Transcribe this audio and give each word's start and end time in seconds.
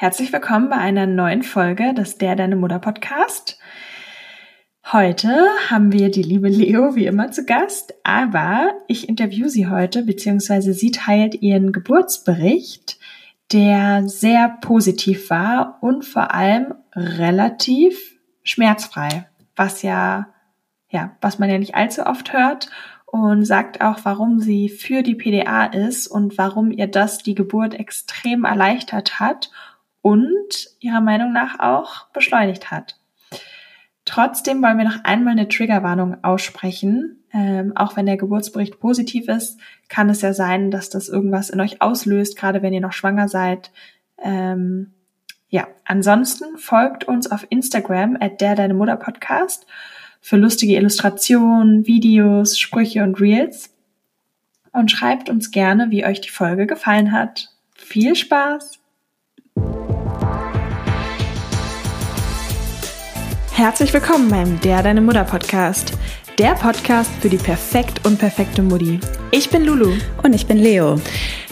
Herzlich 0.00 0.32
willkommen 0.32 0.68
bei 0.68 0.76
einer 0.76 1.06
neuen 1.06 1.42
Folge 1.42 1.92
des 1.92 2.18
Der 2.18 2.36
Deine 2.36 2.54
Mutter 2.54 2.78
Podcast. 2.78 3.58
Heute 4.92 5.28
haben 5.68 5.90
wir 5.90 6.08
die 6.08 6.22
liebe 6.22 6.48
Leo 6.48 6.94
wie 6.94 7.06
immer 7.06 7.32
zu 7.32 7.44
Gast, 7.44 7.94
aber 8.04 8.74
ich 8.86 9.08
interview 9.08 9.48
sie 9.48 9.66
heute, 9.66 10.04
beziehungsweise 10.04 10.72
sie 10.72 10.92
teilt 10.92 11.42
ihren 11.42 11.72
Geburtsbericht, 11.72 13.00
der 13.50 14.06
sehr 14.06 14.58
positiv 14.60 15.30
war 15.30 15.78
und 15.80 16.04
vor 16.04 16.32
allem 16.32 16.74
relativ 16.94 17.98
schmerzfrei, 18.44 19.28
was 19.56 19.82
ja, 19.82 20.28
ja, 20.90 21.16
was 21.20 21.40
man 21.40 21.50
ja 21.50 21.58
nicht 21.58 21.74
allzu 21.74 22.06
oft 22.06 22.32
hört 22.32 22.70
und 23.04 23.44
sagt 23.44 23.80
auch, 23.80 23.98
warum 24.04 24.38
sie 24.38 24.68
für 24.68 25.02
die 25.02 25.16
PDA 25.16 25.64
ist 25.64 26.06
und 26.06 26.38
warum 26.38 26.70
ihr 26.70 26.86
das 26.86 27.18
die 27.18 27.34
Geburt 27.34 27.74
extrem 27.74 28.44
erleichtert 28.44 29.18
hat 29.18 29.50
und 30.08 30.70
ihrer 30.80 31.02
Meinung 31.02 31.34
nach 31.34 31.60
auch 31.60 32.08
beschleunigt 32.14 32.70
hat. 32.70 32.96
Trotzdem 34.06 34.62
wollen 34.62 34.78
wir 34.78 34.86
noch 34.86 35.04
einmal 35.04 35.32
eine 35.32 35.50
Triggerwarnung 35.50 36.24
aussprechen. 36.24 37.22
Ähm, 37.30 37.76
auch 37.76 37.94
wenn 37.94 38.06
der 38.06 38.16
Geburtsbericht 38.16 38.80
positiv 38.80 39.28
ist, 39.28 39.60
kann 39.90 40.08
es 40.08 40.22
ja 40.22 40.32
sein, 40.32 40.70
dass 40.70 40.88
das 40.88 41.10
irgendwas 41.10 41.50
in 41.50 41.60
euch 41.60 41.82
auslöst, 41.82 42.38
gerade 42.38 42.62
wenn 42.62 42.72
ihr 42.72 42.80
noch 42.80 42.94
schwanger 42.94 43.28
seid. 43.28 43.70
Ähm, 44.16 44.94
ja, 45.50 45.66
ansonsten 45.84 46.56
folgt 46.56 47.04
uns 47.04 47.30
auf 47.30 47.46
Instagram 47.50 48.16
at 48.18 48.40
der 48.40 48.54
deine 48.54 48.72
Mutter 48.72 48.96
Podcast 48.96 49.66
für 50.22 50.38
lustige 50.38 50.76
Illustrationen, 50.76 51.86
Videos, 51.86 52.58
Sprüche 52.58 53.02
und 53.02 53.20
Reels. 53.20 53.74
Und 54.72 54.90
schreibt 54.90 55.28
uns 55.28 55.50
gerne, 55.50 55.90
wie 55.90 56.06
euch 56.06 56.22
die 56.22 56.30
Folge 56.30 56.66
gefallen 56.66 57.12
hat. 57.12 57.50
Viel 57.74 58.16
Spaß! 58.16 58.77
Herzlich 63.58 63.92
willkommen 63.92 64.28
beim 64.28 64.60
Der 64.60 64.84
Deine 64.84 65.00
Mutter 65.00 65.24
Podcast. 65.24 65.98
Der 66.38 66.54
Podcast 66.54 67.10
für 67.20 67.28
die 67.28 67.38
perfekt 67.38 68.06
und 68.06 68.16
perfekte 68.16 68.62
Mutti. 68.62 69.00
Ich 69.32 69.50
bin 69.50 69.64
Lulu. 69.64 69.94
Und 70.22 70.32
ich 70.32 70.46
bin 70.46 70.58
Leo. 70.58 71.00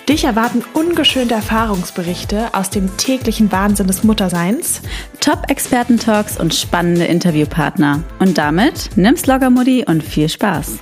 Dich 0.09 0.23
erwarten 0.23 0.63
ungeschönte 0.73 1.35
Erfahrungsberichte 1.35 2.55
aus 2.55 2.71
dem 2.71 2.97
täglichen 2.97 3.51
Wahnsinn 3.51 3.89
des 3.89 4.05
Mutterseins, 4.05 4.83
Top-Experten-Talks 5.21 6.39
und 6.39 6.55
spannende 6.55 7.07
Interviewpartner. 7.07 8.05
Und 8.21 8.39
damit 8.39 8.91
nimm's 8.95 9.27
locker, 9.27 9.51
Mutti, 9.51 9.85
und 9.85 10.05
viel 10.05 10.29
Spaß. 10.29 10.79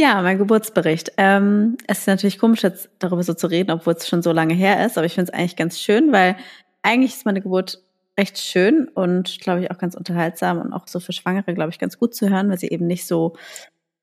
Ja, 0.00 0.22
mein 0.22 0.38
Geburtsbericht. 0.38 1.10
Ähm, 1.16 1.76
es 1.88 1.98
ist 1.98 2.06
natürlich 2.06 2.38
komisch, 2.38 2.62
jetzt 2.62 2.88
darüber 3.00 3.24
so 3.24 3.34
zu 3.34 3.48
reden, 3.48 3.72
obwohl 3.72 3.94
es 3.94 4.06
schon 4.06 4.22
so 4.22 4.30
lange 4.30 4.54
her 4.54 4.86
ist, 4.86 4.96
aber 4.96 5.06
ich 5.06 5.14
finde 5.14 5.32
es 5.32 5.36
eigentlich 5.36 5.56
ganz 5.56 5.80
schön, 5.80 6.12
weil 6.12 6.36
eigentlich 6.82 7.14
ist 7.14 7.26
meine 7.26 7.40
Geburt 7.40 7.82
recht 8.16 8.38
schön 8.38 8.86
und 8.86 9.40
glaube 9.40 9.60
ich 9.60 9.72
auch 9.72 9.78
ganz 9.78 9.96
unterhaltsam 9.96 10.60
und 10.60 10.72
auch 10.72 10.86
so 10.86 11.00
für 11.00 11.12
Schwangere, 11.12 11.52
glaube 11.52 11.70
ich, 11.70 11.80
ganz 11.80 11.98
gut 11.98 12.14
zu 12.14 12.30
hören, 12.30 12.48
weil 12.48 12.58
sie 12.58 12.68
eben 12.68 12.86
nicht 12.86 13.08
so 13.08 13.34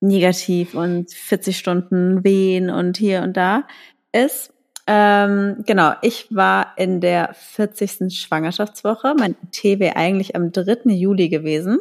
negativ 0.01 0.73
und 0.75 1.13
40 1.13 1.57
Stunden 1.57 2.25
wehen 2.25 2.69
und 2.69 2.97
hier 2.97 3.21
und 3.21 3.38
da 3.38 3.63
ist. 4.11 4.53
Ähm, 4.88 5.63
genau, 5.66 5.93
ich 6.01 6.27
war 6.29 6.73
in 6.75 6.99
der 6.99 7.33
40. 7.35 8.13
Schwangerschaftswoche. 8.13 9.13
Mein 9.17 9.38
T 9.51 9.79
wäre 9.79 9.95
eigentlich 9.95 10.35
am 10.35 10.51
3. 10.51 10.91
Juli 10.91 11.29
gewesen. 11.29 11.79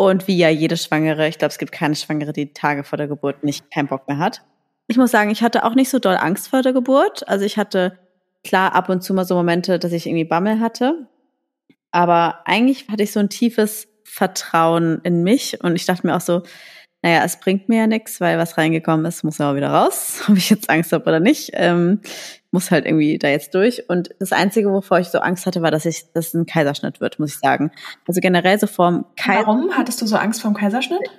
Und 0.00 0.26
wie 0.26 0.38
ja 0.38 0.48
jede 0.48 0.78
Schwangere, 0.78 1.28
ich 1.28 1.36
glaube, 1.36 1.52
es 1.52 1.58
gibt 1.58 1.72
keine 1.72 1.94
Schwangere, 1.94 2.32
die 2.32 2.54
Tage 2.54 2.84
vor 2.84 2.96
der 2.96 3.06
Geburt 3.06 3.44
nicht 3.44 3.70
keinen 3.70 3.86
Bock 3.86 4.08
mehr 4.08 4.16
hat. 4.16 4.40
Ich 4.86 4.96
muss 4.96 5.10
sagen, 5.10 5.28
ich 5.28 5.42
hatte 5.42 5.62
auch 5.62 5.74
nicht 5.74 5.90
so 5.90 5.98
doll 5.98 6.16
Angst 6.16 6.48
vor 6.48 6.62
der 6.62 6.72
Geburt. 6.72 7.28
Also 7.28 7.44
ich 7.44 7.58
hatte 7.58 7.98
klar 8.42 8.74
ab 8.74 8.88
und 8.88 9.02
zu 9.02 9.12
mal 9.12 9.26
so 9.26 9.34
Momente, 9.34 9.78
dass 9.78 9.92
ich 9.92 10.06
irgendwie 10.06 10.24
Bammel 10.24 10.58
hatte. 10.58 11.06
Aber 11.90 12.40
eigentlich 12.46 12.88
hatte 12.88 13.02
ich 13.02 13.12
so 13.12 13.20
ein 13.20 13.28
tiefes 13.28 13.88
Vertrauen 14.04 15.02
in 15.02 15.22
mich 15.22 15.62
und 15.62 15.76
ich 15.76 15.84
dachte 15.84 16.06
mir 16.06 16.16
auch 16.16 16.22
so, 16.22 16.44
naja, 17.02 17.22
es 17.22 17.38
bringt 17.38 17.68
mir 17.68 17.80
ja 17.80 17.86
nichts, 17.86 18.22
weil 18.22 18.38
was 18.38 18.56
reingekommen 18.56 19.04
ist, 19.04 19.22
muss 19.22 19.36
ja 19.36 19.50
auch 19.50 19.54
wieder 19.54 19.70
raus. 19.70 20.22
Ob 20.30 20.36
ich 20.38 20.48
jetzt 20.48 20.70
Angst 20.70 20.92
habe 20.92 21.04
oder 21.04 21.20
nicht. 21.20 21.50
Ähm, 21.52 22.00
muss 22.52 22.70
halt 22.70 22.86
irgendwie 22.86 23.18
da 23.18 23.28
jetzt 23.28 23.54
durch. 23.54 23.88
Und 23.88 24.10
das 24.18 24.32
Einzige, 24.32 24.70
wovor 24.70 24.98
ich 24.98 25.08
so 25.08 25.18
Angst 25.18 25.46
hatte, 25.46 25.62
war, 25.62 25.70
dass 25.70 25.86
ich, 25.86 26.12
dass 26.12 26.28
es 26.28 26.34
ein 26.34 26.46
Kaiserschnitt 26.46 27.00
wird, 27.00 27.18
muss 27.18 27.34
ich 27.34 27.38
sagen. 27.38 27.70
Also 28.06 28.20
generell 28.20 28.58
so 28.58 28.66
vorm 28.66 29.06
Kaiserschnitt. 29.16 29.46
Warum 29.46 29.76
hattest 29.76 30.02
du 30.02 30.06
so 30.06 30.16
Angst 30.16 30.42
vorm 30.42 30.54
Kaiserschnitt? 30.54 31.10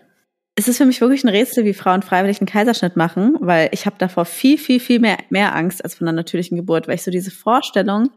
Es 0.56 0.68
ist 0.68 0.78
für 0.78 0.86
mich 0.86 1.00
wirklich 1.00 1.24
ein 1.24 1.30
Rätsel, 1.30 1.64
wie 1.64 1.74
Frauen 1.74 2.02
freiwillig 2.02 2.42
einen 2.42 2.47
Kaiserschnitt 2.47 2.97
machen, 2.97 3.38
weil 3.40 3.69
ich 3.72 3.86
habe 3.86 3.96
davor 3.97 4.25
viel, 4.25 4.58
viel, 4.58 4.81
viel 4.81 5.00
mehr, 5.00 5.18
mehr 5.30 5.56
Angst 5.56 5.84
als 5.84 5.96
von 5.96 6.08
einer 6.08 6.16
natürlichen 6.16 6.58
Geburt, 6.58 6.88
weil 6.88 6.96
ich 6.96 7.03
so 7.03 7.12
diese 7.12 7.31
Vorstellung 7.31 8.09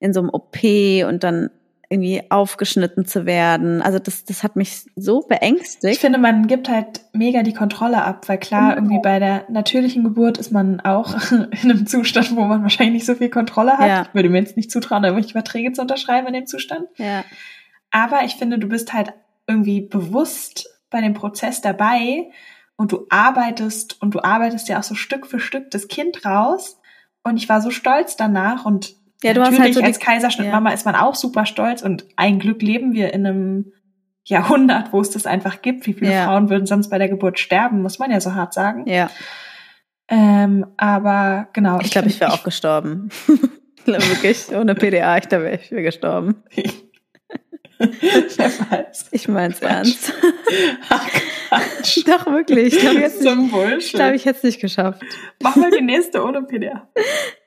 in 0.00 0.14
so 0.14 0.20
einem 0.20 0.30
OP 0.30 0.56
und 1.06 1.22
dann 1.24 1.50
irgendwie 1.90 2.22
aufgeschnitten 2.30 3.06
zu 3.06 3.24
werden. 3.24 3.80
Also 3.80 3.98
das, 3.98 4.24
das 4.24 4.42
hat 4.42 4.56
mich 4.56 4.84
so 4.94 5.22
beängstigt. 5.22 5.94
Ich 5.94 6.00
finde, 6.00 6.18
man 6.18 6.46
gibt 6.46 6.68
halt 6.68 7.00
mega 7.14 7.42
die 7.42 7.54
Kontrolle 7.54 8.04
ab, 8.04 8.28
weil 8.28 8.38
klar, 8.38 8.74
genau. 8.74 8.76
irgendwie 8.76 9.02
bei 9.02 9.18
der 9.18 9.46
natürlichen 9.48 10.04
Geburt 10.04 10.36
ist 10.36 10.52
man 10.52 10.80
auch 10.80 11.14
in 11.32 11.48
einem 11.62 11.86
Zustand, 11.86 12.36
wo 12.36 12.44
man 12.44 12.62
wahrscheinlich 12.62 12.94
nicht 12.94 13.06
so 13.06 13.14
viel 13.14 13.30
Kontrolle 13.30 13.78
hat. 13.78 13.88
Ja. 13.88 14.02
Ich 14.02 14.14
würde 14.14 14.28
mir 14.28 14.38
jetzt 14.38 14.56
nicht 14.56 14.70
zutrauen, 14.70 15.02
irgendwelche 15.02 15.32
Verträge 15.32 15.72
zu 15.72 15.80
unterschreiben 15.80 16.26
in 16.26 16.34
dem 16.34 16.46
Zustand. 16.46 16.86
Ja. 16.96 17.24
Aber 17.90 18.24
ich 18.24 18.34
finde, 18.34 18.58
du 18.58 18.68
bist 18.68 18.92
halt 18.92 19.14
irgendwie 19.46 19.80
bewusst 19.80 20.68
bei 20.90 21.00
dem 21.00 21.14
Prozess 21.14 21.62
dabei 21.62 22.30
und 22.76 22.92
du 22.92 23.06
arbeitest 23.08 24.00
und 24.02 24.14
du 24.14 24.20
arbeitest 24.20 24.68
ja 24.68 24.78
auch 24.78 24.82
so 24.82 24.94
Stück 24.94 25.26
für 25.26 25.40
Stück 25.40 25.70
das 25.70 25.88
Kind 25.88 26.26
raus. 26.26 26.78
Und 27.24 27.38
ich 27.38 27.48
war 27.48 27.62
so 27.62 27.70
stolz 27.70 28.16
danach 28.16 28.66
und 28.66 28.94
ja, 29.22 29.34
du 29.34 29.40
Natürlich, 29.40 29.58
hast 29.58 29.64
halt 29.64 29.74
so 29.74 29.82
als 29.82 29.98
Kaiserschnittmama 29.98 30.70
ja. 30.70 30.74
ist 30.74 30.86
man 30.86 30.94
auch 30.94 31.14
super 31.14 31.46
stolz 31.46 31.82
und 31.82 32.06
ein 32.16 32.38
Glück 32.38 32.62
leben 32.62 32.92
wir 32.92 33.12
in 33.12 33.26
einem 33.26 33.72
Jahrhundert, 34.24 34.92
wo 34.92 35.00
es 35.00 35.10
das 35.10 35.26
einfach 35.26 35.62
gibt. 35.62 35.86
Wie 35.86 35.94
viele 35.94 36.12
ja. 36.12 36.26
Frauen 36.26 36.50
würden 36.50 36.66
sonst 36.66 36.88
bei 36.88 36.98
der 36.98 37.08
Geburt 37.08 37.38
sterben, 37.38 37.82
muss 37.82 37.98
man 37.98 38.10
ja 38.10 38.20
so 38.20 38.34
hart 38.34 38.54
sagen. 38.54 38.86
Ja. 38.86 39.10
Ähm, 40.08 40.66
aber 40.76 41.48
genau. 41.52 41.78
Ich, 41.80 41.86
ich 41.86 41.92
glaube, 41.92 42.08
ich 42.08 42.20
wäre 42.20 42.32
auch 42.32 42.44
gestorben. 42.44 43.08
ich 43.76 43.84
glaube 43.84 44.08
wirklich, 44.08 44.54
ohne 44.54 44.74
PDA, 44.74 45.18
ich 45.18 45.28
glaube, 45.28 45.50
ich 45.50 45.70
wäre 45.70 45.82
gestorben. 45.82 46.44
Wer 47.78 48.50
weiß. 48.70 49.08
Ich 49.12 49.28
mein's 49.28 49.60
ernst. 49.60 50.12
Ach, 50.88 51.08
Quatsch. 51.48 52.00
Doch, 52.06 52.26
wirklich. 52.26 52.74
Ich 52.74 52.80
glaube, 52.80 53.00
jetzt, 53.00 53.22
nicht, 53.22 53.94
glaub, 53.94 54.14
ich 54.14 54.24
hätte 54.24 54.38
es 54.38 54.42
nicht 54.42 54.60
geschafft. 54.60 55.02
Mach 55.42 55.56
mal 55.56 55.70
die 55.70 55.82
nächste 55.82 56.24
ohne 56.24 56.42
PDA. 56.42 56.88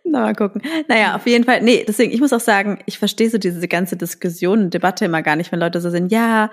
Na, 0.04 0.22
mal 0.22 0.36
gucken. 0.36 0.62
Naja, 0.88 1.16
auf 1.16 1.26
jeden 1.28 1.44
Fall. 1.44 1.62
Nee, 1.62 1.86
deswegen, 1.88 2.12
ich 2.12 2.20
muss 2.20 2.34
auch 2.34 2.40
sagen, 2.40 2.80
ich 2.86 3.00
verstehe 3.00 3.30
so 3.30 3.38
diese 3.38 3.68
ganze 3.68 3.96
Diskussion 3.98 4.60
und 4.64 4.74
Debatte 4.74 5.06
immer 5.06 5.22
gar 5.22 5.36
nicht, 5.36 5.52
wenn 5.52 5.60
Leute 5.60 5.80
so 5.80 5.90
sind, 5.90 6.12
ja, 6.12 6.50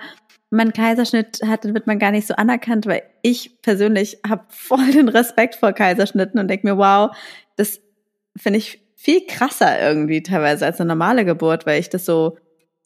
man 0.51 0.73
Kaiserschnitt 0.73 1.41
hat, 1.45 1.65
dann 1.65 1.73
wird 1.73 1.87
man 1.87 1.99
gar 1.99 2.11
nicht 2.11 2.27
so 2.27 2.35
anerkannt, 2.35 2.87
weil 2.87 3.03
ich 3.21 3.61
persönlich 3.61 4.19
habe 4.27 4.45
voll 4.49 4.91
den 4.91 5.09
Respekt 5.09 5.55
vor 5.55 5.73
Kaiserschnitten 5.73 6.39
und 6.39 6.47
denke 6.47 6.67
mir, 6.67 6.77
wow, 6.77 7.15
das 7.55 7.79
finde 8.35 8.59
ich 8.59 8.79
viel 8.95 9.25
krasser 9.27 9.79
irgendwie 9.81 10.23
teilweise 10.23 10.65
als 10.65 10.79
eine 10.79 10.87
normale 10.87 11.25
Geburt, 11.25 11.65
weil 11.65 11.79
ich 11.79 11.89
das 11.89 12.05
so 12.05 12.37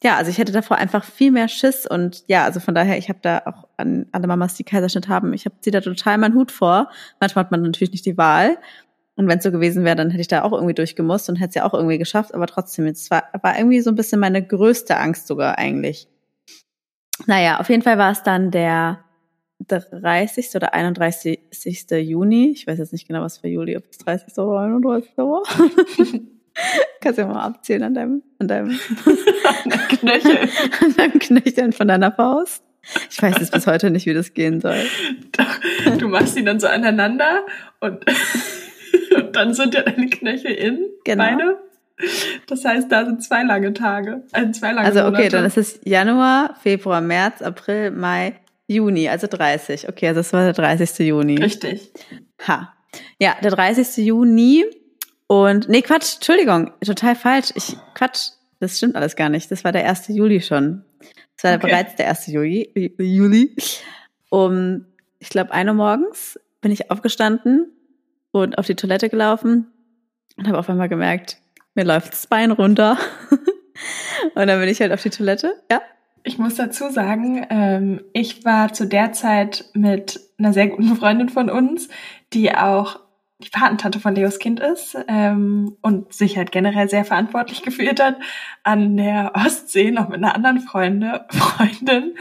ja, 0.04 0.18
also 0.18 0.30
ich 0.30 0.38
hätte 0.38 0.52
davor 0.52 0.78
einfach 0.78 1.06
viel 1.06 1.32
mehr 1.32 1.48
Schiss 1.48 1.88
und 1.88 2.26
ja, 2.28 2.44
also 2.44 2.60
von 2.60 2.76
daher, 2.76 2.98
ich 2.98 3.08
habe 3.08 3.20
da 3.22 3.42
auch 3.46 3.70
an 3.78 4.06
alle 4.12 4.28
Mamas, 4.28 4.54
die 4.56 4.66
Kaiserschnitt 4.66 5.08
haben, 5.08 5.32
ich 5.32 5.46
habe 5.46 5.56
sie 5.62 5.72
da 5.72 5.80
total 5.80 6.18
meinen 6.18 6.36
Hut 6.36 6.52
vor. 6.52 6.90
Manchmal 7.22 7.46
hat 7.46 7.52
man 7.52 7.62
natürlich 7.62 7.92
nicht 7.92 8.06
die 8.06 8.18
Wahl. 8.18 8.58
Und 9.16 9.28
wenn 9.28 9.38
es 9.38 9.44
so 9.44 9.52
gewesen 9.52 9.86
wäre, 9.86 9.96
dann 9.96 10.10
hätte 10.10 10.22
ich 10.22 10.28
da 10.28 10.44
auch 10.44 10.54
irgendwie 10.54 10.74
durchgemusst 10.74 11.30
und 11.30 11.36
hätte 11.36 11.50
es 11.50 11.56
ja 11.56 11.66
auch 11.66 11.74
irgendwie 11.74 12.00
geschafft. 12.00 12.34
Aber 12.34 12.48
trotzdem, 12.48 12.88
es 12.88 13.12
war, 13.12 13.26
war 13.42 13.58
irgendwie 13.58 13.82
so 13.82 13.92
ein 13.92 13.96
bisschen 13.96 14.20
meine 14.20 14.46
größte 14.46 14.98
Angst 14.98 15.28
sogar 15.28 15.58
eigentlich. 15.58 16.08
Naja, 17.28 17.60
auf 17.60 17.70
jeden 17.70 17.84
Fall 17.84 17.98
war 17.98 18.12
es 18.12 18.24
dann 18.24 18.50
der 18.50 19.04
30. 19.68 20.56
oder 20.56 20.74
31. 20.74 21.40
Juni. 21.92 22.52
Ich 22.56 22.66
weiß 22.66 22.80
jetzt 22.80 22.92
nicht 22.92 23.08
genau, 23.08 23.22
was 23.22 23.38
für 23.38 23.48
Juli, 23.48 23.78
ob 23.78 23.84
es 23.90 24.00
30. 24.00 24.38
oder 24.40 24.62
31. 24.62 25.18
war. 25.18 25.44
Kannst 27.02 27.18
ja 27.18 27.26
mal 27.26 27.42
abzählen 27.42 27.84
an 27.84 27.94
deinem, 27.94 28.24
an 28.40 28.48
deinem, 28.48 28.80
Knöchel. 29.90 30.38
an 30.82 30.96
deinem 30.96 31.20
Knöcheln 31.20 31.74
von 31.74 31.88
deiner 31.88 32.12
Faust. 32.12 32.64
Ich 33.10 33.22
weiß 33.22 33.38
jetzt 33.40 33.54
bis 33.54 33.66
heute 33.66 33.90
nicht, 33.90 34.06
wie 34.06 34.14
das 34.14 34.34
gehen 34.34 34.60
soll. 34.60 34.78
Du 35.98 36.08
machst 36.08 36.38
die 36.38 36.44
dann 36.44 36.60
so 36.60 36.68
aneinander 36.68 37.46
und, 37.80 38.04
und 39.16 39.36
dann 39.36 39.54
sind 39.54 39.74
ja 39.74 39.82
deine 39.82 40.10
Knöchel 40.10 40.52
in, 40.52 40.90
genau. 41.04 41.24
beide. 41.24 41.60
Das 42.48 42.66
heißt, 42.66 42.92
da 42.92 43.06
sind 43.06 43.24
zwei 43.24 43.44
lange 43.44 43.74
Tage. 43.74 44.24
Also 44.32 44.52
zwei 44.52 44.72
lange 44.72 44.88
Also 44.88 45.02
okay, 45.02 45.12
Monate. 45.12 45.30
dann 45.30 45.46
ist 45.46 45.58
es 45.58 45.80
Januar, 45.84 46.56
Februar, 46.62 47.02
März, 47.02 47.42
April, 47.42 47.92
Mai, 47.92 48.36
Juni, 48.68 49.10
also 49.10 49.28
30. 49.28 49.90
Okay, 49.90 50.08
also 50.08 50.20
das 50.20 50.34
war 50.34 50.44
der 50.44 50.54
30. 50.54 51.08
Juni. 51.08 51.38
Richtig. 51.38 51.92
Ha. 52.48 52.74
Ja, 53.20 53.36
der 53.42 53.52
30. 53.52 54.06
Juni 54.06 54.66
und 55.28 55.70
nee, 55.70 55.82
Quatsch, 55.82 56.16
Entschuldigung, 56.16 56.72
total 56.86 57.16
falsch. 57.16 57.52
Ich 57.56 57.76
Quatsch, 57.94 58.32
das 58.60 58.78
stimmt 58.78 58.96
alles 58.96 59.16
gar 59.16 59.30
nicht. 59.30 59.50
Das 59.52 59.64
war 59.64 59.72
der 59.72 59.88
1. 59.88 60.10
Juli 60.10 60.42
schon. 60.42 60.84
Das 61.36 61.44
war 61.44 61.58
okay. 61.58 61.68
bereits 61.68 61.96
der 61.96 62.10
1. 62.10 62.28
Juli, 62.28 62.94
Juli. 62.98 63.56
Um, 64.30 64.86
ich 65.20 65.30
glaube, 65.30 65.52
1 65.52 65.70
Uhr 65.70 65.76
morgens 65.76 66.40
bin 66.62 66.72
ich 66.72 66.90
aufgestanden 66.90 67.72
und 68.34 68.58
auf 68.58 68.66
die 68.66 68.76
Toilette 68.76 69.10
gelaufen 69.10 69.68
und 70.36 70.48
habe 70.48 70.60
auf 70.60 70.70
einmal 70.70 70.90
gemerkt, 70.90 71.38
mir 71.76 71.86
läuft 71.86 72.12
das 72.12 72.28
Bein 72.28 72.52
runter. 72.52 72.98
und 74.36 74.48
dann 74.48 74.60
bin 74.60 74.68
ich 74.68 74.82
halt 74.82 74.92
auf 74.92 75.02
die 75.02 75.12
Toilette. 75.12 75.56
Ja. 75.72 75.82
Ich 76.24 76.38
muss 76.38 76.56
dazu 76.56 76.90
sagen, 76.90 77.46
ähm, 77.50 78.02
ich 78.14 78.44
war 78.44 78.74
zu 78.74 78.88
der 78.88 79.12
Zeit 79.12 79.66
mit 79.74 80.20
einer 80.38 80.54
sehr 80.54 80.68
guten 80.68 80.96
Freundin 80.96 81.30
von 81.30 81.50
uns, 81.50 81.90
die 82.34 82.56
auch 82.56 83.00
die 83.44 83.50
Patentante 83.50 84.00
von 84.00 84.16
Leos 84.16 84.40
Kind 84.40 84.60
ist 84.60 84.98
ähm, 85.08 85.76
und 85.82 86.14
sich 86.14 86.38
halt 86.38 86.52
generell 86.52 86.90
sehr 86.90 87.06
verantwortlich 87.06 87.62
gefühlt 87.64 88.02
hat 88.02 88.16
an 88.64 88.98
der 88.98 89.34
Ostsee 89.36 89.92
noch 89.92 90.10
mit 90.10 90.18
einer 90.18 90.34
anderen 90.34 90.60
Freunde, 90.60 91.26
Freundin. 91.30 92.16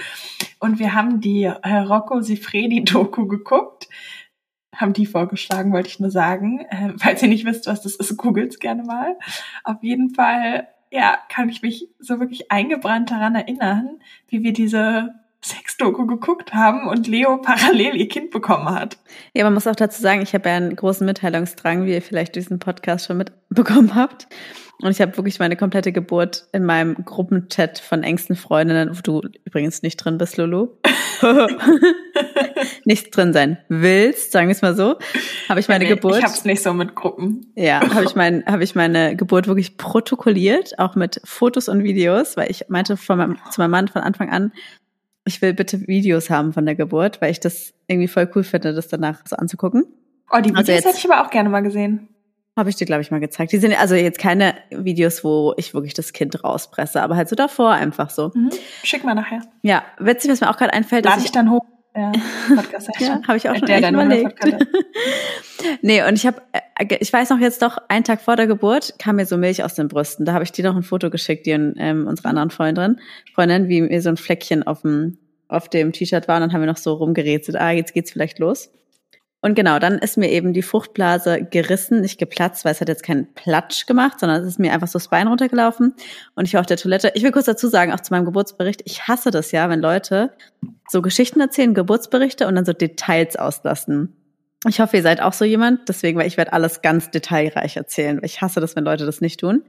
Und 0.58 0.78
wir 0.78 0.94
haben 0.94 1.20
die 1.20 1.44
äh, 1.44 1.76
Rocco 1.76 2.20
Sifredi-Doku 2.20 3.26
geguckt. 3.26 3.88
Haben 4.74 4.92
die 4.92 5.06
vorgeschlagen, 5.06 5.72
wollte 5.72 5.88
ich 5.88 6.00
nur 6.00 6.10
sagen. 6.10 6.60
Äh, 6.70 6.94
falls 6.98 7.22
ihr 7.22 7.28
nicht 7.28 7.44
wisst, 7.44 7.66
was 7.66 7.82
das 7.82 7.96
ist, 7.96 8.16
googelt's 8.16 8.58
gerne 8.58 8.84
mal. 8.84 9.18
Auf 9.64 9.82
jeden 9.82 10.14
Fall, 10.14 10.68
ja, 10.90 11.18
kann 11.28 11.48
ich 11.48 11.62
mich 11.62 11.88
so 11.98 12.20
wirklich 12.20 12.50
eingebrannt 12.50 13.10
daran 13.10 13.34
erinnern, 13.34 14.00
wie 14.28 14.42
wir 14.42 14.52
diese 14.52 15.21
Sexdoku 15.44 16.06
geguckt 16.06 16.54
haben 16.54 16.86
und 16.86 17.08
Leo 17.08 17.38
parallel 17.38 17.96
ihr 17.96 18.08
Kind 18.08 18.30
bekommen 18.30 18.70
hat. 18.70 18.98
Ja, 19.34 19.44
man 19.44 19.54
muss 19.54 19.66
auch 19.66 19.74
dazu 19.74 20.00
sagen, 20.00 20.22
ich 20.22 20.34
habe 20.34 20.48
ja 20.48 20.56
einen 20.56 20.76
großen 20.76 21.04
Mitteilungsdrang, 21.04 21.84
wie 21.84 21.94
ihr 21.94 22.02
vielleicht 22.02 22.36
diesen 22.36 22.58
Podcast 22.58 23.06
schon 23.06 23.18
mitbekommen 23.18 23.94
habt. 23.94 24.28
Und 24.80 24.90
ich 24.90 25.00
habe 25.00 25.16
wirklich 25.16 25.38
meine 25.38 25.56
komplette 25.56 25.92
Geburt 25.92 26.46
in 26.52 26.64
meinem 26.64 26.94
Gruppenchat 27.04 27.78
von 27.78 28.02
engsten 28.02 28.34
Freundinnen, 28.34 28.96
wo 28.96 29.00
du 29.00 29.22
übrigens 29.44 29.82
nicht 29.82 29.96
drin 29.98 30.18
bist, 30.18 30.36
Lulu. 30.38 30.70
nicht 32.84 33.16
drin 33.16 33.32
sein 33.32 33.58
willst, 33.68 34.32
sagen 34.32 34.48
wir 34.48 34.52
es 34.52 34.62
mal 34.62 34.74
so, 34.74 34.96
habe 35.48 35.60
ich 35.60 35.68
meine 35.68 35.84
nee, 35.84 35.90
Geburt. 35.90 36.18
Ich 36.18 36.24
hab's 36.24 36.44
nicht 36.44 36.62
so 36.62 36.72
mit 36.72 36.96
Gruppen. 36.96 37.52
Ja, 37.54 37.80
habe 37.94 38.04
ich 38.04 38.16
mein, 38.16 38.44
habe 38.46 38.64
ich 38.64 38.74
meine 38.74 39.14
Geburt 39.14 39.46
wirklich 39.46 39.76
protokolliert, 39.76 40.78
auch 40.80 40.96
mit 40.96 41.20
Fotos 41.24 41.68
und 41.68 41.84
Videos, 41.84 42.36
weil 42.36 42.50
ich 42.50 42.64
meinte 42.68 42.96
von 42.96 43.18
meinem, 43.18 43.38
zu 43.50 43.60
meinem 43.60 43.70
Mann 43.70 43.88
von 43.88 44.02
Anfang 44.02 44.30
an, 44.30 44.52
ich 45.24 45.40
will 45.42 45.54
bitte 45.54 45.86
Videos 45.86 46.30
haben 46.30 46.52
von 46.52 46.66
der 46.66 46.74
Geburt, 46.74 47.20
weil 47.20 47.30
ich 47.30 47.40
das 47.40 47.74
irgendwie 47.86 48.08
voll 48.08 48.30
cool 48.34 48.44
finde, 48.44 48.74
das 48.74 48.88
danach 48.88 49.22
so 49.26 49.36
anzugucken. 49.36 49.84
Oh, 50.30 50.40
die 50.40 50.50
also 50.50 50.50
Videos 50.50 50.58
also 50.58 50.72
jetzt, 50.72 50.84
hätte 50.86 50.98
ich 50.98 51.10
aber 51.10 51.24
auch 51.24 51.30
gerne 51.30 51.48
mal 51.48 51.62
gesehen. 51.62 52.08
Habe 52.56 52.68
ich 52.68 52.76
dir, 52.76 52.84
glaube 52.84 53.00
ich, 53.00 53.10
mal 53.10 53.20
gezeigt. 53.20 53.52
Die 53.52 53.58
sind 53.58 53.78
also 53.80 53.94
jetzt 53.94 54.18
keine 54.18 54.54
Videos, 54.70 55.24
wo 55.24 55.54
ich 55.56 55.72
wirklich 55.72 55.94
das 55.94 56.12
Kind 56.12 56.44
rauspresse, 56.44 57.02
aber 57.02 57.16
halt 57.16 57.28
so 57.28 57.36
davor 57.36 57.70
einfach 57.70 58.10
so. 58.10 58.30
Mhm. 58.34 58.50
Schick 58.82 59.04
mal 59.04 59.14
nachher. 59.14 59.40
Ja, 59.62 59.84
witzig, 59.98 60.30
was 60.30 60.42
mir 60.42 60.50
auch 60.50 60.58
gerade 60.58 60.74
einfällt. 60.74 61.06
Lade 61.06 61.20
ich, 61.20 61.26
ich 61.26 61.32
dann 61.32 61.50
hoch. 61.50 61.64
Ja, 61.94 62.12
Podcast 62.54 62.88
ja 63.00 63.20
habe 63.26 63.36
ich 63.36 63.48
auch 63.48 63.56
schon 63.56 63.66
der, 63.66 63.78
echt 63.78 63.90
überlegt. 63.90 64.38
nee, 65.82 66.02
und 66.02 66.14
ich 66.14 66.26
habe, 66.26 66.40
äh, 66.52 66.96
ich 67.00 67.12
weiß 67.12 67.30
noch 67.30 67.38
jetzt 67.38 67.60
doch, 67.60 67.76
einen 67.88 68.04
Tag 68.04 68.22
vor 68.22 68.36
der 68.36 68.46
Geburt 68.46 68.94
kam 68.98 69.16
mir 69.16 69.26
so 69.26 69.36
Milch 69.36 69.62
aus 69.62 69.74
den 69.74 69.88
Brüsten. 69.88 70.24
Da 70.24 70.32
habe 70.32 70.44
ich 70.44 70.52
dir 70.52 70.64
noch 70.64 70.76
ein 70.76 70.82
Foto 70.82 71.10
geschickt, 71.10 71.44
die 71.44 71.52
und 71.52 71.74
ähm, 71.78 72.06
unsere 72.06 72.28
anderen 72.28 72.50
Freundin, 72.50 72.98
Freundin, 73.34 73.68
wie 73.68 73.82
mir 73.82 74.00
so 74.00 74.08
ein 74.08 74.16
Fleckchen 74.16 74.62
auf 74.62 74.82
dem, 74.82 75.18
auf 75.48 75.68
dem 75.68 75.92
T-Shirt 75.92 76.28
war. 76.28 76.36
Und 76.36 76.42
dann 76.42 76.52
haben 76.54 76.62
wir 76.62 76.66
noch 76.66 76.78
so 76.78 76.94
rumgerätselt, 76.94 77.58
ah, 77.58 77.72
jetzt 77.72 77.92
geht's 77.92 78.10
vielleicht 78.10 78.38
los. 78.38 78.70
Und 79.44 79.56
genau, 79.56 79.80
dann 79.80 79.98
ist 79.98 80.16
mir 80.16 80.30
eben 80.30 80.52
die 80.52 80.62
Fruchtblase 80.62 81.42
gerissen, 81.42 82.00
nicht 82.00 82.16
geplatzt, 82.16 82.64
weil 82.64 82.72
es 82.72 82.80
hat 82.80 82.88
jetzt 82.88 83.02
keinen 83.02 83.34
Platsch 83.34 83.86
gemacht, 83.86 84.20
sondern 84.20 84.40
es 84.40 84.46
ist 84.46 84.60
mir 84.60 84.72
einfach 84.72 84.86
so 84.86 85.00
das 85.00 85.08
Bein 85.08 85.26
runtergelaufen 85.26 85.94
und 86.36 86.46
ich 86.46 86.54
war 86.54 86.60
auf 86.60 86.66
der 86.66 86.76
Toilette. 86.76 87.10
Ich 87.14 87.24
will 87.24 87.32
kurz 87.32 87.46
dazu 87.46 87.66
sagen, 87.66 87.92
auch 87.92 87.98
zu 87.98 88.14
meinem 88.14 88.24
Geburtsbericht, 88.24 88.82
ich 88.84 89.08
hasse 89.08 89.32
das 89.32 89.50
ja, 89.50 89.68
wenn 89.68 89.80
Leute 89.80 90.32
so 90.88 91.02
Geschichten 91.02 91.40
erzählen, 91.40 91.74
Geburtsberichte 91.74 92.46
und 92.46 92.54
dann 92.54 92.64
so 92.64 92.72
Details 92.72 93.34
auslassen. 93.34 94.16
Ich 94.68 94.78
hoffe, 94.78 94.96
ihr 94.96 95.02
seid 95.02 95.20
auch 95.20 95.32
so 95.32 95.44
jemand, 95.44 95.88
deswegen, 95.88 96.16
weil 96.20 96.28
ich 96.28 96.36
werde 96.36 96.52
alles 96.52 96.80
ganz 96.80 97.10
detailreich 97.10 97.76
erzählen. 97.76 98.20
Ich 98.22 98.42
hasse 98.42 98.60
das, 98.60 98.76
wenn 98.76 98.84
Leute 98.84 99.06
das 99.06 99.20
nicht 99.20 99.40
tun. 99.40 99.64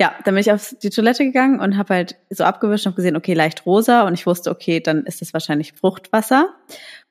Ja, 0.00 0.14
dann 0.24 0.34
bin 0.34 0.40
ich 0.40 0.52
auf 0.52 0.74
die 0.82 0.90
Toilette 0.90 1.24
gegangen 1.24 1.60
und 1.60 1.76
habe 1.76 1.94
halt 1.94 2.16
so 2.30 2.44
abgewischt 2.44 2.86
und 2.86 2.92
hab 2.92 2.96
gesehen, 2.96 3.16
okay, 3.16 3.34
leicht 3.34 3.66
rosa 3.66 4.06
und 4.06 4.14
ich 4.14 4.26
wusste, 4.26 4.50
okay, 4.50 4.80
dann 4.80 5.04
ist 5.04 5.20
das 5.20 5.34
wahrscheinlich 5.34 5.74
Fruchtwasser. 5.74 6.54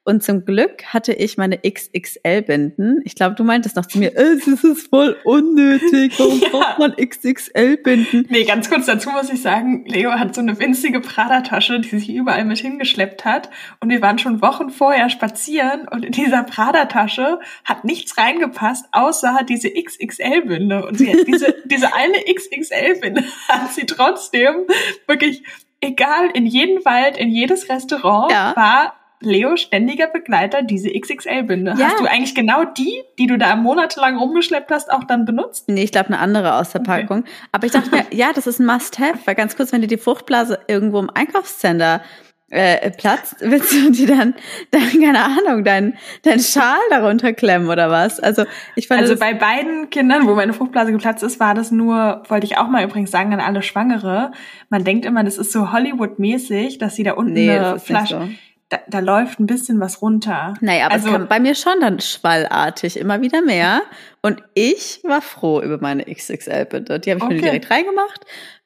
Und 0.08 0.24
zum 0.24 0.46
Glück 0.46 0.86
hatte 0.86 1.14
ich 1.14 1.36
meine 1.36 1.58
XXL-Binden. 1.58 3.02
Ich 3.06 3.16
glaube, 3.16 3.34
du 3.34 3.44
meintest 3.44 3.76
noch 3.76 3.88
zu 3.88 3.98
mir, 3.98 4.16
äh, 4.16 4.36
es 4.36 4.46
ist 4.46 4.90
voll 4.90 5.18
unnötig. 5.24 6.14
Warum 6.20 6.40
ja. 6.42 6.50
braucht 6.50 6.78
man 6.78 6.96
XXL-Binden? 6.96 8.28
Nee, 8.30 8.44
ganz 8.44 8.70
kurz 8.70 8.86
dazu 8.86 9.10
muss 9.10 9.32
ich 9.32 9.42
sagen, 9.42 9.84
Leo 9.88 10.12
hat 10.12 10.36
so 10.36 10.42
eine 10.42 10.60
winzige 10.60 11.00
Prada-Tasche, 11.00 11.80
die 11.80 11.90
sich 11.90 12.14
überall 12.14 12.46
mit 12.46 12.60
hingeschleppt 12.60 13.26
hat. 13.26 13.50
Und 13.80 13.90
wir 13.90 14.00
waren 14.04 14.20
schon 14.20 14.44
Wochen 14.44 14.70
vorher 14.70 15.10
spazieren 15.10 15.88
und 15.88 16.06
in 16.06 16.12
dieser 16.12 16.44
Prada-Tasche 16.44 17.40
hat 17.64 17.84
nichts 17.84 18.16
reingepasst, 18.16 18.86
außer 18.92 19.40
diese 19.50 19.72
XXL-Binde. 19.72 20.86
Und 20.86 21.00
sie 21.00 21.10
hat 21.10 21.28
diese, 21.28 21.56
diese 21.66 21.96
eine 21.96 22.20
XXL-Binde 22.32 23.24
hat 23.50 23.74
sie 23.74 23.88
trotzdem 23.88 24.68
wirklich 25.08 25.42
egal, 25.82 26.30
in 26.36 26.46
jeden 26.46 26.86
Wald, 26.86 27.18
in 27.18 27.30
jedes 27.30 27.70
Restaurant 27.70 28.32
ja. 28.32 28.56
war 28.56 28.94
Leo 29.26 29.58
ständiger 29.58 30.08
Begleiter 30.08 30.62
diese 30.62 30.90
XXL-Binde. 30.90 31.76
Ja. 31.78 31.90
Hast 31.90 32.00
du 32.00 32.06
eigentlich 32.06 32.36
genau 32.36 32.64
die, 32.64 33.02
die 33.20 33.28
du 33.28 33.38
da 33.38 33.56
monatelang 33.56 34.18
rumgeschleppt 34.18 34.72
hast, 34.72 34.92
auch 34.92 35.04
dann 35.04 35.26
benutzt? 35.26 35.68
Nee, 35.68 35.84
ich 35.84 35.92
glaube 35.92 36.08
eine 36.08 36.20
andere 36.20 36.56
aus 36.56 36.72
der 36.72 36.82
okay. 36.82 37.02
Packung. 37.02 37.26
Aber 37.52 37.66
ich 37.66 37.74
dachte 37.74 37.90
mir, 37.90 38.06
ja, 38.12 38.32
das 38.34 38.48
ist 38.48 38.60
ein 38.60 38.66
Must-Have, 38.66 39.20
weil 39.26 39.36
ganz 39.36 39.56
kurz, 39.58 39.72
wenn 39.72 39.82
dir 39.82 39.88
die 39.88 39.98
Fruchtblase 39.98 40.60
irgendwo 40.68 41.00
im 41.00 41.10
Einkaufscenter 41.10 42.02
äh, 42.50 42.92
platzt, 42.92 43.38
willst 43.40 43.74
du 43.74 43.92
dir 43.92 44.08
dann, 44.08 44.36
dann 44.72 45.02
keine 45.02 45.24
Ahnung, 45.24 45.64
deinen 45.64 45.98
dein 46.24 46.40
Schal 46.40 46.78
darunter 46.90 47.34
klemmen 47.34 47.70
oder 47.70 47.90
was? 47.90 48.20
Also 48.20 48.46
ich 48.76 48.88
fand 48.88 49.02
Also 49.02 49.18
bei 49.18 49.34
beiden 49.34 49.90
Kindern, 49.90 50.28
wo 50.28 50.36
meine 50.36 50.54
Fruchtblase 50.54 50.92
geplatzt 50.92 51.24
ist, 51.24 51.40
war 51.40 51.54
das 51.54 51.72
nur, 51.72 52.24
wollte 52.28 52.46
ich 52.46 52.58
auch 52.58 52.68
mal 52.68 52.84
übrigens 52.84 53.12
sagen 53.12 53.34
an 53.34 53.40
alle 53.40 53.62
Schwangere. 53.62 54.32
Man 54.70 54.84
denkt 54.84 55.06
immer, 55.06 55.24
das 55.24 55.38
ist 55.38 55.52
so 55.52 55.72
Hollywood-mäßig, 55.72 56.78
dass 56.78 56.96
sie 56.96 57.04
da 57.04 57.14
unten 57.14 57.34
nee, 57.34 57.50
eine 57.50 57.80
Flasche. 57.80 58.22
So 58.22 58.30
da, 58.76 58.82
da 58.88 59.00
läuft 59.00 59.40
ein 59.40 59.46
bisschen 59.46 59.80
was 59.80 60.02
runter. 60.02 60.54
Naja, 60.62 60.86
aber 60.86 60.96
also, 60.96 61.08
es 61.08 61.14
kam 61.14 61.28
bei 61.28 61.40
mir 61.40 61.56
schon 61.56 61.80
dann 61.80 62.00
schwallartig 62.00 62.98
immer 62.98 63.22
wieder 63.22 63.42
mehr. 63.42 63.82
Und 64.22 64.44
ich 64.54 65.02
war 65.04 65.22
froh 65.22 65.62
über 65.62 65.80
meine 65.80 66.06
XXL-Bitte. 66.06 67.00
Die 67.00 67.12
habe 67.12 67.20
ich 67.20 67.24
okay. 67.24 67.36
mir 67.36 67.42
direkt 67.42 67.70
reingemacht. 67.70 68.26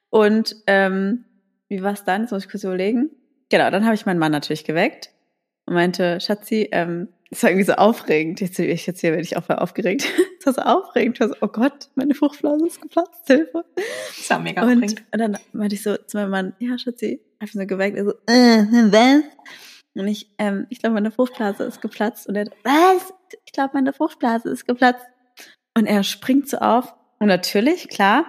Und 0.09 0.55
ähm, 0.67 1.25
wie 1.67 1.83
war 1.83 1.93
es 1.93 2.03
dann? 2.03 2.21
Jetzt 2.21 2.31
muss 2.31 2.45
ich 2.45 2.51
kurz 2.51 2.63
überlegen. 2.63 3.09
Genau, 3.49 3.69
dann 3.69 3.85
habe 3.85 3.95
ich 3.95 4.05
meinen 4.05 4.19
Mann 4.19 4.31
natürlich 4.31 4.63
geweckt 4.63 5.11
und 5.65 5.73
meinte, 5.73 6.19
Schatzi, 6.19 6.69
ähm, 6.71 7.09
das 7.29 7.43
war 7.43 7.51
irgendwie 7.51 7.65
so 7.65 7.73
aufregend. 7.73 8.41
Jetzt, 8.41 8.57
ich 8.57 8.87
jetzt 8.87 9.01
hier 9.01 9.11
werde 9.11 9.23
ich 9.23 9.37
auch 9.37 9.43
voll 9.43 9.57
aufgeregt. 9.57 10.05
Das 10.41 10.55
war 10.55 10.63
so 10.63 10.79
aufregend. 10.79 11.17
Ich 11.17 11.19
war 11.19 11.27
so, 11.27 11.35
oh 11.41 11.47
Gott, 11.47 11.89
meine 11.95 12.15
Fruchtblase 12.15 12.65
ist 12.65 12.81
geplatzt, 12.81 13.27
Hilfe. 13.27 13.65
Das 13.75 14.29
war 14.29 14.39
mega 14.39 14.61
und, 14.61 14.77
aufregend. 14.77 15.03
Und 15.11 15.19
dann 15.19 15.37
meinte 15.51 15.75
ich 15.75 15.83
so 15.83 15.97
zu 15.97 16.15
meinem 16.15 16.29
Mann, 16.29 16.53
ja, 16.59 16.79
Schatzi, 16.79 17.19
einfach 17.39 17.59
so 17.59 17.67
geweckt. 17.67 17.97
Er 17.97 18.05
so, 18.05 18.11
äh, 18.25 18.63
was? 18.89 19.23
Und 19.95 20.07
ich, 20.07 20.29
ähm, 20.37 20.67
ich 20.69 20.79
glaube, 20.79 20.93
meine 20.93 21.11
Fruchtblase 21.11 21.63
ist 21.63 21.81
geplatzt. 21.81 22.27
Und 22.27 22.35
er, 22.35 22.45
was? 22.63 23.13
Ich 23.45 23.51
glaube, 23.51 23.71
meine 23.73 23.93
Fruchtblase 23.93 24.49
ist 24.49 24.65
geplatzt. 24.65 25.05
Und 25.77 25.85
er 25.85 26.03
springt 26.03 26.49
so 26.49 26.57
auf. 26.57 26.93
Und 27.19 27.27
natürlich, 27.27 27.89
klar, 27.89 28.25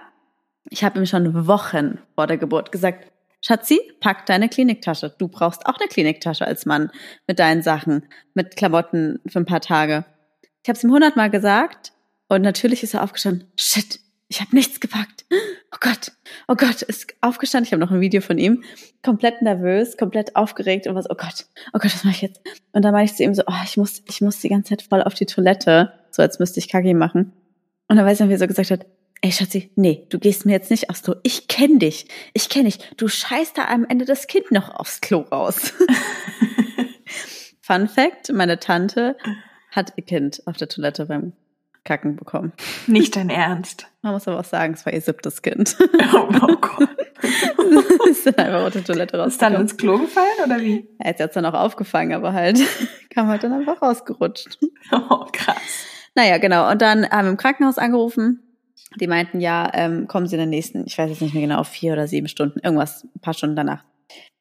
ich 0.69 0.85
habe 0.85 0.99
ihm 0.99 1.07
schon 1.07 1.47
Wochen 1.47 1.99
vor 2.15 2.27
der 2.27 2.39
Geburt 2.39 2.73
gesagt, 2.73 3.11
Schatzi, 3.43 3.81
pack 4.01 4.27
deine 4.27 4.49
Kliniktasche. 4.49 5.15
Du 5.17 5.29
brauchst 5.29 5.67
auch 5.67 5.79
eine 5.79 5.89
Kliniktasche 5.89 6.47
als 6.47 6.67
Mann 6.67 6.91
mit 7.27 7.39
deinen 7.39 7.63
Sachen, 7.63 8.07
mit 8.35 8.57
Klamotten 8.57 9.21
für 9.27 9.39
ein 9.39 9.47
paar 9.47 9.63
Tage. 9.63 10.05
Ich 10.63 10.69
habe 10.69 10.77
es 10.77 10.85
ihm 10.85 10.93
hundertmal 10.93 11.31
gesagt 11.31 11.93
und 12.29 12.43
natürlich 12.43 12.83
ist 12.83 12.95
er 12.95 13.03
aufgestanden. 13.03 13.51
Shit, 13.57 14.01
ich 14.31 14.41
habe 14.41 14.55
nichts 14.55 14.79
gepackt. 14.79 15.25
Oh 15.73 15.79
Gott, 15.81 16.13
oh 16.47 16.55
Gott, 16.55 16.83
ist 16.83 17.15
aufgestanden. 17.21 17.67
Ich 17.67 17.73
habe 17.73 17.81
noch 17.81 17.91
ein 17.91 18.01
Video 18.01 18.21
von 18.21 18.39
ihm. 18.39 18.63
Komplett 19.03 19.43
nervös, 19.43 19.97
komplett 19.97 20.37
aufgeregt 20.37 20.87
und 20.87 20.95
was, 20.95 21.11
oh 21.11 21.17
Gott, 21.17 21.47
oh 21.73 21.79
Gott, 21.81 21.93
was 21.93 22.05
mache 22.05 22.15
ich 22.15 22.23
jetzt? 22.23 22.41
Und 22.73 22.83
dann 22.85 22.93
meinte 22.93 23.11
ich 23.11 23.17
zu 23.17 23.25
ihm 23.25 23.35
so, 23.35 23.43
oh, 23.49 23.63
ich 23.65 23.77
muss, 23.77 24.03
ich 24.07 24.21
muss 24.21 24.41
die 24.41 24.49
ganze 24.49 24.71
Zeit 24.71 24.83
voll 24.83 25.03
auf 25.03 25.15
die 25.15 25.27
Toilette, 25.27 25.93
so 26.13 26.23
als 26.23 26.39
müsste 26.39 26.61
ich 26.61 26.69
Kaki 26.69 26.95
machen. 26.95 27.33
Und 27.89 27.97
dann 27.97 28.07
weiß 28.07 28.19
ich 28.19 28.21
noch, 28.21 28.29
wie 28.29 28.35
er 28.35 28.39
so 28.39 28.47
gesagt 28.47 28.71
hat, 28.71 28.87
ey 29.21 29.33
Schatzi, 29.33 29.73
nee, 29.75 30.07
du 30.11 30.21
gehst 30.21 30.47
mir 30.47 30.53
jetzt 30.53 30.71
nicht 30.71 30.91
aufs 30.91 31.03
Klo. 31.03 31.17
Ich 31.25 31.49
kenn 31.49 31.81
dich, 31.81 32.07
ich 32.33 32.49
kenn 32.49 32.67
dich. 32.67 32.79
Du 32.97 33.09
scheißt 33.09 33.59
da 33.59 33.65
am 33.65 33.85
Ende 33.85 34.05
das 34.05 34.29
Kind 34.29 34.53
noch 34.53 34.71
aufs 34.71 35.01
Klo 35.01 35.23
raus. 35.23 35.73
Fun 37.61 37.89
Fact, 37.89 38.33
meine 38.33 38.61
Tante 38.61 39.17
hat 39.73 39.95
ihr 39.97 40.05
Kind 40.05 40.41
auf 40.47 40.57
der 40.57 40.69
Toilette 40.69 41.07
beim 41.07 41.33
Kacken 41.91 42.15
bekommen. 42.15 42.53
Nicht 42.87 43.17
dein 43.17 43.31
Ernst. 43.31 43.89
Man 44.03 44.13
muss 44.13 44.29
aber 44.29 44.39
auch 44.39 44.45
sagen, 44.45 44.75
es 44.75 44.87
war 44.87 44.93
ihr 44.93 45.01
siebtes 45.01 45.43
Kind. 45.43 45.77
Oh, 46.15 46.29
oh 46.43 46.57
Gott. 46.61 46.89
ist 48.09 48.27
dann 48.27 48.35
einfach 48.37 48.67
unter 48.67 48.85
Toilette 48.85 49.19
raus. 49.19 49.33
Ist 49.33 49.43
dann 49.43 49.55
ins 49.55 49.77
Klo 49.77 49.99
gefallen 49.99 50.27
oder 50.45 50.61
wie? 50.61 50.89
Er 51.01 51.11
hat 51.11 51.21
es 51.21 51.33
dann 51.33 51.45
auch 51.47 51.55
aufgefangen, 51.55 52.15
aber 52.15 52.33
halt 52.33 52.61
kam 53.11 53.27
halt 53.27 53.43
dann 53.43 53.53
einfach 53.53 53.83
rausgerutscht. 53.83 54.59
Oh, 54.93 55.27
krass. 55.33 55.85
Naja, 56.15 56.39
genau. 56.39 56.71
Und 56.71 56.81
dann 56.81 57.09
haben 57.11 57.25
wir 57.25 57.31
im 57.33 57.37
Krankenhaus 57.37 57.77
angerufen. 57.77 58.41
Die 59.01 59.09
meinten, 59.09 59.41
ja, 59.41 59.69
ähm, 59.75 60.07
kommen 60.07 60.29
Sie 60.29 60.37
in 60.37 60.41
den 60.41 60.51
nächsten, 60.51 60.87
ich 60.87 60.97
weiß 60.97 61.11
jetzt 61.11 61.23
nicht 61.23 61.35
mehr 61.35 61.43
genau, 61.43 61.65
vier 61.65 61.93
oder 61.95 62.07
sieben 62.07 62.29
Stunden, 62.29 62.61
irgendwas, 62.61 63.05
ein 63.05 63.21
paar 63.21 63.35
Stunden 63.35 63.57
danach. 63.57 63.85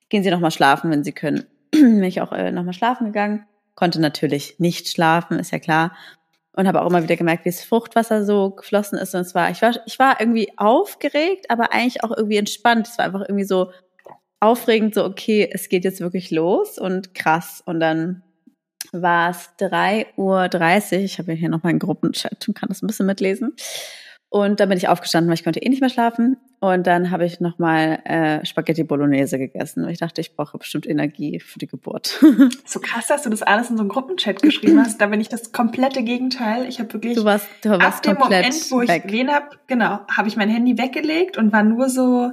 Gehen 0.10 0.24
Sie 0.24 0.29
nochmal 0.29 0.51
schlafen, 0.51 0.91
wenn 0.91 1.03
Sie 1.03 1.13
können. 1.13 1.46
Bin 1.72 2.03
ich 2.03 2.22
auch 2.22 2.32
äh, 2.32 2.51
nochmal 2.51 2.74
schlafen 2.74 3.08
gegangen 3.08 3.46
konnte 3.79 4.01
natürlich 4.01 4.56
nicht 4.60 4.89
schlafen, 4.89 5.39
ist 5.39 5.51
ja 5.51 5.60
klar. 5.60 5.96
Und 6.53 6.68
habe 6.68 6.82
auch 6.82 6.89
immer 6.89 7.03
wieder 7.03 7.15
gemerkt, 7.15 7.46
wie 7.46 7.50
das 7.50 7.63
Fruchtwasser 7.63 8.25
so 8.25 8.50
geflossen 8.51 8.98
ist. 8.98 9.15
Und 9.15 9.25
zwar, 9.25 9.51
ich 9.51 9.62
war, 9.62 9.75
ich 9.86 10.00
war 10.00 10.20
irgendwie 10.20 10.51
aufgeregt, 10.58 11.50
aber 11.50 11.72
eigentlich 11.72 12.03
auch 12.03 12.15
irgendwie 12.15 12.38
entspannt. 12.38 12.88
Es 12.88 12.98
war 12.98 13.06
einfach 13.06 13.22
irgendwie 13.22 13.46
so 13.46 13.72
aufregend, 14.39 14.96
so, 14.96 15.06
okay, 15.06 15.50
es 15.51 15.70
geht 15.70 15.84
jetzt 15.84 16.01
wirklich 16.01 16.32
los 16.32 16.77
und 16.77 17.13
krass. 17.13 17.62
Und 17.65 17.79
dann 17.79 18.24
war 18.91 19.29
es 19.29 19.50
3.30 19.60 20.15
Uhr. 20.18 21.03
Ich 21.03 21.20
habe 21.20 21.34
hier 21.34 21.50
nochmal 21.50 21.72
einen 21.72 21.79
Gruppenchat 21.79 22.48
und 22.48 22.56
kann 22.56 22.70
das 22.70 22.82
ein 22.82 22.88
bisschen 22.88 23.06
mitlesen. 23.06 23.56
Und 24.31 24.59
dann 24.59 24.69
bin 24.69 24.77
ich 24.77 24.88
aufgestanden, 24.88 25.27
weil 25.27 25.36
ich 25.36 25.43
konnte 25.43 25.59
eh 25.59 25.69
nicht 25.69 25.81
mehr 25.81 25.89
schlafen. 25.89 26.38
Und 26.59 26.86
dann 26.86 27.09
habe 27.09 27.25
ich 27.25 27.39
nochmal 27.39 28.00
äh, 28.03 28.45
Spaghetti 28.45 28.83
Bolognese 28.83 29.39
gegessen. 29.39 29.83
Und 29.83 29.89
ich 29.89 29.98
dachte, 29.98 30.21
ich 30.21 30.36
brauche 30.36 30.59
bestimmt 30.59 30.86
Energie 30.86 31.39
für 31.39 31.57
die 31.57 31.65
Geburt. 31.65 32.19
so 32.65 32.79
krass, 32.79 33.07
dass 33.07 33.24
du 33.24 33.31
das 33.31 33.41
alles 33.41 33.71
in 33.71 33.77
so 33.77 33.81
einem 33.81 33.89
Gruppenchat 33.89 34.43
geschrieben 34.43 34.79
hast. 34.79 35.01
Da 35.01 35.07
bin 35.07 35.19
ich 35.19 35.29
das 35.29 35.51
komplette 35.51 36.03
Gegenteil. 36.03 36.67
Ich 36.67 36.79
habe 36.79 36.93
wirklich 36.93 37.15
du 37.15 37.24
warst, 37.24 37.48
du 37.63 37.71
warst 37.71 37.83
ab 37.83 38.03
dem 38.03 38.17
Moment, 38.17 38.53
wo 38.69 38.81
ich 38.81 38.89
weg. 38.89 39.05
wen 39.07 39.31
habe, 39.31 39.48
genau, 39.65 40.01
habe 40.15 40.27
ich 40.27 40.36
mein 40.36 40.50
Handy 40.50 40.77
weggelegt 40.77 41.38
und 41.38 41.51
war 41.51 41.63
nur 41.63 41.89
so. 41.89 42.31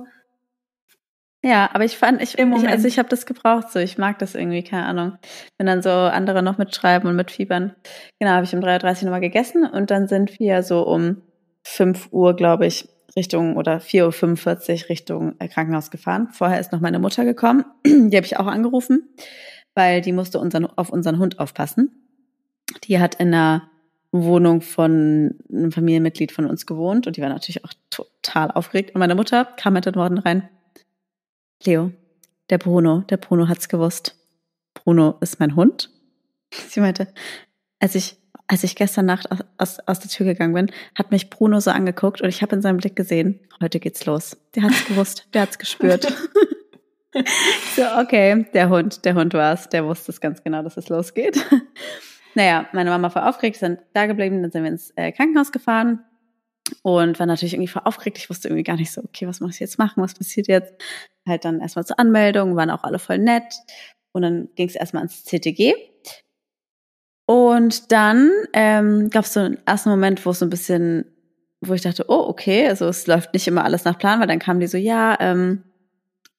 Ja, 1.43 1.71
aber 1.73 1.85
ich 1.85 1.97
fand, 1.97 2.21
ich, 2.21 2.37
ich 2.39 2.69
also 2.69 2.89
ich 2.89 2.99
habe 2.99 3.09
das 3.09 3.25
gebraucht 3.25 3.71
so. 3.71 3.79
Ich 3.79 3.97
mag 3.97 4.19
das 4.19 4.35
irgendwie, 4.35 4.65
keine 4.65 4.85
Ahnung. 4.85 5.19
Wenn 5.57 5.67
dann 5.67 5.81
so 5.81 5.91
andere 5.91 6.43
noch 6.43 6.59
mitschreiben 6.59 7.09
und 7.09 7.17
mitfiebern. 7.17 7.75
Genau, 8.19 8.33
habe 8.33 8.45
ich 8.45 8.55
um 8.55 8.61
3.30 8.61 8.99
Uhr 8.99 9.05
nochmal 9.05 9.21
gegessen 9.21 9.65
und 9.65 9.91
dann 9.91 10.09
sind 10.09 10.39
wir 10.41 10.63
so 10.63 10.83
um 10.83 11.23
5 11.67 12.09
Uhr, 12.13 12.37
glaube 12.37 12.67
ich, 12.67 12.89
Richtung 13.17 13.57
oder 13.57 13.79
4.45 13.79 14.85
Uhr 14.85 14.89
Richtung 14.89 15.35
äh, 15.41 15.49
Krankenhaus 15.49 15.91
gefahren. 15.91 16.29
Vorher 16.31 16.61
ist 16.61 16.71
noch 16.71 16.81
meine 16.81 16.99
Mutter 17.01 17.25
gekommen. 17.25 17.65
Die 17.85 18.17
habe 18.17 18.27
ich 18.27 18.37
auch 18.39 18.47
angerufen, 18.47 19.09
weil 19.75 20.01
die 20.01 20.13
musste 20.13 20.39
unseren, 20.39 20.67
auf 20.67 20.91
unseren 20.91 21.19
Hund 21.19 21.41
aufpassen. 21.41 21.91
Die 22.85 23.01
hat 23.01 23.17
in 23.17 23.29
einer 23.29 23.69
Wohnung 24.13 24.61
von 24.61 25.35
einem 25.51 25.73
Familienmitglied 25.73 26.31
von 26.31 26.47
uns 26.47 26.67
gewohnt 26.67 27.07
und 27.07 27.17
die 27.17 27.23
war 27.23 27.29
natürlich 27.29 27.65
auch 27.65 27.73
total 27.91 28.51
aufgeregt. 28.53 28.95
Und 28.95 29.01
meine 29.01 29.15
Mutter 29.15 29.45
kam 29.45 29.73
mit 29.73 29.87
den 29.87 29.97
Worten 29.97 30.19
rein, 30.19 30.49
Leo, 31.65 31.91
der 32.49 32.59
Bruno, 32.59 33.01
der 33.01 33.17
Bruno 33.17 33.49
hat's 33.49 33.69
gewusst. 33.69 34.17
Bruno 34.75 35.17
ist 35.21 35.41
mein 35.41 35.57
Hund. 35.57 35.91
Sie 36.69 36.81
meinte, 36.81 37.09
als 37.81 37.95
ich 37.95 38.17
als 38.49 38.65
ich 38.65 38.77
gestern 38.77 39.07
Nacht 39.07 39.29
aus, 39.59 39.79
aus 39.87 40.01
der 40.01 40.11
Tür 40.11 40.27
gegangen 40.27 40.55
bin, 40.55 40.71
hat 40.95 41.11
mich 41.11 41.31
Bruno 41.31 41.61
so 41.61 41.71
angeguckt 41.71 42.21
und 42.21 42.29
ich 42.29 42.43
habe 42.43 42.55
in 42.55 42.63
seinem 42.63 42.77
Blick 42.77 42.97
gesehen, 42.97 43.41
heute 43.61 43.81
geht's 43.81 44.07
los. 44.07 44.37
Der 44.55 44.63
hat's 44.65 44.87
gewusst, 44.87 45.29
der 45.35 45.43
hat's 45.43 45.59
gespürt. 45.59 46.05
so, 47.77 47.83
okay, 48.01 48.47
der 48.55 48.69
Hund, 48.69 49.05
der 49.05 49.15
Hund 49.15 49.35
war's, 49.35 49.69
der 49.69 49.85
wusste 49.85 50.13
es 50.13 50.21
ganz 50.21 50.43
genau, 50.43 50.63
dass 50.63 50.77
es 50.77 50.89
losgeht. 50.89 51.45
naja, 52.35 52.69
meine 52.73 52.91
Mama 52.91 53.13
war 53.15 53.29
aufgeregt, 53.29 53.57
sind 53.57 53.81
da 53.95 54.07
geblieben, 54.07 54.43
dann 54.43 54.53
sind 54.53 54.63
wir 54.63 54.71
ins 54.71 54.93
äh, 54.97 55.11
Krankenhaus 55.13 55.51
gefahren 55.51 56.05
und 56.83 57.19
war 57.19 57.27
natürlich 57.27 57.55
irgendwie 57.55 57.71
voll 57.71 57.83
aufgeregt. 57.85 58.19
Ich 58.19 58.31
wusste 58.31 58.49
irgendwie 58.49 58.65
gar 58.65 58.77
nicht 58.77 58.93
so, 58.93 59.03
okay, 59.03 59.27
was 59.27 59.41
muss 59.41 59.55
ich 59.55 59.61
jetzt 59.61 59.79
machen, 59.79 60.03
was 60.03 60.15
passiert 60.15 60.47
jetzt? 60.47 60.75
Halt 61.27 61.45
dann 61.45 61.61
erstmal 61.61 61.85
zur 61.85 61.99
Anmeldung, 61.99 62.57
waren 62.57 62.71
auch 62.71 62.85
alle 62.85 62.99
voll 62.99 63.19
nett. 63.19 63.55
Und 64.13 64.23
dann 64.23 64.49
ging 64.55 64.69
es 64.69 64.77
erstmal 64.77 65.03
ans 65.03 65.25
CTG. 65.25 65.75
Und 67.27 67.91
dann 67.91 68.31
ähm, 68.53 69.11
gab 69.11 69.25
es 69.25 69.35
so 69.35 69.41
einen 69.41 69.59
ersten 69.67 69.91
Moment, 69.91 70.25
wo 70.25 70.31
es 70.31 70.39
so 70.39 70.47
ein 70.47 70.51
bisschen, 70.51 71.05
wo 71.61 71.75
ich 71.75 71.83
dachte, 71.83 72.05
oh, 72.09 72.27
okay, 72.29 72.69
also 72.69 72.87
es 72.87 73.07
läuft 73.09 73.35
nicht 73.35 73.49
immer 73.49 73.65
alles 73.65 73.85
nach 73.85 73.99
Plan, 73.99 74.21
weil 74.21 74.29
dann 74.29 74.39
kamen 74.39 74.61
die 74.61 74.69
so, 74.69 74.79
ja, 74.79 75.17
ähm, 75.21 75.65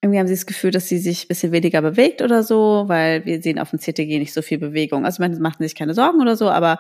irgendwie 0.01 0.20
haben 0.20 0.27
sie 0.27 0.36
das 0.36 0.46
Gefühl, 0.46 0.72
dass 0.72 0.88
sie 0.88 1.00
sich 1.00 1.25
ein 1.25 1.27
bisschen 1.27 1.51
weniger 1.51 1.82
bewegt 1.82 2.22
oder 2.22 2.44
so, 2.44 2.86
weil 2.88 3.25
wir 3.25 3.41
sehen 3.41 3.60
auf 3.60 3.72
dem 3.72 3.79
CTG 3.79 4.20
nicht 4.20 4.34
so 4.34 4.41
viel 4.41 4.60
Bewegung. 4.60 5.06
Also 5.06 5.22
man 5.22 5.39
macht 5.41 5.58
sich 5.60 5.75
keine 5.75 5.94
Sorgen 5.94 6.22
oder 6.22 6.38
so, 6.38 6.50
aber 6.50 6.79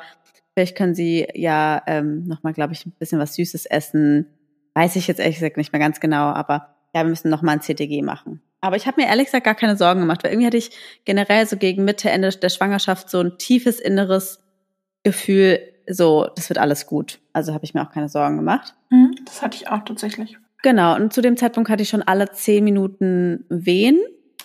vielleicht 0.53 0.77
können 0.77 0.95
sie 0.95 1.27
ja 1.33 1.81
ähm, 1.87 2.25
nochmal, 2.27 2.53
glaube 2.53 2.73
ich, 2.73 2.85
ein 2.85 2.93
bisschen 2.97 3.19
was 3.19 3.35
Süßes 3.35 3.65
essen. 3.65 4.27
Weiß 4.75 4.95
ich 4.95 5.07
jetzt 5.07 5.19
ehrlich 5.19 5.35
gesagt 5.35 5.57
nicht 5.57 5.73
mehr 5.73 5.79
ganz 5.79 5.99
genau, 5.99 6.27
aber 6.27 6.75
ja, 6.95 7.03
wir 7.03 7.09
müssen 7.09 7.29
nochmal 7.29 7.55
ein 7.55 7.61
CTG 7.61 8.03
machen. 8.03 8.41
Aber 8.67 8.75
ich 8.75 8.85
habe 8.85 8.99
mir 8.99 9.07
ehrlich 9.07 9.27
gesagt 9.27 9.45
gar 9.45 9.55
keine 9.55 9.77
Sorgen 9.77 10.01
gemacht, 10.01 10.25
weil 10.25 10.31
irgendwie 10.31 10.45
hatte 10.45 10.57
ich 10.57 10.71
generell 11.05 11.47
so 11.47 11.55
gegen 11.55 11.85
Mitte, 11.85 12.09
Ende 12.09 12.29
der 12.31 12.49
Schwangerschaft 12.49 13.09
so 13.09 13.21
ein 13.21 13.37
tiefes 13.37 13.79
inneres 13.79 14.43
Gefühl, 15.03 15.59
so, 15.89 16.27
das 16.35 16.49
wird 16.49 16.57
alles 16.57 16.85
gut. 16.85 17.19
Also 17.31 17.53
habe 17.53 17.63
ich 17.63 17.73
mir 17.73 17.81
auch 17.81 17.91
keine 17.93 18.09
Sorgen 18.09 18.35
gemacht. 18.35 18.75
Mhm, 18.89 19.15
das 19.23 19.41
hatte 19.41 19.55
ich 19.55 19.69
auch 19.69 19.85
tatsächlich. 19.85 20.37
Genau, 20.63 20.97
und 20.97 21.13
zu 21.13 21.21
dem 21.21 21.37
Zeitpunkt 21.37 21.69
hatte 21.69 21.83
ich 21.83 21.87
schon 21.87 22.01
alle 22.01 22.29
zehn 22.31 22.65
Minuten 22.65 23.45
Wehen, 23.47 24.01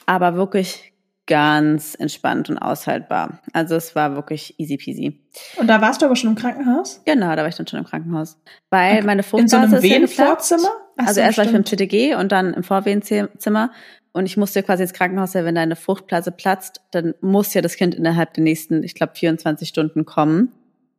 aber 0.07 0.37
wirklich 0.37 0.93
ganz 1.27 1.97
entspannt 1.97 2.49
und 2.49 2.59
aushaltbar. 2.59 3.41
Also 3.53 3.75
es 3.75 3.97
war 3.97 4.15
wirklich 4.15 4.55
easy 4.61 4.77
peasy. 4.77 5.21
Und 5.57 5.67
da 5.67 5.81
warst 5.81 6.01
du 6.01 6.07
aber 6.07 6.15
schon 6.15 6.31
im 6.31 6.37
Krankenhaus? 6.37 7.01
Genau, 7.05 7.35
da 7.35 7.39
war 7.39 7.49
ich 7.49 7.57
dann 7.57 7.67
schon 7.67 7.81
im 7.81 7.87
Krankenhaus. 7.87 8.41
Weil 8.71 8.99
okay. 8.99 9.07
meine 9.07 9.23
Fruchtblase 9.25 9.65
In 9.65 9.71
so 9.71 9.77
einem 9.77 9.83
Wehenvorzimmer? 9.83 10.71
Also 10.97 11.21
erst 11.21 11.39
war 11.39 11.45
ich 11.45 11.53
beim 11.53 11.65
TTG 11.65 12.15
und 12.17 12.33
dann 12.33 12.55
im 12.55 12.63
Vorwehenzimmer 12.63 13.71
und 14.13 14.27
ich 14.27 14.37
musste 14.37 14.63
quasi 14.63 14.83
ins 14.83 14.93
Krankenhaus, 14.93 15.35
wenn 15.35 15.55
deine 15.55 15.77
Fruchtblase 15.77 16.33
platzt, 16.33 16.83
dann 16.91 17.15
muss 17.21 17.55
ja 17.55 17.63
das 17.63 17.77
Kind 17.77 17.95
innerhalb 17.95 18.35
der 18.35 18.45
nächsten, 18.45 18.83
ich 18.83 18.95
glaube, 18.95 19.15
24 19.15 19.69
Stunden 19.69 20.05
kommen. 20.05 20.53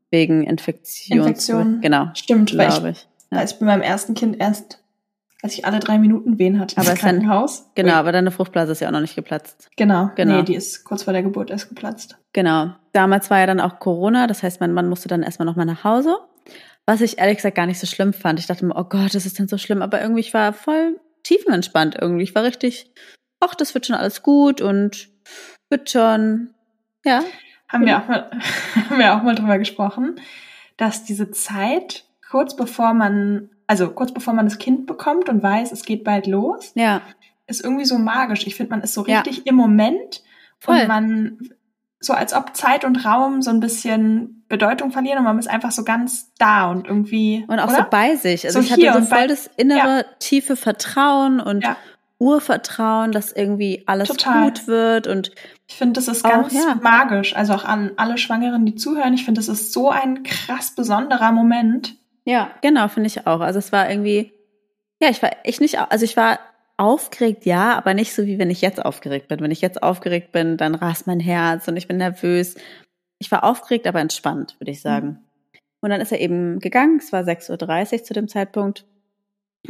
Wegen 0.09 0.43
Infektion. 0.43 1.19
Infektion. 1.19 1.81
Genau. 1.81 2.09
Stimmt, 2.13 2.55
weil 2.55 2.69
ich, 2.69 2.83
ich. 2.83 3.07
Ja. 3.31 3.39
als 3.39 3.57
bei 3.57 3.65
meinem 3.65 3.81
ersten 3.81 4.13
Kind 4.13 4.39
erst, 4.39 4.79
als 5.41 5.53
ich 5.53 5.65
alle 5.65 5.79
drei 5.79 5.97
Minuten 5.97 6.37
Wehen 6.37 6.59
hatte 6.59 6.77
aber 6.77 6.91
im 6.91 6.97
Krankenhaus. 6.97 7.63
Dann, 7.73 7.85
genau, 7.85 7.97
aber 7.97 8.11
deine 8.11 8.29
Fruchtblase 8.29 8.73
ist 8.73 8.79
ja 8.79 8.89
auch 8.89 8.91
noch 8.91 9.01
nicht 9.01 9.15
geplatzt. 9.15 9.69
Genau. 9.75 10.11
genau. 10.15 10.37
Nee, 10.37 10.43
die 10.43 10.55
ist 10.55 10.83
kurz 10.83 11.03
vor 11.03 11.13
der 11.13 11.23
Geburt 11.23 11.49
erst 11.49 11.69
geplatzt. 11.69 12.17
Genau. 12.31 12.75
Damals 12.91 13.31
war 13.31 13.39
ja 13.39 13.47
dann 13.47 13.59
auch 13.59 13.79
Corona, 13.79 14.27
das 14.27 14.43
heißt, 14.43 14.59
mein 14.59 14.71
Mann 14.73 14.87
musste 14.87 15.07
dann 15.07 15.23
erstmal 15.23 15.47
nochmal 15.47 15.65
nach 15.65 15.83
Hause. 15.83 16.15
Was 16.85 17.01
ich 17.01 17.17
ehrlich 17.17 17.37
gesagt 17.37 17.55
gar 17.55 17.65
nicht 17.65 17.79
so 17.79 17.87
schlimm 17.87 18.13
fand. 18.13 18.39
Ich 18.39 18.45
dachte 18.45 18.65
mir, 18.65 18.75
oh 18.75 18.83
Gott, 18.83 19.15
das 19.15 19.25
ist 19.25 19.39
denn 19.39 19.47
so 19.47 19.57
schlimm. 19.57 19.81
Aber 19.81 20.01
irgendwie, 20.01 20.21
ich 20.21 20.33
war 20.33 20.53
voll 20.53 20.99
tiefenentspannt 21.23 21.97
irgendwie. 21.99 22.23
Ich 22.23 22.35
war 22.35 22.43
richtig, 22.43 22.91
ach, 23.39 23.55
das 23.55 23.73
wird 23.73 23.85
schon 23.85 23.95
alles 23.95 24.23
gut 24.23 24.61
und 24.61 25.09
wird 25.69 25.89
schon, 25.89 26.53
ja. 27.03 27.23
Haben 27.67 27.85
wir 27.85 27.97
auch 27.97 28.07
mal, 28.07 28.31
haben 28.89 28.99
wir 28.99 29.15
auch 29.15 29.23
mal 29.23 29.35
drüber 29.35 29.57
gesprochen, 29.57 30.19
dass 30.77 31.03
diese 31.03 31.31
Zeit 31.31 32.05
kurz 32.29 32.55
bevor 32.55 32.93
man, 32.93 33.49
also 33.67 33.89
kurz 33.89 34.13
bevor 34.13 34.33
man 34.33 34.45
das 34.45 34.57
Kind 34.57 34.85
bekommt 34.85 35.29
und 35.29 35.43
weiß, 35.43 35.71
es 35.71 35.83
geht 35.85 36.03
bald 36.03 36.27
los, 36.27 36.71
ja. 36.75 37.01
ist 37.47 37.63
irgendwie 37.63 37.85
so 37.85 37.97
magisch. 37.97 38.45
Ich 38.47 38.55
finde, 38.55 38.71
man 38.71 38.81
ist 38.81 38.93
so 38.93 39.01
richtig 39.01 39.37
ja. 39.37 39.43
im 39.45 39.55
Moment 39.55 40.23
Voll. 40.59 40.81
und 40.81 40.87
man 40.87 41.49
so 41.99 42.13
als 42.13 42.33
ob 42.33 42.55
Zeit 42.55 42.85
und 42.85 43.05
Raum 43.05 43.41
so 43.41 43.49
ein 43.49 43.59
bisschen 43.59 44.42
Bedeutung 44.57 44.91
verlieren 44.91 45.19
und 45.19 45.23
man 45.23 45.39
ist 45.39 45.49
einfach 45.49 45.71
so 45.71 45.83
ganz 45.83 46.31
da 46.37 46.69
und 46.69 46.87
irgendwie. 46.87 47.43
Und 47.47 47.59
auch 47.59 47.67
oder? 47.67 47.77
so 47.77 47.83
bei 47.89 48.15
sich. 48.15 48.45
Also 48.45 48.61
so 48.61 48.65
ich 48.65 48.71
hatte 48.71 49.01
so 49.01 49.15
voll 49.15 49.27
das 49.27 49.49
innere, 49.57 49.97
ja. 49.97 50.03
tiefe 50.19 50.55
Vertrauen 50.55 51.39
und 51.39 51.63
ja. 51.63 51.75
Urvertrauen, 52.19 53.11
dass 53.11 53.31
irgendwie 53.31 53.83
alles 53.85 54.09
Total. 54.09 54.45
gut 54.45 54.67
wird 54.67 55.07
und 55.07 55.31
ich 55.67 55.75
finde, 55.75 55.93
das 55.93 56.07
ist 56.07 56.23
ganz 56.23 56.53
auch, 56.53 56.67
ja. 56.67 56.75
magisch. 56.75 57.35
Also 57.35 57.53
auch 57.53 57.65
an 57.65 57.91
alle 57.97 58.17
Schwangeren, 58.17 58.65
die 58.65 58.75
zuhören. 58.75 59.13
Ich 59.13 59.25
finde, 59.25 59.39
das 59.39 59.47
ist 59.47 59.73
so 59.73 59.89
ein 59.89 60.23
krass 60.23 60.75
besonderer 60.75 61.31
Moment. 61.31 61.95
Ja, 62.25 62.51
genau, 62.61 62.87
finde 62.87 63.07
ich 63.07 63.25
auch. 63.25 63.39
Also 63.39 63.59
es 63.59 63.71
war 63.71 63.89
irgendwie, 63.89 64.33
ja, 65.01 65.09
ich 65.09 65.21
war 65.23 65.31
echt 65.43 65.61
nicht, 65.61 65.79
also 65.79 66.05
ich 66.05 66.15
war 66.15 66.39
Aufgeregt, 66.75 67.45
ja, 67.45 67.75
aber 67.75 67.93
nicht 67.93 68.15
so 68.15 68.25
wie 68.25 68.39
wenn 68.39 68.49
ich 68.49 68.61
jetzt 68.61 68.83
aufgeregt 68.83 69.27
bin. 69.27 69.39
Wenn 69.41 69.51
ich 69.51 69.61
jetzt 69.61 69.83
aufgeregt 69.83 70.31
bin, 70.31 70.57
dann 70.57 70.73
rast 70.73 71.05
mein 71.05 71.19
Herz 71.19 71.67
und 71.67 71.77
ich 71.77 71.87
bin 71.87 71.97
nervös. 71.97 72.55
Ich 73.23 73.31
war 73.31 73.45
aufgeregt, 73.45 73.87
aber 73.87 74.01
entspannt, 74.01 74.57
würde 74.59 74.71
ich 74.71 74.81
sagen. 74.81 75.07
Mhm. 75.07 75.17
Und 75.79 75.89
dann 75.91 76.01
ist 76.01 76.11
er 76.11 76.19
eben 76.19 76.59
gegangen. 76.59 76.97
Es 76.97 77.13
war 77.13 77.23
6.30 77.23 77.93
Uhr 77.93 78.03
zu 78.03 78.13
dem 78.13 78.27
Zeitpunkt. 78.27 78.85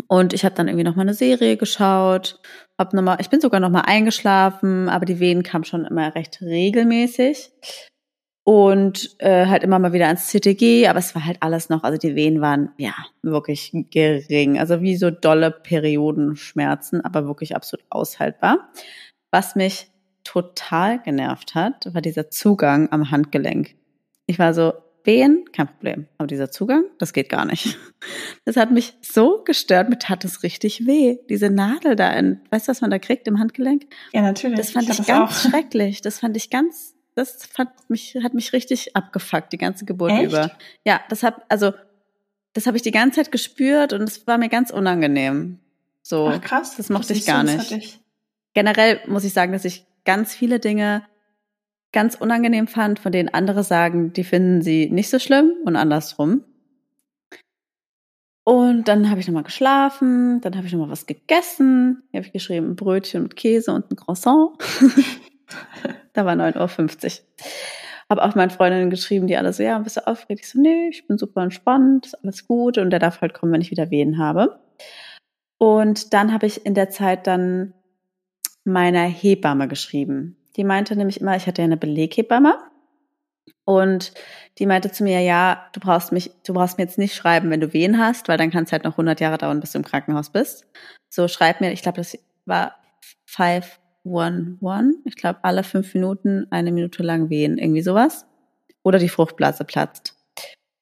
Und 0.08 0.34
ich 0.34 0.44
habe 0.44 0.56
dann 0.56 0.68
irgendwie 0.68 0.84
noch 0.84 0.96
mal 0.96 1.04
eine 1.04 1.14
Serie 1.14 1.56
geschaut. 1.56 2.40
Hab 2.80 2.94
noch 2.94 3.04
mal, 3.04 3.18
ich 3.20 3.30
bin 3.30 3.42
sogar 3.42 3.60
noch 3.60 3.70
mal 3.70 3.82
eingeschlafen, 3.82 4.90
aber 4.90 5.06
die 5.06 5.20
Wehen 5.20 5.44
kamen 5.44 5.66
schon 5.66 5.86
immer 5.86 6.16
recht 6.16 6.42
regelmäßig 6.42 7.52
und 8.44 9.16
äh, 9.20 9.46
halt 9.46 9.64
immer 9.64 9.78
mal 9.78 9.94
wieder 9.94 10.08
ans 10.08 10.28
CTG, 10.28 10.88
aber 10.88 11.00
es 11.00 11.14
war 11.16 11.24
halt 11.24 11.38
alles 11.42 11.70
noch, 11.70 11.84
also 11.84 11.98
die 11.98 12.16
Wehen 12.16 12.42
waren 12.42 12.72
ja 12.78 12.94
wirklich 13.22 13.72
gering, 13.92 14.60
also 14.60 14.82
wie 14.82 14.98
so 14.98 15.12
dolle 15.12 15.52
Periodenschmerzen, 15.52 17.06
aber 17.06 17.28
wirklich 17.28 17.56
absolut 17.56 17.86
aushaltbar. 17.90 18.70
Was 19.32 19.56
mich 19.56 19.93
total 20.24 21.02
genervt 21.02 21.56
hat, 21.56 21.94
war 21.94 22.02
dieser 22.02 22.30
Zugang 22.30 22.92
am 22.92 23.12
Handgelenk. 23.12 23.76
Ich 24.26 24.40
war 24.40 24.54
so, 24.54 24.74
Wehen, 25.06 25.44
kein 25.52 25.68
Problem, 25.68 26.08
aber 26.18 26.28
dieser 26.28 26.50
Zugang, 26.50 26.86
das 26.98 27.12
geht 27.12 27.30
gar 27.30 27.46
nicht. 27.46 27.78
Das 28.46 28.58
hat 28.58 28.72
mich 28.72 28.94
so 29.02 29.42
gestört, 29.46 29.88
mir 29.88 29.98
tat 29.98 30.26
es 30.26 30.44
richtig 30.44 30.86
weh. 30.86 31.18
Diese 31.30 31.50
Nadel 31.50 31.96
da, 31.96 32.12
in, 32.12 32.42
weißt 32.50 32.68
du, 32.68 32.72
was 32.72 32.82
man 32.82 32.92
da 32.92 33.00
kriegt 33.00 33.26
im 33.30 33.40
Handgelenk? 33.40 33.84
Ja, 34.12 34.22
natürlich. 34.22 34.58
Das 34.58 34.72
fand 34.72 34.90
ich, 34.90 35.00
ich 35.00 35.08
ganz 35.08 35.44
schrecklich. 35.50 36.02
Das 36.02 36.20
fand 36.20 36.36
ich 36.36 36.50
ganz 36.50 36.94
das 37.16 37.46
fand 37.46 37.70
mich, 37.90 38.18
hat 38.24 38.34
mich 38.34 38.54
richtig 38.54 38.96
abgefuckt, 38.96 39.54
die 39.54 39.58
ganze 39.58 39.86
Geburt 39.86 40.12
Echt? 40.12 40.26
über. 40.26 40.52
Ja, 40.84 41.02
das 41.10 41.24
hat, 41.24 41.42
also, 41.50 41.74
das 42.54 42.66
habe 42.66 42.78
ich 42.78 42.84
die 42.84 42.92
ganze 42.92 43.18
Zeit 43.18 43.32
gespürt 43.32 43.94
und 43.94 44.04
es 44.04 44.26
war 44.28 44.38
mir 44.38 44.50
ganz 44.50 44.72
unangenehm. 44.72 45.60
So, 46.02 46.28
Ach, 46.28 46.42
krass. 46.42 46.76
Das 46.76 46.90
mochte 46.90 47.10
das 47.10 47.18
ich 47.18 47.26
gar 47.26 47.44
nicht. 47.44 47.72
Ich. 47.72 48.00
Generell 48.54 49.00
muss 49.08 49.24
ich 49.24 49.34
sagen, 49.34 49.54
dass 49.54 49.66
ich 49.66 49.86
ganz 50.06 50.34
viele 50.34 50.60
Dinge 50.60 51.04
ganz 51.94 52.16
unangenehm 52.16 52.68
fand, 52.68 53.00
von 53.00 53.12
denen 53.12 53.30
andere 53.30 53.64
sagen, 53.64 54.14
die 54.14 54.24
finden 54.24 54.62
sie 54.62 54.90
nicht 54.90 55.10
so 55.10 55.20
schlimm 55.20 55.54
und 55.64 55.76
andersrum. 55.76 56.44
Und 58.46 58.90
dann 58.90 59.10
habe 59.10 59.22
ich 59.22 59.28
nochmal 59.28 59.44
geschlafen, 59.44 60.42
dann 60.42 60.58
habe 60.58 60.68
ich 60.68 60.74
nochmal 60.74 60.90
was 60.90 61.06
gegessen. 61.06 62.04
Hier 62.12 62.20
habe 62.20 62.28
ich 62.28 62.34
geschrieben, 62.34 62.72
ein 62.72 62.76
Brötchen 62.76 63.24
mit 63.24 63.38
Käse 63.38 63.72
und 63.72 63.90
ein 63.90 63.96
Croissant. 63.96 64.58
da 66.14 66.26
war 66.26 66.34
9.50 66.34 67.22
Uhr. 67.22 67.26
Habe 68.10 68.24
auch 68.24 68.36
meinen 68.36 68.50
Freundinnen 68.50 68.90
geschrieben, 68.90 69.28
die 69.28 69.38
alle 69.38 69.54
so, 69.54 69.64
ja, 69.64 69.80
bist 69.80 69.96
du 69.96 70.06
aufgeregt? 70.06 70.42
Ich 70.44 70.52
so, 70.52 70.60
nee, 70.60 70.90
ich 70.90 71.08
bin 71.08 71.18
super 71.18 71.42
entspannt, 71.42 72.08
ist 72.08 72.16
alles 72.16 72.46
gut 72.46 72.78
und 72.78 72.90
der 72.90 73.00
darf 73.00 73.22
halt 73.22 73.34
kommen, 73.34 73.54
wenn 73.54 73.62
ich 73.62 73.72
wieder 73.72 73.92
Wehen 73.92 74.18
habe. 74.18 74.60
Und 75.58 76.14
dann 76.14 76.34
habe 76.34 76.46
ich 76.46 76.66
in 76.66 76.74
der 76.74 76.90
Zeit 76.90 77.28
dann 77.28 77.74
meiner 78.64 79.04
Hebamme 79.04 79.68
geschrieben. 79.68 80.38
Die 80.56 80.64
meinte 80.64 80.96
nämlich 80.96 81.22
immer, 81.22 81.36
ich 81.36 81.48
hatte 81.48 81.62
ja 81.62 81.66
eine 81.66 81.78
Beleghebamme 81.78 82.58
und 83.66 84.14
die 84.60 84.66
meinte 84.66 84.92
zu 84.92 85.04
mir, 85.04 85.22
ja, 85.22 85.70
du 85.74 85.80
brauchst 85.80 86.12
mich, 86.12 86.32
du 86.46 86.54
brauchst 86.54 86.78
mir 86.78 86.84
jetzt 86.84 86.98
nicht 86.98 87.16
schreiben, 87.16 87.50
wenn 87.50 87.62
du 87.62 87.74
Wehen 87.74 87.98
hast, 87.98 88.28
weil 88.28 88.38
dann 88.38 88.52
kann 88.52 88.66
es 88.66 88.72
halt 88.72 88.84
noch 88.84 88.94
100 88.94 89.20
Jahre 89.20 89.38
dauern, 89.38 89.60
bis 89.60 89.72
du 89.72 89.80
im 89.80 89.86
Krankenhaus 89.86 90.32
bist. 90.32 90.66
So 91.10 91.28
schreib 91.28 91.62
mir, 91.62 91.72
ich 91.72 91.82
glaube, 91.82 91.98
das 91.98 92.18
war 92.46 92.76
511. 93.26 93.80
Ich 95.06 95.16
glaube, 95.16 95.40
alle 95.44 95.64
fünf 95.64 95.94
Minuten 95.94 96.48
eine 96.52 96.72
Minute 96.72 97.04
lang 97.04 97.30
Wehen, 97.30 97.58
irgendwie 97.58 97.82
sowas. 97.82 98.26
Oder 98.84 99.00
die 99.00 99.10
Fruchtblase 99.10 99.64
platzt. 99.64 100.18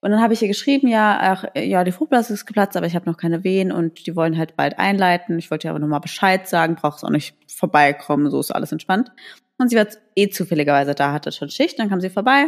Und 0.01 0.10
dann 0.10 0.22
habe 0.22 0.34
ich 0.34 0.41
ihr 0.41 0.48
geschrieben, 0.48 0.88
ja, 0.88 1.17
ach, 1.22 1.46
ja, 1.55 1.84
die 1.84 1.91
Fruchtblase 1.91 2.34
ist 2.34 2.48
geplatzt, 2.48 2.75
aber 2.75 2.88
ich 2.88 2.96
habe 2.96 3.10
noch 3.10 3.17
keine 3.17 3.43
Wehen 3.43 3.72
und 3.72 4.08
die 4.08 4.15
wollen 4.15 4.36
halt 4.36 4.55
bald 4.55 4.79
einleiten. 4.79 5.38
Ich 5.38 5.51
wollte 5.51 5.67
ihr 5.67 5.72
aber 5.72 5.79
nochmal 5.79 6.00
Bescheid 6.00 6.48
sagen, 6.48 6.75
brauchst 6.75 7.05
auch 7.05 7.12
nicht 7.12 7.36
vorbeikommen, 7.48 8.31
so 8.31 8.39
ist 8.39 8.51
alles 8.51 8.72
entspannt. 8.72 9.12
Und 9.60 9.70
sie 9.70 9.75
war 9.75 9.86
eh 10.15 10.29
zufälligerweise 10.29 10.96
da, 10.96 11.13
hatte 11.13 11.31
schon 11.31 11.51
Schicht, 11.51 11.77
dann 11.77 11.89
kam 11.89 12.01
sie 12.01 12.10
vorbei 12.10 12.48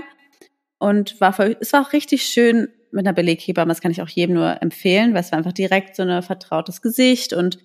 und 0.80 1.22
war 1.22 1.32
voll, 1.32 1.56
es 1.60 1.72
war 1.74 1.84
auch 1.86 1.94
richtig 1.94 2.26
schön 2.26 2.70
mit 2.92 3.06
einer 3.06 3.14
Beleghebamme, 3.14 3.70
das 3.70 3.82
kann 3.82 3.92
ich 3.92 4.02
auch 4.02 4.10
jedem 4.10 4.36
nur 4.36 4.62
empfehlen, 4.62 5.14
weil 5.14 5.22
es 5.22 5.32
war 5.32 5.38
einfach 5.38 5.54
direkt 5.54 5.96
so 5.96 6.04
ein 6.04 6.24
vertrautes 6.24 6.82
Gesicht 6.82 7.34
und 7.34 7.60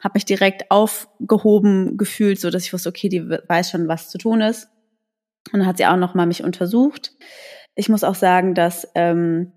habe 0.00 0.12
mich 0.14 0.24
direkt 0.24 0.70
aufgehoben 0.70 1.96
gefühlt, 1.96 2.40
so 2.40 2.50
dass 2.50 2.64
ich 2.64 2.72
wusste, 2.72 2.88
okay, 2.88 3.08
die 3.08 3.28
weiß 3.28 3.70
schon, 3.70 3.88
was 3.88 4.10
zu 4.10 4.18
tun 4.18 4.40
ist. 4.40 4.68
Und 5.52 5.60
dann 5.60 5.66
hat 5.66 5.78
sie 5.78 5.86
auch 5.86 5.96
noch 5.96 6.14
mal 6.14 6.26
mich 6.26 6.44
untersucht. 6.44 7.12
Ich 7.78 7.88
muss 7.88 8.02
auch 8.02 8.16
sagen, 8.16 8.54
dass 8.54 8.88
ähm, 8.96 9.52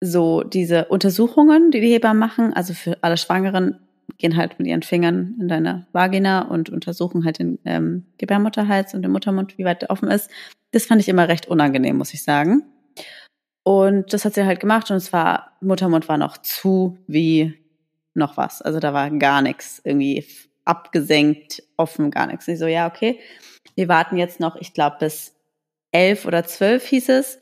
so 0.00 0.42
diese 0.42 0.86
Untersuchungen, 0.86 1.70
die 1.70 1.80
die 1.80 1.92
Hebammen 1.92 2.18
machen, 2.18 2.52
also 2.52 2.74
für 2.74 2.98
alle 3.02 3.16
Schwangeren, 3.16 3.78
gehen 4.16 4.36
halt 4.36 4.58
mit 4.58 4.66
ihren 4.66 4.82
Fingern 4.82 5.36
in 5.40 5.46
deine 5.46 5.86
Vagina 5.92 6.42
und 6.42 6.68
untersuchen 6.68 7.24
halt 7.24 7.38
den 7.38 7.60
ähm, 7.64 8.06
Gebärmutterhals 8.18 8.92
und 8.92 9.02
den 9.02 9.12
Muttermund, 9.12 9.56
wie 9.56 9.64
weit 9.64 9.82
der 9.82 9.90
offen 9.90 10.10
ist. 10.10 10.28
Das 10.72 10.86
fand 10.86 11.00
ich 11.00 11.08
immer 11.08 11.28
recht 11.28 11.46
unangenehm, 11.46 11.96
muss 11.96 12.12
ich 12.12 12.24
sagen. 12.24 12.64
Und 13.62 14.12
das 14.12 14.24
hat 14.24 14.34
sie 14.34 14.44
halt 14.44 14.58
gemacht 14.58 14.90
und 14.90 14.96
es 14.96 15.12
war, 15.12 15.52
Muttermund 15.60 16.08
war 16.08 16.18
noch 16.18 16.38
zu 16.38 16.98
wie 17.06 17.54
noch 18.14 18.36
was. 18.36 18.62
Also 18.62 18.80
da 18.80 18.92
war 18.92 19.10
gar 19.10 19.42
nichts 19.42 19.80
irgendwie 19.84 20.24
abgesenkt, 20.64 21.62
offen, 21.76 22.10
gar 22.10 22.26
nichts. 22.26 22.48
Ich 22.48 22.58
so, 22.58 22.66
ja, 22.66 22.88
okay. 22.88 23.20
Wir 23.76 23.86
warten 23.86 24.16
jetzt 24.16 24.40
noch, 24.40 24.56
ich 24.56 24.74
glaube, 24.74 24.96
bis 24.98 25.37
elf 25.92 26.26
oder 26.26 26.44
zwölf 26.44 26.84
hieß 26.86 27.08
es. 27.10 27.38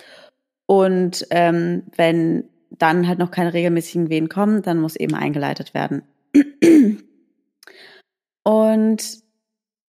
Und 0.66 1.26
ähm, 1.30 1.84
wenn 1.96 2.48
dann 2.70 3.06
halt 3.06 3.18
noch 3.18 3.30
keine 3.30 3.54
regelmäßigen 3.54 4.08
Wehen 4.10 4.28
kommen, 4.28 4.62
dann 4.62 4.78
muss 4.78 4.96
eben 4.96 5.14
eingeleitet 5.14 5.74
werden. 5.74 6.02
Und 8.42 9.18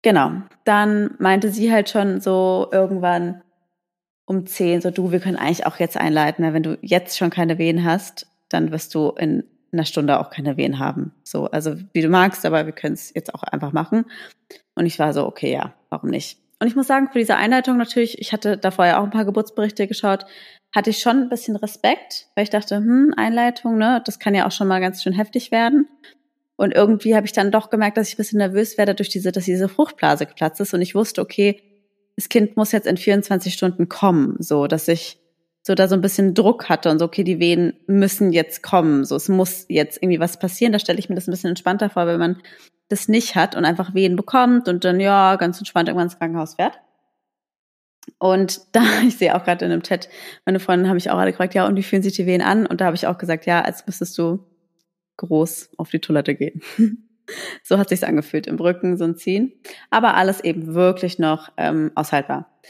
genau, 0.02 0.32
dann 0.64 1.14
meinte 1.18 1.50
sie 1.50 1.72
halt 1.72 1.90
schon 1.90 2.20
so 2.20 2.68
irgendwann 2.72 3.42
um 4.26 4.46
zehn, 4.46 4.80
so 4.80 4.90
du, 4.90 5.12
wir 5.12 5.20
können 5.20 5.36
eigentlich 5.36 5.66
auch 5.66 5.78
jetzt 5.78 5.96
einleiten, 5.96 6.44
weil 6.44 6.54
wenn 6.54 6.62
du 6.62 6.78
jetzt 6.82 7.16
schon 7.16 7.30
keine 7.30 7.58
Wehen 7.58 7.84
hast, 7.84 8.26
dann 8.48 8.72
wirst 8.72 8.94
du 8.94 9.10
in 9.10 9.44
einer 9.72 9.84
Stunde 9.84 10.18
auch 10.18 10.30
keine 10.30 10.56
Wehen 10.56 10.78
haben. 10.78 11.12
So, 11.22 11.46
also 11.46 11.76
wie 11.92 12.02
du 12.02 12.08
magst, 12.08 12.44
aber 12.44 12.66
wir 12.66 12.72
können 12.72 12.94
es 12.94 13.12
jetzt 13.14 13.34
auch 13.34 13.42
einfach 13.42 13.72
machen. 13.72 14.04
Und 14.74 14.86
ich 14.86 14.98
war 14.98 15.12
so, 15.12 15.26
okay, 15.26 15.52
ja, 15.52 15.74
warum 15.90 16.10
nicht? 16.10 16.38
Und 16.58 16.68
ich 16.68 16.76
muss 16.76 16.86
sagen, 16.86 17.08
für 17.12 17.18
diese 17.18 17.36
Einleitung 17.36 17.76
natürlich, 17.76 18.18
ich 18.18 18.32
hatte 18.32 18.56
da 18.56 18.70
vorher 18.70 18.98
auch 18.98 19.04
ein 19.04 19.10
paar 19.10 19.26
Geburtsberichte 19.26 19.86
geschaut, 19.86 20.24
hatte 20.74 20.90
ich 20.90 20.98
schon 20.98 21.22
ein 21.22 21.28
bisschen 21.28 21.56
Respekt, 21.56 22.28
weil 22.34 22.44
ich 22.44 22.50
dachte, 22.50 22.76
hm, 22.76 23.12
Einleitung, 23.16 23.76
ne, 23.76 24.02
das 24.04 24.18
kann 24.18 24.34
ja 24.34 24.46
auch 24.46 24.52
schon 24.52 24.68
mal 24.68 24.80
ganz 24.80 25.02
schön 25.02 25.12
heftig 25.12 25.50
werden. 25.50 25.88
Und 26.56 26.74
irgendwie 26.74 27.14
habe 27.14 27.26
ich 27.26 27.32
dann 27.32 27.50
doch 27.50 27.68
gemerkt, 27.68 27.98
dass 27.98 28.08
ich 28.08 28.14
ein 28.14 28.18
bisschen 28.18 28.38
nervös 28.38 28.78
werde 28.78 28.94
durch 28.94 29.10
diese, 29.10 29.30
dass 29.32 29.44
diese 29.44 29.68
Fruchtblase 29.68 30.24
geplatzt 30.24 30.60
ist. 30.60 30.72
Und 30.72 30.80
ich 30.80 30.94
wusste, 30.94 31.20
okay, 31.20 31.62
das 32.16 32.30
Kind 32.30 32.56
muss 32.56 32.72
jetzt 32.72 32.86
in 32.86 32.96
24 32.96 33.52
Stunden 33.52 33.90
kommen, 33.90 34.36
so 34.38 34.66
dass 34.66 34.88
ich 34.88 35.18
so 35.62 35.74
da 35.74 35.88
so 35.88 35.94
ein 35.94 36.00
bisschen 36.00 36.32
Druck 36.32 36.68
hatte 36.68 36.90
und 36.90 36.98
so, 36.98 37.04
okay, 37.04 37.24
die 37.24 37.40
Wehen 37.40 37.74
müssen 37.86 38.32
jetzt 38.32 38.62
kommen, 38.62 39.04
so 39.04 39.16
es 39.16 39.28
muss 39.28 39.66
jetzt 39.68 40.00
irgendwie 40.00 40.20
was 40.20 40.38
passieren. 40.38 40.72
Da 40.72 40.78
stelle 40.78 40.98
ich 40.98 41.08
mir 41.08 41.16
das 41.16 41.26
ein 41.26 41.32
bisschen 41.32 41.50
entspannter 41.50 41.90
vor, 41.90 42.06
wenn 42.06 42.20
man 42.20 42.36
das 42.88 43.08
nicht 43.08 43.34
hat 43.34 43.56
und 43.56 43.64
einfach 43.64 43.94
Wehen 43.94 44.16
bekommt 44.16 44.68
und 44.68 44.84
dann 44.84 45.00
ja 45.00 45.36
ganz 45.36 45.58
entspannt 45.58 45.88
irgendwann 45.88 46.06
ins 46.06 46.18
Krankenhaus 46.18 46.54
fährt. 46.54 46.80
Und 48.18 48.60
da, 48.72 48.82
ich 49.06 49.16
sehe 49.16 49.34
auch 49.34 49.44
gerade 49.44 49.64
in 49.64 49.72
einem 49.72 49.82
Chat, 49.82 50.08
meine 50.44 50.60
Freundin 50.60 50.88
habe 50.88 50.98
ich 50.98 51.10
auch 51.10 51.18
alle 51.18 51.32
gefragt, 51.32 51.54
ja, 51.54 51.66
und 51.66 51.76
wie 51.76 51.82
fühlen 51.82 52.02
sich 52.02 52.14
die 52.14 52.26
Wehen 52.26 52.42
an? 52.42 52.66
Und 52.66 52.80
da 52.80 52.86
habe 52.86 52.96
ich 52.96 53.06
auch 53.06 53.18
gesagt, 53.18 53.46
ja, 53.46 53.60
als 53.60 53.86
müsstest 53.86 54.16
du 54.18 54.44
groß 55.16 55.70
auf 55.78 55.90
die 55.90 56.00
Toilette 56.00 56.34
gehen. 56.34 56.62
so 57.62 57.78
hat 57.78 57.88
sich's 57.88 58.04
angefühlt 58.04 58.46
im 58.46 58.56
Rücken, 58.56 58.96
so 58.96 59.04
ein 59.04 59.16
Ziehen. 59.16 59.52
Aber 59.90 60.14
alles 60.14 60.42
eben 60.42 60.74
wirklich 60.74 61.18
noch 61.18 61.50
ähm, 61.56 61.90
aushaltbar. 61.94 62.60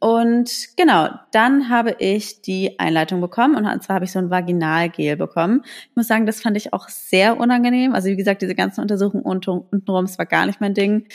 Und 0.00 0.68
genau, 0.76 1.08
dann 1.32 1.68
habe 1.68 1.96
ich 1.98 2.42
die 2.42 2.78
Einleitung 2.78 3.20
bekommen 3.20 3.56
und 3.56 3.82
zwar 3.82 3.94
habe 3.94 4.04
ich 4.04 4.12
so 4.12 4.18
ein 4.18 4.30
Vaginalgel 4.30 5.16
bekommen. 5.16 5.62
Ich 5.64 5.96
muss 5.96 6.08
sagen, 6.08 6.26
das 6.26 6.40
fand 6.40 6.56
ich 6.56 6.72
auch 6.72 6.88
sehr 6.88 7.38
unangenehm. 7.38 7.94
Also 7.94 8.08
wie 8.08 8.16
gesagt, 8.16 8.42
diese 8.42 8.54
ganzen 8.54 8.80
Untersuchungen 8.80 9.24
untenrum, 9.24 10.04
es 10.04 10.18
war 10.18 10.26
gar 10.26 10.46
nicht 10.46 10.60
mein 10.60 10.74
Ding. 10.74 11.06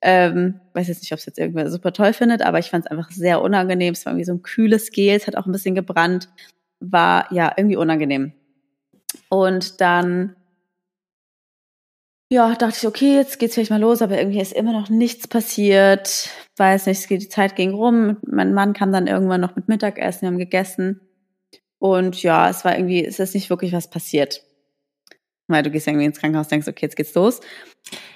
Ähm, 0.00 0.60
weiß 0.74 0.88
jetzt 0.88 1.02
nicht, 1.02 1.12
ob 1.12 1.18
es 1.18 1.26
jetzt 1.26 1.38
irgendwer 1.38 1.70
super 1.70 1.92
toll 1.92 2.12
findet, 2.12 2.42
aber 2.42 2.58
ich 2.58 2.70
fand 2.70 2.86
es 2.86 2.90
einfach 2.90 3.10
sehr 3.10 3.42
unangenehm. 3.42 3.92
Es 3.92 4.04
war 4.04 4.12
irgendwie 4.12 4.26
so 4.26 4.32
ein 4.32 4.42
kühles 4.42 4.90
Gel, 4.90 5.16
es 5.16 5.26
hat 5.26 5.36
auch 5.36 5.46
ein 5.46 5.52
bisschen 5.52 5.74
gebrannt, 5.74 6.28
war 6.80 7.32
ja 7.32 7.52
irgendwie 7.56 7.76
unangenehm. 7.76 8.32
Und 9.28 9.80
dann 9.80 10.36
ja, 12.32 12.54
dachte 12.54 12.78
ich, 12.78 12.86
okay, 12.86 13.14
jetzt 13.14 13.38
geht's 13.38 13.54
vielleicht 13.54 13.70
mal 13.70 13.80
los, 13.80 14.00
aber 14.00 14.16
irgendwie 14.16 14.40
ist 14.40 14.54
immer 14.54 14.72
noch 14.72 14.88
nichts 14.88 15.28
passiert. 15.28 16.30
Weiß 16.56 16.86
nicht, 16.86 17.10
die 17.10 17.28
Zeit 17.28 17.56
ging 17.56 17.74
rum. 17.74 18.16
Mein 18.26 18.54
Mann 18.54 18.72
kam 18.72 18.90
dann 18.90 19.06
irgendwann 19.06 19.42
noch 19.42 19.54
mit 19.54 19.68
Mittagessen, 19.68 20.22
wir 20.22 20.28
haben 20.28 20.38
gegessen. 20.38 21.02
Und 21.78 22.22
ja, 22.22 22.48
es 22.48 22.64
war 22.64 22.74
irgendwie, 22.74 23.04
es 23.04 23.18
ist 23.18 23.34
nicht 23.34 23.50
wirklich 23.50 23.74
was 23.74 23.90
passiert. 23.90 24.42
Weil 25.46 25.62
du 25.62 25.70
gehst 25.70 25.86
irgendwie 25.86 26.06
ins 26.06 26.20
Krankenhaus, 26.20 26.48
denkst, 26.48 26.68
okay, 26.68 26.86
jetzt 26.86 26.96
geht's 26.96 27.14
los. 27.14 27.40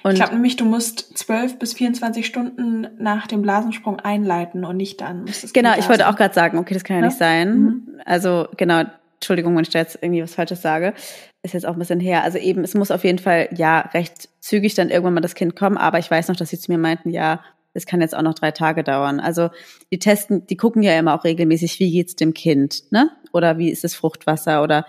Und 0.01 0.13
ich 0.13 0.17
glaube 0.17 0.33
nämlich, 0.33 0.55
du 0.55 0.65
musst 0.65 1.15
zwölf 1.15 1.59
bis 1.59 1.75
24 1.75 2.25
Stunden 2.25 2.87
nach 2.97 3.27
dem 3.27 3.43
Blasensprung 3.43 3.99
einleiten 3.99 4.65
und 4.65 4.77
nicht 4.77 4.99
dann. 4.99 5.25
Genau, 5.53 5.77
ich 5.77 5.87
wollte 5.89 6.07
auch 6.07 6.15
gerade 6.15 6.33
sagen, 6.33 6.57
okay, 6.57 6.73
das 6.73 6.83
kann 6.83 6.95
ja, 6.95 7.01
ja? 7.01 7.07
nicht 7.07 7.19
sein. 7.19 7.59
Mhm. 7.59 8.01
Also 8.03 8.47
genau, 8.57 8.85
Entschuldigung, 9.17 9.55
wenn 9.55 9.63
ich 9.63 9.69
da 9.69 9.79
jetzt 9.79 9.97
irgendwie 10.01 10.21
was 10.21 10.35
Falsches 10.35 10.61
sage, 10.61 10.93
ist 11.41 11.53
jetzt 11.53 11.65
auch 11.65 11.73
ein 11.73 11.79
bisschen 11.79 11.99
her. 11.99 12.23
Also 12.23 12.37
eben, 12.37 12.63
es 12.63 12.75
muss 12.75 12.91
auf 12.91 13.03
jeden 13.03 13.17
Fall 13.19 13.49
ja 13.55 13.79
recht 13.79 14.29
zügig 14.39 14.75
dann 14.75 14.89
irgendwann 14.89 15.15
mal 15.15 15.21
das 15.21 15.35
Kind 15.35 15.55
kommen, 15.55 15.77
aber 15.77 15.97
ich 15.97 16.09
weiß 16.09 16.27
noch, 16.27 16.35
dass 16.35 16.49
sie 16.49 16.59
zu 16.59 16.71
mir 16.71 16.77
meinten, 16.77 17.09
ja, 17.09 17.43
es 17.73 17.85
kann 17.85 18.01
jetzt 18.01 18.15
auch 18.15 18.21
noch 18.21 18.35
drei 18.35 18.51
Tage 18.51 18.83
dauern. 18.83 19.19
Also 19.19 19.49
die 19.91 19.99
testen, 19.99 20.45
die 20.47 20.57
gucken 20.57 20.83
ja 20.83 20.97
immer 20.97 21.15
auch 21.15 21.23
regelmäßig, 21.23 21.79
wie 21.79 21.91
geht's 21.91 22.15
dem 22.15 22.33
Kind, 22.33 22.83
ne? 22.91 23.11
Oder 23.33 23.57
wie 23.57 23.71
ist 23.71 23.83
das 23.83 23.95
Fruchtwasser 23.95 24.63
oder 24.63 24.85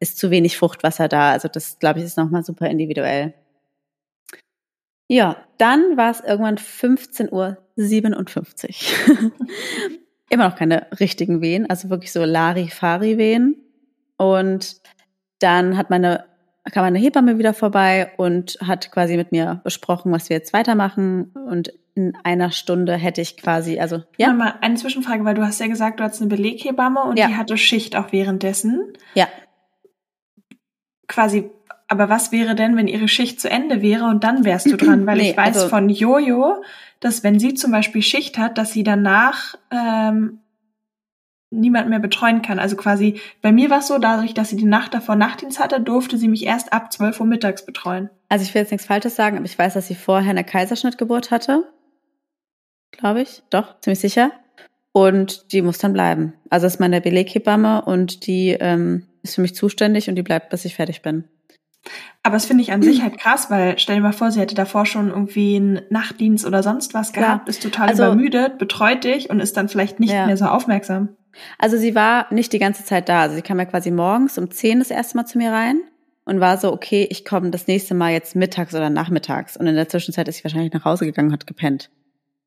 ist 0.00 0.18
zu 0.18 0.30
wenig 0.30 0.56
Fruchtwasser 0.56 1.08
da? 1.08 1.32
Also 1.32 1.48
das, 1.48 1.78
glaube 1.78 1.98
ich, 1.98 2.04
ist 2.04 2.16
nochmal 2.18 2.44
super 2.44 2.68
individuell. 2.68 3.34
Ja, 5.08 5.36
dann 5.58 5.96
war 5.96 6.10
es 6.10 6.20
irgendwann 6.20 6.56
15.57 6.56 7.32
Uhr. 7.32 7.58
immer 10.32 10.48
noch 10.48 10.56
keine 10.56 10.86
richtigen 10.98 11.42
Wehen, 11.42 11.68
also 11.68 11.90
wirklich 11.90 12.10
so 12.10 12.24
Larifari-Wehen. 12.24 13.56
Und 14.22 14.76
dann 15.40 15.76
hat 15.76 15.90
meine, 15.90 16.24
kam 16.70 16.84
meine 16.84 16.98
Hebamme 16.98 17.38
wieder 17.38 17.54
vorbei 17.54 18.12
und 18.16 18.56
hat 18.64 18.92
quasi 18.92 19.16
mit 19.16 19.32
mir 19.32 19.60
besprochen, 19.64 20.12
was 20.12 20.28
wir 20.28 20.36
jetzt 20.36 20.52
weitermachen. 20.52 21.32
Und 21.34 21.72
in 21.94 22.16
einer 22.22 22.52
Stunde 22.52 22.94
hätte 22.94 23.20
ich 23.20 23.36
quasi, 23.36 23.80
also 23.80 24.02
ja. 24.16 24.32
Mal 24.32 24.54
eine 24.60 24.76
Zwischenfrage, 24.76 25.24
weil 25.24 25.34
du 25.34 25.44
hast 25.44 25.60
ja 25.60 25.66
gesagt, 25.66 25.98
du 25.98 26.04
hast 26.04 26.20
eine 26.20 26.30
Beleghebamme 26.30 27.02
und 27.02 27.18
ja. 27.18 27.26
die 27.26 27.36
hatte 27.36 27.58
Schicht 27.58 27.96
auch 27.96 28.12
währenddessen. 28.12 28.92
Ja. 29.14 29.26
Quasi, 31.08 31.50
aber 31.88 32.08
was 32.08 32.30
wäre 32.30 32.54
denn, 32.54 32.76
wenn 32.76 32.86
ihre 32.86 33.08
Schicht 33.08 33.40
zu 33.40 33.50
Ende 33.50 33.82
wäre 33.82 34.04
und 34.04 34.22
dann 34.22 34.44
wärst 34.44 34.66
du 34.66 34.76
dran? 34.76 35.04
Weil 35.06 35.18
nee, 35.18 35.30
ich 35.32 35.36
weiß 35.36 35.56
also, 35.56 35.68
von 35.68 35.88
Jojo, 35.88 36.62
dass 37.00 37.24
wenn 37.24 37.40
sie 37.40 37.54
zum 37.54 37.72
Beispiel 37.72 38.02
Schicht 38.02 38.38
hat, 38.38 38.56
dass 38.56 38.72
sie 38.72 38.84
danach 38.84 39.56
ähm, 39.72 40.41
niemand 41.52 41.88
mehr 41.88 41.98
betreuen 41.98 42.42
kann. 42.42 42.58
Also 42.58 42.76
quasi, 42.76 43.20
bei 43.40 43.52
mir 43.52 43.70
war 43.70 43.78
es 43.78 43.86
so, 43.86 43.98
dadurch, 43.98 44.34
dass 44.34 44.50
sie 44.50 44.56
die 44.56 44.64
Nacht 44.64 44.94
davor 44.94 45.16
Nachtdienst 45.16 45.60
hatte, 45.60 45.80
durfte 45.80 46.18
sie 46.18 46.28
mich 46.28 46.44
erst 46.46 46.72
ab 46.72 46.92
12 46.92 47.20
Uhr 47.20 47.26
mittags 47.26 47.64
betreuen. 47.64 48.10
Also 48.28 48.44
ich 48.44 48.54
will 48.54 48.62
jetzt 48.62 48.70
nichts 48.70 48.86
Falsches 48.86 49.14
sagen, 49.14 49.36
aber 49.36 49.46
ich 49.46 49.58
weiß, 49.58 49.74
dass 49.74 49.86
sie 49.86 49.94
vorher 49.94 50.30
eine 50.30 50.44
Kaiserschnittgeburt 50.44 51.30
hatte. 51.30 51.64
glaube 52.92 53.22
ich. 53.22 53.42
Doch, 53.50 53.78
ziemlich 53.80 54.00
sicher. 54.00 54.32
Und 54.92 55.52
die 55.52 55.62
muss 55.62 55.78
dann 55.78 55.92
bleiben. 55.92 56.34
Also 56.50 56.66
das 56.66 56.74
ist 56.74 56.80
meine 56.80 57.00
Beleghebamme 57.00 57.82
und 57.82 58.26
die 58.26 58.50
ähm, 58.50 59.06
ist 59.22 59.36
für 59.36 59.40
mich 59.40 59.54
zuständig 59.54 60.08
und 60.08 60.16
die 60.16 60.22
bleibt, 60.22 60.50
bis 60.50 60.64
ich 60.64 60.74
fertig 60.74 61.02
bin. 61.02 61.24
Aber 62.22 62.34
das 62.34 62.46
finde 62.46 62.62
ich 62.62 62.72
an 62.72 62.82
sich 62.82 63.02
halt 63.02 63.18
krass, 63.18 63.50
weil 63.50 63.78
stell 63.78 63.96
dir 63.96 64.02
mal 64.02 64.12
vor, 64.12 64.30
sie 64.30 64.40
hätte 64.40 64.54
davor 64.54 64.86
schon 64.86 65.08
irgendwie 65.08 65.56
einen 65.56 65.80
Nachtdienst 65.90 66.46
oder 66.46 66.62
sonst 66.62 66.94
was 66.94 67.12
gehabt, 67.12 67.48
ja. 67.48 67.50
ist 67.50 67.62
total 67.62 67.88
also, 67.88 68.04
übermüdet, 68.04 68.58
betreut 68.58 69.02
dich 69.02 69.30
und 69.30 69.40
ist 69.40 69.56
dann 69.56 69.68
vielleicht 69.68 69.98
nicht 69.98 70.12
ja. 70.12 70.26
mehr 70.26 70.36
so 70.36 70.44
aufmerksam. 70.44 71.08
Also 71.58 71.76
sie 71.76 71.94
war 71.94 72.32
nicht 72.32 72.52
die 72.52 72.58
ganze 72.58 72.84
Zeit 72.84 73.08
da. 73.08 73.22
Also 73.22 73.36
sie 73.36 73.42
kam 73.42 73.58
ja 73.58 73.64
quasi 73.64 73.90
morgens 73.90 74.38
um 74.38 74.50
10 74.50 74.80
das 74.80 74.90
erste 74.90 75.16
Mal 75.16 75.26
zu 75.26 75.38
mir 75.38 75.50
rein 75.50 75.80
und 76.24 76.40
war 76.40 76.58
so, 76.58 76.72
okay, 76.72 77.06
ich 77.10 77.24
komme 77.24 77.50
das 77.50 77.66
nächste 77.66 77.94
Mal 77.94 78.12
jetzt 78.12 78.36
mittags 78.36 78.74
oder 78.74 78.90
nachmittags. 78.90 79.56
Und 79.56 79.66
in 79.66 79.74
der 79.74 79.88
Zwischenzeit 79.88 80.28
ist 80.28 80.38
sie 80.38 80.44
wahrscheinlich 80.44 80.72
nach 80.72 80.84
Hause 80.84 81.04
gegangen 81.04 81.28
und 81.28 81.34
hat 81.34 81.46
gepennt. 81.46 81.90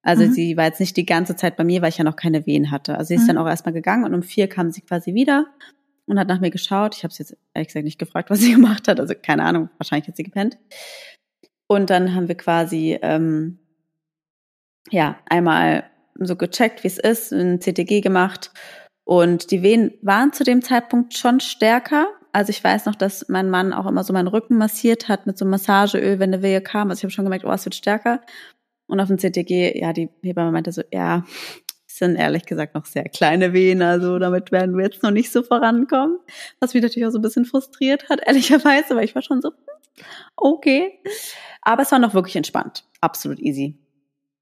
Also 0.02 0.24
mhm. 0.24 0.32
sie 0.32 0.56
war 0.56 0.65
jetzt 0.65 0.80
nicht 0.80 0.95
die 0.98 1.06
ganze 1.06 1.36
Zeit 1.36 1.58
bei 1.58 1.63
mir, 1.63 1.82
weil 1.82 1.89
ich 1.89 1.98
ja 1.98 2.04
noch 2.04 2.15
keine 2.15 2.45
Wehen 2.45 2.71
hatte. 2.71 2.98
Also 2.98 3.10
sie 3.10 3.15
ist 3.15 3.24
mhm. 3.24 3.28
dann 3.28 3.38
auch 3.39 3.48
erstmal 3.48 3.74
gegangen 3.74 4.06
und 4.06 4.13
um 4.13 4.21
vier 4.21 4.48
kam 4.48 4.71
sie 4.71 4.82
quasi 4.82 5.13
wieder 5.13 5.48
und 6.06 6.19
hat 6.19 6.28
nach 6.28 6.39
mir 6.39 6.52
geschaut. 6.52 6.95
Ich 6.95 7.04
habe 7.04 7.13
sie 7.13 7.24
jetzt 7.24 7.36
ehrlich 7.54 7.69
gesagt 7.69 7.86
nicht 7.86 8.00
gefragt, 8.00 8.30
was 8.30 8.39
sie 8.39 8.52
gemacht 8.56 8.88
hat. 8.88 9.00
Also 9.00 9.15
keine 9.19 9.43
Ahnung, 9.43 9.69
wahrscheinlich 9.78 10.08
hat 10.08 10.15
sie 10.15 10.24
gepennt. 10.24 10.58
Und 11.67 11.89
dann 11.89 12.13
haben 12.13 12.28
wir 12.28 12.36
quasi 12.36 13.00
ähm, 13.02 13.58
ja 14.91 15.17
einmal 15.26 15.86
so 16.19 16.36
gecheckt, 16.36 16.84
wie 16.84 16.88
es 16.88 16.97
ist, 16.97 17.32
ein 17.32 17.60
CTG 17.60 18.01
gemacht. 18.01 18.51
Und 19.04 19.51
die 19.51 19.62
Wehen 19.62 19.93
waren 20.01 20.34
zu 20.34 20.43
dem 20.43 20.62
Zeitpunkt 20.62 21.15
schon 21.15 21.39
stärker. 21.39 22.08
Also 22.32 22.49
ich 22.49 22.63
weiß 22.63 22.86
noch, 22.86 22.95
dass 22.95 23.30
mein 23.30 23.49
Mann 23.49 23.71
auch 23.71 23.86
immer 23.86 24.04
so 24.04 24.13
meinen 24.13 24.28
Rücken 24.28 24.58
massiert 24.58 25.08
hat 25.08 25.28
mit 25.28 25.38
so 25.38 25.45
einem 25.45 25.51
Massageöl, 25.51 26.19
wenn 26.19 26.34
eine 26.34 26.41
Wehe 26.41 26.62
kam. 26.62 26.89
Also 26.89 26.99
ich 26.99 27.04
habe 27.04 27.12
schon 27.12 27.25
gemerkt, 27.25 27.45
oh, 27.45 27.51
es 27.51 27.65
wird 27.65 27.75
stärker. 27.75 28.21
Und 28.88 28.99
auf 28.99 29.08
dem 29.08 29.17
CTG, 29.17 29.80
ja, 29.80 29.93
die 29.93 30.10
Hebamme 30.21 30.51
meinte 30.51 30.71
so, 30.71 30.82
ja, 30.91 31.23
sind 31.88 32.15
ehrlich 32.15 32.45
gesagt 32.45 32.75
noch 32.75 32.86
sehr 32.86 33.06
kleine 33.06 33.54
Wehen, 33.54 33.82
also 33.82 34.19
damit 34.19 34.51
werden 34.51 34.75
wir 34.78 34.86
jetzt 34.86 35.01
noch 35.01 35.12
nicht 35.12 35.32
so 35.32 35.43
vorankommen. 35.43 36.19
Was 36.60 36.73
mich 36.73 36.84
natürlich 36.84 37.08
auch 37.08 37.12
so 37.12 37.19
ein 37.19 37.23
bisschen 37.23 37.45
frustriert 37.45 38.10
hat, 38.10 38.19
ehrlicherweise, 38.25 38.95
weil 38.95 39.06
ich 39.06 39.15
war 39.15 39.21
schon 39.21 39.41
so, 39.41 39.51
okay. 40.36 40.99
Aber 41.62 41.84
es 41.84 41.91
war 41.91 41.99
noch 41.99 42.13
wirklich 42.13 42.36
entspannt. 42.36 42.84
Absolut 43.01 43.39
easy. 43.39 43.78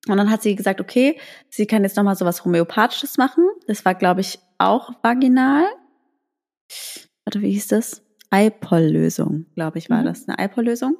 Und 0.08 0.18
dann 0.18 0.30
hat 0.30 0.42
sie 0.42 0.56
gesagt, 0.56 0.82
okay, 0.82 1.18
sie 1.50 1.66
kann 1.66 1.84
jetzt 1.84 1.96
nochmal 1.96 2.16
so 2.16 2.26
was 2.26 2.44
Homöopathisches 2.44 3.18
machen. 3.18 3.46
Das 3.68 3.86
war, 3.86 3.96
glaube 3.96 4.22
ich, 4.22 4.39
auch 4.58 4.92
vaginal. 5.02 5.66
Warte, 7.26 7.42
wie 7.42 7.52
hieß 7.52 7.68
das? 7.68 8.02
Eipoll-Lösung, 8.30 9.46
glaube 9.56 9.78
ich, 9.78 9.89
war 9.89 10.02
mhm. 10.02 10.06
das. 10.06 10.28
Eine 10.28 10.39
Eipoll-Lösung. 10.39 10.98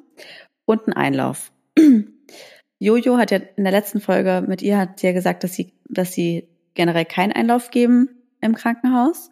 Und 0.66 0.88
ein 0.88 0.94
Einlauf. 0.94 1.52
Jojo 2.80 3.18
hat 3.18 3.32
ja 3.32 3.40
in 3.56 3.64
der 3.64 3.74
letzten 3.74 4.00
Folge 4.00 4.44
mit 4.48 4.62
ihr 4.62 4.78
hat 4.78 5.00
sie 5.00 5.08
ja 5.08 5.14
gesagt, 5.14 5.44
dass 5.44 5.54
sie, 5.54 5.74
dass 5.90 6.14
sie 6.14 6.50
generell 6.74 7.06
keinen 7.06 7.34
Einlauf 7.34 7.72
geben 7.72 8.10
im 8.42 8.56
Krankenhaus. 8.56 9.32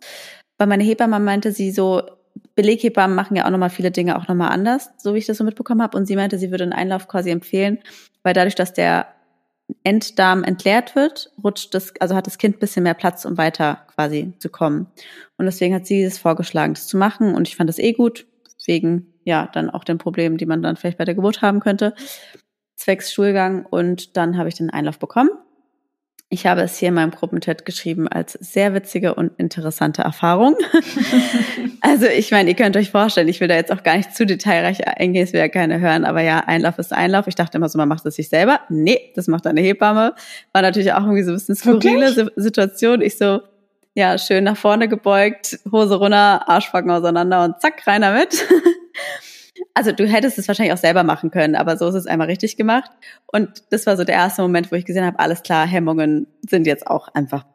Weil 0.57 0.67
meine 0.67 0.83
Hebamme 0.83 1.19
meinte 1.19 1.51
sie 1.51 1.71
so, 1.71 2.01
Beleghebammen 2.55 3.15
machen 3.15 3.35
ja 3.35 3.45
auch 3.45 3.49
nochmal 3.49 3.69
viele 3.69 3.91
Dinge 3.91 4.17
auch 4.17 4.27
nochmal 4.27 4.51
anders, 4.51 4.91
so 4.97 5.13
wie 5.13 5.19
ich 5.19 5.25
das 5.25 5.37
so 5.37 5.43
mitbekommen 5.43 5.81
habe. 5.81 5.97
Und 5.97 6.05
sie 6.05 6.15
meinte, 6.15 6.37
sie 6.37 6.51
würde 6.51 6.63
einen 6.63 6.73
Einlauf 6.73 7.07
quasi 7.07 7.29
empfehlen, 7.29 7.79
weil 8.23 8.33
dadurch, 8.33 8.55
dass 8.55 8.73
der 8.73 9.07
Enddarm 9.83 10.43
entleert 10.43 10.95
wird, 10.95 11.31
rutscht 11.43 11.73
das, 11.73 11.93
also 11.99 12.15
hat 12.15 12.27
das 12.27 12.37
Kind 12.37 12.57
ein 12.57 12.59
bisschen 12.59 12.83
mehr 12.83 12.93
Platz, 12.93 13.25
um 13.25 13.37
weiter 13.37 13.85
quasi 13.93 14.33
zu 14.39 14.49
kommen. 14.49 14.87
Und 15.37 15.45
deswegen 15.45 15.75
hat 15.75 15.85
sie 15.85 16.03
es 16.03 16.17
vorgeschlagen, 16.17 16.73
das 16.73 16.87
zu 16.87 16.97
machen. 16.97 17.33
Und 17.33 17.47
ich 17.47 17.55
fand 17.55 17.69
das 17.69 17.79
eh 17.79 17.93
gut, 17.93 18.27
wegen 18.65 19.13
ja 19.23 19.49
dann 19.53 19.69
auch 19.69 19.83
den 19.83 19.97
Problemen, 19.97 20.37
die 20.37 20.45
man 20.45 20.61
dann 20.61 20.77
vielleicht 20.77 20.97
bei 20.97 21.05
der 21.05 21.15
Geburt 21.15 21.41
haben 21.41 21.59
könnte 21.59 21.93
zwecks 22.81 23.13
Schulgang 23.13 23.65
und 23.65 24.17
dann 24.17 24.37
habe 24.37 24.49
ich 24.49 24.55
den 24.55 24.69
Einlauf 24.69 24.99
bekommen. 24.99 25.29
Ich 26.33 26.45
habe 26.45 26.61
es 26.61 26.77
hier 26.77 26.87
in 26.87 26.93
meinem 26.93 27.11
Gruppenchat 27.11 27.65
geschrieben 27.65 28.07
als 28.07 28.31
sehr 28.39 28.73
witzige 28.73 29.15
und 29.15 29.33
interessante 29.37 30.01
Erfahrung. 30.03 30.55
also 31.81 32.05
ich 32.05 32.31
meine, 32.31 32.49
ihr 32.49 32.55
könnt 32.55 32.77
euch 32.77 32.89
vorstellen, 32.89 33.27
ich 33.27 33.41
will 33.41 33.49
da 33.49 33.55
jetzt 33.55 33.69
auch 33.69 33.83
gar 33.83 33.97
nicht 33.97 34.15
zu 34.15 34.25
detailreich 34.25 34.87
eingehen, 34.87 35.25
es 35.25 35.33
will 35.33 35.41
ja 35.41 35.49
keiner 35.49 35.81
hören, 35.81 36.05
aber 36.05 36.21
ja, 36.21 36.39
Einlauf 36.39 36.79
ist 36.79 36.93
Einlauf. 36.93 37.27
Ich 37.27 37.35
dachte 37.35 37.57
immer 37.57 37.67
so, 37.67 37.77
man 37.77 37.89
macht 37.89 38.05
es 38.05 38.15
sich 38.15 38.29
selber. 38.29 38.61
Nee, 38.69 39.11
das 39.13 39.27
macht 39.27 39.45
eine 39.45 39.59
Hebamme. 39.59 40.15
War 40.53 40.61
natürlich 40.61 40.93
auch 40.93 41.01
irgendwie 41.01 41.23
so 41.23 41.31
ein 41.31 41.33
bisschen 41.33 41.55
skurrile 41.57 42.11
okay. 42.11 42.29
Situation. 42.37 43.01
Ich 43.01 43.17
so, 43.17 43.41
ja, 43.93 44.17
schön 44.17 44.45
nach 44.45 44.55
vorne 44.55 44.87
gebeugt, 44.87 45.59
Hose 45.69 45.95
runter, 45.95 46.47
Arschbacken 46.47 46.91
auseinander 46.91 47.43
und 47.43 47.59
zack, 47.59 47.85
rein 47.85 48.03
damit. 48.03 48.45
Also 49.73 49.91
du 49.91 50.05
hättest 50.05 50.37
es 50.37 50.47
wahrscheinlich 50.47 50.73
auch 50.73 50.77
selber 50.77 51.03
machen 51.03 51.31
können, 51.31 51.55
aber 51.55 51.77
so 51.77 51.87
ist 51.87 51.95
es 51.95 52.07
einmal 52.07 52.27
richtig 52.27 52.57
gemacht. 52.57 52.91
Und 53.27 53.63
das 53.69 53.85
war 53.85 53.97
so 53.97 54.03
der 54.03 54.15
erste 54.15 54.41
Moment, 54.41 54.71
wo 54.71 54.75
ich 54.75 54.85
gesehen 54.85 55.05
habe, 55.05 55.19
alles 55.19 55.43
klar, 55.43 55.65
Hemmungen 55.65 56.27
sind 56.47 56.67
jetzt 56.67 56.87
auch 56.87 57.07
einfach 57.09 57.45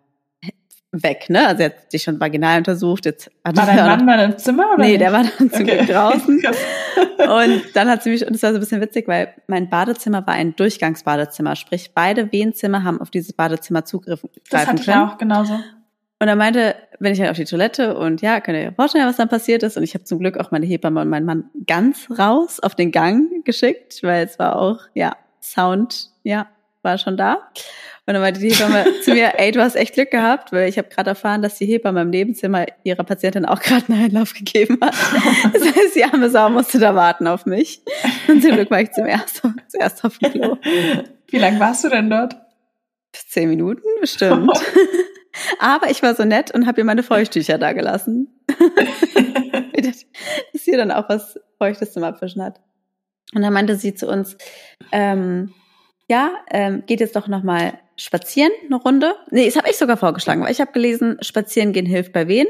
weg, 1.03 1.29
ne? 1.29 1.47
Also 1.47 1.65
er 1.65 1.71
hat 1.71 1.91
sich 1.91 2.03
schon 2.03 2.21
vaginal 2.21 2.59
untersucht. 2.59 3.05
Jetzt 3.07 3.31
hat 3.45 3.57
war 3.57 3.67
dein 3.67 3.77
Mann 3.87 4.05
mal 4.05 4.21
im 4.21 4.39
Zimmer 4.39 4.73
oder? 4.75 4.83
Nee, 4.83 4.93
nicht? 4.93 5.01
der 5.01 5.13
war 5.13 5.25
dann 5.25 5.51
zum 5.51 5.63
okay. 5.63 5.77
Glück 5.77 5.89
draußen. 5.89 6.43
und 7.19 7.63
dann 7.75 7.89
hat 7.89 8.03
sie 8.03 8.11
mich, 8.11 8.27
und 8.27 8.33
das 8.35 8.43
war 8.43 8.51
so 8.51 8.57
ein 8.57 8.61
bisschen 8.61 8.81
witzig, 8.81 9.09
weil 9.09 9.35
mein 9.47 9.69
Badezimmer 9.69 10.27
war 10.27 10.35
ein 10.35 10.57
Durchgangsbadezimmer. 10.57 11.57
Sprich, 11.57 11.93
beide 11.95 12.33
Wehenzimmer 12.33 12.85
haben 12.85 13.01
auf 13.01 13.11
dieses 13.11 13.33
Badezimmer 13.33 13.85
zugriffen. 13.85 14.31
Das 14.51 14.67
hatte 14.67 14.83
ich 14.83 14.91
auch 14.91 15.19
genauso. 15.19 15.59
Und 16.19 16.29
er 16.29 16.37
meinte, 16.37 16.77
wenn 16.99 17.13
ich 17.13 17.21
halt 17.21 17.31
auf 17.31 17.37
die 17.37 17.45
Toilette 17.45 17.97
und 17.97 18.23
ja, 18.23 18.41
könnt 18.41 18.57
ihr 18.57 18.69
euch 18.69 18.75
vorstellen, 18.75 19.07
was 19.07 19.17
dann 19.17 19.29
passiert 19.29 19.63
ist. 19.63 19.77
Und 19.77 19.83
ich 19.83 19.95
habe 19.95 20.05
zum 20.05 20.19
Glück 20.19 20.39
auch 20.39 20.51
meine 20.51 20.65
Hebamme 20.65 21.03
und 21.03 21.09
meinen 21.11 21.27
Mann 21.27 21.51
ganz 21.67 22.09
raus 22.19 22.59
auf 22.61 22.75
den 22.75 22.91
Gang 22.91 23.45
geschickt, 23.45 24.03
weil 24.03 24.25
es 24.25 24.39
war 24.39 24.57
auch, 24.57 24.81
ja, 24.95 25.17
Sound, 25.43 26.11
ja, 26.23 26.49
war 26.83 26.97
schon 26.97 27.19
da. 27.19 27.35
Und 28.07 28.15
dann 28.15 28.23
meinte 28.23 28.41
die 28.41 28.51
Hebamme 28.51 28.87
zu 29.03 29.13
mir, 29.13 29.39
ey, 29.39 29.51
du 29.51 29.61
hast 29.61 29.75
echt 29.75 29.95
Glück 29.95 30.11
gehabt, 30.11 30.53
weil 30.53 30.69
ich 30.69 30.79
habe 30.79 30.89
gerade 30.89 31.11
erfahren, 31.11 31.43
dass 31.43 31.59
die 31.59 31.67
Hebamme 31.67 32.03
im 32.03 32.11
Nebenzimmer 32.11 32.65
ihrer 32.85 33.05
Patientin 33.05 33.45
auch 33.45 33.61
gerade 33.61 33.93
einen 33.93 34.05
Einlauf 34.05 34.33
gegeben 34.33 34.79
hat. 34.81 34.95
Das 35.53 35.63
heißt, 35.63 35.97
die 35.97 36.05
arme 36.05 36.31
Sau 36.31 36.49
musste 36.49 36.79
da 36.79 36.95
warten 36.95 37.27
auf 37.27 37.45
mich. 37.45 37.83
Und 38.29 38.43
zum 38.43 38.53
Glück 38.53 38.71
war 38.71 38.81
ich 38.81 38.93
zum 38.93 39.05
ersten, 39.05 39.57
zuerst 39.69 40.05
auf 40.05 40.19
dem 40.19 40.33
Klo. 40.33 40.57
Wie 41.29 41.39
lange 41.39 41.61
warst 41.61 41.85
du 41.85 41.89
denn 41.89 42.09
dort? 42.09 42.37
Zehn 43.13 43.49
Minuten 43.49 43.83
bestimmt. 44.01 44.51
Aber 45.59 45.91
ich 45.91 46.03
war 46.03 46.15
so 46.15 46.25
nett 46.25 46.53
und 46.53 46.67
habe 46.67 46.81
ihr 46.81 46.85
meine 46.85 47.03
Feuchttücher 47.03 47.59
da 47.59 47.73
gelassen. 47.73 48.29
dass 49.77 50.07
sie 50.53 50.73
dann 50.73 50.91
auch 50.91 51.09
was 51.09 51.39
Feuchtes 51.59 51.93
zum 51.93 52.05
Abwischen 52.05 52.43
hat. 52.43 52.61
Und 53.35 53.43
dann 53.43 53.53
meinte 53.53 53.77
sie 53.77 53.95
zu 53.95 54.09
uns, 54.09 54.37
ähm, 54.93 55.53
ja, 56.09 56.33
ähm, 56.51 56.85
geht 56.87 57.01
jetzt 57.01 57.17
doch 57.17 57.29
nochmal 57.29 57.79
spazieren, 57.97 58.53
eine 58.67 58.77
Runde. 58.77 59.15
Nee, 59.31 59.47
das 59.47 59.57
habe 59.57 59.69
ich 59.71 59.77
sogar 59.77 59.97
vorgeschlagen, 59.97 60.43
weil 60.43 60.53
ich 60.53 60.61
habe 60.61 60.73
gelesen, 60.73 61.17
spazieren 61.23 61.73
gehen 61.73 61.87
hilft 61.87 62.13
bei 62.13 62.29
wen. 62.29 62.47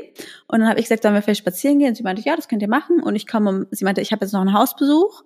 Und 0.48 0.60
dann 0.60 0.68
habe 0.68 0.80
ich 0.80 0.86
gesagt, 0.86 1.02
sollen 1.02 1.14
wir 1.14 1.22
vielleicht 1.22 1.40
spazieren 1.40 1.78
gehen? 1.78 1.88
Und 1.88 1.94
sie 1.96 2.02
meinte, 2.02 2.22
ja, 2.22 2.36
das 2.36 2.48
könnt 2.48 2.62
ihr 2.62 2.68
machen. 2.68 3.02
Und 3.02 3.16
ich 3.16 3.26
komme 3.26 3.50
um, 3.50 3.66
sie 3.70 3.84
meinte, 3.84 4.00
ich 4.00 4.12
habe 4.12 4.24
jetzt 4.24 4.32
noch 4.32 4.40
einen 4.40 4.52
Hausbesuch 4.52 5.24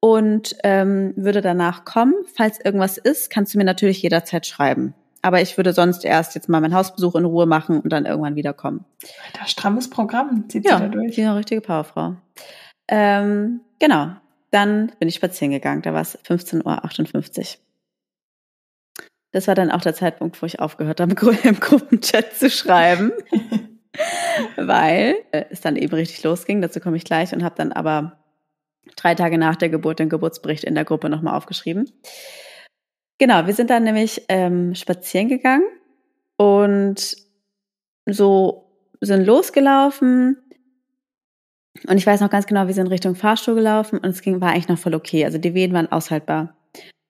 und 0.00 0.54
ähm, 0.62 1.14
würde 1.16 1.40
danach 1.40 1.84
kommen. 1.84 2.14
Falls 2.36 2.60
irgendwas 2.62 2.98
ist, 2.98 3.30
kannst 3.30 3.54
du 3.54 3.58
mir 3.58 3.64
natürlich 3.64 4.02
jederzeit 4.02 4.46
schreiben. 4.46 4.94
Aber 5.24 5.40
ich 5.40 5.56
würde 5.56 5.72
sonst 5.72 6.04
erst 6.04 6.34
jetzt 6.34 6.50
mal 6.50 6.60
meinen 6.60 6.74
Hausbesuch 6.74 7.14
in 7.14 7.24
Ruhe 7.24 7.46
machen 7.46 7.80
und 7.80 7.90
dann 7.90 8.04
irgendwann 8.04 8.36
wiederkommen. 8.36 8.84
Das 9.40 9.50
strammes 9.50 9.88
Programm 9.88 10.50
zieht 10.50 10.66
ja, 10.66 10.76
sie 10.76 10.82
da 10.82 10.88
durch. 10.88 11.16
Ja, 11.16 11.30
eine 11.30 11.38
richtige 11.38 11.62
Powerfrau. 11.62 12.16
Ähm, 12.88 13.62
genau. 13.78 14.10
Dann 14.50 14.92
bin 14.98 15.08
ich 15.08 15.14
spazieren 15.14 15.50
gegangen. 15.50 15.80
Da 15.80 15.94
war 15.94 16.02
es 16.02 16.18
15.58 16.24 17.38
Uhr. 17.38 17.44
Das 19.32 19.48
war 19.48 19.54
dann 19.54 19.70
auch 19.70 19.80
der 19.80 19.94
Zeitpunkt, 19.94 20.42
wo 20.42 20.46
ich 20.46 20.60
aufgehört 20.60 21.00
habe, 21.00 21.12
im 21.42 21.58
Gruppenchat 21.58 22.34
zu 22.34 22.50
schreiben. 22.50 23.10
weil 24.56 25.16
äh, 25.32 25.44
es 25.48 25.62
dann 25.62 25.76
eben 25.76 25.94
richtig 25.94 26.22
losging. 26.22 26.60
Dazu 26.60 26.80
komme 26.80 26.98
ich 26.98 27.04
gleich 27.04 27.32
und 27.32 27.42
habe 27.42 27.54
dann 27.56 27.72
aber 27.72 28.18
drei 28.94 29.14
Tage 29.14 29.38
nach 29.38 29.56
der 29.56 29.70
Geburt 29.70 30.00
den 30.00 30.10
Geburtsbericht 30.10 30.64
in 30.64 30.74
der 30.74 30.84
Gruppe 30.84 31.08
nochmal 31.08 31.34
aufgeschrieben. 31.34 31.90
Genau, 33.18 33.46
wir 33.46 33.54
sind 33.54 33.70
dann 33.70 33.84
nämlich 33.84 34.24
ähm, 34.28 34.74
spazieren 34.74 35.28
gegangen 35.28 35.64
und 36.36 37.16
so 38.06 38.64
sind 39.00 39.24
losgelaufen. 39.24 40.38
Und 41.86 41.96
ich 41.96 42.06
weiß 42.06 42.20
noch 42.20 42.30
ganz 42.30 42.46
genau, 42.46 42.66
wir 42.66 42.74
sind 42.74 42.88
Richtung 42.88 43.14
Fahrstuhl 43.14 43.54
gelaufen 43.54 43.98
und 43.98 44.10
es 44.10 44.22
ging, 44.22 44.40
war 44.40 44.50
eigentlich 44.50 44.68
noch 44.68 44.78
voll 44.78 44.94
okay. 44.94 45.24
Also 45.24 45.38
die 45.38 45.54
Wehen 45.54 45.72
waren 45.72 45.90
aushaltbar. 45.90 46.56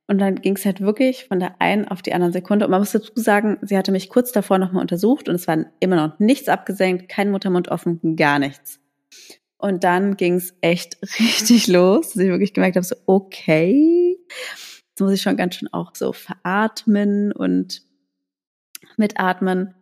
Und 0.06 0.18
dann 0.18 0.36
ging 0.36 0.56
es 0.56 0.66
halt 0.66 0.80
wirklich 0.80 1.24
von 1.26 1.40
der 1.40 1.60
einen 1.60 1.88
auf 1.88 2.02
die 2.02 2.12
andere 2.12 2.32
Sekunde. 2.32 2.66
Und 2.66 2.70
man 2.70 2.80
muss 2.80 2.92
dazu 2.92 3.12
sagen, 3.14 3.58
sie 3.62 3.76
hatte 3.76 3.92
mich 3.92 4.10
kurz 4.10 4.32
davor 4.32 4.58
nochmal 4.58 4.82
untersucht 4.82 5.28
und 5.28 5.34
es 5.34 5.46
war 5.46 5.64
immer 5.80 5.96
noch 5.96 6.18
nichts 6.18 6.48
abgesenkt, 6.48 7.08
kein 7.08 7.30
Muttermund 7.30 7.68
offen, 7.68 8.16
gar 8.16 8.38
nichts. 8.38 8.80
Und 9.56 9.82
dann 9.82 10.18
ging 10.18 10.34
es 10.34 10.54
echt 10.60 10.98
richtig 11.20 11.68
los, 11.68 12.12
dass 12.12 12.22
ich 12.22 12.28
wirklich 12.28 12.52
gemerkt 12.52 12.76
habe, 12.76 12.84
so 12.84 12.96
okay, 13.06 14.18
Jetzt 14.94 15.00
muss 15.00 15.12
ich 15.12 15.22
schon 15.22 15.36
ganz 15.36 15.56
schön 15.56 15.72
auch 15.72 15.92
so 15.96 16.12
veratmen 16.12 17.32
und 17.32 17.82
mitatmen 18.96 19.74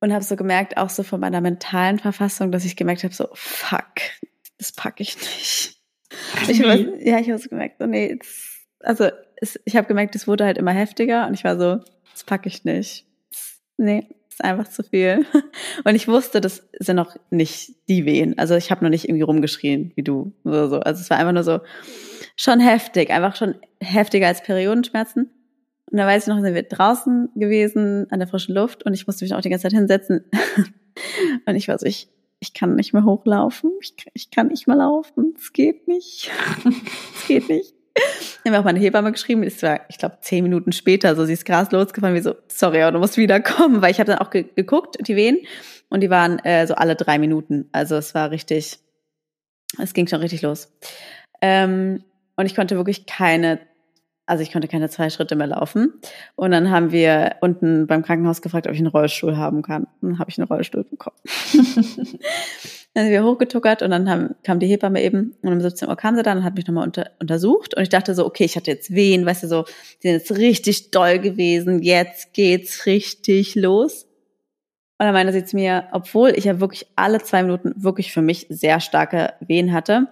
und 0.00 0.12
habe 0.12 0.22
so 0.22 0.36
gemerkt, 0.36 0.76
auch 0.76 0.90
so 0.90 1.02
von 1.04 1.20
meiner 1.20 1.40
mentalen 1.40 1.98
Verfassung, 1.98 2.52
dass 2.52 2.66
ich 2.66 2.76
gemerkt 2.76 3.02
habe, 3.02 3.14
so 3.14 3.28
fuck, 3.32 3.94
das 4.58 4.72
packe 4.72 5.02
ich 5.02 5.16
nicht. 5.16 5.78
Ich 6.48 6.62
hab, 6.62 6.78
ja, 7.00 7.18
ich 7.18 7.30
habe 7.30 7.38
so 7.38 7.48
gemerkt, 7.48 7.76
so 7.78 7.86
nee, 7.86 8.10
jetzt, 8.10 8.66
also 8.80 9.08
es, 9.36 9.58
ich 9.64 9.74
habe 9.76 9.88
gemerkt, 9.88 10.14
es 10.16 10.28
wurde 10.28 10.44
halt 10.44 10.58
immer 10.58 10.72
heftiger 10.72 11.26
und 11.26 11.32
ich 11.32 11.44
war 11.44 11.58
so, 11.58 11.80
das 12.12 12.24
packe 12.24 12.50
ich 12.50 12.64
nicht. 12.64 13.06
Nee, 13.78 14.06
ist 14.28 14.44
einfach 14.44 14.68
zu 14.68 14.82
viel. 14.82 15.24
Und 15.84 15.94
ich 15.94 16.08
wusste, 16.08 16.40
das 16.40 16.68
sind 16.78 16.96
noch 16.96 17.16
nicht 17.30 17.72
die 17.88 18.04
Wehen. 18.04 18.38
Also 18.38 18.54
ich 18.54 18.70
habe 18.70 18.84
noch 18.84 18.90
nicht 18.90 19.08
irgendwie 19.08 19.22
rumgeschrien 19.22 19.92
wie 19.94 20.02
du 20.02 20.32
oder 20.44 20.68
so. 20.68 20.80
Also 20.80 21.00
es 21.00 21.10
war 21.10 21.18
einfach 21.18 21.32
nur 21.32 21.42
so 21.42 21.60
schon 22.42 22.60
heftig, 22.60 23.10
einfach 23.10 23.36
schon 23.36 23.54
heftiger 23.80 24.26
als 24.26 24.42
Periodenschmerzen. 24.42 25.30
Und 25.90 25.98
da 25.98 26.06
weiß 26.06 26.24
ich 26.24 26.28
noch, 26.28 26.40
sind 26.40 26.54
wir 26.54 26.62
draußen 26.62 27.30
gewesen 27.36 28.06
an 28.10 28.18
der 28.18 28.28
frischen 28.28 28.54
Luft 28.54 28.84
und 28.84 28.94
ich 28.94 29.06
musste 29.06 29.24
mich 29.24 29.34
auch 29.34 29.40
die 29.40 29.50
ganze 29.50 29.64
Zeit 29.64 29.72
hinsetzen. 29.72 30.24
und 31.46 31.54
ich 31.54 31.68
war 31.68 31.78
so, 31.78 31.86
ich, 31.86 32.08
ich 32.40 32.54
kann 32.54 32.74
nicht 32.74 32.94
mehr 32.94 33.04
hochlaufen, 33.04 33.70
ich, 33.80 33.94
ich 34.14 34.30
kann 34.30 34.48
nicht 34.48 34.66
mehr 34.66 34.76
laufen, 34.76 35.34
es 35.38 35.52
geht 35.52 35.86
nicht. 35.86 36.30
Es 37.14 37.28
geht 37.28 37.48
nicht. 37.48 37.74
Dann 38.42 38.46
haben 38.46 38.52
wir 38.54 38.60
auch 38.60 38.64
meine 38.64 38.80
Hebamme 38.80 39.12
geschrieben, 39.12 39.44
es 39.44 39.62
war, 39.62 39.82
ich 39.88 39.98
glaube, 39.98 40.18
zehn 40.22 40.42
Minuten 40.42 40.72
später, 40.72 41.14
so 41.14 41.24
sie 41.24 41.34
ist 41.34 41.44
Gras 41.44 41.70
losgefahren, 41.70 42.16
wie 42.16 42.20
so, 42.20 42.34
sorry, 42.48 42.82
aber 42.82 42.92
du 42.92 42.98
musst 42.98 43.16
wiederkommen, 43.16 43.80
weil 43.80 43.92
ich 43.92 44.00
habe 44.00 44.10
dann 44.10 44.18
auch 44.18 44.30
ge 44.30 44.46
geguckt, 44.56 44.96
die 45.06 45.14
Wehen, 45.14 45.38
und 45.88 46.00
die 46.00 46.10
waren 46.10 46.38
äh, 46.40 46.66
so 46.66 46.74
alle 46.74 46.96
drei 46.96 47.18
Minuten. 47.18 47.68
Also 47.70 47.96
es 47.96 48.14
war 48.14 48.30
richtig, 48.30 48.78
es 49.78 49.92
ging 49.92 50.08
schon 50.08 50.20
richtig 50.20 50.40
los. 50.40 50.72
Ähm, 51.42 52.02
und 52.36 52.46
ich 52.46 52.54
konnte 52.54 52.76
wirklich 52.76 53.06
keine, 53.06 53.60
also 54.26 54.42
ich 54.42 54.52
konnte 54.52 54.68
keine 54.68 54.88
zwei 54.88 55.10
Schritte 55.10 55.36
mehr 55.36 55.48
laufen. 55.48 55.92
Und 56.34 56.50
dann 56.52 56.70
haben 56.70 56.92
wir 56.92 57.36
unten 57.40 57.86
beim 57.86 58.02
Krankenhaus 58.02 58.42
gefragt, 58.42 58.66
ob 58.66 58.72
ich 58.72 58.78
einen 58.78 58.88
Rollstuhl 58.88 59.36
haben 59.36 59.62
kann. 59.62 59.84
Und 60.00 60.10
dann 60.10 60.18
habe 60.18 60.30
ich 60.30 60.38
einen 60.38 60.48
Rollstuhl 60.48 60.84
bekommen. 60.84 61.16
Dann 62.94 63.04
sind 63.04 63.12
wir 63.12 63.24
hochgetuckert 63.24 63.80
und 63.80 63.90
dann 63.90 64.10
haben, 64.10 64.34
kam 64.44 64.60
die 64.60 64.66
Hebamme 64.66 65.02
eben 65.02 65.34
und 65.40 65.50
um 65.50 65.60
17 65.62 65.88
Uhr 65.88 65.96
kam 65.96 66.14
sie 66.14 66.22
dann 66.22 66.38
und 66.38 66.44
hat 66.44 66.56
mich 66.56 66.66
nochmal 66.66 66.86
unter, 66.86 67.10
untersucht 67.20 67.74
und 67.74 67.82
ich 67.82 67.88
dachte 67.88 68.14
so, 68.14 68.26
okay, 68.26 68.44
ich 68.44 68.54
hatte 68.54 68.70
jetzt 68.70 68.94
Wehen, 68.94 69.24
weißt 69.24 69.44
du 69.44 69.48
so, 69.48 69.64
die 70.02 70.08
sind 70.08 70.18
jetzt 70.18 70.32
richtig 70.32 70.90
doll 70.90 71.18
gewesen, 71.18 71.82
jetzt 71.82 72.34
geht's 72.34 72.84
richtig 72.84 73.54
los. 73.54 74.04
Und 74.98 75.06
dann 75.06 75.14
meinte 75.14 75.32
sie 75.32 75.44
zu 75.44 75.56
mir, 75.56 75.88
obwohl 75.92 76.30
ich 76.36 76.44
ja 76.44 76.60
wirklich 76.60 76.86
alle 76.94 77.22
zwei 77.22 77.42
Minuten 77.42 77.72
wirklich 77.82 78.12
für 78.12 78.22
mich 78.22 78.46
sehr 78.50 78.78
starke 78.78 79.32
Wehen 79.40 79.72
hatte, 79.72 80.08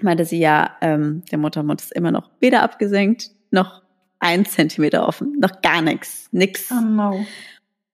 meinte 0.00 0.24
sie 0.24 0.38
ja, 0.38 0.76
ähm, 0.80 1.24
der 1.30 1.38
Muttermund 1.38 1.80
ist 1.80 1.92
immer 1.92 2.10
noch 2.10 2.30
weder 2.40 2.62
abgesenkt, 2.62 3.30
noch 3.50 3.82
ein 4.18 4.44
Zentimeter 4.44 5.06
offen, 5.06 5.38
noch 5.40 5.62
gar 5.62 5.82
nichts, 5.82 6.28
nix. 6.32 6.70
Oh 6.70 6.80
no. 6.80 7.26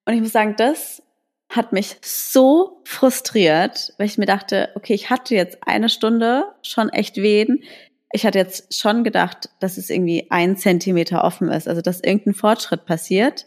Und 0.05 0.15
ich 0.15 0.21
muss 0.21 0.33
sagen, 0.33 0.55
das 0.57 1.03
hat 1.49 1.73
mich 1.73 1.97
so 2.03 2.83
frustriert, 2.85 3.95
weil 3.97 4.07
ich 4.07 4.19
mir 4.19 4.27
dachte, 4.27 4.69
okay, 4.75 4.95
ich 4.95 5.11
hatte 5.11 5.35
jetzt 5.35 5.59
eine 5.67 5.89
Stunde 5.89 6.45
schon 6.63 6.91
echt 6.91 7.17
wehen. 7.17 7.63
Ich 8.13 8.27
hatte 8.27 8.39
jetzt 8.39 8.79
schon 8.79 9.05
gedacht, 9.05 9.51
dass 9.61 9.79
es 9.79 9.91
irgendwie 9.91 10.27
ein 10.31 10.57
Zentimeter 10.57 11.25
offen 11.25 11.49
ist, 11.49 11.69
also 11.69 11.81
dass 11.81 12.01
irgendein 12.01 12.35
Fortschritt 12.35 12.85
passiert. 12.85 13.47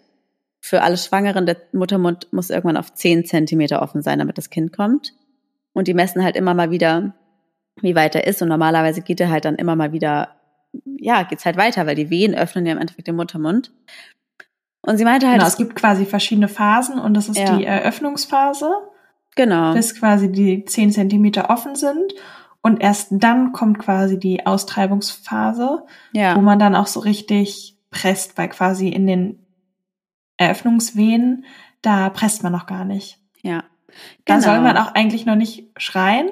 Für 0.59 0.81
alle 0.81 0.97
Schwangeren, 0.97 1.45
der 1.45 1.57
Muttermund 1.71 2.31
muss 2.31 2.49
irgendwann 2.49 2.77
auf 2.77 2.93
zehn 2.93 3.25
Zentimeter 3.25 3.81
offen 3.81 4.01
sein, 4.01 4.19
damit 4.19 4.37
das 4.37 4.49
Kind 4.49 4.73
kommt. 4.75 5.13
Und 5.73 5.87
die 5.87 5.93
messen 5.93 6.23
halt 6.23 6.35
immer 6.35 6.53
mal 6.53 6.71
wieder, 6.71 7.15
wie 7.79 7.95
weit 7.95 8.15
er 8.15 8.27
ist. 8.27 8.41
Und 8.41 8.49
normalerweise 8.49 9.01
geht 9.01 9.19
er 9.19 9.29
halt 9.29 9.45
dann 9.45 9.55
immer 9.55 9.75
mal 9.75 9.93
wieder, 9.93 10.35
ja, 10.97 11.23
geht's 11.23 11.45
halt 11.45 11.57
weiter, 11.57 11.85
weil 11.85 11.95
die 11.95 12.09
Wehen 12.09 12.35
öffnen 12.35 12.65
ja 12.65 12.73
im 12.73 12.79
Endeffekt 12.79 13.07
den 13.07 13.15
Muttermund. 13.15 13.71
Und 14.81 14.97
sie 14.97 15.03
meinte 15.03 15.27
halt, 15.27 15.37
genau, 15.37 15.47
es 15.47 15.57
gibt 15.57 15.75
quasi 15.75 16.05
verschiedene 16.05 16.47
Phasen 16.47 16.99
und 16.99 17.13
das 17.13 17.29
ist 17.29 17.37
ja. 17.37 17.55
die 17.55 17.65
Eröffnungsphase. 17.65 18.71
Genau. 19.35 19.73
Bis 19.73 19.95
quasi 19.95 20.31
die 20.31 20.65
zehn 20.65 20.91
Zentimeter 20.91 21.49
offen 21.49 21.75
sind. 21.75 22.13
Und 22.61 22.81
erst 22.81 23.07
dann 23.11 23.53
kommt 23.53 23.79
quasi 23.79 24.19
die 24.19 24.45
Austreibungsphase, 24.45 25.83
ja. 26.13 26.35
wo 26.35 26.41
man 26.41 26.59
dann 26.59 26.75
auch 26.75 26.87
so 26.87 26.99
richtig 26.99 27.77
presst, 27.89 28.37
weil 28.37 28.49
quasi 28.49 28.89
in 28.89 29.07
den 29.07 29.45
Eröffnungswehen, 30.37 31.45
da 31.81 32.09
presst 32.09 32.43
man 32.43 32.51
noch 32.51 32.65
gar 32.65 32.85
nicht. 32.85 33.19
Ja. 33.41 33.63
Genau. 34.25 34.39
Da 34.39 34.41
soll 34.41 34.61
man 34.61 34.77
auch 34.77 34.93
eigentlich 34.93 35.25
noch 35.25 35.35
nicht 35.35 35.69
schreien, 35.77 36.29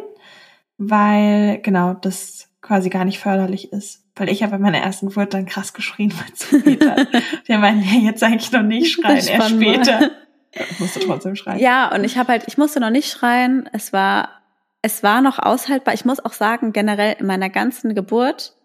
weil 0.80 1.62
genau 1.62 1.94
das 1.94 2.50
quasi 2.62 2.90
gar 2.90 3.06
nicht 3.06 3.20
förderlich 3.20 3.72
ist. 3.72 4.04
Weil 4.16 4.30
ich 4.30 4.42
habe 4.42 4.54
bei 4.54 4.58
meiner 4.58 4.80
ersten 4.80 5.10
Geburt 5.10 5.34
dann 5.34 5.46
krass 5.46 5.74
geschrien, 5.74 6.12
weil 6.18 6.34
es 6.34 6.40
zu 6.40 6.60
spät 6.60 6.90
hat. 6.90 7.08
Wir 7.46 7.58
meinen, 7.60 7.84
ja, 7.84 8.10
jetzt 8.10 8.24
eigentlich 8.24 8.52
noch 8.52 8.64
nicht 8.64 8.92
schreien, 8.92 9.28
erst 9.28 9.50
später. 9.52 10.12
Ich 10.52 10.80
musste 10.80 11.00
trotzdem 11.02 11.36
schreien. 11.36 11.60
Ja, 11.60 11.94
und 11.94 12.04
ich 12.04 12.18
habe 12.18 12.32
halt, 12.32 12.46
ich 12.48 12.58
musste 12.58 12.80
noch 12.80 12.90
nicht 12.90 13.12
schreien. 13.12 13.70
Es 13.72 13.94
war, 13.94 14.30
es 14.82 15.04
war 15.04 15.22
noch 15.22 15.40
aushaltbar. 15.40 15.94
Ich 15.94 16.06
muss 16.06 16.20
auch 16.20 16.34
sagen, 16.34 16.74
generell 16.74 17.16
in 17.20 17.28
meiner 17.28 17.50
ganzen 17.50 17.94
Geburt 17.94 18.56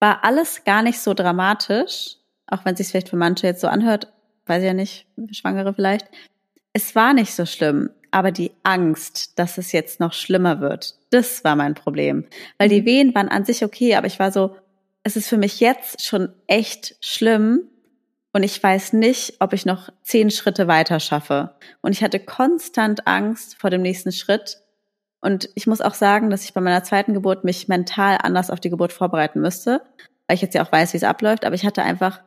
war 0.00 0.24
alles 0.24 0.64
gar 0.64 0.82
nicht 0.82 1.00
so 1.00 1.12
dramatisch, 1.12 2.16
auch 2.46 2.64
wenn 2.64 2.72
es 2.72 2.78
sich 2.78 2.88
vielleicht 2.88 3.08
für 3.08 3.16
manche 3.16 3.46
jetzt 3.46 3.60
so 3.60 3.68
anhört, 3.68 4.12
weiß 4.46 4.62
ich 4.62 4.66
ja 4.66 4.74
nicht, 4.74 5.06
Schwangere 5.32 5.74
vielleicht. 5.74 6.06
Es 6.72 6.94
war 6.94 7.12
nicht 7.12 7.34
so 7.34 7.46
schlimm, 7.46 7.90
aber 8.10 8.30
die 8.30 8.52
Angst, 8.62 9.38
dass 9.38 9.58
es 9.58 9.72
jetzt 9.72 10.00
noch 10.00 10.12
schlimmer 10.12 10.60
wird, 10.60 10.96
das 11.10 11.44
war 11.44 11.56
mein 11.56 11.74
Problem. 11.74 12.24
Weil 12.58 12.68
die 12.68 12.82
mhm. 12.82 12.86
Wehen 12.86 13.14
waren 13.14 13.28
an 13.28 13.44
sich 13.44 13.64
okay, 13.64 13.94
aber 13.94 14.06
ich 14.06 14.18
war 14.18 14.32
so, 14.32 14.56
es 15.02 15.16
ist 15.16 15.28
für 15.28 15.38
mich 15.38 15.60
jetzt 15.60 16.04
schon 16.04 16.32
echt 16.46 16.96
schlimm 17.00 17.68
und 18.32 18.42
ich 18.42 18.62
weiß 18.62 18.92
nicht, 18.92 19.34
ob 19.40 19.52
ich 19.52 19.64
noch 19.64 19.88
zehn 20.02 20.30
Schritte 20.30 20.68
weiter 20.68 21.00
schaffe. 21.00 21.54
Und 21.80 21.92
ich 21.92 22.02
hatte 22.02 22.20
konstant 22.20 23.06
Angst 23.06 23.56
vor 23.58 23.70
dem 23.70 23.82
nächsten 23.82 24.12
Schritt. 24.12 24.58
Und 25.20 25.48
ich 25.54 25.66
muss 25.66 25.80
auch 25.80 25.94
sagen, 25.94 26.30
dass 26.30 26.44
ich 26.44 26.54
bei 26.54 26.60
meiner 26.60 26.84
zweiten 26.84 27.14
Geburt 27.14 27.44
mich 27.44 27.68
mental 27.68 28.18
anders 28.22 28.50
auf 28.50 28.60
die 28.60 28.70
Geburt 28.70 28.92
vorbereiten 28.92 29.40
müsste, 29.40 29.82
weil 30.26 30.36
ich 30.36 30.42
jetzt 30.42 30.54
ja 30.54 30.64
auch 30.64 30.70
weiß, 30.70 30.92
wie 30.92 30.98
es 30.98 31.04
abläuft. 31.04 31.44
Aber 31.44 31.54
ich 31.54 31.64
hatte 31.64 31.82
einfach, 31.82 32.20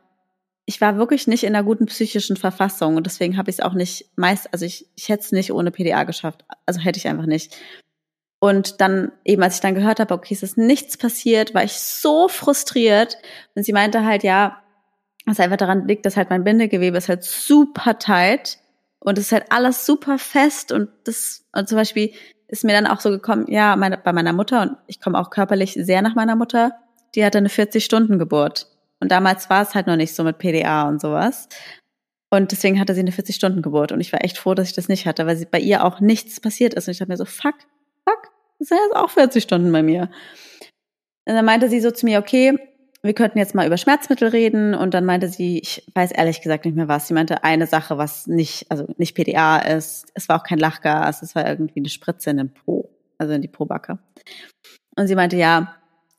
ich 0.64 0.80
war 0.80 0.96
wirklich 0.96 1.26
nicht 1.26 1.44
in 1.44 1.54
einer 1.54 1.64
guten 1.64 1.86
psychischen 1.86 2.36
Verfassung 2.36 2.96
und 2.96 3.06
deswegen 3.06 3.36
habe 3.36 3.50
ich 3.50 3.56
es 3.56 3.64
auch 3.64 3.74
nicht 3.74 4.10
meist, 4.16 4.52
also 4.52 4.64
ich, 4.64 4.86
ich 4.94 5.08
hätte 5.08 5.22
es 5.22 5.32
nicht 5.32 5.52
ohne 5.52 5.70
PDA 5.70 6.04
geschafft. 6.04 6.44
Also 6.66 6.80
hätte 6.80 6.98
ich 6.98 7.08
einfach 7.08 7.26
nicht. 7.26 7.56
Und 8.38 8.80
dann 8.80 9.12
eben, 9.24 9.42
als 9.42 9.56
ich 9.56 9.60
dann 9.60 9.74
gehört 9.74 10.00
habe, 10.00 10.14
okay, 10.14 10.34
es 10.34 10.42
ist 10.42 10.58
nichts 10.58 10.96
passiert, 10.96 11.54
war 11.54 11.62
ich 11.62 11.74
so 11.74 12.28
frustriert. 12.28 13.16
Und 13.54 13.64
sie 13.64 13.72
meinte 13.72 14.04
halt, 14.04 14.24
ja, 14.24 14.62
was 15.26 15.40
einfach 15.40 15.56
daran 15.56 15.86
liegt, 15.86 16.06
dass 16.06 16.16
halt 16.16 16.30
mein 16.30 16.44
Bindegewebe 16.44 16.96
ist 16.96 17.08
halt 17.08 17.22
super 17.22 17.98
tight 17.98 18.58
und 18.98 19.18
es 19.18 19.26
ist 19.26 19.32
halt 19.32 19.46
alles 19.50 19.86
super 19.86 20.18
fest 20.18 20.72
und 20.72 20.88
das, 21.04 21.44
und 21.52 21.68
zum 21.68 21.76
Beispiel 21.76 22.12
ist 22.48 22.64
mir 22.64 22.72
dann 22.72 22.86
auch 22.86 23.00
so 23.00 23.10
gekommen, 23.10 23.46
ja, 23.48 23.76
meine, 23.76 23.96
bei 23.98 24.12
meiner 24.12 24.32
Mutter 24.32 24.62
und 24.62 24.76
ich 24.86 25.00
komme 25.00 25.18
auch 25.18 25.30
körperlich 25.30 25.74
sehr 25.74 26.02
nach 26.02 26.14
meiner 26.14 26.36
Mutter, 26.36 26.72
die 27.14 27.24
hatte 27.24 27.38
eine 27.38 27.48
40-Stunden-Geburt. 27.48 28.66
Und 29.02 29.10
damals 29.10 29.50
war 29.50 29.62
es 29.62 29.74
halt 29.74 29.88
noch 29.88 29.96
nicht 29.96 30.14
so 30.14 30.22
mit 30.22 30.38
PDA 30.38 30.88
und 30.88 31.00
sowas. 31.00 31.48
Und 32.30 32.52
deswegen 32.52 32.78
hatte 32.78 32.94
sie 32.94 33.00
eine 33.00 33.10
40-Stunden-Geburt. 33.10 33.90
Und 33.90 34.00
ich 34.00 34.12
war 34.12 34.24
echt 34.24 34.38
froh, 34.38 34.54
dass 34.54 34.68
ich 34.68 34.74
das 34.74 34.88
nicht 34.88 35.06
hatte, 35.06 35.26
weil 35.26 35.36
sie, 35.36 35.44
bei 35.44 35.58
ihr 35.58 35.84
auch 35.84 35.98
nichts 35.98 36.38
passiert 36.38 36.72
ist. 36.72 36.86
Und 36.86 36.92
ich 36.92 36.98
dachte 36.98 37.10
mir 37.10 37.16
so, 37.16 37.24
fuck, 37.24 37.56
fuck, 38.08 38.30
das 38.60 38.68
sind 38.68 38.78
jetzt 38.78 38.94
auch 38.94 39.10
40 39.10 39.42
Stunden 39.42 39.72
bei 39.72 39.82
mir. 39.82 40.02
Und 41.24 41.34
dann 41.34 41.44
meinte 41.44 41.68
sie 41.68 41.80
so 41.80 41.90
zu 41.90 42.06
mir, 42.06 42.20
okay, 42.20 42.56
wir 43.02 43.12
könnten 43.12 43.38
jetzt 43.38 43.56
mal 43.56 43.66
über 43.66 43.76
Schmerzmittel 43.76 44.28
reden. 44.28 44.72
Und 44.76 44.94
dann 44.94 45.04
meinte 45.04 45.26
sie, 45.26 45.58
ich 45.58 45.84
weiß 45.96 46.12
ehrlich 46.12 46.40
gesagt 46.40 46.64
nicht 46.64 46.76
mehr 46.76 46.86
was. 46.86 47.08
Sie 47.08 47.14
meinte 47.14 47.42
eine 47.42 47.66
Sache, 47.66 47.98
was 47.98 48.28
nicht, 48.28 48.70
also 48.70 48.86
nicht 48.98 49.16
PDA 49.16 49.58
ist. 49.58 50.12
Es 50.14 50.28
war 50.28 50.38
auch 50.38 50.44
kein 50.44 50.60
Lachgas. 50.60 51.22
Es 51.22 51.34
war 51.34 51.44
irgendwie 51.48 51.80
eine 51.80 51.88
Spritze 51.88 52.30
in 52.30 52.36
den 52.36 52.54
Po, 52.54 52.88
also 53.18 53.34
in 53.34 53.42
die 53.42 53.48
Pobacke. 53.48 53.98
Und 54.96 55.08
sie 55.08 55.16
meinte, 55.16 55.36
ja, 55.36 55.74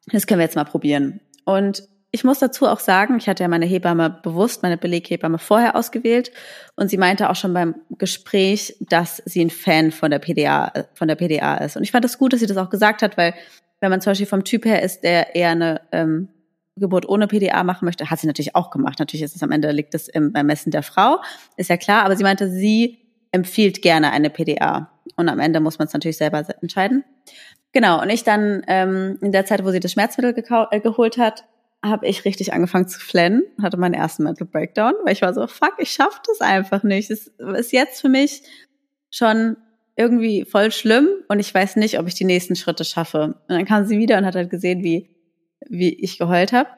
das 0.08 0.28
können 0.28 0.40
wir 0.40 0.46
jetzt 0.46 0.58
mal 0.58 0.66
probieren. 0.66 1.22
Und 1.46 1.88
ich 2.16 2.24
muss 2.24 2.38
dazu 2.38 2.68
auch 2.68 2.80
sagen, 2.80 3.18
ich 3.18 3.28
hatte 3.28 3.42
ja 3.42 3.48
meine 3.48 3.66
Hebamme 3.66 4.12
bewusst, 4.22 4.62
meine 4.62 4.78
Beleghebamme 4.78 5.40
vorher 5.40 5.76
ausgewählt 5.76 6.32
und 6.76 6.88
sie 6.88 6.98
meinte 6.98 7.28
auch 7.28 7.36
schon 7.36 7.56
beim 7.56 7.74
Gespräch, 7.98 8.76
dass 8.80 9.24
sie 9.26 9.44
ein 9.44 9.50
Fan 9.50 9.92
von 9.92 10.12
der 10.12 10.20
PDA, 10.20 10.72
von 10.94 11.08
der 11.08 11.16
PDA 11.16 11.56
ist. 11.56 11.76
Und 11.76 11.82
ich 11.82 11.92
fand 11.92 12.06
es 12.06 12.12
das 12.12 12.20
gut, 12.20 12.32
dass 12.32 12.40
sie 12.40 12.46
das 12.46 12.58
auch 12.58 12.70
gesagt 12.70 13.02
hat, 13.02 13.18
weil 13.18 13.34
wenn 13.80 13.90
man 13.90 14.00
zum 14.00 14.12
Beispiel 14.12 14.28
vom 14.28 14.44
Typ 14.44 14.64
her 14.66 14.84
ist, 14.84 15.02
der 15.02 15.36
eher 15.36 15.50
eine 15.50 15.82
ähm, 15.92 16.28
Geburt 16.76 17.10
ohne 17.10 17.26
PDA 17.26 17.64
machen 17.64 17.86
möchte, 17.86 18.08
hat 18.12 18.20
sie 18.20 18.28
natürlich 18.28 18.56
auch 18.56 18.70
gemacht. 18.70 19.00
Natürlich 19.00 19.24
ist 19.24 19.36
es 19.36 19.42
am 19.42 19.52
Ende 19.52 19.72
liegt 19.72 19.96
es 19.96 20.08
im 20.08 20.36
Ermessen 20.36 20.70
der 20.70 20.84
Frau, 20.84 21.20
ist 21.58 21.72
ja 21.72 21.78
klar. 21.78 22.06
Aber 22.06 22.16
sie 22.16 22.24
meinte, 22.24 22.48
sie 22.48 23.00
empfiehlt 23.32 23.82
gerne 23.82 24.12
eine 24.12 24.30
PDA 24.30 24.92
und 25.16 25.30
am 25.30 25.40
Ende 25.40 25.62
muss 25.62 25.80
man 25.80 25.88
es 25.88 25.94
natürlich 25.94 26.18
selber 26.18 26.46
entscheiden. 26.62 27.04
Genau. 27.72 28.00
Und 28.00 28.12
ich 28.12 28.24
dann 28.24 28.62
ähm, 28.68 29.18
in 29.22 29.32
der 29.32 29.48
Zeit, 29.48 29.66
wo 29.66 29.72
sie 29.72 29.80
das 29.80 29.92
Schmerzmittel 29.92 30.36
äh, 30.70 30.80
geholt 30.80 31.18
hat, 31.18 31.46
habe 31.84 32.08
ich 32.08 32.26
richtig 32.26 32.54
angefangen 32.54 32.88
zu 32.88 33.00
flennen, 33.00 33.44
hatte 33.62 33.78
meinen 33.78 33.94
ersten 33.94 34.24
Mental 34.24 34.48
Breakdown, 34.48 34.94
weil 35.04 35.14
ich 35.14 35.22
war 35.22 35.34
so, 35.34 35.46
fuck, 35.48 35.76
ich 35.78 35.92
schaff 35.92 36.22
das 36.26 36.42
einfach 36.42 36.84
nicht. 36.84 37.12
Es 37.12 37.28
ist 37.28 37.74
jetzt 37.74 38.02
für 38.02 38.10
mich 38.10 38.44
schon 39.12 39.58
irgendwie 39.96 40.46
voll 40.46 40.72
schlimm 40.72 41.08
und 41.28 41.40
ich 41.40 41.54
weiß 41.54 41.76
nicht, 41.76 42.00
ob 42.00 42.08
ich 42.08 42.16
die 42.16 42.24
nächsten 42.24 42.56
Schritte 42.56 42.86
schaffe. 42.86 43.36
Und 43.48 43.50
dann 43.50 43.66
kam 43.66 43.86
sie 43.86 44.00
wieder 44.00 44.18
und 44.18 44.26
hat 44.26 44.36
halt 44.36 44.50
gesehen, 44.50 44.84
wie, 44.84 45.10
wie 45.68 45.94
ich 45.94 46.18
geheult 46.18 46.54
habe 46.54 46.70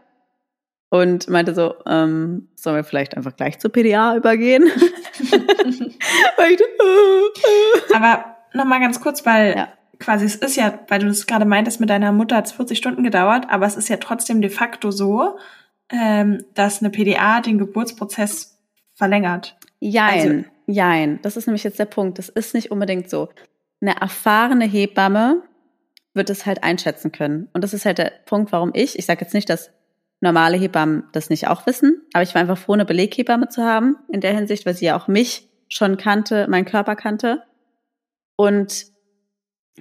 und 0.90 1.30
meinte 1.30 1.54
so, 1.54 1.76
ähm, 1.86 2.50
sollen 2.56 2.76
wir 2.76 2.84
vielleicht 2.84 3.16
einfach 3.16 3.36
gleich 3.36 3.60
zur 3.60 3.72
PDA 3.72 4.18
übergehen? 4.18 4.64
Aber 7.94 8.38
nochmal 8.54 8.80
ganz 8.80 9.00
kurz, 9.00 9.24
weil 9.26 9.56
ja 9.56 9.68
quasi, 10.00 10.26
es 10.26 10.36
ist 10.36 10.56
ja, 10.56 10.80
weil 10.88 11.00
du 11.00 11.08
das 11.08 11.28
gerade 11.28 11.46
meintest, 11.46 11.80
mit 11.80 11.90
deiner 11.90 12.12
Mutter 12.12 12.38
hat 12.38 12.48
es 12.48 12.52
40 12.54 12.78
Stunden 12.78 13.04
gedauert, 13.04 13.46
aber 13.50 13.66
es 13.66 13.76
ist 13.76 13.90
ja 13.90 13.98
trotzdem 13.98 14.42
de 14.42 14.50
facto 14.50 14.92
so, 14.92 15.38
ähm, 15.90 16.44
dass 16.54 16.82
eine 16.82 16.90
PDA 16.90 17.42
den 17.42 17.58
Geburtsprozess 17.58 18.58
verlängert. 18.94 19.58
Jein, 19.80 20.20
also, 20.20 20.50
jein. 20.68 21.20
Das 21.22 21.38
ist 21.38 21.48
nämlich 21.48 21.64
jetzt 21.64 21.80
der 21.80 21.86
Punkt. 21.86 22.18
Das 22.18 22.30
ist 22.30 22.54
nicht 22.54 22.72
unbedingt 22.72 23.10
so. 23.10 23.30
Eine 23.82 24.00
erfahrene 24.02 24.66
Hebamme 24.66 25.44
wird 26.14 26.30
es 26.30 26.46
halt 26.46 26.64
einschätzen 26.64 27.12
können. 27.12 27.50
Und 27.54 27.64
das 27.64 27.74
ist 27.74 27.86
halt 27.86 27.98
der 27.98 28.12
Punkt, 28.26 28.52
warum 28.52 28.72
ich, 28.74 28.98
ich 28.98 29.06
sage 29.06 29.22
jetzt 29.22 29.34
nicht, 29.34 29.50
dass 29.50 29.72
normale 30.22 30.58
Hebammen 30.58 31.04
das 31.12 31.30
nicht 31.30 31.48
auch 31.48 31.68
wissen, 31.68 32.02
aber 32.14 32.24
ich 32.24 32.34
war 32.34 32.42
einfach 32.42 32.58
froh, 32.58 32.74
eine 32.74 32.86
Beleghebamme 32.86 33.50
zu 33.50 33.64
haben 33.64 33.98
in 34.12 34.22
der 34.22 34.34
Hinsicht, 34.34 34.66
weil 34.66 34.74
sie 34.74 34.86
ja 34.86 34.98
auch 34.98 35.08
mich 35.08 35.50
schon 35.68 35.98
kannte, 35.98 36.48
meinen 36.48 36.66
Körper 36.66 36.96
kannte. 36.96 37.44
Und 38.38 38.86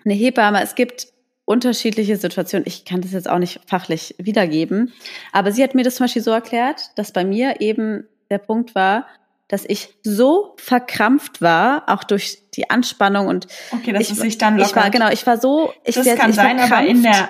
eine 0.04 0.14
Hebamme, 0.14 0.62
es 0.62 0.74
gibt 0.74 1.09
unterschiedliche 1.44 2.16
Situationen. 2.16 2.66
Ich 2.66 2.85
kann 2.85 3.00
das 3.00 3.12
jetzt 3.12 3.28
auch 3.28 3.38
nicht 3.38 3.61
fachlich 3.66 4.14
wiedergeben, 4.18 4.92
aber 5.33 5.52
sie 5.52 5.62
hat 5.62 5.74
mir 5.74 5.85
das 5.85 5.96
zum 5.96 6.04
Beispiel 6.04 6.22
so 6.22 6.30
erklärt, 6.30 6.90
dass 6.96 7.12
bei 7.12 7.24
mir 7.24 7.61
eben 7.61 8.07
der 8.30 8.38
Punkt 8.38 8.74
war, 8.74 9.07
dass 9.48 9.64
ich 9.66 9.90
so 10.02 10.54
verkrampft 10.57 11.42
war, 11.42 11.85
auch 11.87 12.02
durch 12.02 12.38
die 12.54 12.70
Anspannung 12.70 13.26
und 13.26 13.46
okay, 13.72 13.92
dass 13.92 14.02
ich, 14.02 14.12
es 14.12 14.18
sich 14.18 14.38
dann 14.38 14.57
lockert. 14.57 14.70
Ich 14.70 14.76
war 14.76 14.90
genau, 14.90 15.11
ich 15.11 15.26
war 15.26 15.38
so, 15.38 15.72
ich 15.85 15.94
das 15.94 16.04
sehr, 16.04 16.16
kann 16.16 16.30
ich 16.30 16.37
sein, 16.37 16.59
verkrampft. 16.59 16.72
aber 16.72 16.87
in 16.88 17.02
der 17.02 17.28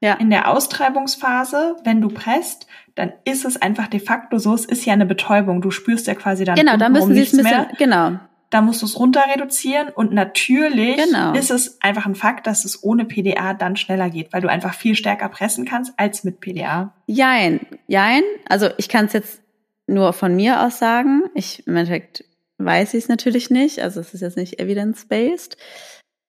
ja. 0.00 0.14
in 0.14 0.30
der 0.30 0.48
Austreibungsphase, 0.50 1.76
wenn 1.84 2.00
du 2.00 2.08
presst, 2.08 2.66
dann 2.94 3.12
ist 3.24 3.44
es 3.44 3.60
einfach 3.60 3.88
de 3.88 4.00
facto 4.00 4.38
so, 4.38 4.54
es 4.54 4.64
ist 4.64 4.84
ja 4.84 4.92
eine 4.92 5.06
Betäubung. 5.06 5.60
Du 5.60 5.70
spürst 5.70 6.06
ja 6.06 6.14
quasi 6.14 6.44
dann 6.44 6.56
genau, 6.56 6.76
da 6.76 6.88
müssen 6.88 7.14
sie 7.14 7.22
es 7.22 7.32
ein 7.32 7.38
bisschen, 7.38 7.50
mehr. 7.50 7.68
genau. 7.78 8.18
Da 8.50 8.62
musst 8.62 8.80
du 8.80 8.86
es 8.86 8.98
runter 8.98 9.24
reduzieren 9.34 9.88
und 9.90 10.12
natürlich 10.12 10.96
Genau. 10.96 11.32
ist 11.34 11.50
es 11.50 11.80
einfach 11.82 12.06
ein 12.06 12.14
Fakt, 12.14 12.46
dass 12.46 12.64
es 12.64 12.82
ohne 12.82 13.04
PDA 13.04 13.52
dann 13.52 13.76
schneller 13.76 14.08
geht, 14.08 14.32
weil 14.32 14.40
du 14.40 14.48
einfach 14.48 14.72
viel 14.74 14.94
stärker 14.94 15.28
pressen 15.28 15.66
kannst 15.66 15.92
als 15.98 16.24
mit 16.24 16.40
PDA. 16.40 16.94
Jein, 17.06 17.60
jein. 17.86 18.22
Also 18.48 18.68
ich 18.78 18.88
kann 18.88 19.06
es 19.06 19.12
jetzt 19.12 19.42
nur 19.86 20.12
von 20.14 20.34
mir 20.34 20.62
aus 20.62 20.78
sagen. 20.78 21.24
Ich 21.34 21.66
im 21.66 21.76
Endeffekt 21.76 22.24
weiß 22.58 22.94
ich 22.94 23.04
es 23.04 23.08
natürlich 23.08 23.50
nicht. 23.50 23.80
Also 23.80 24.00
es 24.00 24.14
ist 24.14 24.20
jetzt 24.22 24.36
nicht 24.36 24.58
evidence-based. 24.58 25.56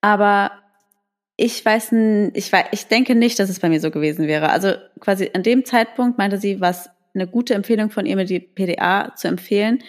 Aber 0.02 0.52
ich 1.38 1.64
weiß, 1.64 1.94
ich 2.34 2.52
weiß, 2.52 2.66
ich 2.72 2.88
denke 2.88 3.16
nicht, 3.16 3.40
dass 3.40 3.50
es 3.50 3.62
bei 3.62 3.70
mir 3.70 3.80
so 3.80 3.92
gewesen 3.92 4.28
wäre. 4.28 4.50
Also 4.50 4.74
quasi 5.00 5.32
an 5.34 5.44
dem 5.44 5.64
Zeitpunkt 5.64 6.18
meinte 6.18 6.38
sie, 6.38 6.60
was 6.60 6.90
eine 7.14 7.28
gute 7.28 7.54
Empfehlung 7.54 7.90
von 7.90 8.06
ihr, 8.06 8.16
mir 8.16 8.26
die 8.26 8.40
PDA 8.40 9.14
zu 9.16 9.28
empfehlen, 9.28 9.80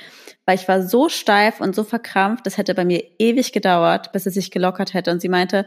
weil 0.47 0.57
ich 0.57 0.67
war 0.69 0.83
so 0.83 1.09
steif 1.09 1.61
und 1.61 1.75
so 1.75 1.85
verkrampft, 1.85 2.47
das 2.47 2.57
hätte 2.57 2.75
bei 2.75 2.85
mir 2.85 3.03
ewig 3.19 3.53
gedauert, 3.53 4.13
bis 4.13 4.27
es 4.27 4.35
sich 4.35 4.51
gelockert 4.51 4.95
hätte. 4.95 5.11
Und 5.11 5.21
sie 5.21 5.29
meinte, 5.29 5.67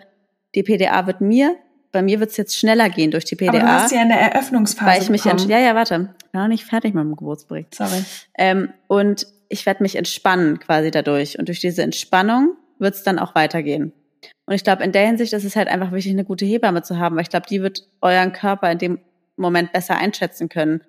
die 0.56 0.64
PDA 0.64 1.08
wird 1.08 1.22
mir, 1.22 1.56
bei 1.94 2.02
mir 2.02 2.20
wird 2.20 2.32
es 2.32 2.38
jetzt 2.38 2.58
schneller 2.58 2.90
gehen 2.90 3.12
durch 3.12 3.24
die 3.24 3.36
PDA. 3.36 3.50
Aber 3.50 3.60
du 3.60 3.68
hast 3.68 3.92
ja 3.92 4.02
in 4.02 4.10
der 4.10 4.20
Eröffnungsphase 4.20 4.92
weil 4.92 5.02
ich 5.02 5.10
mich 5.10 5.24
bekommen. 5.24 5.48
ja 5.48 5.60
ja 5.60 5.76
warte 5.76 6.10
ich 6.18 6.32
bin 6.32 6.42
noch 6.42 6.48
nicht 6.48 6.66
fertig 6.66 6.94
mit 6.94 7.04
dem 7.04 7.16
Geburtsbericht 7.16 7.74
Sorry. 7.76 8.04
ähm, 8.38 8.74
und 8.88 9.28
ich 9.48 9.66
werde 9.66 9.84
mich 9.84 9.96
entspannen 9.96 10.60
quasi 10.60 10.90
dadurch 10.90 11.38
und 11.38 11.48
durch 11.48 11.60
diese 11.60 11.84
Entspannung 11.84 12.58
wird 12.80 12.96
es 12.96 13.04
dann 13.04 13.20
auch 13.20 13.36
weitergehen 13.36 13.94
und 14.48 14.56
ich 14.56 14.64
glaube 14.64 14.84
in 14.84 14.92
der 14.92 15.06
Hinsicht 15.06 15.34
ist 15.34 15.46
es 15.46 15.56
halt 15.56 15.68
einfach 15.68 15.92
wichtig 15.92 16.14
eine 16.14 16.26
gute 16.26 16.46
Hebamme 16.46 16.82
zu 16.82 16.98
haben 16.98 17.16
weil 17.16 17.24
ich 17.24 17.30
glaube 17.30 17.46
die 17.48 17.62
wird 17.62 17.88
euren 18.02 18.34
Körper 18.34 18.72
in 18.72 18.80
dem 18.80 19.00
Moment 19.38 19.72
besser 19.72 19.96
einschätzen 19.96 20.50
können 20.50 20.84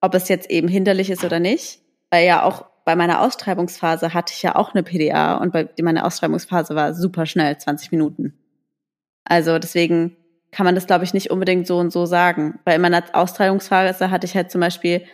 ob 0.00 0.14
es 0.14 0.28
jetzt 0.28 0.50
eben 0.50 0.68
hinderlich 0.68 1.10
ist 1.10 1.24
oder 1.24 1.40
nicht 1.40 1.80
weil 2.10 2.26
ja 2.26 2.42
auch 2.42 2.66
bei 2.84 2.96
meiner 2.96 3.20
Austreibungsphase 3.20 4.14
hatte 4.14 4.32
ich 4.34 4.42
ja 4.42 4.56
auch 4.56 4.74
eine 4.74 4.82
PDA 4.82 5.36
und 5.36 5.52
bei 5.52 5.68
meine 5.80 6.04
Austreibungsphase 6.04 6.74
war 6.74 6.94
super 6.94 7.26
schnell 7.26 7.56
20 7.56 7.92
Minuten 7.92 8.34
also 9.24 9.58
deswegen 9.58 10.16
kann 10.50 10.66
man 10.66 10.74
das, 10.74 10.86
glaube 10.86 11.04
ich, 11.04 11.14
nicht 11.14 11.30
unbedingt 11.30 11.66
so 11.66 11.78
und 11.78 11.92
so 11.92 12.06
sagen. 12.06 12.58
Weil 12.64 12.76
in 12.76 12.82
meiner 12.82 13.04
Austreibungsphase 13.12 14.10
hatte 14.10 14.26
ich 14.26 14.34
halt 14.34 14.50
zum 14.50 14.60
Beispiel, 14.60 15.04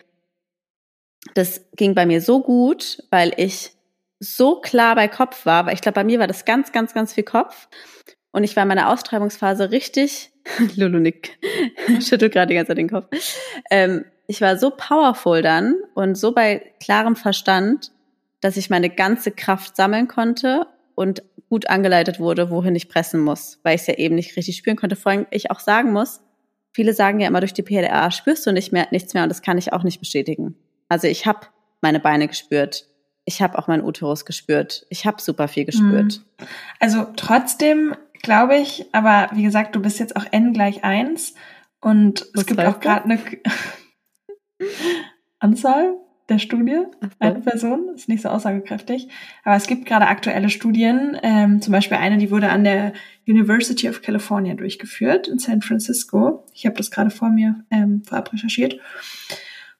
das 1.34 1.66
ging 1.76 1.94
bei 1.94 2.06
mir 2.06 2.20
so 2.20 2.42
gut, 2.42 3.02
weil 3.10 3.32
ich 3.36 3.72
so 4.18 4.60
klar 4.60 4.94
bei 4.94 5.08
Kopf 5.08 5.44
war, 5.44 5.66
weil 5.66 5.74
ich 5.74 5.82
glaube, 5.82 5.96
bei 5.96 6.04
mir 6.04 6.18
war 6.18 6.26
das 6.26 6.46
ganz, 6.46 6.72
ganz, 6.72 6.94
ganz 6.94 7.12
viel 7.12 7.24
Kopf. 7.24 7.68
Und 8.32 8.44
ich 8.44 8.56
war 8.56 8.62
in 8.62 8.68
meiner 8.68 8.90
Austreibungsphase 8.90 9.70
richtig, 9.70 10.30
Lulu 10.76 10.98
Nick, 10.98 11.38
schüttelt 12.00 12.32
gerade 12.32 12.48
die 12.48 12.54
ganze 12.54 12.68
Zeit 12.68 12.78
den 12.78 12.90
Kopf. 12.90 13.08
Ähm, 13.70 14.06
ich 14.26 14.40
war 14.40 14.56
so 14.56 14.70
powerful 14.70 15.42
dann 15.42 15.76
und 15.94 16.16
so 16.16 16.32
bei 16.32 16.72
klarem 16.82 17.16
Verstand, 17.16 17.92
dass 18.40 18.56
ich 18.56 18.70
meine 18.70 18.90
ganze 18.90 19.30
Kraft 19.30 19.76
sammeln 19.76 20.08
konnte 20.08 20.66
und 20.94 21.22
gut 21.48 21.68
angeleitet 21.68 22.18
wurde, 22.18 22.50
wohin 22.50 22.74
ich 22.74 22.88
pressen 22.88 23.20
muss, 23.20 23.60
weil 23.62 23.76
ich 23.76 23.82
es 23.82 23.86
ja 23.86 23.94
eben 23.94 24.14
nicht 24.14 24.36
richtig 24.36 24.56
spüren 24.56 24.76
konnte. 24.76 24.96
Vor 24.96 25.12
allem 25.12 25.26
ich 25.30 25.50
auch 25.50 25.60
sagen 25.60 25.92
muss, 25.92 26.20
viele 26.72 26.92
sagen 26.92 27.20
ja 27.20 27.28
immer, 27.28 27.40
durch 27.40 27.54
die 27.54 27.62
PDA 27.62 28.10
spürst 28.10 28.46
du 28.46 28.52
nicht 28.52 28.72
mehr, 28.72 28.88
nichts 28.90 29.14
mehr 29.14 29.22
und 29.22 29.28
das 29.28 29.42
kann 29.42 29.58
ich 29.58 29.72
auch 29.72 29.82
nicht 29.82 30.00
bestätigen. 30.00 30.56
Also 30.88 31.06
ich 31.06 31.26
habe 31.26 31.46
meine 31.80 32.00
Beine 32.00 32.26
gespürt, 32.26 32.86
ich 33.24 33.42
habe 33.42 33.58
auch 33.58 33.68
meinen 33.68 33.84
Uterus 33.84 34.24
gespürt, 34.24 34.86
ich 34.90 35.06
habe 35.06 35.20
super 35.20 35.48
viel 35.48 35.64
gespürt. 35.64 36.20
Also 36.80 37.06
trotzdem 37.16 37.94
glaube 38.22 38.56
ich, 38.56 38.86
aber 38.92 39.30
wie 39.32 39.42
gesagt, 39.42 39.74
du 39.74 39.80
bist 39.80 40.00
jetzt 40.00 40.16
auch 40.16 40.26
n 40.30 40.52
gleich 40.52 40.84
eins 40.84 41.34
und 41.80 42.22
es 42.22 42.30
Was 42.34 42.46
gibt 42.46 42.60
heißt 42.60 42.74
auch 42.74 42.80
gerade 42.80 43.04
eine 43.04 43.18
Anzahl 45.38 45.94
der 46.28 46.38
Studie, 46.38 46.78
eine 47.20 47.40
Person, 47.40 47.90
ist 47.94 48.08
nicht 48.08 48.22
so 48.22 48.28
aussagekräftig, 48.28 49.08
aber 49.44 49.54
es 49.54 49.68
gibt 49.68 49.86
gerade 49.86 50.08
aktuelle 50.08 50.50
Studien, 50.50 51.16
ähm, 51.22 51.62
zum 51.62 51.72
Beispiel 51.72 51.98
eine, 51.98 52.18
die 52.18 52.32
wurde 52.32 52.48
an 52.50 52.64
der 52.64 52.92
University 53.28 53.88
of 53.88 54.02
California 54.02 54.54
durchgeführt 54.54 55.28
in 55.28 55.38
San 55.38 55.62
Francisco. 55.62 56.44
Ich 56.52 56.66
habe 56.66 56.76
das 56.76 56.90
gerade 56.90 57.10
vor 57.10 57.30
mir 57.30 57.64
ähm, 57.70 58.02
vorab 58.04 58.32
recherchiert. 58.32 58.80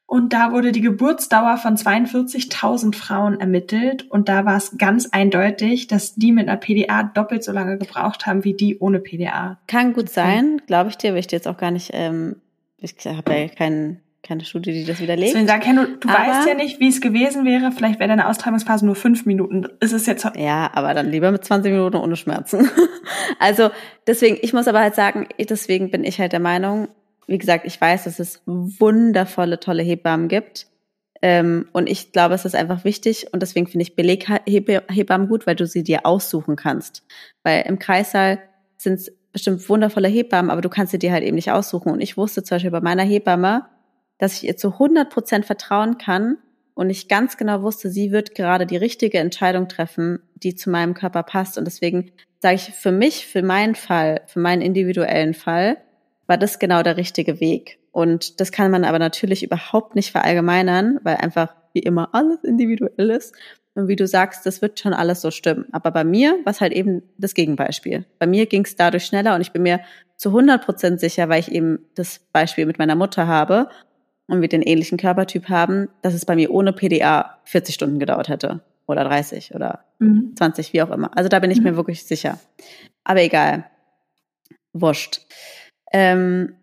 Und 0.09 0.33
da 0.33 0.53
wurde 0.53 0.71
die 0.71 0.83
Geburtsdauer 0.83 1.57
von 1.57 1.77
42.000 1.77 2.95
Frauen 2.95 3.41
ermittelt. 3.41 4.09
Und 4.09 4.29
da 4.29 4.45
war 4.45 4.57
es 4.57 4.79
ganz 4.79 5.09
eindeutig, 5.11 5.89
dass 5.89 6.15
die 6.15 6.31
mit 6.31 6.49
einer 6.49 6.59
PDA 6.59 7.03
doppelt 7.03 7.43
so 7.43 7.51
lange 7.51 7.77
gebraucht 7.77 8.25
haben 8.25 8.45
wie 8.45 8.55
die 8.55 8.79
ohne 8.79 9.01
PDA. 9.01 9.59
Kann 9.67 9.95
gut 9.95 10.09
sein, 10.09 10.63
glaube 10.69 10.91
ich 10.91 10.97
dir, 10.97 11.13
weil 11.13 11.21
ich 11.21 11.27
dir 11.27 11.37
jetzt 11.37 11.49
auch 11.49 11.59
gar 11.59 11.73
nicht, 11.73 11.91
ähm, 11.93 12.37
ich 12.79 12.95
habe 13.05 13.37
ja 13.37 13.49
kein, 13.49 14.01
keine 14.27 14.45
Studie, 14.45 14.73
die 14.73 14.85
das 14.85 15.01
widerlegt. 15.01 15.31
Deswegen 15.31 15.47
sag 15.47 15.67
ich, 15.67 15.75
du, 15.75 15.87
du 15.99 16.09
weißt 16.09 16.49
ja 16.49 16.55
nicht, 16.55 16.81
wie 16.81 16.89
es 16.89 17.01
gewesen 17.01 17.45
wäre. 17.45 17.73
Vielleicht 17.73 17.99
wäre 17.99 18.09
deine 18.09 18.29
Austreibungsphase 18.29 18.85
nur 18.85 18.97
fünf 18.97 19.27
Minuten. 19.27 19.67
Ist 19.81 19.93
es 19.93 20.07
jetzt 20.07 20.27
Ja, 20.37 20.71
aber 20.75 20.95
dann 20.95 21.11
lieber 21.11 21.31
mit 21.31 21.45
20 21.45 21.73
Minuten 21.73 21.97
ohne 21.97 22.17
Schmerzen. 22.17 22.69
also 23.39 23.71
deswegen, 24.07 24.39
ich 24.41 24.53
muss 24.53 24.69
aber 24.69 24.81
halt 24.81 24.95
sagen, 24.95 25.29
deswegen 25.39 25.91
bin 25.91 26.05
ich 26.05 26.19
halt 26.21 26.33
der 26.33 26.41
Meinung, 26.41 26.89
wie 27.27 27.39
gesagt, 27.39 27.67
ich 27.67 27.81
weiß, 27.81 28.05
dass 28.05 28.19
es 28.19 28.43
wundervolle, 28.47 29.61
tolle 29.61 29.83
Hebammen 29.83 30.29
gibt. 30.29 30.67
Ähm, 31.23 31.69
und 31.73 31.89
ich 31.89 32.13
glaube, 32.13 32.35
es 32.35 32.45
ist 32.45 32.55
einfach 32.55 32.85
wichtig 32.85 33.29
und 33.33 33.41
deswegen 33.43 33.67
finde 33.67 33.83
ich 33.83 33.97
Beleghebammen 33.97 35.29
gut, 35.29 35.47
weil 35.47 35.57
du 35.57 35.67
sie 35.67 35.83
dir 35.83 36.05
aussuchen 36.05 36.57
kannst. 36.57 37.05
Weil 37.43 37.65
im 37.67 37.79
Kreissaal 37.79 38.39
sind 38.77 38.95
es 38.95 39.13
bestimmt 39.33 39.69
wundervolle 39.69 40.09
Hebammen, 40.09 40.51
aber 40.51 40.61
du 40.61 40.69
kannst 40.69 40.93
sie 40.93 40.99
dir 40.99 41.13
halt 41.13 41.23
eben 41.23 41.37
nicht 41.37 41.51
aussuchen. 41.51 41.93
Und 41.93 42.01
ich 42.01 42.17
wusste 42.17 42.43
zum 42.43 42.57
Beispiel 42.57 42.71
bei 42.71 42.81
meiner 42.81 43.03
Hebamme, 43.03 43.67
dass 44.19 44.35
ich 44.35 44.47
ihr 44.47 44.57
zu 44.57 44.73
100 44.73 45.11
Prozent 45.11 45.45
vertrauen 45.45 45.99
kann 45.99 46.39
und 46.75 46.91
ich 46.91 47.09
ganz 47.09 47.37
genau 47.37 47.63
wusste, 47.63 47.91
sie 47.91 48.13
wird 48.13 48.35
gerade 48.35 48.67
die 48.67 48.77
richtige 48.77 49.19
Entscheidung 49.19 49.67
treffen, 49.67 50.21
die 50.35 50.55
zu 50.55 50.69
meinem 50.69 50.93
Körper 50.93 51.23
passt. 51.23 51.57
Und 51.57 51.65
deswegen 51.65 52.13
sage 52.41 52.57
ich, 52.57 52.75
für 52.75 52.93
mich, 52.93 53.27
für 53.27 53.43
meinen 53.43 53.75
Fall, 53.75 54.21
für 54.27 54.41
meinen 54.41 54.61
individuellen 54.61 55.33
Fall, 55.33 55.79
war 56.27 56.37
das 56.37 56.59
genau 56.59 56.83
der 56.83 56.99
richtige 56.99 57.41
Weg. 57.41 57.79
Und 57.93 58.41
das 58.41 58.53
kann 58.53 58.71
man 58.71 58.85
aber 58.85 58.99
natürlich 58.99 59.43
überhaupt 59.43 59.95
nicht 59.95 60.13
verallgemeinern, 60.13 61.01
weil 61.03 61.17
einfach 61.17 61.55
wie 61.73 61.79
immer 61.81 62.11
alles 62.13 62.45
individuell 62.45 63.11
ist. 63.11 63.35
Und 63.75 63.89
wie 63.89 63.97
du 63.97 64.07
sagst, 64.07 64.45
das 64.45 64.61
wird 64.61 64.79
schon 64.79 64.93
alles 64.93 65.23
so 65.23 65.31
stimmen. 65.31 65.67
Aber 65.73 65.91
bei 65.91 66.05
mir 66.05 66.33
war 66.45 66.51
es 66.51 66.61
halt 66.61 66.73
eben 66.75 67.03
das 67.17 67.33
Gegenbeispiel. 67.33 68.05
Bei 68.19 68.27
mir 68.27 68.45
ging 68.47 68.65
es 68.65 68.77
dadurch 68.77 69.05
schneller 69.05 69.35
und 69.35 69.41
ich 69.41 69.53
bin 69.53 69.63
mir 69.63 69.81
zu 70.17 70.31
100 70.31 70.63
Prozent 70.65 71.01
sicher, 71.01 71.29
weil 71.29 71.41
ich 71.41 71.53
eben 71.53 71.79
das 71.95 72.19
Beispiel 72.33 72.67
mit 72.67 72.79
meiner 72.79 72.97
Mutter 72.97 73.27
habe 73.27 73.69
und 74.29 74.41
wir 74.41 74.49
den 74.49 74.63
ähnlichen 74.63 74.99
Körpertyp 74.99 75.49
haben, 75.49 75.89
dass 76.03 76.15
es 76.15 76.25
bei 76.25 76.35
mir 76.35 76.51
ohne 76.51 76.73
PDA 76.73 77.39
40 77.45 77.75
Stunden 77.75 77.99
gedauert 77.99 78.29
hätte. 78.29 78.61
Oder 78.89 79.05
30 79.05 79.55
oder 79.55 79.85
Mhm. 79.99 80.35
20, 80.37 80.73
wie 80.73 80.83
auch 80.83 80.91
immer. 80.91 81.17
Also 81.17 81.29
da 81.29 81.39
bin 81.41 81.51
ich 81.51 81.59
Mhm. 81.59 81.65
mir 81.65 81.77
wirklich 81.77 82.05
sicher. 82.05 82.39
Aber 83.05 83.21
egal. 83.23 83.65
Wurscht. 84.73 85.21
Ähm, 85.93 86.55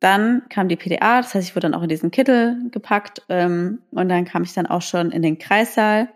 dann 0.00 0.42
kam 0.48 0.68
die 0.68 0.76
PDA, 0.76 1.20
das 1.20 1.34
heißt, 1.34 1.48
ich 1.48 1.54
wurde 1.56 1.68
dann 1.68 1.74
auch 1.74 1.82
in 1.82 1.88
diesen 1.90 2.10
Kittel 2.10 2.56
gepackt 2.70 3.22
ähm, 3.28 3.80
und 3.90 4.08
dann 4.08 4.24
kam 4.24 4.42
ich 4.42 4.54
dann 4.54 4.66
auch 4.66 4.82
schon 4.82 5.10
in 5.12 5.20
den 5.22 5.38
Kreissaal 5.38 6.08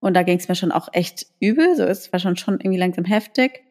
und 0.00 0.14
da 0.14 0.22
ging 0.22 0.38
es 0.38 0.48
mir 0.48 0.54
schon 0.54 0.70
auch 0.70 0.88
echt 0.92 1.26
übel, 1.40 1.74
so 1.76 1.82
es 1.84 2.12
war 2.12 2.20
schon 2.20 2.36
schon 2.36 2.60
irgendwie 2.60 2.78
langsam 2.78 3.04
heftig 3.06 3.62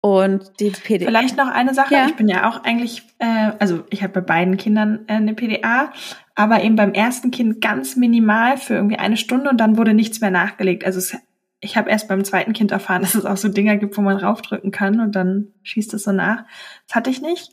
und 0.00 0.60
die 0.60 0.70
PDA. 0.70 1.06
Vielleicht 1.06 1.36
noch 1.36 1.48
eine 1.48 1.74
Sache. 1.74 1.94
Ja. 1.94 2.06
Ich 2.06 2.14
bin 2.14 2.28
ja 2.28 2.48
auch 2.48 2.62
eigentlich, 2.62 3.02
äh, 3.18 3.52
also 3.58 3.84
ich 3.90 4.02
habe 4.02 4.12
bei 4.14 4.20
beiden 4.20 4.56
Kindern 4.56 5.00
äh, 5.08 5.14
eine 5.14 5.34
PDA, 5.34 5.92
aber 6.34 6.62
eben 6.62 6.76
beim 6.76 6.92
ersten 6.92 7.30
Kind 7.30 7.60
ganz 7.60 7.96
minimal 7.96 8.58
für 8.58 8.74
irgendwie 8.74 8.98
eine 8.98 9.16
Stunde 9.16 9.50
und 9.50 9.58
dann 9.58 9.76
wurde 9.76 9.94
nichts 9.94 10.20
mehr 10.20 10.30
nachgelegt. 10.30 10.84
Also 10.84 10.98
es, 10.98 11.16
ich 11.60 11.76
habe 11.76 11.90
erst 11.90 12.06
beim 12.06 12.24
zweiten 12.24 12.52
Kind 12.52 12.70
erfahren, 12.70 13.02
dass 13.02 13.16
es 13.16 13.24
auch 13.24 13.36
so 13.36 13.48
Dinger 13.48 13.76
gibt, 13.76 13.96
wo 13.96 14.02
man 14.02 14.16
raufdrücken 14.16 14.70
kann 14.70 15.00
und 15.00 15.16
dann 15.16 15.48
schießt 15.64 15.92
es 15.94 16.04
so 16.04 16.12
nach. 16.12 16.44
Das 16.86 16.94
hatte 16.94 17.10
ich 17.10 17.20
nicht. 17.20 17.50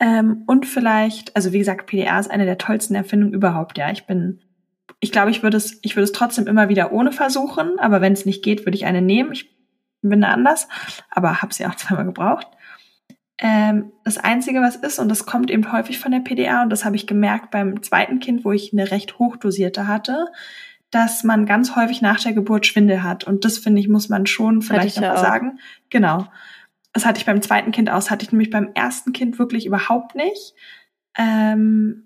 Ähm, 0.00 0.42
und 0.46 0.66
vielleicht, 0.66 1.36
also 1.36 1.52
wie 1.52 1.58
gesagt, 1.58 1.86
PDA 1.86 2.18
ist 2.18 2.30
eine 2.30 2.46
der 2.46 2.58
tollsten 2.58 2.96
Erfindungen 2.96 3.32
überhaupt. 3.32 3.78
Ja, 3.78 3.92
ich 3.92 4.06
bin, 4.06 4.40
ich 4.98 5.12
glaube, 5.12 5.30
ich 5.30 5.44
würde 5.44 5.56
es, 5.56 5.78
ich 5.82 5.94
würde 5.94 6.04
es 6.04 6.12
trotzdem 6.12 6.48
immer 6.48 6.68
wieder 6.68 6.92
ohne 6.92 7.12
versuchen, 7.12 7.78
aber 7.78 8.00
wenn 8.00 8.12
es 8.12 8.26
nicht 8.26 8.42
geht, 8.42 8.66
würde 8.66 8.76
ich 8.76 8.86
eine 8.86 9.00
nehmen. 9.00 9.32
Ich 9.32 9.55
bin 10.02 10.20
da 10.20 10.28
anders, 10.28 10.68
aber 11.10 11.42
habe 11.42 11.54
sie 11.54 11.66
auch 11.66 11.74
zweimal 11.76 12.04
gebraucht. 12.04 12.46
Ähm, 13.38 13.92
das 14.04 14.16
Einzige, 14.16 14.62
was 14.62 14.76
ist, 14.76 14.98
und 14.98 15.08
das 15.08 15.26
kommt 15.26 15.50
eben 15.50 15.70
häufig 15.70 15.98
von 15.98 16.10
der 16.12 16.20
PDA, 16.20 16.62
und 16.62 16.70
das 16.70 16.84
habe 16.84 16.96
ich 16.96 17.06
gemerkt 17.06 17.50
beim 17.50 17.82
zweiten 17.82 18.18
Kind, 18.18 18.44
wo 18.44 18.52
ich 18.52 18.72
eine 18.72 18.90
recht 18.90 19.18
hochdosierte 19.18 19.86
hatte, 19.86 20.28
dass 20.90 21.24
man 21.24 21.44
ganz 21.44 21.76
häufig 21.76 22.00
nach 22.00 22.20
der 22.20 22.32
Geburt 22.32 22.66
Schwindel 22.66 23.02
hat. 23.02 23.24
Und 23.24 23.44
das 23.44 23.58
finde 23.58 23.80
ich, 23.80 23.88
muss 23.88 24.08
man 24.08 24.26
schon 24.26 24.62
vielleicht 24.62 24.96
noch 24.96 25.08
mal 25.08 25.18
sagen. 25.18 25.58
Genau. 25.90 26.26
Das 26.92 27.04
hatte 27.04 27.18
ich 27.18 27.26
beim 27.26 27.42
zweiten 27.42 27.72
Kind 27.72 27.90
aus, 27.90 28.10
hatte 28.10 28.24
ich 28.24 28.32
nämlich 28.32 28.50
beim 28.50 28.70
ersten 28.74 29.12
Kind 29.12 29.38
wirklich 29.38 29.66
überhaupt 29.66 30.14
nicht. 30.14 30.54
Ähm, 31.18 32.05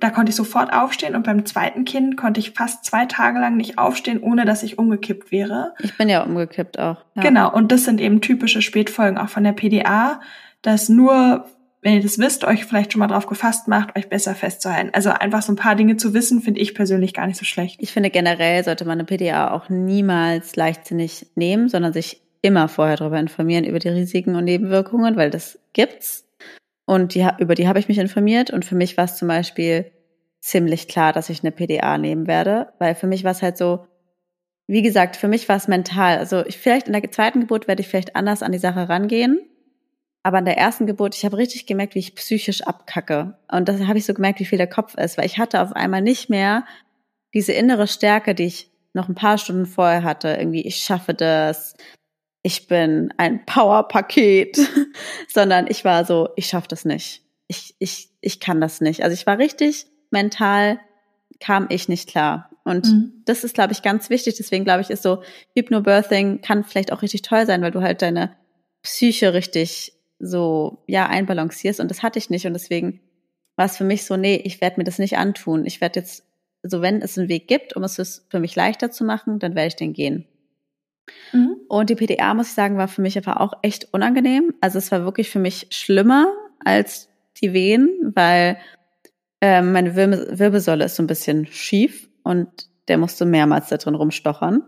da 0.00 0.10
konnte 0.10 0.30
ich 0.30 0.36
sofort 0.36 0.72
aufstehen 0.72 1.14
und 1.14 1.24
beim 1.24 1.46
zweiten 1.46 1.84
Kind 1.84 2.16
konnte 2.16 2.40
ich 2.40 2.50
fast 2.50 2.84
zwei 2.84 3.06
Tage 3.06 3.38
lang 3.38 3.56
nicht 3.56 3.78
aufstehen, 3.78 4.20
ohne 4.20 4.44
dass 4.44 4.62
ich 4.62 4.78
umgekippt 4.78 5.30
wäre. 5.30 5.74
Ich 5.82 5.96
bin 5.96 6.08
ja 6.08 6.22
umgekippt 6.22 6.78
auch. 6.78 6.96
Ja. 7.14 7.22
Genau, 7.22 7.52
und 7.52 7.70
das 7.70 7.84
sind 7.84 8.00
eben 8.00 8.20
typische 8.20 8.60
Spätfolgen 8.60 9.18
auch 9.18 9.28
von 9.28 9.44
der 9.44 9.52
PDA, 9.52 10.20
dass 10.62 10.88
nur, 10.88 11.46
wenn 11.80 11.94
ihr 11.94 12.02
das 12.02 12.18
wisst, 12.18 12.44
euch 12.44 12.64
vielleicht 12.64 12.92
schon 12.92 12.98
mal 12.98 13.06
drauf 13.06 13.26
gefasst 13.26 13.68
macht, 13.68 13.96
euch 13.96 14.08
besser 14.08 14.34
festzuhalten. 14.34 14.90
Also 14.92 15.10
einfach 15.10 15.42
so 15.42 15.52
ein 15.52 15.56
paar 15.56 15.76
Dinge 15.76 15.96
zu 15.96 16.12
wissen, 16.12 16.40
finde 16.40 16.60
ich 16.60 16.74
persönlich 16.74 17.14
gar 17.14 17.28
nicht 17.28 17.38
so 17.38 17.44
schlecht. 17.44 17.76
Ich 17.80 17.92
finde 17.92 18.10
generell 18.10 18.64
sollte 18.64 18.84
man 18.84 18.98
eine 18.98 19.04
PDA 19.04 19.52
auch 19.52 19.68
niemals 19.68 20.56
leichtsinnig 20.56 21.28
nehmen, 21.36 21.68
sondern 21.68 21.92
sich 21.92 22.20
immer 22.42 22.68
vorher 22.68 22.96
darüber 22.96 23.18
informieren, 23.20 23.64
über 23.64 23.78
die 23.78 23.88
Risiken 23.88 24.34
und 24.34 24.44
Nebenwirkungen, 24.44 25.16
weil 25.16 25.30
das 25.30 25.58
gibt's. 25.72 26.24
Und 26.86 27.14
die, 27.14 27.26
über 27.38 27.54
die 27.54 27.68
habe 27.68 27.78
ich 27.78 27.88
mich 27.88 27.98
informiert 27.98 28.50
und 28.50 28.64
für 28.64 28.74
mich 28.74 28.96
war 28.96 29.04
es 29.04 29.16
zum 29.16 29.28
Beispiel 29.28 29.90
ziemlich 30.40 30.88
klar, 30.88 31.12
dass 31.12 31.30
ich 31.30 31.42
eine 31.42 31.52
PDA 31.52 31.96
nehmen 31.96 32.26
werde, 32.26 32.72
weil 32.78 32.94
für 32.94 33.06
mich 33.06 33.24
war 33.24 33.30
es 33.30 33.42
halt 33.42 33.56
so, 33.56 33.86
wie 34.66 34.82
gesagt, 34.82 35.16
für 35.16 35.28
mich 35.28 35.48
war 35.48 35.56
es 35.56 35.68
mental. 35.68 36.18
Also 36.18 36.44
ich, 36.44 36.58
vielleicht 36.58 36.86
in 36.86 36.92
der 36.92 37.10
zweiten 37.10 37.40
Geburt 37.40 37.66
werde 37.66 37.80
ich 37.80 37.88
vielleicht 37.88 38.16
anders 38.16 38.42
an 38.42 38.52
die 38.52 38.58
Sache 38.58 38.88
rangehen, 38.88 39.40
aber 40.22 40.38
in 40.38 40.44
der 40.44 40.58
ersten 40.58 40.86
Geburt, 40.86 41.14
ich 41.14 41.24
habe 41.24 41.36
richtig 41.36 41.66
gemerkt, 41.66 41.94
wie 41.94 42.00
ich 42.00 42.14
psychisch 42.14 42.62
abkacke. 42.62 43.38
Und 43.50 43.68
das 43.68 43.80
habe 43.82 43.98
ich 43.98 44.06
so 44.06 44.14
gemerkt, 44.14 44.40
wie 44.40 44.46
viel 44.46 44.58
der 44.58 44.66
Kopf 44.66 44.94
ist, 44.96 45.16
weil 45.16 45.26
ich 45.26 45.38
hatte 45.38 45.60
auf 45.60 45.72
einmal 45.72 46.02
nicht 46.02 46.28
mehr 46.30 46.64
diese 47.34 47.52
innere 47.52 47.86
Stärke, 47.86 48.34
die 48.34 48.44
ich 48.44 48.70
noch 48.94 49.08
ein 49.08 49.14
paar 49.14 49.38
Stunden 49.38 49.66
vorher 49.66 50.02
hatte. 50.02 50.28
Irgendwie, 50.28 50.62
ich 50.62 50.76
schaffe 50.76 51.12
das, 51.14 51.74
ich 52.46 52.68
bin 52.68 53.12
ein 53.16 53.44
Powerpaket, 53.46 54.58
sondern 55.28 55.66
ich 55.66 55.84
war 55.84 56.04
so, 56.04 56.28
ich 56.36 56.46
schaffe 56.46 56.68
das 56.68 56.84
nicht. 56.84 57.22
Ich, 57.48 57.74
ich, 57.78 58.10
ich 58.20 58.38
kann 58.38 58.60
das 58.60 58.82
nicht. 58.82 59.02
Also 59.02 59.14
ich 59.14 59.26
war 59.26 59.38
richtig 59.38 59.86
mental, 60.10 60.78
kam 61.40 61.66
ich 61.70 61.88
nicht 61.88 62.08
klar. 62.08 62.50
Und 62.62 62.86
mhm. 62.86 63.22
das 63.24 63.44
ist, 63.44 63.54
glaube 63.54 63.72
ich, 63.72 63.80
ganz 63.80 64.10
wichtig. 64.10 64.34
Deswegen 64.36 64.64
glaube 64.64 64.82
ich, 64.82 64.90
ist 64.90 65.02
so, 65.02 65.22
Hypnobirthing 65.56 66.42
kann 66.42 66.64
vielleicht 66.64 66.92
auch 66.92 67.00
richtig 67.00 67.22
toll 67.22 67.46
sein, 67.46 67.62
weil 67.62 67.70
du 67.70 67.80
halt 67.80 68.02
deine 68.02 68.36
Psyche 68.82 69.32
richtig 69.32 69.94
so, 70.18 70.84
ja, 70.86 71.06
einbalancierst. 71.06 71.80
Und 71.80 71.90
das 71.90 72.02
hatte 72.02 72.18
ich 72.18 72.28
nicht. 72.28 72.46
Und 72.46 72.52
deswegen 72.52 73.00
war 73.56 73.64
es 73.64 73.78
für 73.78 73.84
mich 73.84 74.04
so, 74.04 74.18
nee, 74.18 74.36
ich 74.36 74.60
werde 74.60 74.78
mir 74.78 74.84
das 74.84 74.98
nicht 74.98 75.16
antun. 75.16 75.64
Ich 75.64 75.80
werde 75.80 76.00
jetzt, 76.00 76.24
so 76.62 76.82
wenn 76.82 77.00
es 77.00 77.16
einen 77.16 77.30
Weg 77.30 77.48
gibt, 77.48 77.74
um 77.74 77.84
es 77.84 78.26
für 78.28 78.38
mich 78.38 78.54
leichter 78.54 78.90
zu 78.90 79.02
machen, 79.04 79.38
dann 79.38 79.54
werde 79.54 79.68
ich 79.68 79.76
den 79.76 79.94
gehen. 79.94 80.26
Mhm. 81.32 81.56
Und 81.78 81.90
die 81.90 81.96
PDA, 81.96 82.34
muss 82.34 82.48
ich 82.48 82.54
sagen, 82.54 82.76
war 82.76 82.86
für 82.86 83.02
mich 83.02 83.16
einfach 83.16 83.36
auch 83.36 83.52
echt 83.62 83.92
unangenehm. 83.92 84.54
Also 84.60 84.78
es 84.78 84.92
war 84.92 85.04
wirklich 85.04 85.28
für 85.28 85.40
mich 85.40 85.66
schlimmer 85.70 86.28
als 86.64 87.08
die 87.40 87.52
Wehen, 87.52 88.12
weil 88.14 88.58
äh, 89.40 89.60
meine 89.60 89.96
Wirbe 89.96 90.38
Wirbelsäule 90.38 90.84
ist 90.84 90.94
so 90.94 91.02
ein 91.02 91.08
bisschen 91.08 91.46
schief 91.46 92.08
und 92.22 92.48
der 92.86 92.98
musste 92.98 93.24
mehrmals 93.24 93.70
da 93.70 93.76
drin 93.76 93.96
rumstochern. 93.96 94.62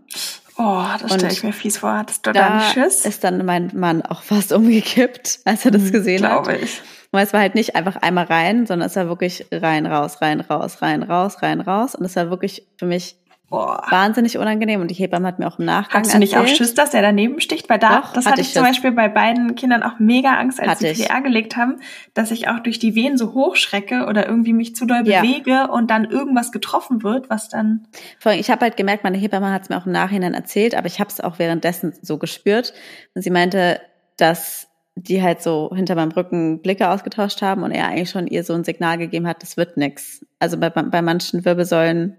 Oh, 0.57 0.83
das 1.01 1.13
stelle 1.13 1.31
ich 1.31 1.43
mir 1.43 1.53
fies 1.53 1.77
vor. 1.77 1.93
Hattest 1.93 2.27
du 2.27 2.33
da, 2.33 2.49
da 2.49 2.61
Schiss? 2.73 3.05
ist 3.05 3.23
dann 3.23 3.45
mein 3.45 3.71
Mann 3.73 4.01
auch 4.01 4.21
fast 4.21 4.51
umgekippt, 4.53 5.39
als 5.45 5.63
er 5.63 5.71
das 5.71 5.83
mhm, 5.83 5.91
gesehen 5.91 6.17
Glaube 6.17 6.51
hat. 6.51 6.61
ich. 6.61 6.81
Weil 7.11 7.25
es 7.25 7.31
war 7.31 7.39
halt 7.39 7.55
nicht 7.55 7.77
einfach 7.77 7.95
einmal 7.95 8.25
rein, 8.25 8.65
sondern 8.65 8.87
es 8.87 8.97
war 8.97 9.07
wirklich 9.07 9.45
rein, 9.53 9.85
raus, 9.85 10.21
rein, 10.21 10.41
raus, 10.41 10.81
rein, 10.81 11.03
raus, 11.03 11.41
rein, 11.41 11.61
raus. 11.61 11.95
Und 11.95 12.03
es 12.03 12.17
war 12.17 12.29
wirklich 12.29 12.67
für 12.77 12.85
mich 12.85 13.15
Boah. 13.49 13.81
wahnsinnig 13.89 14.37
unangenehm 14.37 14.81
und 14.81 14.89
die 14.91 14.93
Hebamme 14.93 15.25
hat 15.25 15.39
mir 15.39 15.47
auch 15.47 15.57
im 15.57 15.63
Nachgang 15.63 16.03
Hast 16.03 16.13
du 16.13 16.19
nicht 16.19 16.33
erzählt, 16.33 16.51
auch 16.51 16.57
Schiss, 16.57 16.73
dass 16.73 16.91
der 16.91 17.01
daneben 17.01 17.39
sticht? 17.39 17.69
Weil 17.69 17.79
da, 17.79 18.01
Doch, 18.01 18.11
das 18.11 18.25
hatte 18.25 18.41
ich 18.41 18.51
zum 18.51 18.63
Beispiel 18.63 18.91
bei 18.91 19.07
beiden 19.07 19.55
Kindern 19.55 19.83
auch 19.83 19.99
mega 19.99 20.33
Angst, 20.33 20.59
als 20.59 20.79
sie 20.79 20.93
PDA 20.93 21.19
gelegt 21.19 21.55
haben, 21.55 21.79
dass 22.13 22.31
ich 22.31 22.49
auch 22.49 22.59
durch 22.59 22.77
die 22.77 22.93
Venen 22.93 23.17
so 23.17 23.33
hochschrecke 23.33 24.05
oder 24.07 24.27
irgendwie 24.27 24.51
mich 24.51 24.75
zu 24.75 24.85
doll 24.85 25.07
ja. 25.07 25.21
bewege 25.21 25.69
und 25.71 25.89
dann 25.89 26.03
irgendwas 26.03 26.51
getroffen 26.51 27.03
wird, 27.03 27.29
was 27.29 27.47
dann... 27.47 27.87
Vor 28.19 28.33
allem, 28.33 28.41
ich 28.41 28.51
habe 28.51 28.61
halt 28.61 28.75
gemerkt, 28.75 29.05
meine 29.05 29.17
Hebamme 29.17 29.51
hat 29.51 29.61
es 29.61 29.69
mir 29.69 29.77
auch 29.77 29.85
im 29.85 29.93
Nachhinein 29.93 30.33
erzählt, 30.33 30.75
aber 30.75 30.87
ich 30.87 30.99
habe 30.99 31.09
es 31.09 31.21
auch 31.21 31.39
währenddessen 31.39 31.93
so 32.01 32.17
gespürt 32.17 32.73
und 33.15 33.21
sie 33.21 33.29
meinte, 33.29 33.79
dass 34.17 34.67
die 34.95 35.21
halt 35.21 35.41
so 35.41 35.71
hinter 35.73 35.95
meinem 35.95 36.11
Rücken 36.11 36.61
Blicke 36.61 36.89
ausgetauscht 36.89 37.41
haben 37.41 37.63
und 37.63 37.71
er 37.71 37.87
eigentlich 37.87 38.09
schon 38.09 38.27
ihr 38.27 38.43
so 38.43 38.53
ein 38.53 38.63
Signal 38.63 38.97
gegeben 38.97 39.27
hat, 39.27 39.41
das 39.41 39.55
wird 39.55 39.77
nix. 39.77 40.25
Also 40.39 40.57
bei, 40.57 40.69
bei 40.69 41.01
manchen 41.01 41.45
Wirbelsäulen 41.45 42.17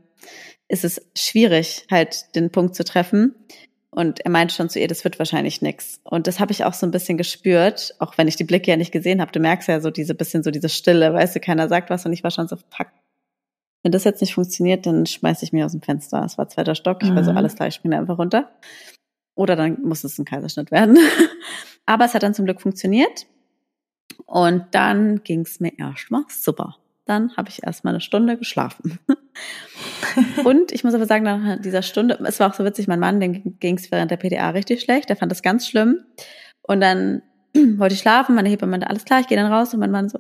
ist 0.69 0.85
es 0.85 1.01
schwierig, 1.17 1.87
halt 1.91 2.35
den 2.35 2.51
Punkt 2.51 2.75
zu 2.75 2.85
treffen. 2.85 3.35
Und 3.91 4.21
er 4.21 4.31
meinte 4.31 4.55
schon 4.55 4.69
zu 4.69 4.79
ihr, 4.79 4.87
das 4.87 5.03
wird 5.03 5.19
wahrscheinlich 5.19 5.63
nix. 5.63 6.01
Und 6.05 6.27
das 6.27 6.41
habe 6.41 6.53
ich 6.53 6.65
auch 6.65 6.75
so 6.75 6.87
ein 6.87 6.91
bisschen 6.91 7.17
gespürt, 7.17 7.95
auch 7.99 8.19
wenn 8.19 8.29
ich 8.29 8.37
die 8.37 8.45
Blicke 8.45 8.71
ja 8.71 8.77
nicht 8.77 8.93
gesehen 8.93 9.21
habe. 9.21 9.33
Du 9.33 9.41
merkst 9.41 9.67
ja 9.67 9.81
so 9.81 9.91
diese 9.91 10.15
bisschen 10.15 10.43
so 10.43 10.51
diese 10.51 10.69
Stille, 10.69 11.15
weißt 11.15 11.35
du, 11.35 11.41
keiner 11.41 11.69
sagt 11.69 11.89
was 11.89 12.05
und 12.05 12.13
ich 12.13 12.23
war 12.23 12.31
schon 12.31 12.49
so, 12.49 12.57
fuck. 12.57 12.89
Wenn 13.83 13.93
das 13.93 14.05
jetzt 14.05 14.21
nicht 14.21 14.35
funktioniert, 14.35 14.87
dann 14.87 15.07
schmeiß 15.07 15.43
ich 15.43 15.53
mich 15.53 15.65
aus 15.65 15.73
dem 15.73 15.81
Fenster. 15.81 16.23
Es 16.25 16.37
war 16.37 16.49
zweiter 16.49 16.75
Stock, 16.75 17.03
ich 17.03 17.11
mhm. 17.11 17.17
war 17.17 17.25
so, 17.25 17.31
mhm. 17.31 17.39
alles 17.39 17.55
klar, 17.55 17.69
ich 17.69 17.75
springe 17.75 17.99
einfach 17.99 18.19
runter. 18.19 18.51
Oder 19.35 19.57
dann 19.57 19.81
muss 19.83 20.05
es 20.05 20.19
ein 20.19 20.25
Kaiserschnitt 20.25 20.71
werden. 20.71 20.99
Aber 21.87 22.05
es 22.05 22.13
hat 22.13 22.23
dann 22.23 22.35
zum 22.35 22.45
Glück 22.45 22.61
funktioniert. 22.61 23.27
Und 24.27 24.67
dann 24.73 25.23
ging 25.23 25.41
es 25.41 25.61
mir 25.61 25.79
erstmal 25.79 26.25
super. 26.29 26.77
Dann 27.07 27.35
habe 27.37 27.49
ich 27.49 27.63
erstmal 27.63 27.95
eine 27.95 28.01
Stunde 28.01 28.37
geschlafen. 28.37 28.99
Und 30.45 30.73
ich 30.73 30.85
muss 30.85 30.95
aber 30.95 31.07
sagen, 31.07 31.25
nach 31.25 31.61
dieser 31.61 31.83
Stunde, 31.83 32.19
es 32.27 32.41
war 32.41 32.51
auch 32.51 32.55
so 32.55 32.65
witzig, 32.65 32.89
mein 32.89 33.01
Mann, 33.01 33.21
den 33.21 33.59
ging 33.59 33.77
es 33.77 33.91
während 33.91 34.11
der 34.11 34.17
PDA 34.17 34.51
richtig 34.51 34.81
schlecht, 34.81 35.09
der 35.09 35.17
fand 35.17 35.31
das 35.31 35.43
ganz 35.43 35.67
schlimm. 35.67 36.05
Und 36.63 36.81
dann 36.81 37.23
wollte 37.77 37.95
ich 37.95 38.01
schlafen, 38.01 38.35
meine 38.35 38.49
Hebamme 38.49 38.71
meinte, 38.71 38.91
alles 38.91 39.05
klar, 39.05 39.21
ich 39.21 39.29
gehe 39.29 39.39
dann 39.39 39.53
raus 39.53 39.73
und 39.75 39.81
mein 39.81 39.91
Mann 39.91 40.09
so, 40.09 40.19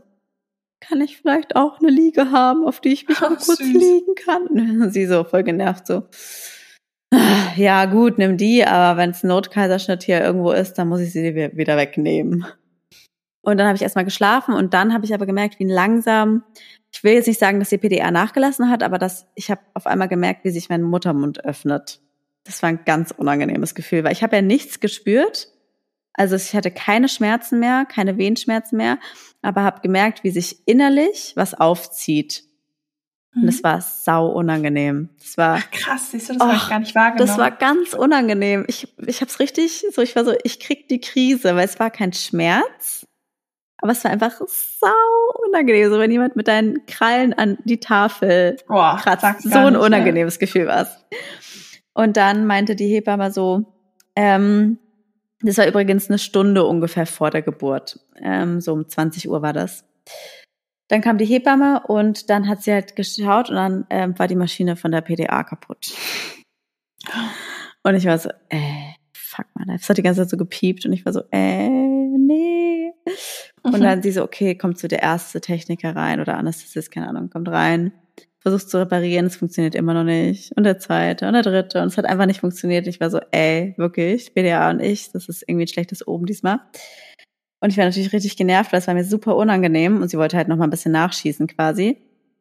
kann 0.81 1.01
ich 1.01 1.19
vielleicht 1.19 1.57
auch 1.57 1.81
eine 1.81 1.91
Liege 1.91 2.31
haben, 2.31 2.65
auf 2.65 2.81
die 2.81 2.93
ich 2.93 3.09
mich 3.09 3.21
oh, 3.21 3.29
kurz 3.29 3.47
süß. 3.47 3.73
liegen 3.73 4.15
kann? 4.15 4.47
Und 4.47 4.91
sie 4.93 5.07
so 5.07 5.25
voll 5.25 5.43
genervt 5.43 5.87
so, 5.87 6.05
ja 7.57 7.87
gut, 7.87 8.19
nimm 8.19 8.37
die, 8.37 8.65
aber 8.65 8.99
wenn 8.99 9.11
es 9.11 9.23
Notkaiserschnitt 9.23 10.03
hier 10.03 10.23
irgendwo 10.23 10.53
ist, 10.53 10.75
dann 10.75 10.89
muss 10.89 11.01
ich 11.01 11.13
sie 11.13 11.35
wieder 11.35 11.77
wegnehmen. 11.77 12.47
Und 13.43 13.57
dann 13.57 13.67
habe 13.67 13.77
ich 13.77 13.83
erstmal 13.83 14.05
geschlafen 14.05 14.55
und 14.55 14.75
dann 14.75 14.93
habe 14.93 15.05
ich 15.05 15.15
aber 15.15 15.25
gemerkt, 15.25 15.59
wie 15.59 15.65
langsam 15.65 16.45
ich 16.91 17.05
will 17.05 17.13
jetzt 17.13 17.27
nicht 17.27 17.41
sagen, 17.41 17.59
dass 17.59 17.69
die 17.69 17.79
PDA 17.79 18.11
nachgelassen 18.11 18.71
hat, 18.71 18.83
aber 18.83 18.99
dass 18.99 19.27
ich 19.35 19.51
habe 19.51 19.61
auf 19.75 19.87
einmal 19.87 20.09
gemerkt, 20.09 20.45
wie 20.45 20.51
sich 20.51 20.69
mein 20.69 20.83
Muttermund 20.83 21.45
öffnet. 21.45 22.01
Das 22.45 22.63
war 22.63 22.71
ein 22.71 22.85
ganz 22.85 23.11
unangenehmes 23.11 23.75
Gefühl, 23.75 24.05
weil 24.05 24.13
ich 24.13 24.23
habe 24.23 24.37
ja 24.37 24.43
nichts 24.43 24.81
gespürt. 24.81 25.49
Also 26.15 26.35
ich 26.35 26.55
hatte 26.55 26.71
keine 26.71 27.09
Schmerzen 27.09 27.61
mehr, 27.61 27.85
keine 27.85 28.17
Wehenschmerzen 28.19 28.77
mehr, 28.77 28.99
aber 29.43 29.63
habe 29.63 29.83
gemerkt, 29.83 30.25
wie 30.25 30.31
sich 30.31 30.67
innerlich 30.67 31.33
was 31.37 31.55
aufzieht. 31.55 32.45
Und 33.37 33.47
das 33.47 33.59
mhm. 33.59 33.65
war 33.65 33.81
sau 33.81 34.27
unangenehm. 34.29 35.11
Das 35.19 35.37
war 35.37 35.59
Ach, 35.61 35.71
krass, 35.71 36.11
siehst 36.11 36.31
du, 36.31 36.33
das 36.35 36.43
oh, 36.43 36.47
habe 36.47 36.57
ich 36.57 36.69
gar 36.69 36.79
nicht 36.81 36.95
wahrgenommen. 36.95 37.29
Das 37.29 37.39
war 37.39 37.51
ganz 37.51 37.93
unangenehm. 37.93 38.65
Ich 38.67 38.89
ich 39.07 39.21
habe 39.21 39.31
es 39.31 39.39
richtig 39.39 39.85
so, 39.93 40.03
ich 40.03 40.17
war 40.17 40.25
so, 40.25 40.35
ich 40.43 40.59
krieg 40.59 40.89
die 40.89 41.01
Krise, 41.01 41.55
weil 41.55 41.67
es 41.67 41.79
war 41.79 41.91
kein 41.91 42.13
Schmerz, 42.13 43.07
aber 43.79 43.93
es 43.93 44.05
war 44.05 44.11
einfach 44.11 44.33
sau 44.47 44.89
unangenehm, 45.47 45.91
so 45.91 45.99
wenn 45.99 46.11
jemand 46.11 46.37
mit 46.37 46.49
deinen 46.49 46.85
Krallen 46.87 47.33
an 47.33 47.59
die 47.65 47.81
Tafel 47.81 48.57
Boah, 48.67 48.99
kratzt. 49.01 49.43
So 49.43 49.59
ein 49.59 49.77
unangenehmes 49.77 50.35
mehr. 50.35 50.47
Gefühl 50.47 50.67
war 50.67 50.83
es. 50.83 51.05
Und 51.95 52.17
dann 52.17 52.47
meinte 52.47 52.77
die 52.77 52.89
Hebamme 52.89 53.31
so, 53.31 53.73
ähm, 54.17 54.79
das 55.41 55.59
war 55.59 55.67
übrigens 55.67 56.09
eine 56.09 56.19
Stunde 56.19 56.65
ungefähr 56.65 57.07
vor 57.07 57.31
der 57.31 57.43
Geburt. 57.43 58.01
Ähm, 58.21 58.61
so 58.61 58.73
um 58.73 58.89
20 58.89 59.29
Uhr 59.29 59.43
war 59.43 59.53
das. 59.53 59.85
Dann 60.89 61.01
kam 61.01 61.19
die 61.19 61.27
Hebamme 61.27 61.83
und 61.87 62.31
dann 62.31 62.49
hat 62.49 62.63
sie 62.63 62.73
halt 62.73 62.97
geschaut 62.97 63.51
und 63.51 63.57
dann 63.57 63.87
ähm, 63.91 64.19
war 64.19 64.27
die 64.27 64.35
Maschine 64.35 64.75
von 64.75 64.91
der 64.91 65.03
PDA 65.03 65.45
kaputt. 65.45 65.93
Und 67.85 67.95
ich 67.95 68.07
war 68.07 68.19
so, 68.19 68.31
äh, 68.49 68.95
fuck 69.13 69.47
man, 69.55 69.69
es 69.71 69.89
hat 69.89 69.99
die 69.99 70.03
ganze 70.03 70.23
Zeit 70.23 70.31
so 70.31 70.37
gepiept 70.37 70.85
und 70.87 70.93
ich 70.93 71.05
war 71.05 71.13
so, 71.13 71.23
äh, 71.31 71.69
nee. 71.69 72.48
Und 73.73 73.81
mhm. 73.81 73.85
dann 73.85 74.03
sie 74.03 74.13
so, 74.13 74.23
okay, 74.23 74.55
kommt 74.55 74.79
so 74.79 74.89
der 74.89 75.03
erste 75.03 75.41
Techniker 75.41 75.95
rein 75.95 76.21
oder 76.21 76.37
Anästhesist, 76.37 76.91
keine 76.91 77.09
Ahnung, 77.09 77.31
kommt 77.31 77.49
rein, 77.49 77.93
versucht 78.41 78.71
zu 78.71 78.79
reparieren, 78.79 79.27
es 79.27 79.37
funktioniert 79.37 79.75
immer 79.75 79.95
noch 79.95 80.05
nicht. 80.05 80.53
Und 80.57 80.65
der 80.65 80.79
zweite 80.79 81.27
und 81.27 81.35
der 81.35 81.43
dritte 81.43 81.83
und 81.83 81.89
es 81.89 81.99
hat 81.99 82.07
einfach 82.07 82.27
nicht 82.27 82.41
funktioniert. 82.41 82.87
Ich 82.87 83.01
war 83.01 83.11
so, 83.11 83.21
ey, 83.31 83.75
wirklich, 83.77 84.35
BDA 84.35 84.71
und 84.71 84.81
ich, 84.81 85.13
das 85.13 85.29
ist 85.29 85.43
irgendwie 85.47 85.65
ein 85.65 85.69
schlechtes 85.69 86.07
Oben 86.07 86.27
diesmal. 86.27 86.61
Und 87.61 87.71
ich 87.71 87.77
war 87.77 87.85
natürlich 87.85 88.13
richtig 88.13 88.37
genervt, 88.37 88.73
weil 88.73 88.81
es 88.81 88.87
war 88.87 88.95
mir 88.95 89.05
super 89.05 89.37
unangenehm 89.37 90.01
und 90.01 90.09
sie 90.09 90.19
wollte 90.19 90.37
halt 90.37 90.49
noch 90.49 90.57
mal 90.57 90.65
ein 90.65 90.71
bisschen 90.71 90.93
nachschießen 90.93 91.47
quasi. 91.49 91.99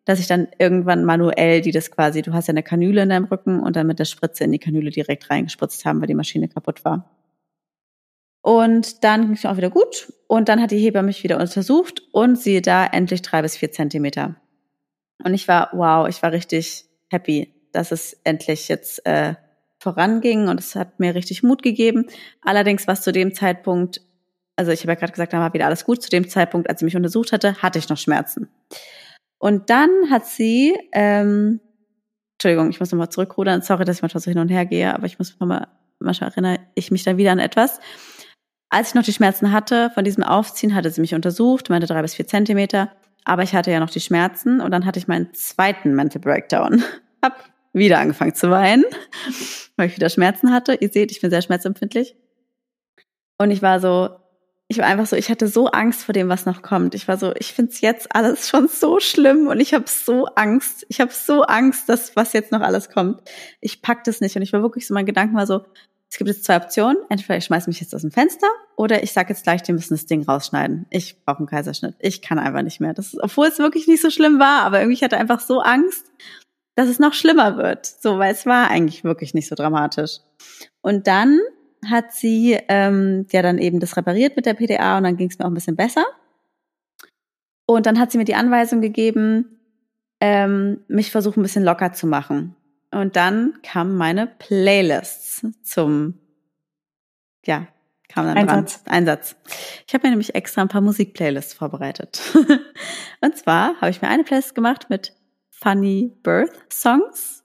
dass 0.07 0.19
ich 0.21 0.27
dann 0.27 0.47
irgendwann 0.57 1.03
manuell 1.03 1.59
die 1.59 1.71
das 1.71 1.91
quasi, 1.91 2.21
du 2.21 2.31
hast 2.31 2.47
ja 2.47 2.53
eine 2.53 2.63
Kanüle 2.63 3.03
in 3.03 3.09
deinem 3.09 3.25
Rücken 3.25 3.59
und 3.59 3.75
dann 3.75 3.87
mit 3.87 3.99
der 3.99 4.05
Spritze 4.05 4.45
in 4.45 4.53
die 4.53 4.59
Kanüle 4.59 4.89
direkt 4.89 5.29
reingespritzt 5.29 5.83
haben, 5.83 5.99
weil 5.99 6.07
die 6.07 6.15
Maschine 6.15 6.47
kaputt 6.47 6.85
war. 6.85 7.09
Und 8.41 9.03
dann 9.03 9.23
ging 9.23 9.33
es 9.33 9.43
mir 9.43 9.51
auch 9.51 9.57
wieder 9.57 9.69
gut. 9.69 10.13
Und 10.27 10.49
dann 10.49 10.61
hat 10.61 10.71
die 10.71 10.79
Hebamme 10.79 11.07
mich 11.07 11.23
wieder 11.23 11.39
untersucht 11.39 12.01
und 12.11 12.37
siehe 12.37 12.61
da, 12.61 12.85
endlich 12.85 13.21
drei 13.21 13.41
bis 13.41 13.57
vier 13.57 13.71
Zentimeter. 13.71 14.35
Und 15.23 15.33
ich 15.33 15.47
war, 15.47 15.69
wow, 15.73 16.07
ich 16.07 16.21
war 16.21 16.31
richtig 16.31 16.85
happy, 17.09 17.53
dass 17.71 17.91
es 17.91 18.13
endlich 18.23 18.67
jetzt 18.67 19.05
äh, 19.05 19.35
voranging 19.79 20.47
und 20.47 20.59
es 20.59 20.75
hat 20.75 20.99
mir 20.99 21.15
richtig 21.15 21.43
Mut 21.43 21.63
gegeben. 21.63 22.07
Allerdings 22.41 22.87
war 22.87 22.93
es 22.93 23.01
zu 23.01 23.11
dem 23.11 23.33
Zeitpunkt, 23.33 24.01
also 24.55 24.71
ich 24.71 24.81
habe 24.81 24.91
ja 24.91 24.95
gerade 24.95 25.11
gesagt, 25.11 25.33
da 25.33 25.39
war 25.39 25.53
wieder 25.53 25.67
alles 25.67 25.85
gut. 25.85 26.01
Zu 26.01 26.09
dem 26.09 26.27
Zeitpunkt, 26.27 26.69
als 26.69 26.79
sie 26.79 26.85
mich 26.85 26.95
untersucht 26.95 27.31
hatte, 27.31 27.61
hatte 27.61 27.79
ich 27.79 27.89
noch 27.89 27.97
Schmerzen. 27.97 28.49
Und 29.37 29.69
dann 29.69 29.89
hat 30.09 30.25
sie, 30.25 30.75
ähm, 30.93 31.59
Entschuldigung, 32.33 32.69
ich 32.69 32.79
muss 32.79 32.91
nochmal 32.91 33.09
zurückrudern. 33.09 33.61
Sorry, 33.61 33.85
dass 33.85 33.97
ich 33.97 34.01
manchmal 34.01 34.21
so 34.21 34.31
hin 34.31 34.39
und 34.39 34.49
her 34.49 34.65
gehe, 34.65 34.93
aber 34.93 35.05
ich 35.05 35.19
muss 35.19 35.39
nochmal, 35.39 35.67
manchmal 35.99 36.31
erinnere 36.31 36.59
ich 36.73 36.89
mich 36.91 37.03
dann 37.03 37.17
wieder 37.17 37.31
an 37.31 37.39
etwas. 37.39 37.79
Als 38.69 38.89
ich 38.89 38.95
noch 38.95 39.03
die 39.03 39.13
Schmerzen 39.13 39.51
hatte 39.51 39.91
von 39.91 40.03
diesem 40.03 40.23
Aufziehen, 40.23 40.75
hatte 40.75 40.89
sie 40.89 41.01
mich 41.01 41.15
untersucht, 41.15 41.69
meinte 41.69 41.87
drei 41.87 42.01
bis 42.01 42.15
vier 42.15 42.27
Zentimeter. 42.27 42.91
Aber 43.23 43.43
ich 43.43 43.53
hatte 43.53 43.71
ja 43.71 43.79
noch 43.79 43.89
die 43.89 43.99
Schmerzen 43.99 44.61
und 44.61 44.71
dann 44.71 44.85
hatte 44.85 44.99
ich 44.99 45.07
meinen 45.07 45.33
zweiten 45.33 45.93
Mental 45.95 46.21
Breakdown. 46.21 46.83
Hab 47.21 47.43
wieder 47.73 47.99
angefangen 47.99 48.35
zu 48.35 48.49
weinen, 48.49 48.85
weil 49.77 49.87
ich 49.87 49.95
wieder 49.95 50.09
Schmerzen 50.09 50.51
hatte. 50.51 50.75
Ihr 50.75 50.89
seht, 50.89 51.11
ich 51.11 51.21
bin 51.21 51.29
sehr 51.29 51.41
schmerzempfindlich. 51.41 52.15
Und 53.37 53.51
ich 53.51 53.61
war 53.61 53.79
so, 53.79 54.09
ich 54.67 54.79
war 54.79 54.85
einfach 54.85 55.05
so, 55.05 55.15
ich 55.15 55.29
hatte 55.29 55.47
so 55.47 55.67
Angst 55.67 56.03
vor 56.03 56.13
dem, 56.13 56.27
was 56.27 56.45
noch 56.45 56.61
kommt. 56.61 56.95
Ich 56.95 57.07
war 57.07 57.17
so, 57.17 57.33
ich 57.37 57.53
find's 57.53 57.81
jetzt 57.81 58.13
alles 58.13 58.49
schon 58.49 58.67
so 58.67 58.99
schlimm 58.99 59.47
und 59.47 59.59
ich 59.59 59.73
habe 59.73 59.85
so 59.87 60.25
Angst. 60.35 60.85
Ich 60.89 60.99
habe 60.99 61.11
so 61.13 61.43
Angst, 61.43 61.87
dass 61.87 62.15
was 62.15 62.33
jetzt 62.33 62.51
noch 62.51 62.61
alles 62.61 62.89
kommt. 62.89 63.21
Ich 63.61 63.81
pack 63.81 64.03
das 64.03 64.19
nicht 64.19 64.35
und 64.35 64.41
ich 64.41 64.51
war 64.51 64.61
wirklich 64.61 64.85
so, 64.87 64.93
mein 64.93 65.05
Gedanken 65.05 65.35
war 65.35 65.47
so, 65.47 65.65
es 66.09 66.17
gibt 66.17 66.29
jetzt 66.29 66.45
zwei 66.45 66.57
Optionen. 66.57 66.97
Entweder 67.09 67.37
ich 67.37 67.45
schmeiß 67.45 67.67
mich 67.67 67.81
jetzt 67.81 67.93
aus 67.93 68.01
dem 68.01 68.11
Fenster 68.11 68.47
oder 68.75 69.03
ich 69.03 69.11
sag 69.11 69.29
jetzt 69.29 69.43
gleich, 69.43 69.61
die 69.63 69.73
müssen 69.73 69.93
das 69.93 70.05
Ding 70.05 70.23
rausschneiden. 70.23 70.85
Ich 70.89 71.23
brauche 71.23 71.39
einen 71.39 71.47
Kaiserschnitt. 71.47 71.95
Ich 71.99 72.21
kann 72.21 72.39
einfach 72.39 72.61
nicht 72.61 72.79
mehr. 72.79 72.93
Das 72.93 73.13
ist, 73.13 73.21
obwohl 73.21 73.47
es 73.47 73.59
wirklich 73.59 73.87
nicht 73.87 74.01
so 74.01 74.09
schlimm 74.09 74.39
war, 74.39 74.63
aber 74.63 74.79
irgendwie 74.79 75.03
hatte 75.03 75.17
einfach 75.17 75.41
so 75.41 75.59
Angst, 75.59 76.11
dass 76.75 76.87
es 76.87 76.99
noch 76.99 77.13
schlimmer 77.13 77.57
wird. 77.57 77.85
So, 77.85 78.19
weil 78.19 78.31
es 78.31 78.45
war 78.45 78.69
eigentlich 78.69 79.03
wirklich 79.03 79.33
nicht 79.33 79.47
so 79.47 79.55
dramatisch. 79.55 80.19
Und 80.81 81.07
dann 81.07 81.39
hat 81.89 82.13
sie 82.13 82.57
ähm, 82.69 83.25
ja 83.31 83.41
dann 83.41 83.57
eben 83.57 83.79
das 83.79 83.97
repariert 83.97 84.35
mit 84.35 84.45
der 84.45 84.53
PDA 84.53 84.97
und 84.97 85.03
dann 85.03 85.17
ging 85.17 85.29
es 85.29 85.37
mir 85.37 85.45
auch 85.45 85.49
ein 85.49 85.55
bisschen 85.55 85.75
besser. 85.75 86.05
Und 87.65 87.85
dann 87.85 87.99
hat 87.99 88.11
sie 88.11 88.17
mir 88.17 88.25
die 88.25 88.35
Anweisung 88.35 88.79
gegeben, 88.79 89.59
ähm, 90.21 90.79
mich 90.87 91.11
versuchen 91.11 91.41
ein 91.41 91.43
bisschen 91.43 91.65
locker 91.65 91.91
zu 91.93 92.07
machen. 92.07 92.55
Und 92.97 93.15
dann 93.15 93.59
kamen 93.61 93.95
meine 93.95 94.25
Playlists 94.25 95.45
zum, 95.61 96.15
ja, 97.45 97.67
kam 98.09 98.25
dann 98.25 98.37
Einsatz. 98.37 98.83
dran. 98.83 98.93
Einsatz. 98.93 99.35
Ich 99.85 99.93
habe 99.93 100.07
mir 100.07 100.09
nämlich 100.09 100.33
extra 100.33 100.63
ein 100.63 100.67
paar 100.67 100.81
Musikplaylists 100.81 101.53
vorbereitet. 101.53 102.19
und 103.21 103.37
zwar 103.37 103.79
habe 103.79 103.91
ich 103.91 104.01
mir 104.01 104.07
eine 104.07 104.23
Playlist 104.23 104.55
gemacht 104.55 104.89
mit 104.89 105.13
Funny 105.51 106.11
Birth 106.23 106.73
Songs, 106.73 107.43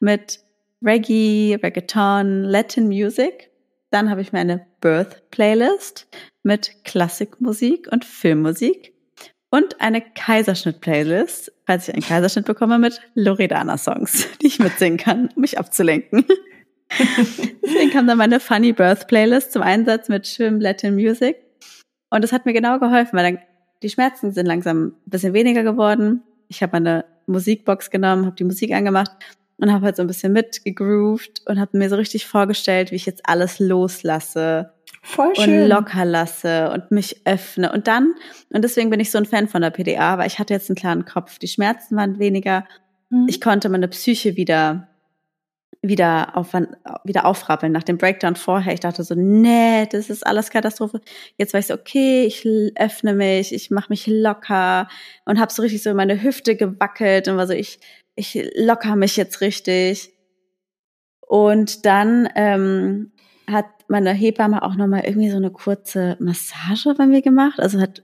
mit 0.00 0.40
Reggae, 0.84 1.56
Reggaeton, 1.62 2.42
Latin 2.42 2.88
Music. 2.88 3.52
Dann 3.90 4.10
habe 4.10 4.22
ich 4.22 4.32
mir 4.32 4.40
eine 4.40 4.66
Birth 4.80 5.30
Playlist 5.30 6.08
mit 6.42 6.84
Klassikmusik 6.84 7.86
und 7.92 8.04
Filmmusik 8.04 8.92
und 9.50 9.80
eine 9.80 10.00
Kaiserschnitt-Playlist, 10.00 11.52
falls 11.66 11.88
ich 11.88 11.94
einen 11.94 12.02
Kaiserschnitt 12.02 12.46
bekomme, 12.46 12.78
mit 12.78 13.00
Loredana-Songs, 13.14 14.28
die 14.42 14.46
ich 14.46 14.58
mitsingen 14.58 14.98
kann, 14.98 15.28
um 15.34 15.40
mich 15.40 15.58
abzulenken. 15.58 16.24
Deswegen 17.64 17.90
kam 17.90 18.06
dann 18.06 18.18
meine 18.18 18.40
Funny 18.40 18.72
Birth 18.72 19.06
Playlist 19.06 19.52
zum 19.52 19.62
Einsatz 19.62 20.08
mit 20.08 20.26
schönem 20.26 20.60
Latin 20.60 20.94
Music. 20.94 21.36
Und 22.10 22.24
das 22.24 22.32
hat 22.32 22.46
mir 22.46 22.52
genau 22.52 22.78
geholfen, 22.78 23.16
weil 23.16 23.32
dann 23.32 23.42
die 23.82 23.90
Schmerzen 23.90 24.32
sind 24.32 24.46
langsam 24.46 24.86
ein 24.86 25.10
bisschen 25.10 25.32
weniger 25.32 25.62
geworden. 25.62 26.22
Ich 26.48 26.62
habe 26.62 26.72
meine 26.72 27.04
Musikbox 27.26 27.90
genommen, 27.90 28.26
habe 28.26 28.36
die 28.36 28.44
Musik 28.44 28.72
angemacht 28.72 29.12
und 29.60 29.72
habe 29.72 29.86
halt 29.86 29.96
so 29.96 30.02
ein 30.02 30.06
bisschen 30.06 30.32
mitgegroovt 30.32 31.42
und 31.46 31.60
habe 31.60 31.76
mir 31.76 31.88
so 31.88 31.96
richtig 31.96 32.26
vorgestellt, 32.26 32.90
wie 32.90 32.96
ich 32.96 33.06
jetzt 33.06 33.28
alles 33.28 33.58
loslasse 33.58 34.72
Voll 35.02 35.34
schön. 35.34 35.62
und 35.62 35.68
locker 35.68 36.04
lasse 36.04 36.70
und 36.70 36.90
mich 36.90 37.22
öffne. 37.24 37.72
Und 37.72 37.86
dann, 37.86 38.14
und 38.50 38.62
deswegen 38.62 38.90
bin 38.90 39.00
ich 39.00 39.10
so 39.10 39.18
ein 39.18 39.26
Fan 39.26 39.48
von 39.48 39.62
der 39.62 39.70
PDA, 39.70 40.18
weil 40.18 40.26
ich 40.26 40.38
hatte 40.38 40.54
jetzt 40.54 40.68
einen 40.68 40.76
klaren 40.76 41.04
Kopf. 41.04 41.38
Die 41.38 41.48
Schmerzen 41.48 41.96
waren 41.96 42.18
weniger. 42.18 42.66
Mhm. 43.08 43.26
Ich 43.28 43.40
konnte 43.40 43.68
meine 43.68 43.88
Psyche 43.88 44.36
wieder 44.36 44.88
wieder 45.82 46.36
auf, 46.36 46.52
wieder 47.04 47.24
aufrappeln. 47.24 47.72
Nach 47.72 47.82
dem 47.82 47.96
Breakdown 47.96 48.36
vorher, 48.36 48.74
ich 48.74 48.80
dachte 48.80 49.02
so, 49.02 49.14
nee, 49.14 49.86
das 49.90 50.10
ist 50.10 50.26
alles 50.26 50.50
Katastrophe. 50.50 51.00
Jetzt 51.38 51.54
weiß 51.54 51.64
ich 51.64 51.68
so, 51.68 51.74
okay, 51.74 52.24
ich 52.24 52.46
öffne 52.76 53.14
mich, 53.14 53.54
ich 53.54 53.70
mache 53.70 53.88
mich 53.88 54.06
locker 54.06 54.88
und 55.24 55.40
habe 55.40 55.52
so 55.52 55.62
richtig 55.62 55.82
so 55.82 55.90
in 55.90 55.96
meine 55.96 56.22
Hüfte 56.22 56.54
gewackelt 56.54 57.28
und 57.28 57.38
war 57.38 57.46
so, 57.46 57.54
ich, 57.54 57.80
ich 58.14 58.50
locker 58.54 58.96
mich 58.96 59.16
jetzt 59.16 59.40
richtig. 59.40 60.12
Und 61.20 61.86
dann 61.86 62.28
ähm, 62.34 63.12
hat 63.46 63.66
meine 63.88 64.12
Hebamme 64.12 64.62
auch 64.62 64.74
nochmal 64.74 65.04
irgendwie 65.04 65.30
so 65.30 65.36
eine 65.36 65.50
kurze 65.50 66.16
Massage 66.20 66.94
bei 66.96 67.06
mir 67.06 67.22
gemacht. 67.22 67.60
Also 67.60 67.80
hat 67.80 68.02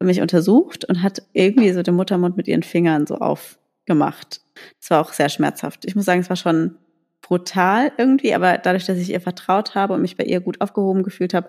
mich 0.00 0.20
untersucht 0.20 0.84
und 0.84 1.02
hat 1.02 1.22
irgendwie 1.32 1.72
so 1.72 1.82
den 1.82 1.94
Muttermund 1.94 2.36
mit 2.36 2.48
ihren 2.48 2.62
Fingern 2.62 3.06
so 3.06 3.16
aufgemacht. 3.16 4.40
Das 4.80 4.90
war 4.90 5.00
auch 5.00 5.12
sehr 5.12 5.28
schmerzhaft. 5.28 5.84
Ich 5.84 5.96
muss 5.96 6.04
sagen, 6.04 6.20
es 6.20 6.28
war 6.28 6.36
schon 6.36 6.76
brutal 7.22 7.92
irgendwie, 7.96 8.34
aber 8.34 8.58
dadurch, 8.58 8.84
dass 8.84 8.98
ich 8.98 9.10
ihr 9.10 9.20
vertraut 9.20 9.74
habe 9.74 9.94
und 9.94 10.02
mich 10.02 10.16
bei 10.16 10.24
ihr 10.24 10.40
gut 10.40 10.60
aufgehoben 10.60 11.02
gefühlt 11.02 11.34
habe, 11.34 11.48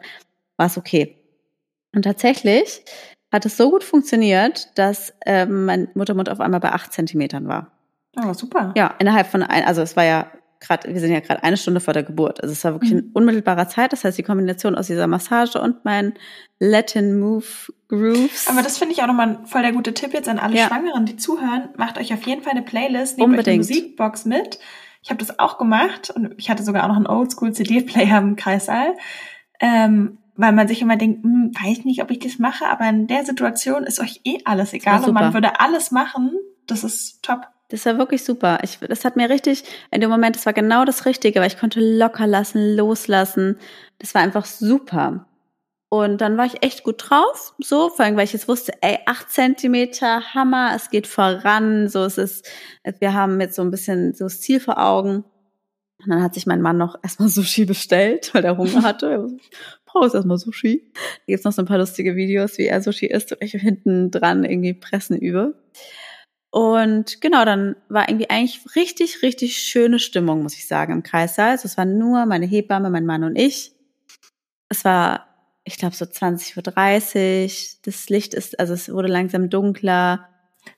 war 0.58 0.68
es 0.68 0.78
okay. 0.78 1.18
Und 1.94 2.04
tatsächlich 2.04 2.84
hat 3.32 3.46
es 3.46 3.58
so 3.58 3.70
gut 3.70 3.84
funktioniert, 3.84 4.72
dass 4.76 5.14
ähm, 5.26 5.66
mein 5.66 5.90
Muttermund 5.94 6.30
auf 6.30 6.40
einmal 6.40 6.60
bei 6.60 6.72
acht 6.72 6.94
Zentimetern 6.94 7.48
war. 7.48 7.77
Oh, 8.20 8.34
super. 8.34 8.74
Ja, 8.76 8.96
innerhalb 9.00 9.28
von 9.28 9.44
ein, 9.44 9.64
also 9.66 9.82
es 9.82 9.96
war 9.96 10.04
ja 10.06 10.28
gerade, 10.60 10.92
wir 10.92 11.00
sind 11.00 11.12
ja 11.12 11.20
gerade 11.20 11.44
eine 11.44 11.56
Stunde 11.56 11.80
vor 11.80 11.94
der 11.94 12.02
Geburt. 12.04 12.42
Also 12.42 12.52
es 12.54 12.64
war 12.64 12.74
wirklich 12.74 12.92
Mhm. 12.92 12.98
in 13.00 13.12
unmittelbarer 13.14 13.70
Zeit. 13.70 13.94
Das 13.94 14.04
heißt, 14.04 14.18
die 14.18 14.24
Kombination 14.24 14.76
aus 14.76 14.88
dieser 14.88 15.06
Massage 15.06 15.62
und 15.62 15.86
meinen 15.86 16.14
Latin 16.60 17.20
Move 17.20 17.46
Grooves. 17.90 18.48
Aber 18.50 18.64
das 18.64 18.80
finde 18.80 18.94
ich 18.94 19.04
auch 19.04 19.08
nochmal 19.08 19.40
voll 19.46 19.62
der 19.62 19.72
gute 19.72 19.94
Tipp 19.94 20.14
jetzt 20.14 20.28
an 20.28 20.40
alle 20.40 20.56
Ja. 20.58 20.68
Schwangeren, 20.68 21.06
die 21.06 21.16
zuhören. 21.16 21.70
Macht 21.78 22.00
euch 22.00 22.12
auf 22.14 22.24
jeden 22.26 22.42
Fall 22.42 22.54
eine 22.54 22.64
Playlist, 22.64 23.18
nehmt 23.18 23.30
euch 23.30 23.34
eine 23.34 23.38
Unbedingt. 23.40 23.70
Musikbox 23.70 24.26
mit. 24.26 24.58
Ich 25.04 25.10
habe 25.12 25.20
das 25.20 25.38
auch 25.38 25.58
gemacht 25.60 26.10
und 26.10 26.34
ich 26.38 26.50
hatte 26.50 26.64
sogar 26.64 26.84
auch 26.84 26.88
noch 26.90 26.96
einen 26.98 27.08
Oldschool-CD-Player 27.08 28.18
im 28.18 28.36
Kreissaal. 28.36 28.96
Ähm, 29.60 30.18
weil 30.36 30.52
man 30.52 30.68
sich 30.68 30.82
immer 30.82 30.98
denkt, 30.98 31.24
hm, 31.24 31.52
weiß 31.60 31.86
nicht, 31.86 32.02
ob 32.04 32.12
ich 32.12 32.20
das 32.20 32.38
mache, 32.40 32.66
aber 32.68 32.88
in 32.90 33.08
der 33.08 33.26
Situation 33.26 33.84
ist 33.84 34.00
euch 34.00 34.22
eh 34.24 34.40
alles 34.46 34.74
egal 34.74 35.04
und 35.04 35.14
man 35.14 35.34
würde 35.34 35.60
alles 35.60 35.92
machen. 35.92 36.32
Das 36.68 36.84
ist 36.84 37.24
top. 37.24 37.48
Das 37.70 37.86
war 37.86 37.98
wirklich 37.98 38.24
super. 38.24 38.60
Ich, 38.64 38.80
das 38.80 39.04
hat 39.04 39.18
mir 39.18 39.30
richtig, 39.30 39.64
in 39.92 40.02
dem 40.02 40.10
Moment, 40.10 40.36
das 40.36 40.46
war 40.46 40.54
genau 40.54 40.86
das 40.86 41.06
Richtige, 41.06 41.40
weil 41.42 41.48
ich 41.48 41.60
konnte 41.60 41.82
locker 41.82 42.26
lassen, 42.26 42.76
loslassen. 42.76 43.58
Das 44.00 44.16
war 44.16 44.22
einfach 44.22 44.46
super. 44.46 45.28
Und 45.90 46.20
dann 46.20 46.38
war 46.38 46.46
ich 46.46 46.64
echt 46.64 46.84
gut 46.84 47.10
drauf, 47.10 47.54
so, 47.60 47.90
vor 47.90 48.04
allem, 48.04 48.18
weil 48.18 48.26
ich 48.26 48.34
jetzt 48.34 48.50
wusste, 48.50 48.74
ey, 48.82 49.00
acht 49.06 49.32
Zentimeter, 49.32 50.34
Hammer, 50.34 50.74
es 50.76 50.90
geht 50.90 51.08
voran, 51.08 51.88
so, 51.88 52.04
es 52.04 52.18
ist, 52.18 52.46
wir 53.00 53.14
haben 53.14 53.40
jetzt 53.40 53.56
so 53.56 53.62
ein 53.62 53.72
bisschen 53.72 54.14
so 54.14 54.26
das 54.26 54.42
Ziel 54.42 54.60
vor 54.60 54.84
Augen. 54.84 55.24
Und 56.04 56.10
dann 56.10 56.22
hat 56.22 56.34
sich 56.34 56.46
mein 56.46 56.62
Mann 56.62 56.78
noch 56.78 56.96
erstmal 57.04 57.30
Sushi 57.30 57.66
bestellt, 57.66 58.34
weil 58.34 58.46
er 58.46 58.58
Hunger 58.58 58.84
hatte. 58.84 59.28
Jetzt 60.02 60.14
erstmal 60.14 60.38
Sushi. 60.38 60.92
Da 60.94 61.00
gibt's 61.26 61.46
noch 61.46 61.54
so 61.54 61.62
ein 61.64 61.68
paar 61.68 61.80
lustige 61.80 62.16
Videos, 62.16 62.58
wie 62.58 62.68
er 62.68 62.82
Sushi 62.82 63.08
isst 63.08 63.32
und 63.32 63.42
ich 63.42 63.54
hinten 63.54 64.12
dran 64.12 64.44
irgendwie 64.44 64.74
pressen 64.74 65.18
übe. 65.18 65.56
Und 66.58 67.22
genau, 67.22 67.46
dann 67.46 67.76
war 67.88 68.10
irgendwie 68.10 68.32
eigentlich 68.32 68.62
richtig, 68.76 69.22
richtig 69.22 69.60
schöne 69.60 70.00
Stimmung, 70.00 70.42
muss 70.42 70.56
ich 70.56 70.68
sagen, 70.68 70.92
im 70.92 71.04
Kreissaal. 71.04 71.52
Also 71.52 71.68
es 71.68 71.78
waren 71.78 72.00
nur 72.00 72.26
meine 72.26 72.48
Hebamme, 72.48 72.90
mein 72.90 73.06
Mann 73.06 73.24
und 73.24 73.36
ich. 73.36 73.74
Es 74.68 74.84
war, 74.84 75.28
ich 75.66 75.78
glaube, 75.78 75.96
so 75.96 76.06
20.30 76.06 76.56
Uhr. 76.58 77.76
Das 77.86 78.10
Licht 78.10 78.34
ist, 78.34 78.60
also 78.60 78.74
es 78.74 78.92
wurde 78.92 79.08
langsam 79.08 79.52
dunkler. 79.52 80.30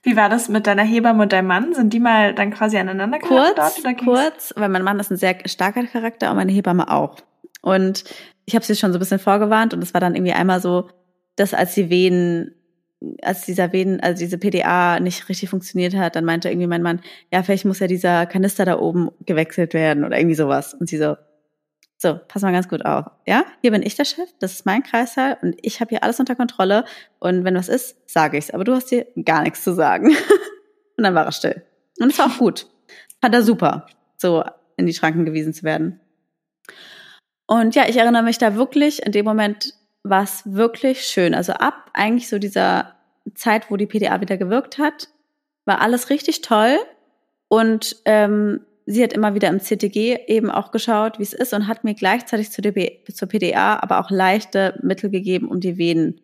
Wie 0.04 0.18
war 0.18 0.28
das 0.28 0.50
mit 0.50 0.68
deiner 0.68 0.84
Hebamme 0.84 1.24
und 1.24 1.32
deinem 1.32 1.48
Mann? 1.48 1.74
Sind 1.74 1.94
die 1.94 2.02
mal 2.02 2.36
dann 2.36 2.52
quasi 2.52 2.78
aneinander 2.78 3.20
Kurz, 3.20 3.56
dort? 3.56 3.80
Oder 3.80 3.94
kurz, 3.94 4.54
weil 4.58 4.68
mein 4.68 4.84
Mann 4.84 5.00
ist 5.00 5.12
ein 5.12 5.18
sehr 5.18 5.38
starker 5.46 5.86
Charakter 5.86 6.30
und 6.30 6.36
meine 6.36 6.52
Hebamme 6.52 6.92
auch. 6.92 7.16
Und 7.62 8.04
ich 8.44 8.54
habe 8.54 8.66
sie 8.66 8.76
schon 8.76 8.92
so 8.92 8.98
ein 8.98 9.00
bisschen 9.00 9.20
vorgewarnt 9.20 9.74
und 9.74 9.82
es 9.82 9.94
war 9.94 10.02
dann 10.02 10.14
irgendwie 10.14 10.34
einmal 10.34 10.60
so, 10.60 10.90
dass 11.38 11.54
als 11.54 11.74
die 11.74 11.90
Venen, 11.90 12.54
als 13.22 13.46
dieser 13.46 13.72
Venen, 13.72 14.00
also 14.02 14.20
diese 14.20 14.38
PDA 14.38 15.00
nicht 15.00 15.30
richtig 15.30 15.50
funktioniert 15.50 15.96
hat, 15.96 16.16
dann 16.16 16.26
meinte 16.26 16.50
irgendwie 16.50 16.68
mein 16.68 16.82
Mann, 16.82 17.02
ja, 17.32 17.44
vielleicht 17.44 17.66
muss 17.66 17.80
ja 17.80 17.88
dieser 17.88 18.26
Kanister 18.26 18.66
da 18.66 18.80
oben 18.80 19.10
gewechselt 19.26 19.74
werden 19.74 20.04
oder 20.04 20.18
irgendwie 20.18 20.36
sowas. 20.36 20.74
Und 20.74 20.90
sie 20.90 20.98
so, 20.98 21.16
so, 21.98 22.20
pass 22.28 22.42
mal 22.42 22.52
ganz 22.52 22.68
gut 22.68 22.86
auf. 22.86 23.06
Ja, 23.26 23.46
hier 23.62 23.72
bin 23.72 23.84
ich 23.84 23.96
der 23.96 24.06
Chef, 24.06 24.30
das 24.40 24.54
ist 24.54 24.66
mein 24.66 24.84
Kreissaal 24.84 25.38
und 25.42 25.56
ich 25.62 25.82
habe 25.82 25.90
hier 25.90 26.04
alles 26.04 26.20
unter 26.20 26.36
Kontrolle. 26.36 26.86
Und 27.20 27.44
wenn 27.44 27.56
was 27.56 27.70
ist, 27.70 27.98
sage 28.10 28.38
ich's. 28.38 28.52
Aber 28.52 28.64
du 28.64 28.74
hast 28.74 28.90
hier 28.90 29.08
gar 29.24 29.44
nichts 29.44 29.64
zu 29.64 29.74
sagen. 29.74 30.10
und 30.98 31.04
dann 31.04 31.16
war 31.16 31.26
er 31.26 31.32
still. 31.32 31.64
Und 32.00 32.12
es 32.12 32.20
war 32.20 32.28
auch 32.28 32.38
gut. 32.38 32.68
Hat 33.22 33.34
er 33.34 33.44
super, 33.44 33.86
so 34.18 34.44
in 34.78 34.86
die 34.86 34.94
Schranken 34.94 35.26
gewiesen 35.26 35.54
zu 35.54 35.64
werden. 35.64 36.00
Und 37.48 37.76
ja, 37.76 37.90
ich 37.90 37.98
erinnere 37.98 38.24
mich 38.24 38.38
da 38.38 38.56
wirklich, 38.56 39.06
in 39.06 39.12
dem 39.12 39.26
Moment 39.26 39.74
war 40.04 40.24
es 40.24 40.44
wirklich 40.46 41.02
schön. 41.02 41.34
Also 41.34 41.54
ab 41.54 41.92
eigentlich 41.94 42.30
so 42.30 42.40
dieser 42.40 42.96
Zeit, 43.36 43.70
wo 43.70 43.78
die 43.78 43.86
PDA 43.86 44.22
wieder 44.22 44.38
gewirkt 44.38 44.78
hat, 44.78 45.10
war 45.66 45.82
alles 45.82 46.10
richtig 46.10 46.42
toll. 46.42 46.78
Und 47.48 47.98
ähm, 48.06 48.62
sie 48.86 49.04
hat 49.04 49.14
immer 49.14 49.36
wieder 49.36 49.50
im 49.50 49.60
CTG 49.60 50.20
eben 50.28 50.50
auch 50.50 50.72
geschaut, 50.72 51.20
wie 51.20 51.24
es 51.24 51.34
ist 51.34 51.54
und 51.54 51.68
hat 51.68 51.84
mir 51.84 51.94
gleichzeitig 51.94 52.52
zur, 52.52 52.62
DB, 52.62 53.04
zur 53.14 53.28
PDA 53.28 53.80
aber 53.82 54.00
auch 54.00 54.10
leichte 54.10 54.80
Mittel 54.82 55.10
gegeben, 55.10 55.48
um 55.48 55.60
die 55.60 55.78
Venen 55.78 56.22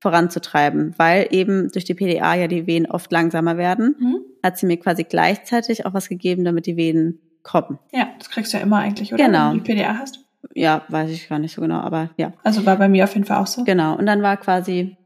voranzutreiben, 0.00 0.94
weil 0.98 1.28
eben 1.30 1.72
durch 1.72 1.86
die 1.86 1.94
PDA 1.94 2.34
ja 2.34 2.46
die 2.46 2.66
Venen 2.66 2.86
oft 2.86 3.10
langsamer 3.10 3.56
werden, 3.56 3.96
mhm. 3.98 4.16
hat 4.42 4.58
sie 4.58 4.66
mir 4.66 4.76
quasi 4.76 5.04
gleichzeitig 5.04 5.86
auch 5.86 5.94
was 5.94 6.08
gegeben, 6.08 6.44
damit 6.44 6.66
die 6.66 6.76
Venen 6.76 7.20
kommen. 7.42 7.78
Ja, 7.92 8.08
das 8.18 8.28
kriegst 8.30 8.52
du 8.52 8.58
ja 8.58 8.62
immer 8.62 8.78
eigentlich, 8.78 9.12
oder? 9.12 9.24
Genau. 9.24 9.50
Wenn 9.50 9.58
du 9.58 9.64
die 9.64 9.72
PDA 9.72 9.98
hast. 9.98 10.23
Ja, 10.54 10.84
weiß 10.88 11.10
ich 11.10 11.28
gar 11.28 11.38
nicht 11.38 11.54
so 11.54 11.60
genau, 11.60 11.80
aber 11.80 12.10
ja. 12.16 12.32
Also 12.42 12.64
war 12.64 12.76
bei 12.76 12.88
mir 12.88 13.04
auf 13.04 13.14
jeden 13.14 13.26
Fall 13.26 13.38
auch 13.38 13.46
so. 13.46 13.64
Genau. 13.64 13.96
Und 13.96 14.06
dann 14.06 14.22
war 14.22 14.36
quasi, 14.36 14.96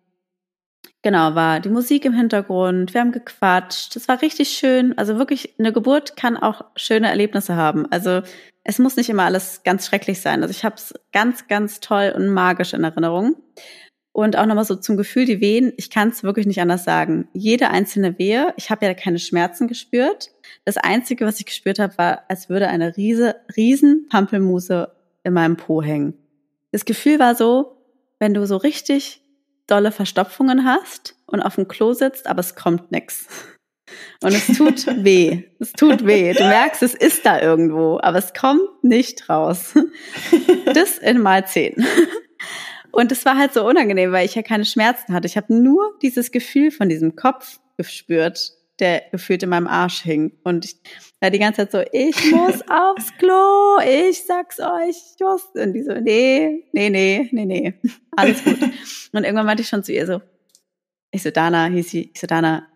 genau, 1.03 1.35
war 1.35 1.61
die 1.61 1.71
Musik 1.71 2.05
im 2.05 2.13
Hintergrund, 2.13 2.93
wir 2.93 3.01
haben 3.01 3.13
gequatscht, 3.13 3.97
es 3.97 4.09
war 4.09 4.21
richtig 4.21 4.51
schön. 4.51 4.97
Also 4.99 5.19
wirklich, 5.19 5.55
eine 5.59 5.73
Geburt 5.73 6.17
kann 6.17 6.37
auch 6.37 6.65
schöne 6.77 7.09
Erlebnisse 7.09 7.57
haben. 7.57 7.91
Also 7.91 8.21
es 8.63 8.79
muss 8.79 8.97
nicht 8.97 9.09
immer 9.09 9.25
alles 9.25 9.63
ganz 9.65 9.87
schrecklich 9.87 10.21
sein. 10.21 10.43
Also 10.43 10.51
ich 10.53 10.65
habe 10.65 10.77
es 10.77 10.93
ganz, 11.13 11.49
ganz 11.49 11.81
toll 11.81 12.13
und 12.15 12.29
magisch 12.29 12.75
in 12.75 12.85
Erinnerung. 12.85 13.37
Und 14.13 14.37
auch 14.37 14.47
nochmal 14.47 14.65
so 14.65 14.75
zum 14.75 14.97
Gefühl, 14.97 15.27
die 15.27 15.41
Wehen, 15.41 15.73
ich 15.77 15.91
kann 15.91 16.09
es 16.09 16.25
wirklich 16.25 16.47
nicht 16.47 16.61
anders 16.61 16.83
sagen. 16.85 17.29
Jede 17.33 17.71
einzelne 17.71 18.19
Wehe, 18.19 18.53
ich 18.57 18.69
habe 18.69 18.85
ja 18.85 18.93
keine 18.93 19.21
Schmerzen 19.21 19.69
gespürt. 19.69 20.31
Das 20.65 20.77
Einzige, 20.77 21.25
was 21.25 21.39
ich 21.39 21.47
gespürt 21.47 21.79
habe, 21.79 21.97
war, 21.97 22.25
als 22.29 22.49
würde 22.49 22.69
eine 22.69 22.97
riese, 22.97 23.37
riesen 23.57 24.09
Pampelmuse 24.11 24.91
in 25.29 25.35
meinem 25.35 25.57
Po 25.57 25.83
hängen. 25.83 26.15
Das 26.73 26.85
Gefühl 26.85 27.19
war 27.19 27.35
so, 27.35 27.77
wenn 28.19 28.35
du 28.35 28.47
so 28.47 28.57
richtig 28.57 29.23
dolle 29.67 29.93
Verstopfungen 29.93 30.65
hast 30.65 31.15
und 31.27 31.41
auf 31.41 31.55
dem 31.55 31.69
Klo 31.69 31.93
sitzt, 31.93 32.27
aber 32.27 32.41
es 32.41 32.55
kommt 32.57 32.91
nix. 32.91 33.27
Und 34.23 34.35
es 34.35 34.49
tut 34.49 34.87
weh. 35.03 35.45
Es 35.61 35.73
tut 35.73 36.05
weh. 36.05 36.35
Du 36.35 36.45
merkst, 36.45 36.83
es 36.83 36.93
ist 36.93 37.25
da 37.25 37.41
irgendwo, 37.41 37.99
aber 38.03 38.19
es 38.19 38.35
kommt 38.35 38.61
nicht 38.83 39.31
raus. 39.31 39.75
Das 40.75 40.99
in 40.99 41.23
mal 41.23 41.47
zehn. 41.47 41.87
Und 42.91 43.11
es 43.13 43.25
war 43.25 43.39
halt 43.39 43.55
so 43.55 43.67
unangenehm, 43.67 44.13
weil 44.13 44.27
ich 44.27 44.35
ja 44.35 44.43
keine 44.43 44.67
Schmerzen 44.67 45.15
hatte. 45.15 45.27
Ich 45.27 45.39
habe 45.39 45.55
nur 45.55 45.97
dieses 46.03 46.31
Gefühl 46.33 46.71
von 46.71 46.91
diesem 46.91 47.17
Kopf 47.17 47.61
gespürt, 47.79 48.53
der 48.81 49.03
gefühlt 49.11 49.43
in 49.43 49.51
meinem 49.51 49.67
Arsch 49.67 50.03
hing. 50.03 50.33
Und 50.45 50.65
ich 50.65 50.77
war 51.21 51.31
die 51.31 51.39
ganze 51.39 51.69
Zeit 51.69 51.73
so, 51.73 51.91
ich 51.93 52.31
muss 52.33 52.63
aufs 52.69 53.13
Klo, 53.19 53.79
ich 53.85 54.25
sag's 54.25 54.61
euch, 54.61 54.97
ich 55.15 55.21
muss. 55.21 55.45
Und 55.55 55.73
die 55.73 55.83
so, 55.83 55.95
nee, 55.95 56.65
nee, 56.73 56.91
nee, 56.91 57.29
nee, 57.33 57.45
nee, 57.45 57.75
alles 58.17 58.45
gut. 58.45 58.59
Und 59.13 59.25
irgendwann 59.25 59.47
meinte 59.47 59.63
ich 59.63 59.69
schon 59.69 59.85
zu 59.85 59.93
ihr 59.93 60.07
so, 60.07 60.21
ich 61.11 61.23
so, 61.23 61.31
Dana, 61.31 61.67
hieß 61.67 61.91
sie, 61.91 62.11
ich 62.13 62.21
so, 62.21 62.27
Dana, 62.27 62.67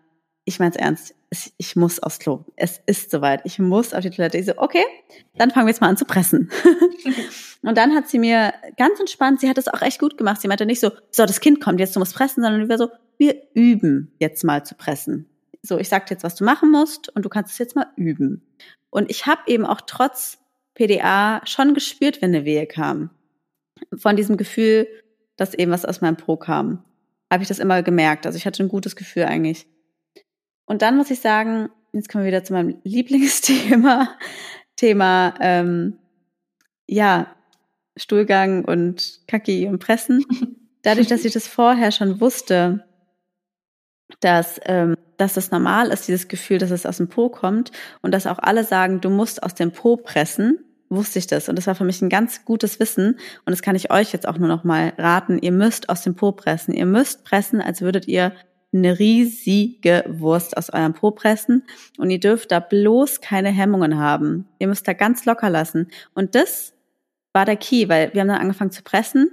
ich 0.45 0.59
mein's 0.59 0.75
ernst, 0.75 1.15
ich 1.57 1.75
muss 1.75 1.99
aufs 1.99 2.19
Klo. 2.19 2.45
Es 2.55 2.81
ist 2.85 3.09
soweit. 3.09 3.41
Ich 3.45 3.57
muss 3.59 3.93
auf 3.93 4.01
die 4.01 4.09
Toilette. 4.09 4.37
Ich 4.37 4.45
so, 4.45 4.53
okay, 4.57 4.83
dann 5.35 5.51
fangen 5.51 5.65
wir 5.65 5.71
jetzt 5.71 5.81
mal 5.81 5.87
an 5.87 5.97
zu 5.97 6.05
pressen. 6.05 6.51
und 7.63 7.77
dann 7.77 7.95
hat 7.95 8.07
sie 8.07 8.19
mir 8.19 8.53
ganz 8.77 8.99
entspannt, 8.99 9.39
sie 9.39 9.49
hat 9.49 9.57
es 9.57 9.67
auch 9.67 9.81
echt 9.81 9.99
gut 9.99 10.17
gemacht. 10.17 10.41
Sie 10.41 10.47
meinte 10.47 10.65
nicht 10.65 10.79
so, 10.79 10.91
so, 11.11 11.25
das 11.25 11.39
Kind 11.39 11.61
kommt 11.61 11.79
jetzt, 11.79 11.95
du 11.95 11.99
musst 11.99 12.15
pressen, 12.15 12.43
sondern 12.43 12.69
wir 12.69 12.77
so, 12.77 12.89
wir 13.17 13.35
üben 13.53 14.11
jetzt 14.19 14.43
mal 14.43 14.63
zu 14.65 14.75
pressen 14.75 15.29
so, 15.65 15.77
ich 15.79 15.89
sag 15.89 16.05
dir 16.05 16.15
jetzt, 16.15 16.23
was 16.23 16.35
du 16.35 16.43
machen 16.43 16.69
musst 16.71 17.09
und 17.15 17.23
du 17.23 17.29
kannst 17.29 17.53
es 17.53 17.57
jetzt 17.57 17.75
mal 17.75 17.87
üben. 17.95 18.45
Und 18.89 19.09
ich 19.09 19.25
habe 19.25 19.41
eben 19.47 19.65
auch 19.65 19.81
trotz 19.81 20.37
PDA 20.75 21.41
schon 21.45 21.73
gespürt, 21.73 22.21
wenn 22.21 22.35
eine 22.35 22.45
Wehe 22.45 22.67
kam. 22.67 23.09
Von 23.95 24.15
diesem 24.15 24.37
Gefühl, 24.37 24.87
dass 25.37 25.53
eben 25.53 25.71
was 25.71 25.85
aus 25.85 26.01
meinem 26.01 26.17
Po 26.17 26.37
kam, 26.37 26.83
habe 27.31 27.43
ich 27.43 27.49
das 27.49 27.59
immer 27.59 27.81
gemerkt. 27.81 28.25
Also 28.25 28.37
ich 28.37 28.45
hatte 28.45 28.61
ein 28.61 28.69
gutes 28.69 28.95
Gefühl 28.95 29.23
eigentlich. 29.23 29.65
Und 30.65 30.81
dann 30.81 30.97
muss 30.97 31.09
ich 31.09 31.21
sagen, 31.21 31.69
jetzt 31.93 32.09
kommen 32.09 32.23
wir 32.23 32.29
wieder 32.29 32.43
zu 32.43 32.53
meinem 32.53 32.79
Lieblingsthema, 32.83 34.17
Thema 34.75 35.33
ähm, 35.39 35.97
ja 36.87 37.33
Stuhlgang 37.95 38.65
und 38.65 39.21
Kaki 39.27 39.67
und 39.67 39.79
Pressen. 39.79 40.25
Dadurch, 40.81 41.07
dass 41.07 41.23
ich 41.23 41.31
das 41.31 41.47
vorher 41.47 41.91
schon 41.91 42.19
wusste, 42.19 42.85
dass, 44.19 44.59
ähm, 44.65 44.95
dass 45.17 45.33
das 45.33 45.51
normal 45.51 45.89
ist, 45.89 46.07
dieses 46.07 46.27
Gefühl, 46.27 46.57
dass 46.57 46.71
es 46.71 46.85
aus 46.85 46.97
dem 46.97 47.07
Po 47.07 47.29
kommt 47.29 47.71
und 48.01 48.13
dass 48.13 48.27
auch 48.27 48.39
alle 48.39 48.63
sagen, 48.63 49.01
du 49.01 49.09
musst 49.09 49.43
aus 49.43 49.55
dem 49.55 49.71
Po 49.71 49.97
pressen, 49.97 50.59
wusste 50.89 51.19
ich 51.19 51.27
das. 51.27 51.49
Und 51.49 51.57
das 51.57 51.67
war 51.67 51.75
für 51.75 51.83
mich 51.83 52.01
ein 52.01 52.09
ganz 52.09 52.45
gutes 52.45 52.79
Wissen. 52.79 53.19
Und 53.45 53.51
das 53.51 53.61
kann 53.61 53.75
ich 53.75 53.91
euch 53.91 54.13
jetzt 54.13 54.27
auch 54.27 54.37
nur 54.37 54.47
noch 54.47 54.63
mal 54.63 54.93
raten. 54.97 55.39
Ihr 55.39 55.51
müsst 55.51 55.89
aus 55.89 56.03
dem 56.03 56.15
Po 56.15 56.31
pressen. 56.31 56.73
Ihr 56.73 56.85
müsst 56.85 57.23
pressen, 57.23 57.61
als 57.61 57.81
würdet 57.81 58.07
ihr 58.07 58.33
eine 58.73 58.97
riesige 58.97 60.03
Wurst 60.07 60.57
aus 60.57 60.71
eurem 60.71 60.93
Po 60.93 61.11
pressen. 61.11 61.63
Und 61.97 62.09
ihr 62.09 62.19
dürft 62.19 62.51
da 62.51 62.59
bloß 62.59 63.21
keine 63.21 63.49
Hemmungen 63.49 63.99
haben. 63.99 64.47
Ihr 64.59 64.67
müsst 64.67 64.87
da 64.87 64.93
ganz 64.93 65.25
locker 65.25 65.49
lassen. 65.49 65.89
Und 66.13 66.35
das 66.35 66.73
war 67.33 67.45
der 67.45 67.57
Key, 67.57 67.89
weil 67.89 68.13
wir 68.13 68.21
haben 68.21 68.27
dann 68.27 68.41
angefangen 68.41 68.71
zu 68.71 68.83
pressen 68.83 69.31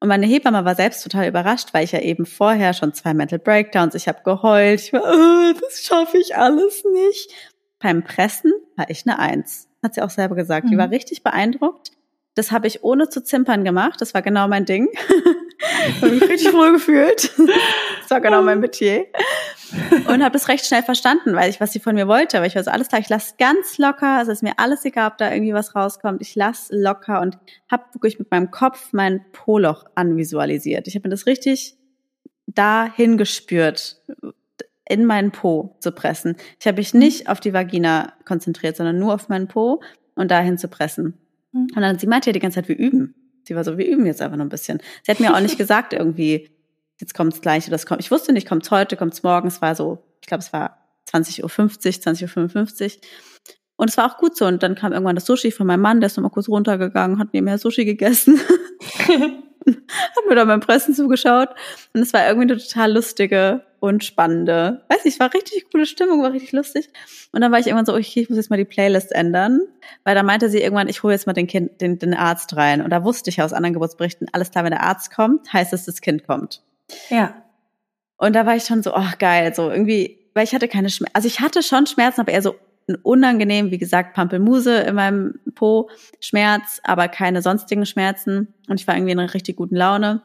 und 0.00 0.08
meine 0.08 0.26
Hebamme 0.26 0.64
war 0.64 0.74
selbst 0.74 1.02
total 1.02 1.28
überrascht, 1.28 1.68
weil 1.72 1.84
ich 1.84 1.92
ja 1.92 2.00
eben 2.00 2.26
vorher 2.26 2.74
schon 2.74 2.92
zwei 2.92 3.14
Mental 3.14 3.38
Breakdowns, 3.38 3.94
ich 3.94 4.08
habe 4.08 4.22
geheult, 4.24 4.80
ich 4.80 4.92
war, 4.92 5.02
oh, 5.02 5.58
das 5.60 5.82
schaffe 5.82 6.18
ich 6.18 6.36
alles 6.36 6.84
nicht. 6.92 7.30
Beim 7.78 8.02
Pressen 8.02 8.52
war 8.76 8.90
ich 8.90 9.06
eine 9.06 9.18
Eins, 9.18 9.68
hat 9.82 9.94
sie 9.94 10.02
auch 10.02 10.10
selber 10.10 10.34
gesagt. 10.34 10.66
Mhm. 10.66 10.70
Die 10.70 10.78
war 10.78 10.90
richtig 10.90 11.22
beeindruckt. 11.22 11.92
Das 12.34 12.50
habe 12.50 12.66
ich 12.66 12.82
ohne 12.82 13.08
zu 13.08 13.22
zimpern 13.22 13.64
gemacht. 13.64 14.00
Das 14.00 14.12
war 14.12 14.22
genau 14.22 14.48
mein 14.48 14.64
Ding. 14.64 14.88
habe 16.00 16.12
mich 16.12 16.28
richtig 16.28 16.52
wohl 16.52 16.72
gefühlt. 16.72 17.30
Das 18.00 18.10
war 18.10 18.20
genau 18.20 18.42
mein 18.42 18.60
Metier. 18.60 19.06
Und 20.08 20.22
habe 20.22 20.32
das 20.32 20.48
recht 20.48 20.66
schnell 20.66 20.82
verstanden, 20.82 21.34
weil 21.34 21.50
ich, 21.50 21.60
was 21.60 21.72
sie 21.72 21.80
von 21.80 21.94
mir 21.94 22.08
wollte. 22.08 22.36
Aber 22.36 22.46
ich 22.46 22.54
war 22.54 22.64
so, 22.64 22.70
alles 22.70 22.88
klar, 22.88 23.00
ich 23.00 23.08
lasse 23.08 23.34
ganz 23.38 23.78
locker. 23.78 24.20
Es 24.22 24.28
ist 24.28 24.42
mir 24.42 24.58
alles 24.58 24.84
egal, 24.84 25.10
ob 25.10 25.18
da 25.18 25.32
irgendwie 25.32 25.54
was 25.54 25.74
rauskommt. 25.74 26.20
Ich 26.22 26.34
lasse 26.34 26.76
locker 26.76 27.20
und 27.20 27.38
habe 27.70 27.84
wirklich 27.92 28.18
mit 28.18 28.30
meinem 28.30 28.50
Kopf 28.50 28.92
mein 28.92 29.24
Poloch 29.32 29.84
anvisualisiert. 29.94 30.86
Ich 30.88 30.94
habe 30.94 31.08
mir 31.08 31.14
das 31.14 31.26
richtig 31.26 31.76
dahin 32.46 33.16
gespürt, 33.16 34.00
in 34.88 35.04
meinen 35.06 35.30
Po 35.30 35.76
zu 35.80 35.92
pressen. 35.92 36.36
Ich 36.60 36.66
habe 36.66 36.78
mich 36.78 36.92
mhm. 36.92 37.00
nicht 37.00 37.28
auf 37.28 37.40
die 37.40 37.52
Vagina 37.52 38.12
konzentriert, 38.24 38.76
sondern 38.76 38.98
nur 38.98 39.14
auf 39.14 39.28
meinen 39.28 39.48
Po 39.48 39.82
und 40.14 40.30
dahin 40.30 40.58
zu 40.58 40.68
pressen. 40.68 41.14
Mhm. 41.52 41.68
Und 41.74 41.80
dann, 41.80 41.98
sie 41.98 42.06
meinte 42.06 42.30
ja 42.30 42.32
die 42.32 42.40
ganze 42.40 42.56
Zeit, 42.56 42.68
wir 42.68 42.78
üben. 42.78 43.14
Sie 43.46 43.54
war 43.54 43.64
so, 43.64 43.76
wir 43.76 43.86
üben 43.86 44.06
jetzt 44.06 44.22
einfach 44.22 44.36
noch 44.36 44.44
ein 44.44 44.50
bisschen. 44.50 44.80
Sie 45.02 45.10
hat 45.10 45.20
mir 45.20 45.34
auch 45.34 45.40
nicht 45.40 45.58
gesagt 45.58 45.92
irgendwie, 45.92 46.50
jetzt 47.04 47.14
kommt's 47.14 47.40
gleich 47.40 47.66
oder 47.66 47.76
es 47.76 47.86
kommt. 47.86 48.00
Ich 48.00 48.10
wusste 48.10 48.32
nicht, 48.32 48.48
kommt's 48.48 48.70
heute, 48.70 48.96
kommt's 48.96 49.22
morgen. 49.22 49.48
Es 49.48 49.60
war 49.60 49.74
so, 49.74 50.02
ich 50.20 50.26
glaube, 50.26 50.42
es 50.42 50.52
war 50.52 50.78
20.50 51.12 51.42
Uhr, 51.42 51.48
20.55 51.48 52.96
Uhr. 52.96 53.00
Und 53.76 53.90
es 53.90 53.96
war 53.96 54.10
auch 54.10 54.18
gut 54.18 54.36
so. 54.36 54.46
Und 54.46 54.62
dann 54.62 54.74
kam 54.74 54.92
irgendwann 54.92 55.16
das 55.16 55.26
Sushi 55.26 55.50
von 55.50 55.66
meinem 55.66 55.82
Mann, 55.82 56.00
der 56.00 56.06
ist 56.06 56.16
nochmal 56.16 56.30
kurz 56.30 56.48
runtergegangen, 56.48 57.18
hat 57.18 57.34
nebenher 57.34 57.58
Sushi 57.58 57.84
gegessen. 57.84 58.40
hat 59.66 60.28
mir 60.28 60.34
da 60.34 60.44
beim 60.44 60.60
Pressen 60.60 60.94
zugeschaut. 60.94 61.50
Und 61.92 62.00
es 62.00 62.12
war 62.12 62.26
irgendwie 62.26 62.52
eine 62.52 62.60
total 62.60 62.92
lustige 62.92 63.64
und 63.80 64.04
spannende. 64.04 64.82
Weiß 64.88 65.04
nicht, 65.04 65.14
es 65.14 65.20
war 65.20 65.34
richtig 65.34 65.66
coole 65.70 65.86
Stimmung, 65.86 66.22
war 66.22 66.32
richtig 66.32 66.52
lustig. 66.52 66.88
Und 67.32 67.40
dann 67.40 67.52
war 67.52 67.58
ich 67.58 67.66
irgendwann 67.66 67.86
so, 67.86 67.94
okay, 67.94 68.22
ich 68.22 68.30
muss 68.30 68.38
jetzt 68.38 68.50
mal 68.50 68.56
die 68.56 68.64
Playlist 68.64 69.12
ändern. 69.12 69.60
Weil 70.04 70.14
da 70.14 70.22
meinte 70.22 70.48
sie 70.48 70.60
irgendwann, 70.60 70.88
ich 70.88 71.02
hole 71.02 71.12
jetzt 71.12 71.26
mal 71.26 71.32
den 71.32 71.46
Kind, 71.46 71.80
den, 71.80 71.98
den 71.98 72.14
Arzt 72.14 72.56
rein. 72.56 72.80
Und 72.80 72.90
da 72.90 73.04
wusste 73.04 73.30
ich 73.30 73.42
aus 73.42 73.52
anderen 73.52 73.74
Geburtsberichten, 73.74 74.28
alles 74.32 74.50
klar, 74.50 74.64
wenn 74.64 74.70
der 74.70 74.82
Arzt 74.82 75.14
kommt, 75.14 75.52
heißt 75.52 75.72
es, 75.72 75.84
das 75.84 76.00
Kind 76.00 76.26
kommt. 76.26 76.62
Ja. 77.10 77.42
Und 78.16 78.34
da 78.34 78.46
war 78.46 78.56
ich 78.56 78.64
schon 78.64 78.82
so, 78.82 78.94
ach 78.94 79.18
geil, 79.18 79.54
so 79.54 79.70
irgendwie, 79.70 80.30
weil 80.34 80.44
ich 80.44 80.54
hatte 80.54 80.68
keine 80.68 80.90
Schmerzen, 80.90 81.14
also 81.14 81.28
ich 81.28 81.40
hatte 81.40 81.62
schon 81.62 81.86
Schmerzen, 81.86 82.20
aber 82.20 82.32
eher 82.32 82.42
so 82.42 82.56
unangenehm, 83.02 83.70
wie 83.70 83.78
gesagt, 83.78 84.14
Pampelmuse 84.14 84.80
in 84.80 84.94
meinem 84.94 85.40
Po, 85.54 85.88
Schmerz, 86.20 86.80
aber 86.84 87.08
keine 87.08 87.42
sonstigen 87.42 87.86
Schmerzen. 87.86 88.54
Und 88.68 88.80
ich 88.80 88.86
war 88.86 88.94
irgendwie 88.94 89.12
in 89.12 89.18
einer 89.18 89.32
richtig 89.32 89.56
guten 89.56 89.76
Laune. 89.76 90.22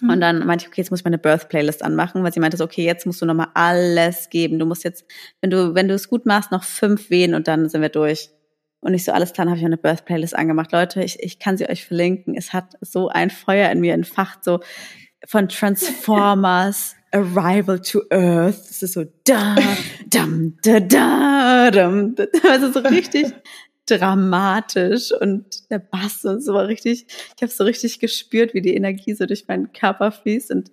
Mhm. 0.00 0.10
Und 0.10 0.20
dann 0.20 0.46
meinte 0.46 0.64
ich, 0.64 0.68
okay, 0.68 0.80
jetzt 0.80 0.90
muss 0.90 1.00
ich 1.00 1.04
meine 1.04 1.18
Birth 1.18 1.48
Playlist 1.48 1.82
anmachen, 1.82 2.22
weil 2.22 2.32
sie 2.32 2.40
meinte 2.40 2.56
so, 2.56 2.64
okay, 2.64 2.84
jetzt 2.84 3.06
musst 3.06 3.22
du 3.22 3.26
nochmal 3.26 3.48
alles 3.54 4.28
geben. 4.28 4.58
Du 4.58 4.66
musst 4.66 4.84
jetzt, 4.84 5.04
wenn 5.40 5.50
du, 5.50 5.74
wenn 5.74 5.88
du 5.88 5.94
es 5.94 6.08
gut 6.08 6.26
machst, 6.26 6.50
noch 6.50 6.64
fünf 6.64 7.10
Wehen 7.10 7.34
und 7.34 7.48
dann 7.48 7.68
sind 7.68 7.80
wir 7.80 7.88
durch. 7.88 8.30
Und 8.80 8.92
ich 8.92 9.04
so, 9.04 9.12
alles 9.12 9.32
klar, 9.32 9.46
dann 9.46 9.52
habe 9.52 9.60
ich 9.60 9.64
eine 9.64 9.78
Birth 9.78 10.04
Playlist 10.04 10.36
angemacht. 10.36 10.72
Leute, 10.72 11.02
ich, 11.02 11.22
ich 11.22 11.38
kann 11.38 11.56
sie 11.56 11.68
euch 11.68 11.86
verlinken. 11.86 12.34
Es 12.36 12.52
hat 12.52 12.74
so 12.82 13.08
ein 13.08 13.30
Feuer 13.30 13.70
in 13.70 13.80
mir 13.80 13.94
entfacht, 13.94 14.44
so 14.44 14.60
von 15.26 15.48
Transformers, 15.48 16.94
Arrival 17.12 17.80
to 17.80 18.02
Earth. 18.10 18.58
Es 18.70 18.82
ist 18.82 18.94
so 18.94 19.04
da, 19.24 19.56
dam, 20.08 20.56
da, 20.62 20.80
da, 20.80 21.70
dam, 21.70 22.14
da, 22.14 22.24
also 22.48 22.72
so 22.72 22.80
richtig 22.80 23.32
dramatisch 23.86 25.12
und 25.12 25.70
der 25.70 25.78
Bass 25.78 26.24
und 26.24 26.42
so 26.42 26.54
war 26.54 26.68
richtig, 26.68 27.06
ich 27.36 27.42
habe 27.42 27.52
so 27.52 27.64
richtig 27.64 28.00
gespürt, 28.00 28.54
wie 28.54 28.62
die 28.62 28.74
Energie 28.74 29.14
so 29.14 29.26
durch 29.26 29.46
meinen 29.46 29.72
Körper 29.72 30.10
fließt 30.10 30.50
und 30.50 30.70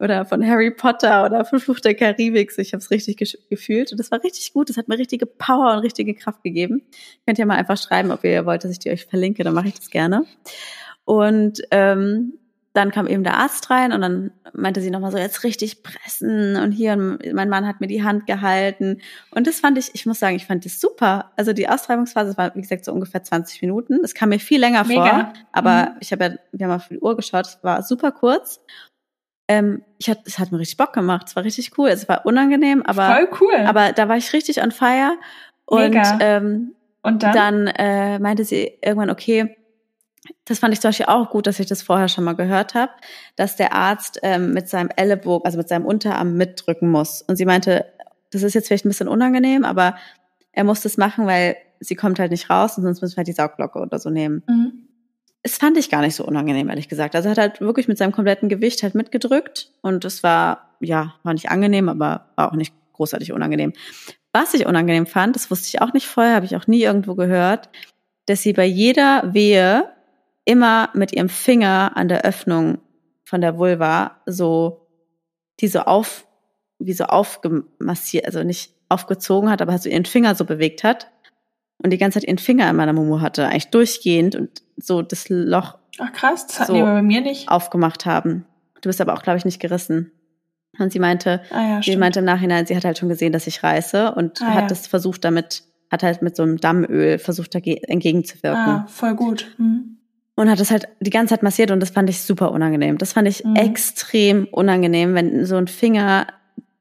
oder 0.00 0.24
von 0.24 0.44
Harry 0.46 0.70
Potter 0.70 1.24
oder 1.24 1.44
von 1.44 1.60
Fluch 1.60 1.80
der 1.80 1.94
Karibik. 1.94 2.52
Ich 2.58 2.72
habe 2.72 2.82
es 2.82 2.90
richtig 2.90 3.16
gefühlt 3.48 3.92
und 3.92 3.98
das 3.98 4.10
war 4.10 4.22
richtig 4.24 4.52
gut. 4.52 4.68
Das 4.68 4.76
hat 4.76 4.88
mir 4.88 4.98
richtige 4.98 5.24
Power 5.24 5.72
und 5.72 5.78
richtige 5.80 6.14
Kraft 6.14 6.42
gegeben. 6.42 6.82
Könnt 7.24 7.38
ihr 7.38 7.46
mal 7.46 7.56
einfach 7.56 7.78
schreiben, 7.78 8.10
ob 8.10 8.24
ihr 8.24 8.44
wollt, 8.44 8.64
dass 8.64 8.72
ich 8.72 8.80
die 8.80 8.90
euch 8.90 9.06
verlinke, 9.06 9.44
dann 9.44 9.54
mache 9.54 9.68
ich 9.68 9.74
das 9.74 9.90
gerne. 9.90 10.24
Und 11.04 11.62
ähm, 11.70 12.34
dann 12.74 12.90
kam 12.90 13.06
eben 13.06 13.22
der 13.22 13.36
Arzt 13.36 13.70
rein 13.70 13.92
und 13.92 14.00
dann 14.00 14.32
meinte 14.52 14.80
sie 14.80 14.90
nochmal 14.90 15.12
so, 15.12 15.16
jetzt 15.16 15.44
richtig 15.44 15.84
pressen 15.84 16.56
und 16.56 16.72
hier, 16.72 16.94
und 16.94 17.32
mein 17.32 17.48
Mann 17.48 17.68
hat 17.68 17.80
mir 17.80 17.86
die 17.86 18.02
Hand 18.02 18.26
gehalten. 18.26 19.00
Und 19.30 19.46
das 19.46 19.60
fand 19.60 19.78
ich, 19.78 19.94
ich 19.94 20.06
muss 20.06 20.18
sagen, 20.18 20.34
ich 20.34 20.46
fand 20.46 20.64
das 20.64 20.80
super. 20.80 21.30
Also 21.36 21.52
die 21.52 21.68
Austreibungsphase 21.68 22.36
war, 22.36 22.52
wie 22.56 22.62
gesagt, 22.62 22.84
so 22.84 22.92
ungefähr 22.92 23.22
20 23.22 23.62
Minuten. 23.62 24.02
Das 24.02 24.12
kam 24.12 24.30
mir 24.30 24.40
viel 24.40 24.58
länger 24.58 24.82
Mega. 24.84 25.08
vor, 25.08 25.32
aber 25.52 25.90
mhm. 25.90 25.96
ich 26.00 26.10
habe 26.10 26.24
ja, 26.24 26.34
wir 26.50 26.66
haben 26.66 26.74
auf 26.74 26.88
die 26.88 26.98
Uhr 26.98 27.14
geschaut, 27.14 27.46
es 27.46 27.58
war 27.62 27.80
super 27.84 28.10
kurz. 28.10 28.60
Ähm, 29.46 29.84
ich 29.98 30.10
hat, 30.10 30.18
es 30.24 30.40
hat 30.40 30.50
mir 30.50 30.58
richtig 30.58 30.76
Bock 30.76 30.92
gemacht, 30.92 31.28
es 31.28 31.36
war 31.36 31.44
richtig 31.44 31.78
cool, 31.78 31.90
es 31.90 32.08
war 32.08 32.26
unangenehm, 32.26 32.82
aber, 32.82 33.14
Voll 33.14 33.28
cool. 33.40 33.66
aber 33.66 33.92
da 33.92 34.08
war 34.08 34.16
ich 34.16 34.32
richtig 34.32 34.60
on 34.60 34.72
fire. 34.72 35.16
Und, 35.66 35.90
Mega. 35.90 36.18
Ähm, 36.20 36.74
und 37.02 37.22
dann, 37.22 37.34
dann 37.34 37.66
äh, 37.68 38.18
meinte 38.18 38.44
sie 38.44 38.78
irgendwann, 38.82 39.10
okay, 39.10 39.54
das 40.44 40.58
fand 40.58 40.74
ich 40.74 40.80
zum 40.80 40.88
Beispiel 40.88 41.06
auch 41.06 41.30
gut, 41.30 41.46
dass 41.46 41.60
ich 41.60 41.66
das 41.66 41.82
vorher 41.82 42.08
schon 42.08 42.24
mal 42.24 42.34
gehört 42.34 42.74
habe, 42.74 42.92
dass 43.36 43.56
der 43.56 43.72
Arzt 43.72 44.20
ähm, 44.22 44.52
mit 44.52 44.68
seinem 44.68 44.90
Ellenbogen, 44.94 45.44
also 45.44 45.58
mit 45.58 45.68
seinem 45.68 45.86
Unterarm 45.86 46.36
mitdrücken 46.36 46.90
muss. 46.90 47.22
Und 47.22 47.36
sie 47.36 47.44
meinte, 47.44 47.86
das 48.30 48.42
ist 48.42 48.54
jetzt 48.54 48.68
vielleicht 48.68 48.84
ein 48.84 48.90
bisschen 48.90 49.08
unangenehm, 49.08 49.64
aber 49.64 49.96
er 50.52 50.64
muss 50.64 50.80
das 50.80 50.96
machen, 50.96 51.26
weil 51.26 51.56
sie 51.80 51.94
kommt 51.94 52.18
halt 52.18 52.30
nicht 52.30 52.50
raus 52.50 52.76
und 52.76 52.84
sonst 52.84 53.02
müssen 53.02 53.14
wir 53.14 53.18
halt 53.18 53.28
die 53.28 53.32
Saugglocke 53.32 53.78
oder 53.78 53.98
so 53.98 54.10
nehmen. 54.10 54.42
Mhm. 54.48 54.88
Es 55.42 55.58
fand 55.58 55.76
ich 55.76 55.90
gar 55.90 56.00
nicht 56.00 56.14
so 56.14 56.24
unangenehm, 56.24 56.70
ehrlich 56.70 56.88
gesagt. 56.88 57.14
Also 57.14 57.28
er 57.28 57.32
hat 57.32 57.38
halt 57.38 57.60
wirklich 57.60 57.86
mit 57.86 57.98
seinem 57.98 58.12
kompletten 58.12 58.48
Gewicht 58.48 58.82
halt 58.82 58.94
mitgedrückt 58.94 59.72
und 59.82 60.04
es 60.04 60.22
war, 60.22 60.70
ja, 60.80 61.14
war 61.22 61.34
nicht 61.34 61.50
angenehm, 61.50 61.88
aber 61.88 62.28
war 62.36 62.50
auch 62.50 62.56
nicht 62.56 62.74
großartig 62.94 63.32
unangenehm. 63.32 63.72
Was 64.32 64.54
ich 64.54 64.66
unangenehm 64.66 65.06
fand, 65.06 65.36
das 65.36 65.50
wusste 65.50 65.68
ich 65.68 65.82
auch 65.82 65.92
nicht 65.92 66.06
vorher, 66.06 66.34
habe 66.34 66.46
ich 66.46 66.56
auch 66.56 66.66
nie 66.66 66.82
irgendwo 66.82 67.14
gehört, 67.14 67.68
dass 68.26 68.42
sie 68.42 68.54
bei 68.54 68.64
jeder 68.64 69.34
Wehe 69.34 69.93
immer 70.44 70.90
mit 70.94 71.12
ihrem 71.12 71.28
Finger 71.28 71.92
an 71.96 72.08
der 72.08 72.22
Öffnung 72.22 72.78
von 73.24 73.40
der 73.40 73.58
Vulva 73.58 74.20
so, 74.26 74.86
die 75.60 75.68
so 75.68 75.80
auf, 75.80 76.26
wie 76.78 76.92
so 76.92 77.04
aufgemassiert, 77.04 78.26
also 78.26 78.42
nicht 78.42 78.74
aufgezogen 78.88 79.50
hat, 79.50 79.62
aber 79.62 79.78
so 79.78 79.88
ihren 79.88 80.04
Finger 80.04 80.34
so 80.34 80.44
bewegt 80.44 80.84
hat 80.84 81.10
und 81.78 81.90
die 81.92 81.98
ganze 81.98 82.20
Zeit 82.20 82.28
ihren 82.28 82.38
Finger 82.38 82.68
in 82.68 82.76
meiner 82.76 82.92
Mumu 82.92 83.20
hatte, 83.20 83.46
eigentlich 83.46 83.70
durchgehend 83.70 84.36
und 84.36 84.62
so 84.76 85.02
das 85.02 85.28
Loch 85.28 85.78
Ach 85.98 86.12
krass, 86.12 86.46
das 86.46 86.60
hatten 86.60 86.72
so 86.72 86.76
die 86.76 86.82
bei 86.82 87.02
mir 87.02 87.20
nicht. 87.20 87.48
aufgemacht 87.48 88.04
haben. 88.04 88.44
Du 88.80 88.88
bist 88.88 89.00
aber 89.00 89.14
auch, 89.14 89.22
glaube 89.22 89.38
ich, 89.38 89.44
nicht 89.44 89.60
gerissen. 89.60 90.10
Und 90.78 90.92
sie 90.92 90.98
meinte, 90.98 91.40
ah, 91.50 91.68
ja, 91.68 91.82
sie 91.82 91.96
meinte 91.96 92.18
im 92.18 92.24
Nachhinein, 92.24 92.66
sie 92.66 92.76
hat 92.76 92.84
halt 92.84 92.98
schon 92.98 93.08
gesehen, 93.08 93.32
dass 93.32 93.46
ich 93.46 93.62
reiße 93.62 94.12
und 94.12 94.42
ah, 94.42 94.46
hat 94.46 94.62
ja. 94.62 94.66
das 94.66 94.88
versucht 94.88 95.24
damit, 95.24 95.62
hat 95.88 96.02
halt 96.02 96.20
mit 96.20 96.34
so 96.34 96.42
einem 96.42 96.56
Dammöl 96.56 97.20
versucht, 97.20 97.54
dagegen 97.54 97.84
entgegenzuwirken. 97.84 98.60
Ah, 98.60 98.86
voll 98.88 99.14
gut. 99.14 99.54
Mhm 99.56 99.98
und 100.36 100.50
hat 100.50 100.60
das 100.60 100.70
halt 100.70 100.88
die 101.00 101.10
ganze 101.10 101.34
Zeit 101.34 101.42
massiert 101.42 101.70
und 101.70 101.80
das 101.80 101.90
fand 101.90 102.10
ich 102.10 102.22
super 102.22 102.50
unangenehm. 102.52 102.98
Das 102.98 103.12
fand 103.12 103.28
ich 103.28 103.44
mhm. 103.44 103.56
extrem 103.56 104.46
unangenehm, 104.50 105.14
wenn 105.14 105.44
so 105.46 105.56
ein 105.56 105.68
Finger 105.68 106.26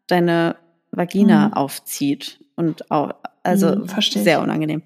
deine 0.07 0.55
Vagina 0.91 1.49
mhm. 1.49 1.53
aufzieht 1.53 2.39
und 2.55 2.89
auch, 2.91 3.13
also 3.43 3.75
mhm, 3.75 3.87
sehr 3.99 4.41
unangenehm. 4.41 4.81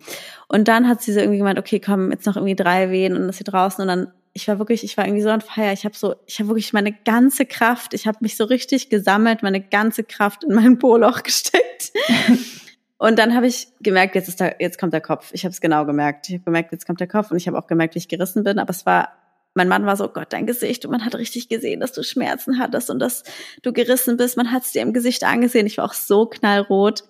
Und 0.48 0.68
dann 0.68 0.88
hat 0.88 1.02
sie 1.02 1.14
so 1.14 1.20
irgendwie 1.20 1.40
gemeint, 1.40 1.60
okay, 1.60 1.80
komm, 1.80 2.12
jetzt 2.12 2.26
noch 2.26 2.36
irgendwie 2.36 2.56
drei 2.56 2.90
Wehen 2.90 3.16
und 3.16 3.28
das 3.28 3.38
hier 3.38 3.46
draußen 3.46 3.82
und 3.82 3.88
dann 3.88 4.08
ich 4.38 4.48
war 4.48 4.60
wirklich, 4.60 4.84
ich 4.84 4.96
war 4.98 5.06
irgendwie 5.06 5.24
so 5.24 5.32
on 5.32 5.42
fire. 5.42 5.74
Ich 5.74 5.84
habe 5.84 5.96
so, 5.98 6.14
ich 6.28 6.38
habe 6.38 6.50
wirklich 6.50 6.72
meine 6.72 6.94
ganze 6.94 7.48
Kraft, 7.48 7.96
ich 7.96 8.06
habe 8.06 8.20
mich 8.22 8.38
so 8.38 8.44
richtig 8.44 8.88
gesammelt, 8.90 9.42
meine 9.42 9.62
ganze 9.62 10.04
Kraft 10.04 10.44
in 10.44 10.54
mein 10.54 10.78
Poloch 10.78 11.24
gesteckt. 11.24 11.92
Und 12.98 13.20
dann 13.20 13.36
habe 13.36 13.48
ich 13.48 13.68
gemerkt, 13.80 14.16
jetzt 14.16 14.28
ist 14.28 14.42
da, 14.42 14.52
jetzt 14.60 14.80
kommt 14.80 14.94
der 14.94 15.02
Kopf. 15.02 15.30
Ich 15.34 15.44
habe 15.44 15.52
es 15.52 15.62
genau 15.62 15.86
gemerkt. 15.86 16.30
Ich 16.30 16.36
habe 16.36 16.46
gemerkt, 16.46 16.72
jetzt 16.72 16.88
kommt 16.88 17.00
der 17.00 17.08
Kopf 17.08 17.30
und 17.30 17.38
ich 17.38 17.48
habe 17.48 17.58
auch 17.58 17.68
gemerkt, 17.68 17.94
wie 17.94 18.00
ich 18.00 18.08
gerissen 18.08 18.44
bin. 18.44 18.58
Aber 18.58 18.72
es 18.72 18.86
war, 18.86 19.14
mein 19.54 19.68
Mann 19.68 19.86
war 19.86 19.96
so, 19.96 20.08
Gott, 20.08 20.34
dein 20.34 20.48
Gesicht. 20.48 20.84
Und 20.84 20.92
man 20.92 21.06
hat 21.06 21.14
richtig 21.16 21.48
gesehen, 21.48 21.80
dass 21.80 21.92
du 21.92 22.02
Schmerzen 22.02 22.58
hattest 22.60 22.90
und 22.90 23.00
dass 23.00 23.24
du 23.62 23.72
gerissen 23.72 24.18
bist. 24.18 24.36
Man 24.36 24.52
hat 24.52 24.64
es 24.64 24.72
dir 24.72 24.82
im 24.82 24.94
Gesicht 24.94 25.24
angesehen. 25.24 25.68
Ich 25.68 25.78
war 25.78 25.86
auch 25.86 25.94
so 25.94 26.26
knallrot. 26.26 27.04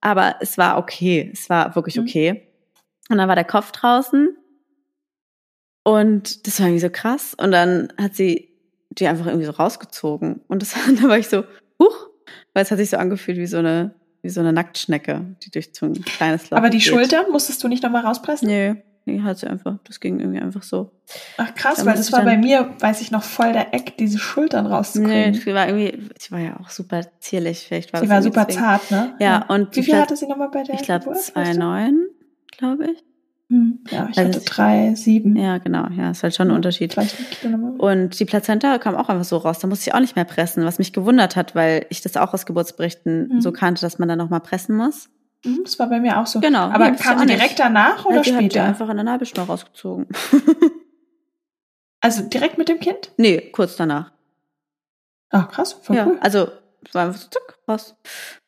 Aber 0.00 0.36
es 0.40 0.56
war 0.56 0.78
okay. 0.78 1.30
Es 1.32 1.50
war 1.50 1.74
wirklich 1.74 1.96
mhm. 1.96 2.02
okay. 2.04 2.32
Mhm. 2.32 2.40
Und 3.10 3.18
dann 3.18 3.28
war 3.28 3.34
der 3.34 3.44
Kopf 3.44 3.72
draußen. 3.72 4.36
Und 5.82 6.46
das 6.46 6.60
war 6.60 6.68
irgendwie 6.68 6.80
so 6.80 6.90
krass. 6.90 7.34
Und 7.34 7.50
dann 7.50 7.92
hat 7.98 8.14
sie 8.14 8.50
die 8.90 9.08
einfach 9.08 9.26
irgendwie 9.26 9.46
so 9.46 9.52
rausgezogen. 9.52 10.42
Und 10.46 10.62
das, 10.62 10.74
da 11.00 11.08
war 11.08 11.18
ich 11.18 11.28
so, 11.28 11.44
huch, 11.82 12.08
weil 12.52 12.62
es 12.62 12.70
hat 12.70 12.78
sich 12.78 12.90
so 12.90 12.96
angefühlt 12.98 13.38
wie 13.38 13.46
so 13.46 13.58
eine 13.58 13.94
wie 14.24 14.30
so 14.30 14.40
eine 14.40 14.54
Nacktschnecke, 14.54 15.36
die 15.42 15.50
durch 15.50 15.70
so 15.72 15.84
ein 15.84 15.92
kleines 16.02 16.50
Loch 16.50 16.56
Aber 16.56 16.70
die 16.70 16.78
geht. 16.78 16.86
Schultern 16.86 17.26
musstest 17.30 17.62
du 17.62 17.68
nicht 17.68 17.82
nochmal 17.82 18.06
rauspressen? 18.06 18.48
Nee, 18.48 18.82
nee, 19.04 19.20
hat 19.20 19.38
sie 19.38 19.46
einfach. 19.46 19.78
Das 19.84 20.00
ging 20.00 20.18
irgendwie 20.18 20.40
einfach 20.40 20.62
so. 20.62 20.90
Ach 21.36 21.54
krass, 21.54 21.76
da 21.76 21.84
weil 21.84 21.94
das 21.94 22.10
war 22.10 22.24
bei 22.24 22.38
mir, 22.38 22.74
weiß 22.80 23.02
ich 23.02 23.10
noch, 23.10 23.22
voll 23.22 23.52
der 23.52 23.74
Eck, 23.74 23.98
diese 23.98 24.18
Schultern 24.18 24.66
rauszukriegen. 24.66 25.32
Nee, 25.32 25.38
sie 25.38 25.54
war 25.54 25.68
irgendwie, 25.68 26.10
sie 26.18 26.30
war 26.30 26.40
ja 26.40 26.58
auch 26.58 26.70
super 26.70 27.02
zierlich. 27.20 27.66
Vielleicht 27.68 27.92
war 27.92 28.00
sie 28.00 28.08
war 28.08 28.22
super 28.22 28.46
deswegen. 28.46 28.64
zart, 28.64 28.90
ne? 28.90 29.14
Ja, 29.20 29.44
und 29.48 29.76
wie 29.76 29.82
viel 29.82 29.96
hatte 29.96 30.16
sie 30.16 30.26
nochmal 30.26 30.48
bei 30.48 30.62
der 30.62 30.74
Ich 30.74 30.82
glaube 30.82 31.10
2,9, 31.10 31.92
glaube 32.56 32.92
ich. 32.92 33.04
Hm, 33.50 33.80
ja, 33.90 34.08
ich 34.10 34.18
also 34.18 34.38
hatte 34.38 34.44
drei, 34.44 34.94
sieben. 34.94 35.36
Ja, 35.36 35.58
genau, 35.58 35.86
ja, 35.96 36.10
ist 36.10 36.22
halt 36.22 36.34
schon 36.34 36.48
ein 36.48 36.56
Unterschied. 36.56 36.96
Und 37.78 38.18
die 38.18 38.24
Plazenta 38.24 38.78
kam 38.78 38.94
auch 38.94 39.08
einfach 39.08 39.24
so 39.24 39.36
raus, 39.36 39.58
da 39.58 39.66
musste 39.66 39.90
ich 39.90 39.94
auch 39.94 40.00
nicht 40.00 40.16
mehr 40.16 40.24
pressen, 40.24 40.64
was 40.64 40.78
mich 40.78 40.92
gewundert 40.92 41.36
hat, 41.36 41.54
weil 41.54 41.86
ich 41.90 42.00
das 42.00 42.16
auch 42.16 42.32
aus 42.32 42.46
Geburtsberichten 42.46 43.28
mhm. 43.28 43.40
so 43.40 43.52
kannte, 43.52 43.82
dass 43.82 43.98
man 43.98 44.08
dann 44.08 44.18
nochmal 44.18 44.40
pressen 44.40 44.76
muss. 44.76 45.10
Mhm, 45.44 45.60
das 45.64 45.78
war 45.78 45.88
bei 45.88 46.00
mir 46.00 46.18
auch 46.18 46.26
so. 46.26 46.40
Genau. 46.40 46.70
Aber 46.70 46.90
nee, 46.90 46.96
kam 46.96 47.18
sie 47.18 47.26
direkt 47.26 47.58
danach 47.58 48.06
oder 48.06 48.16
ja, 48.16 48.22
die 48.22 48.30
später? 48.30 48.44
Hat 48.44 48.52
die 48.52 48.60
einfach 48.60 48.88
in 48.88 48.96
der 48.96 49.04
Nabelschnur 49.04 49.44
rausgezogen. 49.44 50.06
also 52.00 52.22
direkt 52.22 52.56
mit 52.56 52.68
dem 52.70 52.80
Kind? 52.80 53.12
Nee, 53.18 53.50
kurz 53.52 53.76
danach. 53.76 54.12
Ach, 55.30 55.48
krass, 55.48 55.74
voll 55.74 55.96
ja, 55.96 56.06
cool. 56.06 56.18
Also, 56.20 56.48
war 56.92 57.06
einfach 57.06 57.20
so, 57.20 57.28
zack, 57.28 57.58
raus. 57.68 57.96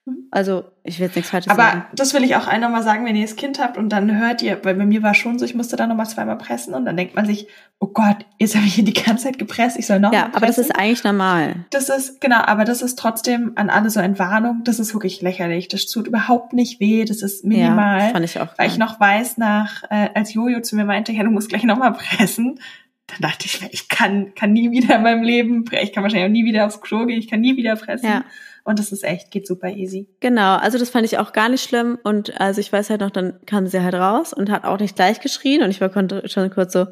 Mhm. 0.06 0.28
Also, 0.30 0.64
ich 0.84 1.00
will 1.00 1.06
jetzt 1.06 1.16
nichts 1.16 1.30
Falsches 1.30 1.50
Aber 1.50 1.64
sagen. 1.64 1.80
Aber 1.80 1.96
das 1.96 2.14
will 2.14 2.22
ich 2.22 2.36
auch 2.36 2.46
einmal 2.46 2.70
mal 2.70 2.82
sagen, 2.84 3.04
wenn 3.04 3.16
ihr 3.16 3.26
das 3.26 3.34
Kind 3.34 3.58
habt 3.58 3.76
und 3.76 3.88
dann 3.88 4.16
hört 4.18 4.40
ihr, 4.40 4.60
weil 4.62 4.76
bei 4.76 4.86
mir 4.86 5.02
war 5.02 5.14
schon 5.14 5.38
so, 5.38 5.44
ich 5.44 5.56
musste 5.56 5.74
da 5.74 5.88
nochmal 5.88 6.06
zweimal 6.06 6.38
pressen 6.38 6.74
und 6.74 6.84
dann 6.84 6.96
denkt 6.96 7.16
man 7.16 7.26
sich, 7.26 7.48
oh 7.80 7.88
Gott, 7.88 8.24
jetzt 8.38 8.54
habe 8.54 8.66
ich 8.66 8.74
hier 8.74 8.84
die 8.84 8.92
ganze 8.92 9.24
Zeit 9.24 9.38
gepresst, 9.38 9.76
ich 9.78 9.86
soll 9.86 9.98
noch 9.98 10.12
Ja, 10.12 10.30
aber 10.32 10.46
das 10.46 10.58
ist 10.58 10.76
eigentlich 10.76 11.02
normal. 11.02 11.66
Das 11.70 11.88
ist, 11.88 12.20
genau, 12.20 12.38
aber 12.38 12.64
das 12.64 12.82
ist 12.82 12.98
trotzdem 12.98 13.52
an 13.56 13.68
alle 13.68 13.90
so 13.90 13.98
Entwarnung, 13.98 14.62
das 14.62 14.78
ist 14.78 14.94
wirklich 14.94 15.22
lächerlich. 15.22 15.66
Das 15.68 15.86
tut 15.86 16.06
überhaupt 16.06 16.52
nicht 16.52 16.78
weh, 16.78 17.04
das 17.04 17.22
ist 17.22 17.44
minimal. 17.44 17.98
Ja, 17.98 18.04
das 18.04 18.12
fand 18.12 18.24
ich 18.24 18.40
auch. 18.40 18.48
Weil 18.56 18.68
ich 18.68 18.78
noch 18.78 19.00
weiß, 19.00 19.38
nach, 19.38 19.82
äh, 19.90 20.10
als 20.14 20.32
Jojo 20.34 20.60
zu 20.60 20.76
mir 20.76 20.84
meinte, 20.84 21.12
ja, 21.12 21.24
du 21.24 21.30
musst 21.30 21.48
gleich 21.48 21.64
nochmal 21.64 21.92
pressen, 21.92 22.60
dann 23.08 23.20
dachte 23.20 23.46
ich, 23.46 23.60
ich 23.72 23.88
kann, 23.88 24.34
kann 24.34 24.52
nie 24.52 24.70
wieder 24.70 24.96
in 24.96 25.02
meinem 25.02 25.22
Leben, 25.22 25.64
ich 25.80 25.92
kann 25.92 26.02
wahrscheinlich 26.02 26.28
auch 26.28 26.32
nie 26.32 26.44
wieder 26.44 26.66
aufs 26.66 26.80
Klo 26.80 27.06
gehen, 27.06 27.18
ich 27.18 27.28
kann 27.28 27.40
nie 27.40 27.56
wieder 27.56 27.74
pressen. 27.76 28.08
Ja. 28.08 28.24
Und 28.66 28.80
das 28.80 28.90
ist 28.90 29.04
echt, 29.04 29.30
geht 29.30 29.46
super 29.46 29.68
easy. 29.68 30.08
Genau, 30.18 30.56
also 30.56 30.76
das 30.76 30.90
fand 30.90 31.06
ich 31.06 31.18
auch 31.18 31.32
gar 31.32 31.48
nicht 31.48 31.62
schlimm. 31.62 32.00
Und 32.02 32.40
also 32.40 32.60
ich 32.60 32.72
weiß 32.72 32.90
halt 32.90 33.00
noch, 33.00 33.12
dann 33.12 33.38
kam 33.46 33.68
sie 33.68 33.80
halt 33.80 33.94
raus 33.94 34.32
und 34.32 34.50
hat 34.50 34.64
auch 34.64 34.80
nicht 34.80 34.96
gleich 34.96 35.20
geschrien. 35.20 35.62
Und 35.62 35.70
ich 35.70 35.80
war 35.80 35.92
schon 36.28 36.50
kurz 36.50 36.72
so, 36.72 36.86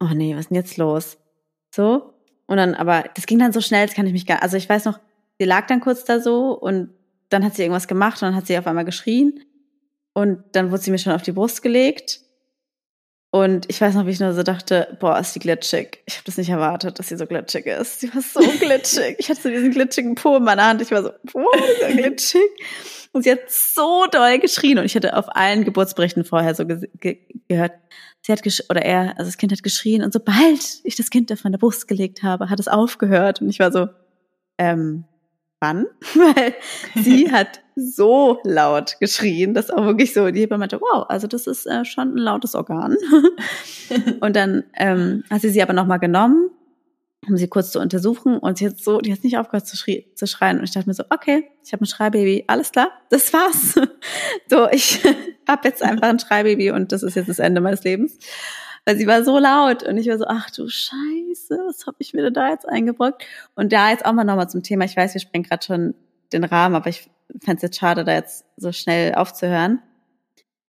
oh 0.00 0.14
nee, 0.14 0.32
was 0.32 0.40
ist 0.40 0.48
denn 0.48 0.56
jetzt 0.56 0.78
los? 0.78 1.18
So. 1.74 2.14
Und 2.46 2.56
dann, 2.56 2.74
aber 2.74 3.04
das 3.14 3.26
ging 3.26 3.38
dann 3.38 3.52
so 3.52 3.60
schnell, 3.60 3.86
das 3.86 3.94
kann 3.94 4.06
ich 4.06 4.14
mich 4.14 4.24
gar, 4.24 4.42
also 4.42 4.56
ich 4.56 4.66
weiß 4.66 4.86
noch, 4.86 4.98
sie 5.38 5.44
lag 5.44 5.66
dann 5.66 5.80
kurz 5.80 6.04
da 6.04 6.20
so 6.20 6.58
und 6.58 6.88
dann 7.28 7.44
hat 7.44 7.54
sie 7.54 7.62
irgendwas 7.64 7.86
gemacht 7.86 8.22
und 8.22 8.28
dann 8.28 8.34
hat 8.34 8.46
sie 8.46 8.56
auf 8.56 8.66
einmal 8.66 8.86
geschrien. 8.86 9.44
Und 10.14 10.42
dann 10.52 10.70
wurde 10.70 10.82
sie 10.82 10.90
mir 10.90 10.98
schon 10.98 11.12
auf 11.12 11.22
die 11.22 11.32
Brust 11.32 11.60
gelegt. 11.60 12.20
Und 13.32 13.66
ich 13.68 13.80
weiß 13.80 13.94
noch, 13.94 14.06
wie 14.06 14.10
ich 14.10 14.18
nur 14.18 14.34
so 14.34 14.42
dachte, 14.42 14.96
boah, 14.98 15.18
ist 15.18 15.34
die 15.36 15.38
glitschig. 15.38 16.02
Ich 16.06 16.14
habe 16.14 16.24
das 16.26 16.36
nicht 16.36 16.50
erwartet, 16.50 16.98
dass 16.98 17.08
sie 17.08 17.16
so 17.16 17.26
glitschig 17.26 17.66
ist. 17.66 18.00
Sie 18.00 18.12
war 18.12 18.22
so 18.22 18.40
glitschig. 18.58 19.16
Ich 19.18 19.30
hatte 19.30 19.42
so 19.42 19.48
diesen 19.48 19.70
glitschigen 19.70 20.16
Po 20.16 20.36
in 20.36 20.42
meiner 20.42 20.66
Hand. 20.66 20.82
Ich 20.82 20.90
war 20.90 21.02
so, 21.04 21.10
boah, 21.32 21.54
ist 21.54 21.80
ja 21.80 21.90
glitschig. 21.90 22.40
Und 23.12 23.22
sie 23.22 23.30
hat 23.30 23.48
so 23.48 24.06
doll 24.10 24.40
geschrien. 24.40 24.78
Und 24.78 24.84
ich 24.84 24.96
hatte 24.96 25.16
auf 25.16 25.34
allen 25.34 25.64
Geburtsberichten 25.64 26.24
vorher 26.24 26.56
so 26.56 26.66
ge 26.66 26.88
ge 26.98 27.18
gehört, 27.46 27.72
sie 28.22 28.32
hat 28.32 28.42
gesch 28.42 28.64
oder 28.68 28.82
er, 28.82 29.16
also 29.16 29.28
das 29.28 29.36
Kind 29.36 29.52
hat 29.52 29.62
geschrien. 29.62 30.02
Und 30.02 30.12
sobald 30.12 30.80
ich 30.82 30.96
das 30.96 31.10
Kind 31.10 31.30
auf 31.30 31.44
meine 31.44 31.58
Brust 31.58 31.86
gelegt 31.86 32.24
habe, 32.24 32.50
hat 32.50 32.58
es 32.58 32.66
aufgehört. 32.66 33.40
Und 33.40 33.48
ich 33.48 33.60
war 33.60 33.70
so, 33.70 33.88
ähm, 34.58 35.04
wann, 35.60 35.86
weil 36.14 36.54
sie 36.96 37.30
hat 37.32 37.60
so 37.80 38.38
laut 38.44 38.96
geschrien, 39.00 39.54
dass 39.54 39.70
auch 39.70 39.84
wirklich 39.84 40.12
so 40.12 40.30
die 40.30 40.40
Hebamme 40.40 40.60
meinte, 40.60 40.80
wow, 40.80 41.06
also 41.08 41.26
das 41.26 41.46
ist 41.46 41.66
äh, 41.66 41.84
schon 41.84 42.14
ein 42.14 42.18
lautes 42.18 42.54
Organ. 42.54 42.96
und 44.20 44.36
dann 44.36 44.64
ähm, 44.76 45.24
hat 45.30 45.40
sie 45.40 45.50
sie 45.50 45.62
aber 45.62 45.72
nochmal 45.72 45.98
genommen, 45.98 46.50
um 47.28 47.36
sie 47.36 47.48
kurz 47.48 47.70
zu 47.70 47.80
untersuchen 47.80 48.38
und 48.38 48.58
sie 48.58 48.66
hat 48.66 48.78
so, 48.78 48.98
die 48.98 49.12
hat 49.12 49.24
nicht 49.24 49.38
aufgehört 49.38 49.66
zu, 49.66 49.76
schrie, 49.76 50.06
zu 50.14 50.26
schreien 50.26 50.58
und 50.58 50.64
ich 50.64 50.72
dachte 50.72 50.88
mir 50.88 50.94
so, 50.94 51.04
okay, 51.10 51.50
ich 51.64 51.72
habe 51.72 51.84
ein 51.84 51.86
Schreibaby, 51.86 52.44
alles 52.46 52.72
klar, 52.72 52.90
das 53.10 53.32
war's. 53.32 53.74
so, 54.48 54.68
ich 54.70 55.02
habe 55.48 55.68
jetzt 55.68 55.82
einfach 55.82 56.08
ein 56.08 56.18
Schreibaby 56.18 56.70
und 56.70 56.92
das 56.92 57.02
ist 57.02 57.16
jetzt 57.16 57.28
das 57.28 57.38
Ende 57.38 57.60
meines 57.60 57.84
Lebens. 57.84 58.18
Weil 58.86 58.96
sie 58.96 59.06
war 59.06 59.22
so 59.24 59.38
laut 59.38 59.82
und 59.82 59.98
ich 59.98 60.08
war 60.08 60.16
so, 60.16 60.24
ach 60.26 60.50
du 60.50 60.66
Scheiße, 60.66 61.58
was 61.66 61.86
habe 61.86 61.98
ich 61.98 62.14
mir 62.14 62.22
denn 62.22 62.32
da 62.32 62.48
jetzt 62.48 62.66
eingebrockt? 62.66 63.22
Und 63.54 63.74
da 63.74 63.90
jetzt 63.90 64.06
auch 64.06 64.12
mal 64.14 64.24
nochmal 64.24 64.48
zum 64.48 64.62
Thema, 64.62 64.86
ich 64.86 64.96
weiß, 64.96 65.12
wir 65.12 65.20
sprengen 65.20 65.44
gerade 65.46 65.64
schon 65.64 65.94
den 66.32 66.44
Rahmen, 66.44 66.74
aber 66.74 66.88
ich 66.88 67.10
fände 67.40 67.56
es 67.56 67.62
jetzt 67.62 67.78
schade, 67.78 68.04
da 68.04 68.14
jetzt 68.14 68.44
so 68.56 68.72
schnell 68.72 69.14
aufzuhören. 69.14 69.80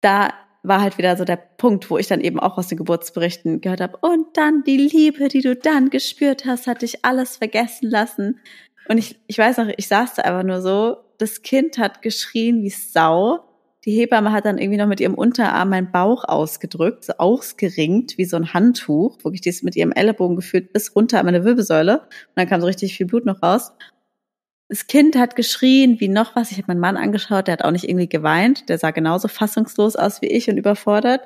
Da 0.00 0.32
war 0.62 0.80
halt 0.80 0.98
wieder 0.98 1.16
so 1.16 1.24
der 1.24 1.36
Punkt, 1.36 1.90
wo 1.90 1.98
ich 1.98 2.06
dann 2.06 2.20
eben 2.20 2.40
auch 2.40 2.56
aus 2.56 2.68
den 2.68 2.78
Geburtsberichten 2.78 3.60
gehört 3.60 3.80
habe, 3.80 3.98
und 4.00 4.36
dann 4.36 4.64
die 4.64 4.78
Liebe, 4.78 5.28
die 5.28 5.42
du 5.42 5.54
dann 5.54 5.90
gespürt 5.90 6.46
hast, 6.46 6.66
hat 6.66 6.82
dich 6.82 7.04
alles 7.04 7.36
vergessen 7.36 7.90
lassen. 7.90 8.40
Und 8.88 8.98
ich, 8.98 9.20
ich 9.26 9.38
weiß 9.38 9.58
noch, 9.58 9.68
ich 9.76 9.88
saß 9.88 10.14
da 10.14 10.22
einfach 10.22 10.42
nur 10.42 10.62
so, 10.62 10.96
das 11.18 11.42
Kind 11.42 11.78
hat 11.78 12.02
geschrien 12.02 12.62
wie 12.62 12.70
Sau. 12.70 13.40
Die 13.84 13.92
Hebamme 13.92 14.32
hat 14.32 14.46
dann 14.46 14.56
irgendwie 14.56 14.78
noch 14.78 14.86
mit 14.86 15.00
ihrem 15.00 15.14
Unterarm 15.14 15.68
meinen 15.68 15.92
Bauch 15.92 16.24
ausgedrückt, 16.24 17.04
so 17.04 17.12
ausgeringt, 17.18 18.16
wie 18.16 18.24
so 18.24 18.36
ein 18.36 18.54
Handtuch, 18.54 19.22
wirklich 19.22 19.42
das 19.42 19.62
mit 19.62 19.76
ihrem 19.76 19.92
Ellenbogen 19.92 20.36
gefühlt 20.36 20.72
bis 20.72 20.96
runter 20.96 21.18
an 21.18 21.26
meine 21.26 21.44
Wirbelsäule. 21.44 22.00
Und 22.00 22.36
dann 22.36 22.48
kam 22.48 22.62
so 22.62 22.66
richtig 22.66 22.96
viel 22.96 23.06
Blut 23.06 23.26
noch 23.26 23.42
raus. 23.42 23.72
Das 24.68 24.86
Kind 24.86 25.16
hat 25.16 25.36
geschrien 25.36 26.00
wie 26.00 26.08
noch 26.08 26.36
was. 26.36 26.50
Ich 26.50 26.58
habe 26.58 26.68
meinen 26.68 26.80
Mann 26.80 26.96
angeschaut, 26.96 27.46
der 27.46 27.52
hat 27.52 27.64
auch 27.64 27.70
nicht 27.70 27.88
irgendwie 27.88 28.08
geweint. 28.08 28.68
Der 28.68 28.78
sah 28.78 28.90
genauso 28.90 29.28
fassungslos 29.28 29.94
aus 29.96 30.22
wie 30.22 30.28
ich 30.28 30.48
und 30.48 30.56
überfordert. 30.56 31.20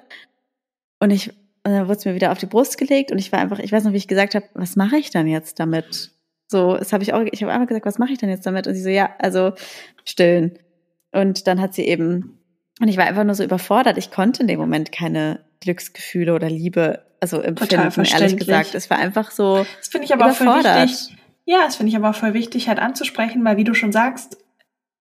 Und 0.99 1.11
ich, 1.11 1.29
und 1.65 1.73
dann 1.73 1.87
wurde 1.87 1.99
es 1.99 2.05
mir 2.05 2.15
wieder 2.15 2.33
auf 2.33 2.39
die 2.39 2.47
Brust 2.47 2.79
gelegt 2.79 3.13
und 3.13 3.19
ich 3.19 3.31
war 3.31 3.39
einfach, 3.39 3.59
ich 3.59 3.71
weiß 3.71 3.85
noch, 3.85 3.93
wie 3.93 3.99
ich 3.99 4.09
gesagt 4.09 4.35
habe, 4.35 4.47
was 4.55 4.75
mache 4.75 4.97
ich 4.97 5.11
dann 5.11 5.27
jetzt 5.27 5.61
damit? 5.61 6.11
So, 6.49 6.77
das 6.77 6.93
habe 6.93 7.03
ich 7.03 7.13
auch, 7.13 7.23
ich 7.31 7.43
habe 7.43 7.53
einfach 7.53 7.69
gesagt, 7.69 7.87
was 7.87 7.99
mache 7.99 8.13
ich 8.13 8.19
denn 8.19 8.31
jetzt 8.31 8.47
damit? 8.47 8.67
Und 8.67 8.75
sie 8.75 8.83
so, 8.83 8.89
ja, 8.89 9.11
also 9.19 9.53
stillen. 10.05 10.59
Und 11.13 11.47
dann 11.47 11.61
hat 11.61 11.75
sie 11.75 11.87
eben, 11.87 12.41
und 12.81 12.89
ich 12.89 12.97
war 12.97 13.05
einfach 13.05 13.25
nur 13.25 13.35
so 13.35 13.45
überfordert. 13.45 13.99
Ich 13.99 14.11
konnte 14.11 14.43
in 14.43 14.49
dem 14.49 14.59
Moment 14.59 14.93
keine 14.93 15.45
Glücksgefühle 15.61 16.35
oder 16.35 16.49
Liebe, 16.49 17.05
also 17.21 17.41
empfinden, 17.41 18.05
ehrlich 18.05 18.37
gesagt. 18.37 18.75
Es 18.75 18.89
war 18.91 18.99
einfach 18.99 19.31
so. 19.31 19.67
Das 19.79 19.89
finde 19.89 20.07
ich 20.07 20.15
aber 20.15 20.31
auch 20.31 20.35
voll 20.35 20.65
wichtig. 20.65 21.18
Ja, 21.49 21.65
das 21.65 21.77
finde 21.77 21.89
ich 21.89 21.97
aber 21.97 22.11
auch 22.11 22.15
voll 22.15 22.35
wichtig, 22.35 22.69
halt 22.69 22.79
anzusprechen, 22.79 23.43
weil 23.43 23.57
wie 23.57 23.65
du 23.65 23.73
schon 23.73 23.91
sagst, 23.91 24.37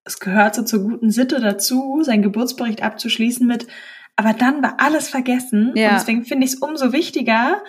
es 0.05 0.21
gehört 0.21 0.55
so 0.55 0.63
zur 0.63 0.81
guten 0.81 1.11
Sitte 1.11 1.41
dazu, 1.41 1.99
seinen 2.03 2.21
Geburtsbericht 2.21 2.81
abzuschließen 2.81 3.45
mit, 3.45 3.67
aber 4.15 4.31
dann 4.31 4.63
war 4.63 4.75
alles 4.77 5.09
vergessen. 5.09 5.73
Ja. 5.75 5.89
Und 5.89 5.95
deswegen 5.95 6.23
finde 6.23 6.45
ich 6.45 6.53
es 6.53 6.59
umso 6.59 6.93
wichtiger, 6.93 7.61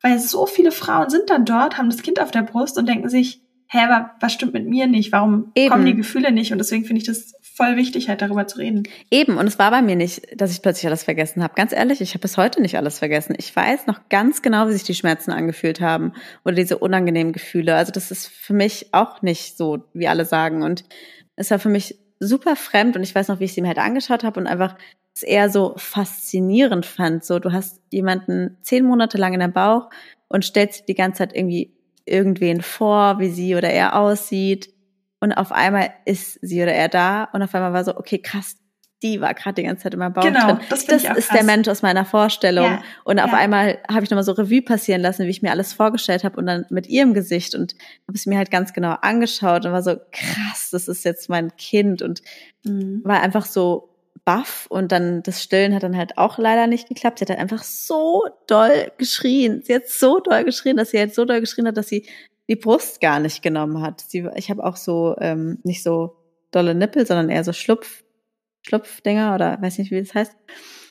weil 0.00 0.20
so 0.20 0.46
viele 0.46 0.70
Frauen 0.70 1.10
sind 1.10 1.28
dann 1.28 1.44
dort, 1.44 1.76
haben 1.76 1.90
das 1.90 2.02
Kind 2.02 2.20
auf 2.20 2.30
der 2.30 2.42
Brust 2.42 2.78
und 2.78 2.88
denken 2.88 3.08
sich, 3.08 3.42
hä, 3.66 3.78
aber 3.78 4.12
was 4.20 4.32
stimmt 4.32 4.52
mit 4.52 4.68
mir 4.68 4.86
nicht? 4.86 5.10
Warum 5.10 5.50
Eben. 5.56 5.68
kommen 5.68 5.84
die 5.84 5.96
Gefühle 5.96 6.30
nicht? 6.30 6.52
Und 6.52 6.58
deswegen 6.58 6.84
finde 6.84 7.00
ich 7.00 7.08
das 7.08 7.34
voll 7.54 7.76
wichtig, 7.76 8.08
halt 8.08 8.22
darüber 8.22 8.46
zu 8.46 8.58
reden. 8.58 8.84
Eben, 9.10 9.36
und 9.36 9.46
es 9.46 9.58
war 9.58 9.70
bei 9.70 9.82
mir 9.82 9.96
nicht, 9.96 10.22
dass 10.40 10.52
ich 10.52 10.62
plötzlich 10.62 10.86
alles 10.86 11.04
vergessen 11.04 11.42
habe. 11.42 11.54
Ganz 11.54 11.72
ehrlich, 11.72 12.00
ich 12.00 12.10
habe 12.10 12.20
bis 12.20 12.36
heute 12.36 12.62
nicht 12.62 12.76
alles 12.76 12.98
vergessen. 12.98 13.34
Ich 13.38 13.54
weiß 13.54 13.86
noch 13.86 14.08
ganz 14.08 14.42
genau, 14.42 14.68
wie 14.68 14.72
sich 14.72 14.84
die 14.84 14.94
Schmerzen 14.94 15.30
angefühlt 15.30 15.80
haben 15.80 16.12
oder 16.44 16.54
diese 16.54 16.78
unangenehmen 16.78 17.32
Gefühle. 17.32 17.74
Also 17.74 17.92
das 17.92 18.10
ist 18.10 18.28
für 18.28 18.54
mich 18.54 18.88
auch 18.92 19.22
nicht 19.22 19.56
so, 19.56 19.84
wie 19.92 20.08
alle 20.08 20.24
sagen. 20.24 20.62
Und 20.62 20.84
es 21.36 21.50
war 21.50 21.58
für 21.58 21.68
mich 21.68 21.98
super 22.18 22.56
fremd 22.56 22.96
und 22.96 23.02
ich 23.02 23.14
weiß 23.14 23.28
noch, 23.28 23.40
wie 23.40 23.44
ich 23.44 23.54
sie 23.54 23.62
mir 23.62 23.68
halt 23.68 23.78
angeschaut 23.78 24.24
habe 24.24 24.38
und 24.38 24.46
einfach 24.46 24.76
es 25.14 25.22
eher 25.22 25.50
so 25.50 25.74
faszinierend 25.76 26.86
fand. 26.86 27.24
So, 27.24 27.38
du 27.38 27.52
hast 27.52 27.80
jemanden 27.90 28.58
zehn 28.62 28.84
Monate 28.84 29.18
lang 29.18 29.34
in 29.34 29.40
deinem 29.40 29.52
Bauch 29.52 29.90
und 30.28 30.44
stellst 30.44 30.88
die 30.88 30.94
ganze 30.94 31.18
Zeit 31.18 31.34
irgendwie 31.34 31.74
irgendwen 32.04 32.60
vor, 32.60 33.18
wie 33.18 33.30
sie 33.30 33.54
oder 33.54 33.70
er 33.70 33.98
aussieht. 33.98 34.72
Und 35.20 35.32
auf 35.32 35.52
einmal 35.52 35.90
ist 36.06 36.38
sie 36.42 36.62
oder 36.62 36.72
er 36.72 36.88
da 36.88 37.24
und 37.32 37.42
auf 37.42 37.54
einmal 37.54 37.72
war 37.72 37.84
so, 37.84 37.96
okay, 37.96 38.18
krass, 38.18 38.56
die 39.02 39.20
war 39.20 39.32
gerade 39.34 39.54
die 39.54 39.62
ganze 39.62 39.84
Zeit 39.84 39.94
in 39.94 39.98
meinem 39.98 40.12
Bauch 40.12 40.22
genau, 40.22 40.46
drin. 40.46 40.60
Das, 40.68 40.84
das 40.84 41.04
ist 41.04 41.08
krass. 41.08 41.28
der 41.28 41.44
Mensch 41.44 41.68
aus 41.68 41.82
meiner 41.82 42.04
Vorstellung. 42.04 42.66
Ja, 42.66 42.82
und 43.04 43.18
auf 43.18 43.32
ja. 43.32 43.38
einmal 43.38 43.78
habe 43.90 44.04
ich 44.04 44.10
nochmal 44.10 44.24
so 44.24 44.32
Revue 44.32 44.62
passieren 44.62 45.00
lassen, 45.00 45.26
wie 45.26 45.30
ich 45.30 45.42
mir 45.42 45.50
alles 45.50 45.72
vorgestellt 45.72 46.24
habe 46.24 46.36
und 46.36 46.46
dann 46.46 46.66
mit 46.70 46.86
ihrem 46.86 47.14
Gesicht 47.14 47.54
und 47.54 47.74
habe 48.06 48.16
es 48.16 48.26
mir 48.26 48.36
halt 48.36 48.50
ganz 48.50 48.72
genau 48.72 48.96
angeschaut 49.00 49.64
und 49.64 49.72
war 49.72 49.82
so, 49.82 49.96
krass, 50.12 50.68
das 50.70 50.88
ist 50.88 51.04
jetzt 51.04 51.30
mein 51.30 51.56
Kind 51.56 52.02
und 52.02 52.20
mhm. 52.64 53.00
war 53.04 53.22
einfach 53.22 53.46
so 53.46 53.90
baff 54.26 54.66
und 54.68 54.92
dann 54.92 55.22
das 55.22 55.42
Stillen 55.42 55.74
hat 55.74 55.82
dann 55.82 55.96
halt 55.96 56.18
auch 56.18 56.36
leider 56.36 56.66
nicht 56.66 56.88
geklappt. 56.88 57.18
Sie 57.18 57.24
hat 57.24 57.30
halt 57.30 57.40
einfach 57.40 57.62
so 57.62 58.24
doll 58.46 58.92
geschrien. 58.98 59.62
Sie 59.64 59.74
hat 59.74 59.88
so 59.88 60.20
doll 60.20 60.44
geschrien, 60.44 60.76
dass 60.76 60.90
sie 60.90 60.98
halt 60.98 61.14
so 61.14 61.24
doll 61.24 61.40
geschrien 61.40 61.66
hat, 61.66 61.76
dass 61.76 61.88
sie 61.88 62.06
die 62.50 62.56
Brust 62.56 63.00
gar 63.00 63.20
nicht 63.20 63.42
genommen 63.42 63.80
hat. 63.80 64.00
Sie, 64.00 64.28
ich 64.34 64.50
habe 64.50 64.64
auch 64.64 64.76
so 64.76 65.14
ähm, 65.20 65.60
nicht 65.62 65.84
so 65.84 66.16
dolle 66.50 66.74
Nippel, 66.74 67.06
sondern 67.06 67.30
eher 67.30 67.44
so 67.44 67.52
Schlupf, 67.52 68.02
Schlupfdinger 68.62 69.36
oder 69.36 69.62
weiß 69.62 69.78
nicht, 69.78 69.92
wie 69.92 70.00
das 70.00 70.12
heißt. 70.12 70.36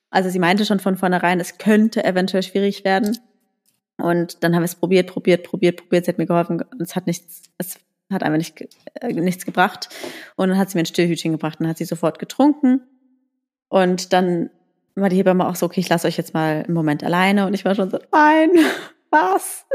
Also 0.10 0.30
sie 0.30 0.40
meinte 0.40 0.66
schon 0.66 0.80
von 0.80 0.96
vornherein, 0.96 1.42
es 1.42 1.58
könnte 1.58 2.04
eventuell 2.06 2.44
schwierig 2.44 2.86
werden. 2.86 3.18
Und 3.98 4.42
dann 4.44 4.56
haben 4.56 4.62
wir 4.62 4.68
es 4.68 4.76
probiert, 4.76 5.12
probiert, 5.12 5.44
probiert, 5.44 5.82
probiert. 5.82 6.06
Sie 6.06 6.12
hat 6.12 6.18
mir 6.18 6.26
geholfen. 6.26 6.64
Es 6.80 6.96
hat 6.96 7.08
nichts, 7.08 7.44
es 7.58 7.78
hat 8.10 8.24
einfach 8.24 8.38
nicht, 8.38 8.62
äh, 9.02 9.12
nichts 9.12 9.46
gebracht. 9.46 9.90
Und 10.38 10.48
dann 10.48 10.58
hat 10.58 10.70
sie 10.70 10.78
mir 10.78 10.84
ein 10.84 10.88
Stillhütchen 10.88 11.34
gebracht 11.34 11.60
und 11.60 11.68
hat 11.68 11.78
sie 11.78 11.86
sofort 11.86 12.20
getrunken. 12.20 12.82
Und 13.68 14.14
dann 14.14 14.50
war 14.96 15.10
die 15.10 15.18
Hebamme 15.18 15.46
auch 15.46 15.56
so, 15.56 15.66
okay, 15.66 15.82
ich 15.82 15.90
lasse 15.90 16.08
euch 16.08 16.16
jetzt 16.16 16.34
mal 16.34 16.64
einen 16.64 16.74
Moment 16.74 17.04
alleine. 17.04 17.46
Und 17.46 17.54
ich 17.54 17.66
war 17.66 17.76
schon 17.76 17.90
so, 17.90 18.00
nein, 18.14 18.52
was? 19.10 19.66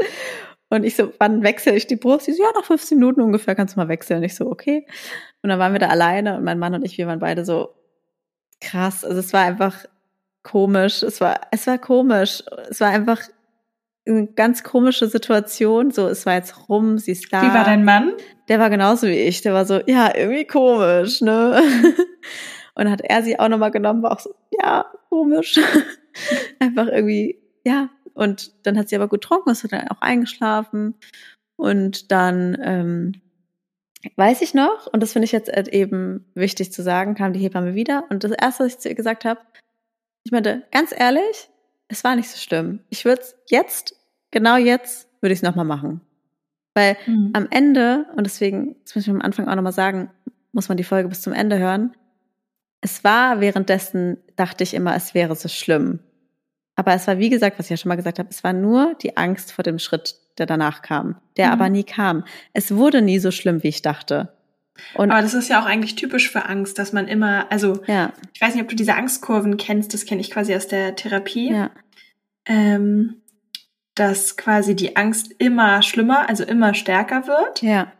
Und 0.75 0.83
ich 0.83 0.95
so, 0.95 1.11
wann 1.19 1.43
wechsle 1.43 1.75
ich 1.75 1.87
die 1.87 1.95
Brust? 1.95 2.25
Sie 2.25 2.33
so, 2.33 2.43
ja, 2.43 2.49
nach 2.55 2.65
15 2.65 2.97
Minuten 2.97 3.21
ungefähr 3.21 3.55
kannst 3.55 3.75
du 3.75 3.79
mal 3.79 3.87
wechseln. 3.87 4.23
Ich 4.23 4.35
so, 4.35 4.47
okay. 4.47 4.85
Und 5.41 5.49
dann 5.49 5.59
waren 5.59 5.73
wir 5.73 5.79
da 5.79 5.87
alleine 5.87 6.37
und 6.37 6.43
mein 6.43 6.59
Mann 6.59 6.73
und 6.73 6.85
ich, 6.85 6.97
wir 6.97 7.07
waren 7.07 7.19
beide 7.19 7.45
so 7.45 7.75
krass. 8.61 9.03
Also 9.03 9.19
es 9.19 9.33
war 9.33 9.41
einfach 9.41 9.85
komisch. 10.43 11.03
Es 11.03 11.21
war, 11.21 11.41
es 11.51 11.67
war 11.67 11.77
komisch. 11.77 12.43
Es 12.69 12.79
war 12.81 12.89
einfach 12.89 13.21
eine 14.07 14.27
ganz 14.27 14.63
komische 14.63 15.07
Situation. 15.07 15.91
So, 15.91 16.07
es 16.07 16.25
war 16.25 16.35
jetzt 16.35 16.69
rum, 16.69 16.97
sie 16.97 17.11
ist 17.11 17.31
da. 17.31 17.41
Wie 17.41 17.53
war 17.53 17.65
dein 17.65 17.83
Mann? 17.83 18.13
Der 18.47 18.59
war 18.59 18.69
genauso 18.69 19.07
wie 19.07 19.19
ich. 19.19 19.41
Der 19.41 19.53
war 19.53 19.65
so, 19.65 19.81
ja, 19.85 20.15
irgendwie 20.15 20.45
komisch, 20.45 21.21
ne? 21.21 21.61
Und 22.75 22.91
hat 22.91 23.01
er 23.01 23.23
sie 23.23 23.39
auch 23.39 23.47
nochmal 23.47 23.71
genommen, 23.71 24.03
war 24.03 24.11
auch 24.11 24.19
so, 24.19 24.35
ja, 24.51 24.85
komisch. 25.09 25.59
Einfach 26.59 26.87
irgendwie, 26.87 27.39
ja. 27.63 27.89
Und 28.15 28.65
dann 28.65 28.77
hat 28.77 28.89
sie 28.89 28.95
aber 28.95 29.07
getrunken, 29.07 29.51
ist 29.51 29.71
dann 29.71 29.87
auch 29.89 30.01
eingeschlafen. 30.01 30.95
Und 31.55 32.11
dann, 32.11 32.57
ähm, 32.61 33.21
weiß 34.15 34.41
ich 34.41 34.53
noch, 34.53 34.87
und 34.87 35.01
das 35.01 35.13
finde 35.13 35.25
ich 35.25 35.31
jetzt 35.31 35.49
eben 35.49 36.25
wichtig 36.33 36.71
zu 36.71 36.83
sagen, 36.83 37.15
kam 37.15 37.33
die 37.33 37.39
Hebamme 37.39 37.75
wieder. 37.75 38.05
Und 38.09 38.23
das 38.23 38.31
Erste, 38.31 38.63
was 38.63 38.73
ich 38.73 38.79
zu 38.79 38.89
ihr 38.89 38.95
gesagt 38.95 39.25
habe, 39.25 39.41
ich 40.23 40.31
meinte, 40.31 40.63
ganz 40.71 40.93
ehrlich, 40.95 41.49
es 41.87 42.03
war 42.03 42.15
nicht 42.15 42.29
so 42.29 42.37
schlimm. 42.37 42.79
Ich 42.89 43.05
würde 43.05 43.21
es 43.21 43.35
jetzt, 43.49 43.95
genau 44.31 44.57
jetzt, 44.57 45.07
würde 45.21 45.33
ich 45.33 45.39
es 45.39 45.43
nochmal 45.43 45.65
machen. 45.65 46.01
Weil 46.73 46.97
mhm. 47.05 47.31
am 47.33 47.47
Ende, 47.49 48.05
und 48.15 48.25
deswegen, 48.25 48.75
das 48.83 48.95
muss 48.95 49.05
ich 49.05 49.09
am 49.09 49.21
Anfang 49.21 49.47
auch 49.47 49.55
nochmal 49.55 49.71
sagen, 49.71 50.09
muss 50.51 50.67
man 50.67 50.77
die 50.77 50.83
Folge 50.83 51.09
bis 51.09 51.21
zum 51.21 51.33
Ende 51.33 51.57
hören, 51.59 51.95
es 52.81 53.03
war 53.03 53.41
währenddessen, 53.41 54.17
dachte 54.35 54.63
ich 54.63 54.73
immer, 54.73 54.95
es 54.95 55.13
wäre 55.13 55.35
so 55.35 55.47
schlimm. 55.47 55.99
Aber 56.75 56.93
es 56.93 57.07
war, 57.07 57.19
wie 57.19 57.29
gesagt, 57.29 57.57
was 57.57 57.67
ich 57.67 57.71
ja 57.71 57.77
schon 57.77 57.89
mal 57.89 57.95
gesagt 57.95 58.19
habe, 58.19 58.29
es 58.29 58.43
war 58.43 58.53
nur 58.53 58.95
die 59.01 59.17
Angst 59.17 59.51
vor 59.51 59.63
dem 59.63 59.79
Schritt, 59.79 60.15
der 60.37 60.45
danach 60.45 60.81
kam, 60.81 61.15
der 61.37 61.47
mhm. 61.47 61.53
aber 61.53 61.69
nie 61.69 61.83
kam. 61.83 62.25
Es 62.53 62.75
wurde 62.75 63.01
nie 63.01 63.19
so 63.19 63.31
schlimm, 63.31 63.63
wie 63.63 63.69
ich 63.69 63.81
dachte. 63.81 64.33
Und 64.93 65.09
aber 65.11 65.21
das 65.21 65.33
ist 65.33 65.47
ja 65.47 65.61
auch 65.61 65.65
eigentlich 65.65 65.95
typisch 65.95 66.29
für 66.29 66.45
Angst, 66.45 66.77
dass 66.77 66.91
man 66.91 67.07
immer, 67.07 67.49
also 67.49 67.81
ja. 67.87 68.11
ich 68.33 68.41
weiß 68.41 68.55
nicht, 68.55 68.63
ob 68.63 68.69
du 68.69 68.75
diese 68.75 68.95
Angstkurven 68.95 69.55
kennst, 69.55 69.93
das 69.93 70.05
kenne 70.05 70.19
ich 70.19 70.31
quasi 70.31 70.53
aus 70.53 70.67
der 70.67 70.95
Therapie. 70.95 71.51
Ja. 71.51 71.71
Ähm, 72.45 73.21
dass 73.95 74.35
quasi 74.35 74.75
die 74.75 74.97
Angst 74.97 75.33
immer 75.37 75.81
schlimmer, 75.81 76.27
also 76.27 76.43
immer 76.43 76.73
stärker 76.73 77.27
wird. 77.27 77.61
Ja. 77.61 77.93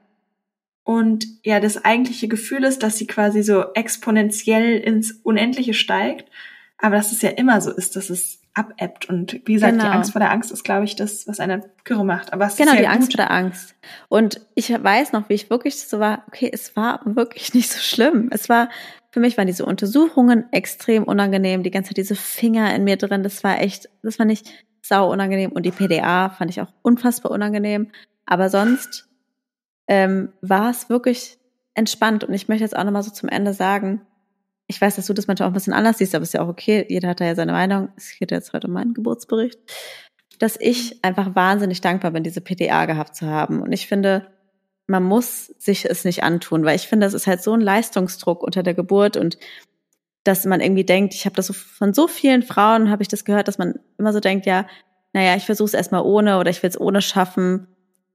Und 0.84 1.26
ja, 1.43 1.59
das 1.59 1.84
eigentliche 1.84 2.28
Gefühl 2.28 2.65
ist, 2.65 2.84
dass 2.84 2.97
sie 2.97 3.07
quasi 3.07 3.41
so 3.41 3.73
exponentiell 3.73 4.78
ins 4.78 5.13
Unendliche 5.13 5.73
steigt. 5.73 6.30
Aber 6.78 6.97
dass 6.97 7.13
es 7.13 7.21
ja 7.21 7.30
immer 7.30 7.61
so 7.61 7.71
ist, 7.71 7.95
dass 7.95 8.09
es 8.09 8.41
abebbt. 8.56 9.08
Und 9.08 9.34
wie 9.45 9.53
gesagt, 9.53 9.74
genau. 9.74 9.86
die 9.86 9.89
Angst 9.91 10.12
vor 10.14 10.20
der 10.20 10.32
Angst 10.32 10.51
ist, 10.51 10.64
glaube 10.64 10.86
ich, 10.86 10.95
das, 10.95 11.28
was 11.28 11.39
eine 11.39 11.62
Kürre 11.84 12.06
macht. 12.06 12.34
Aber 12.34 12.45
es 12.45 12.56
genau, 12.56 12.72
ist 12.72 12.80
ja 12.80 12.82
die 12.82 12.88
gut. 12.88 12.95
Angst 12.95 13.12
vor 13.12 13.26
der 13.26 13.32
Angst. 13.32 13.76
Und 14.08 14.41
ich 14.56 14.72
weiß 14.72 15.12
noch, 15.12 15.30
wie 15.30 15.34
ich 15.34 15.49
wirklich 15.49 15.80
so 15.80 15.99
war, 15.99 16.24
okay, 16.28 16.49
es 16.51 16.76
war 16.76 17.01
wirklich 17.03 17.53
nicht 17.53 17.72
so 17.72 17.80
schlimm. 17.80 18.30
Es 18.32 18.49
war, 18.49 18.70
für 19.12 19.20
mich 19.20 19.38
waren 19.38 19.47
diese 19.47 19.66
Untersuchungen 19.66 20.51
extrem 20.51 21.03
unangenehm. 21.03 21.64
Die 21.64 21.72
ganze 21.72 21.89
Zeit 21.89 21.97
diese 21.97 22.16
Finger 22.16 22.74
in 22.74 22.84
mir 22.84 22.97
drin, 22.97 23.24
das 23.24 23.43
war 23.43 23.62
echt, 23.62 23.89
das 24.01 24.18
war 24.18 24.26
nicht 24.26 24.51
sau 24.82 25.12
unangenehm. 25.12 25.51
Und 25.51 25.64
die 25.66 25.72
PDA 25.72 26.30
fand 26.30 26.49
ich 26.49 26.62
auch 26.62 26.72
unfassbar 26.82 27.32
unangenehm. 27.32 27.91
Aber 28.26 28.49
sonst 28.49 29.08
ähm, 29.88 30.30
war 30.41 30.72
es 30.72 30.89
wirklich 30.89 31.38
entspannt. 31.74 32.24
Und 32.24 32.34
ich 32.34 32.47
möchte 32.47 32.64
jetzt 32.64 32.76
auch 32.76 32.84
nochmal 32.84 33.03
so 33.03 33.12
zum 33.12 33.30
Ende 33.30 33.53
sagen, 33.53 34.01
ich 34.68 34.82
weiß, 34.82 34.95
dass 34.95 35.05
du 35.05 35.13
das 35.13 35.28
manchmal 35.28 35.47
auch 35.47 35.51
ein 35.51 35.55
bisschen 35.55 35.74
anders 35.74 35.99
siehst, 35.99 36.16
aber 36.16 36.24
ist 36.24 36.34
ja 36.34 36.41
auch 36.41 36.47
okay. 36.47 36.86
Jeder 36.89 37.09
hat 37.09 37.22
da 37.22 37.26
ja 37.26 37.36
seine 37.36 37.51
Meinung. 37.51 37.89
Es 37.97 38.18
geht 38.18 38.32
jetzt 38.32 38.53
heute 38.53 38.68
um 38.68 38.74
meinen 38.74 38.93
Geburtsbericht. 38.93 39.59
Dass 40.39 40.57
ich 40.59 41.03
einfach 41.03 41.36
wahnsinnig 41.36 41.82
dankbar 41.82 42.11
bin, 42.11 42.24
diese 42.24 42.41
PTA 42.41 42.86
gehabt 42.86 43.16
zu 43.16 43.28
haben. 43.28 43.61
Und 43.61 43.72
ich 43.72 43.88
finde, 43.88 44.28
man 44.88 45.03
muss 45.03 45.47
sich 45.59 45.86
es 45.86 46.03
nicht 46.03 46.24
antun, 46.24 46.66
weil 46.66 46.76
ich 46.76 46.88
finde, 46.88 47.05
das 47.05 47.13
ist 47.13 47.28
halt 47.28 47.41
so 47.41 47.53
ein 47.53 47.61
Leistungsdruck 47.61 48.43
unter 48.43 48.63
der 48.63 48.74
Geburt 48.74 49.18
und 49.18 49.38
dass 50.24 50.45
man 50.45 50.59
irgendwie 50.59 50.84
denkt, 50.84 51.13
ich 51.13 51.26
habe 51.26 51.36
das 51.36 51.47
so 51.47 51.53
von 51.53 51.93
so 51.93 52.07
vielen 52.07 52.41
Frauen 52.41 52.89
habe 52.89 53.03
ich 53.03 53.07
das 53.07 53.26
gehört, 53.26 53.47
dass 53.47 53.59
man 53.59 53.76
immer 53.97 54.11
so 54.11 54.20
denkt, 54.20 54.47
ja, 54.47 54.66
naja, 55.13 55.36
ich 55.36 55.45
versuche 55.45 55.68
es 55.68 55.74
erstmal 55.76 56.01
ohne 56.01 56.39
oder 56.39 56.49
ich 56.49 56.61
will 56.61 56.70
es 56.70 56.80
ohne 56.80 57.01
schaffen. 57.01 57.68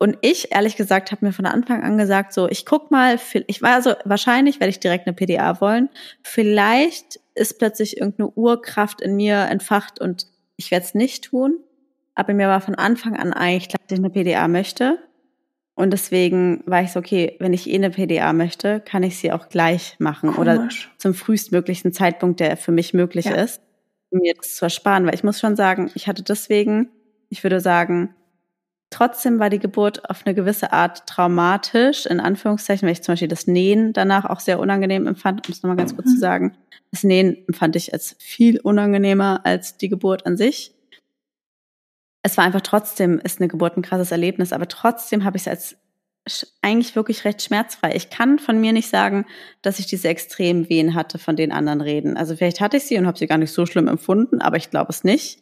Und 0.03 0.17
ich, 0.23 0.51
ehrlich 0.51 0.77
gesagt, 0.77 1.13
habe 1.13 1.27
mir 1.27 1.33
von 1.33 1.45
Anfang 1.45 1.83
an 1.83 1.99
gesagt, 1.99 2.33
so, 2.33 2.49
ich 2.49 2.65
guck 2.65 2.91
mal, 2.91 3.19
ich 3.47 3.61
war 3.61 3.83
so, 3.83 3.93
wahrscheinlich 4.07 4.59
werde 4.59 4.71
ich 4.71 4.81
direkt 4.81 5.07
eine 5.07 5.15
PDA 5.15 5.61
wollen. 5.61 5.91
Vielleicht 6.23 7.21
ist 7.35 7.59
plötzlich 7.59 7.99
irgendeine 7.99 8.31
Urkraft 8.31 9.03
in 9.03 9.15
mir 9.15 9.37
entfacht 9.37 10.01
und 10.01 10.27
ich 10.57 10.71
werde 10.71 10.87
es 10.87 10.95
nicht 10.95 11.25
tun. 11.25 11.59
Aber 12.15 12.33
mir 12.33 12.49
war 12.49 12.63
von 12.63 12.77
Anfang 12.77 13.15
an 13.15 13.35
eigentlich 13.35 13.69
klar, 13.69 13.81
dass 13.87 13.99
ich 13.99 14.03
eine 14.03 14.09
PDA 14.09 14.49
möchte. 14.49 14.99
Und 15.75 15.93
deswegen 15.93 16.63
war 16.65 16.83
ich 16.83 16.93
so, 16.93 16.99
okay, 16.99 17.37
wenn 17.39 17.53
ich 17.53 17.69
eh 17.69 17.75
eine 17.75 17.91
PDA 17.91 18.33
möchte, 18.33 18.81
kann 18.81 19.03
ich 19.03 19.19
sie 19.19 19.33
auch 19.33 19.51
gleich 19.51 19.97
machen 19.99 20.33
Komisch. 20.33 20.41
oder 20.41 20.69
zum 20.97 21.13
frühestmöglichen 21.13 21.93
Zeitpunkt, 21.93 22.41
der 22.41 22.57
für 22.57 22.73
mich 22.73 22.95
möglich 22.95 23.27
ja. 23.27 23.35
ist, 23.35 23.61
um 24.09 24.21
mir 24.21 24.33
das 24.33 24.57
zu 24.57 24.65
ersparen. 24.65 25.05
Weil 25.05 25.15
ich 25.15 25.25
muss 25.25 25.39
schon 25.39 25.57
sagen, 25.57 25.91
ich 25.95 26.09
hatte 26.09 26.23
deswegen, 26.23 26.89
ich 27.29 27.43
würde 27.43 27.61
sagen, 27.61 28.15
Trotzdem 28.91 29.39
war 29.39 29.51
die 29.51 29.61
Geburt 29.61 30.11
auf 30.11 30.27
eine 30.27 30.35
gewisse 30.35 30.73
Art 30.73 31.07
traumatisch, 31.07 32.07
in 32.07 32.19
Anführungszeichen, 32.19 32.87
weil 32.87 32.93
ich 32.93 33.03
zum 33.03 33.13
Beispiel 33.13 33.29
das 33.29 33.47
Nähen 33.47 33.93
danach 33.93 34.25
auch 34.25 34.41
sehr 34.41 34.59
unangenehm 34.59 35.07
empfand, 35.07 35.47
um 35.47 35.53
es 35.53 35.63
nochmal 35.63 35.77
ganz 35.77 35.95
kurz 35.95 36.09
mhm. 36.09 36.15
zu 36.15 36.19
sagen. 36.19 36.57
Das 36.91 37.05
Nähen 37.05 37.37
empfand 37.47 37.77
ich 37.77 37.93
als 37.93 38.17
viel 38.19 38.59
unangenehmer 38.61 39.43
als 39.45 39.77
die 39.77 39.89
Geburt 39.89 40.27
an 40.27 40.37
sich. 40.37 40.75
Es 42.23 42.37
war 42.37 42.45
einfach 42.45 42.61
trotzdem, 42.63 43.21
ist 43.21 43.41
eine 43.41 43.49
Geburt 43.49 43.77
ein 43.77 43.83
krasses 43.83 44.11
Erlebnis, 44.11 44.53
aber 44.53 44.67
trotzdem 44.67 45.25
habe 45.25 45.37
ich 45.37 45.45
es 45.45 45.49
als 45.49 45.77
eigentlich 46.61 46.97
wirklich 46.97 47.25
recht 47.25 47.43
schmerzfrei. 47.43 47.95
Ich 47.95 48.11
kann 48.11 48.39
von 48.39 48.61
mir 48.61 48.73
nicht 48.73 48.89
sagen, 48.89 49.25
dass 49.63 49.79
ich 49.79 49.87
diese 49.87 50.09
extremen 50.09 50.69
Wehen 50.69 50.95
hatte, 50.95 51.19
von 51.19 51.37
den 51.37 51.53
anderen 51.53 51.81
reden. 51.81 52.17
Also 52.17 52.37
vielleicht 52.37 52.61
hatte 52.61 52.77
ich 52.77 52.85
sie 52.85 52.99
und 52.99 53.07
habe 53.07 53.19
sie 53.19 53.27
gar 53.27 53.39
nicht 53.39 53.53
so 53.53 53.67
schlimm 53.67 53.89
empfunden, 53.89 54.43
aber 54.43 54.57
ich 54.57 54.71
glaube 54.71 54.91
es 54.91 55.03
nicht. 55.03 55.41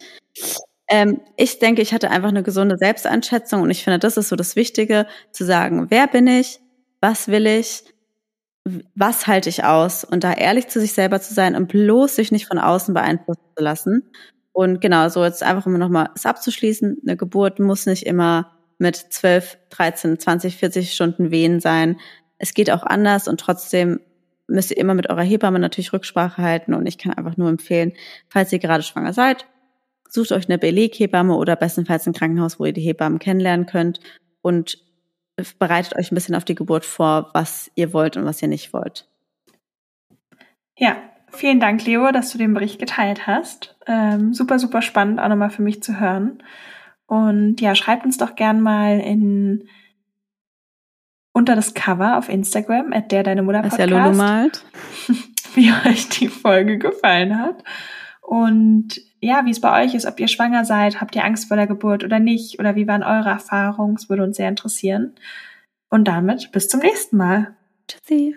Ähm, 0.88 1.20
ich 1.36 1.58
denke, 1.58 1.82
ich 1.82 1.92
hatte 1.92 2.10
einfach 2.10 2.30
eine 2.30 2.42
gesunde 2.42 2.78
Selbsteinschätzung 2.78 3.62
und 3.62 3.70
ich 3.70 3.84
finde, 3.84 3.98
das 3.98 4.16
ist 4.16 4.30
so 4.30 4.36
das 4.36 4.56
Wichtige, 4.56 5.06
zu 5.32 5.44
sagen, 5.44 5.86
wer 5.90 6.06
bin 6.06 6.26
ich, 6.26 6.60
was 7.00 7.28
will 7.28 7.46
ich, 7.46 7.84
was 8.94 9.26
halte 9.26 9.48
ich 9.48 9.64
aus 9.64 10.04
und 10.04 10.24
da 10.24 10.32
ehrlich 10.32 10.68
zu 10.68 10.80
sich 10.80 10.92
selber 10.92 11.20
zu 11.20 11.34
sein 11.34 11.56
und 11.56 11.68
bloß 11.68 12.16
sich 12.16 12.32
nicht 12.32 12.46
von 12.46 12.58
außen 12.58 12.94
beeinflussen 12.94 13.42
zu 13.56 13.62
lassen. 13.62 14.10
Und 14.52 14.80
genau, 14.80 15.08
so 15.08 15.24
jetzt 15.24 15.42
einfach 15.42 15.66
immer 15.66 15.78
nochmal 15.78 16.10
es 16.14 16.26
abzuschließen. 16.26 16.98
Eine 17.06 17.16
Geburt 17.16 17.60
muss 17.60 17.86
nicht 17.86 18.04
immer 18.04 18.50
mit 18.78 18.96
12, 18.96 19.58
13, 19.70 20.18
20, 20.18 20.56
40 20.56 20.94
Stunden 20.94 21.30
Wehen 21.30 21.60
sein. 21.60 21.98
Es 22.38 22.54
geht 22.54 22.70
auch 22.70 22.82
anders 22.82 23.28
und 23.28 23.40
trotzdem 23.40 24.00
müsst 24.46 24.70
ihr 24.70 24.78
immer 24.78 24.94
mit 24.94 25.10
eurer 25.10 25.22
Hebamme 25.22 25.58
natürlich 25.58 25.92
Rücksprache 25.92 26.42
halten 26.42 26.74
und 26.74 26.86
ich 26.86 26.98
kann 26.98 27.12
einfach 27.12 27.36
nur 27.36 27.48
empfehlen, 27.50 27.92
falls 28.28 28.52
ihr 28.52 28.58
gerade 28.58 28.82
schwanger 28.82 29.12
seid 29.12 29.46
Sucht 30.08 30.32
euch 30.32 30.48
eine 30.48 30.58
Beleghebamme 30.58 31.34
oder 31.34 31.56
bestenfalls 31.56 32.06
ein 32.06 32.14
Krankenhaus, 32.14 32.58
wo 32.58 32.64
ihr 32.64 32.72
die 32.72 32.80
Hebammen 32.80 33.18
kennenlernen 33.18 33.66
könnt 33.66 34.00
und 34.42 34.78
bereitet 35.58 35.96
euch 35.96 36.10
ein 36.10 36.14
bisschen 36.14 36.34
auf 36.34 36.44
die 36.44 36.54
Geburt 36.54 36.84
vor, 36.84 37.30
was 37.32 37.70
ihr 37.74 37.92
wollt 37.92 38.16
und 38.16 38.24
was 38.24 38.42
ihr 38.42 38.48
nicht 38.48 38.72
wollt. 38.72 39.08
Ja, 40.76 40.96
vielen 41.30 41.60
Dank, 41.60 41.84
Leo, 41.84 42.10
dass 42.12 42.32
du 42.32 42.38
den 42.38 42.54
Bericht 42.54 42.78
geteilt 42.78 43.26
hast. 43.26 43.76
Ähm, 43.86 44.34
super, 44.34 44.58
super 44.58 44.82
spannend, 44.82 45.20
auch 45.20 45.28
nochmal 45.28 45.50
für 45.50 45.62
mich 45.62 45.82
zu 45.82 46.00
hören. 46.00 46.42
Und 47.06 47.60
ja, 47.60 47.74
schreibt 47.74 48.04
uns 48.04 48.18
doch 48.18 48.34
gern 48.34 48.60
mal 48.60 49.00
in 49.00 49.68
unter 51.32 51.54
das 51.54 51.72
Cover 51.74 52.18
auf 52.18 52.28
Instagram, 52.28 52.92
at 52.92 53.12
der 53.12 53.22
deine 53.22 53.42
Mutter 53.42 53.62
Podcast, 53.62 53.90
ja 53.90 54.10
malt. 54.10 54.64
wie 55.54 55.72
euch 55.86 56.08
die 56.08 56.28
Folge 56.28 56.78
gefallen 56.78 57.38
hat. 57.38 57.62
Und 58.20 59.00
ja, 59.20 59.44
wie 59.44 59.50
es 59.50 59.60
bei 59.60 59.84
euch 59.84 59.94
ist, 59.94 60.06
ob 60.06 60.20
ihr 60.20 60.28
schwanger 60.28 60.64
seid, 60.64 61.00
habt 61.00 61.16
ihr 61.16 61.24
Angst 61.24 61.48
vor 61.48 61.56
der 61.56 61.66
Geburt 61.66 62.04
oder 62.04 62.18
nicht, 62.18 62.58
oder 62.58 62.76
wie 62.76 62.86
waren 62.86 63.02
eure 63.02 63.30
Erfahrungen? 63.30 63.96
Es 63.96 64.08
würde 64.08 64.22
uns 64.22 64.36
sehr 64.36 64.48
interessieren. 64.48 65.14
Und 65.90 66.06
damit 66.06 66.52
bis 66.52 66.68
zum 66.68 66.80
nächsten 66.80 67.16
Mal. 67.16 67.56
Tschüssi. 67.88 68.36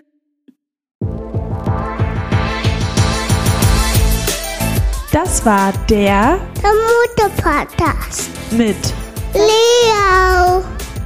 Das 5.12 5.46
war 5.46 5.74
der, 5.90 6.40
der 6.62 6.72
Mutter-Podcast 6.72 8.32
mit 8.52 8.94
Leo 9.34 10.64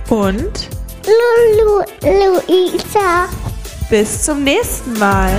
und 0.09 0.69
Lulu 1.05 1.83
Luisa. 2.01 3.27
Bis 3.89 4.23
zum 4.23 4.43
nächsten 4.43 4.93
Mal. 4.99 5.31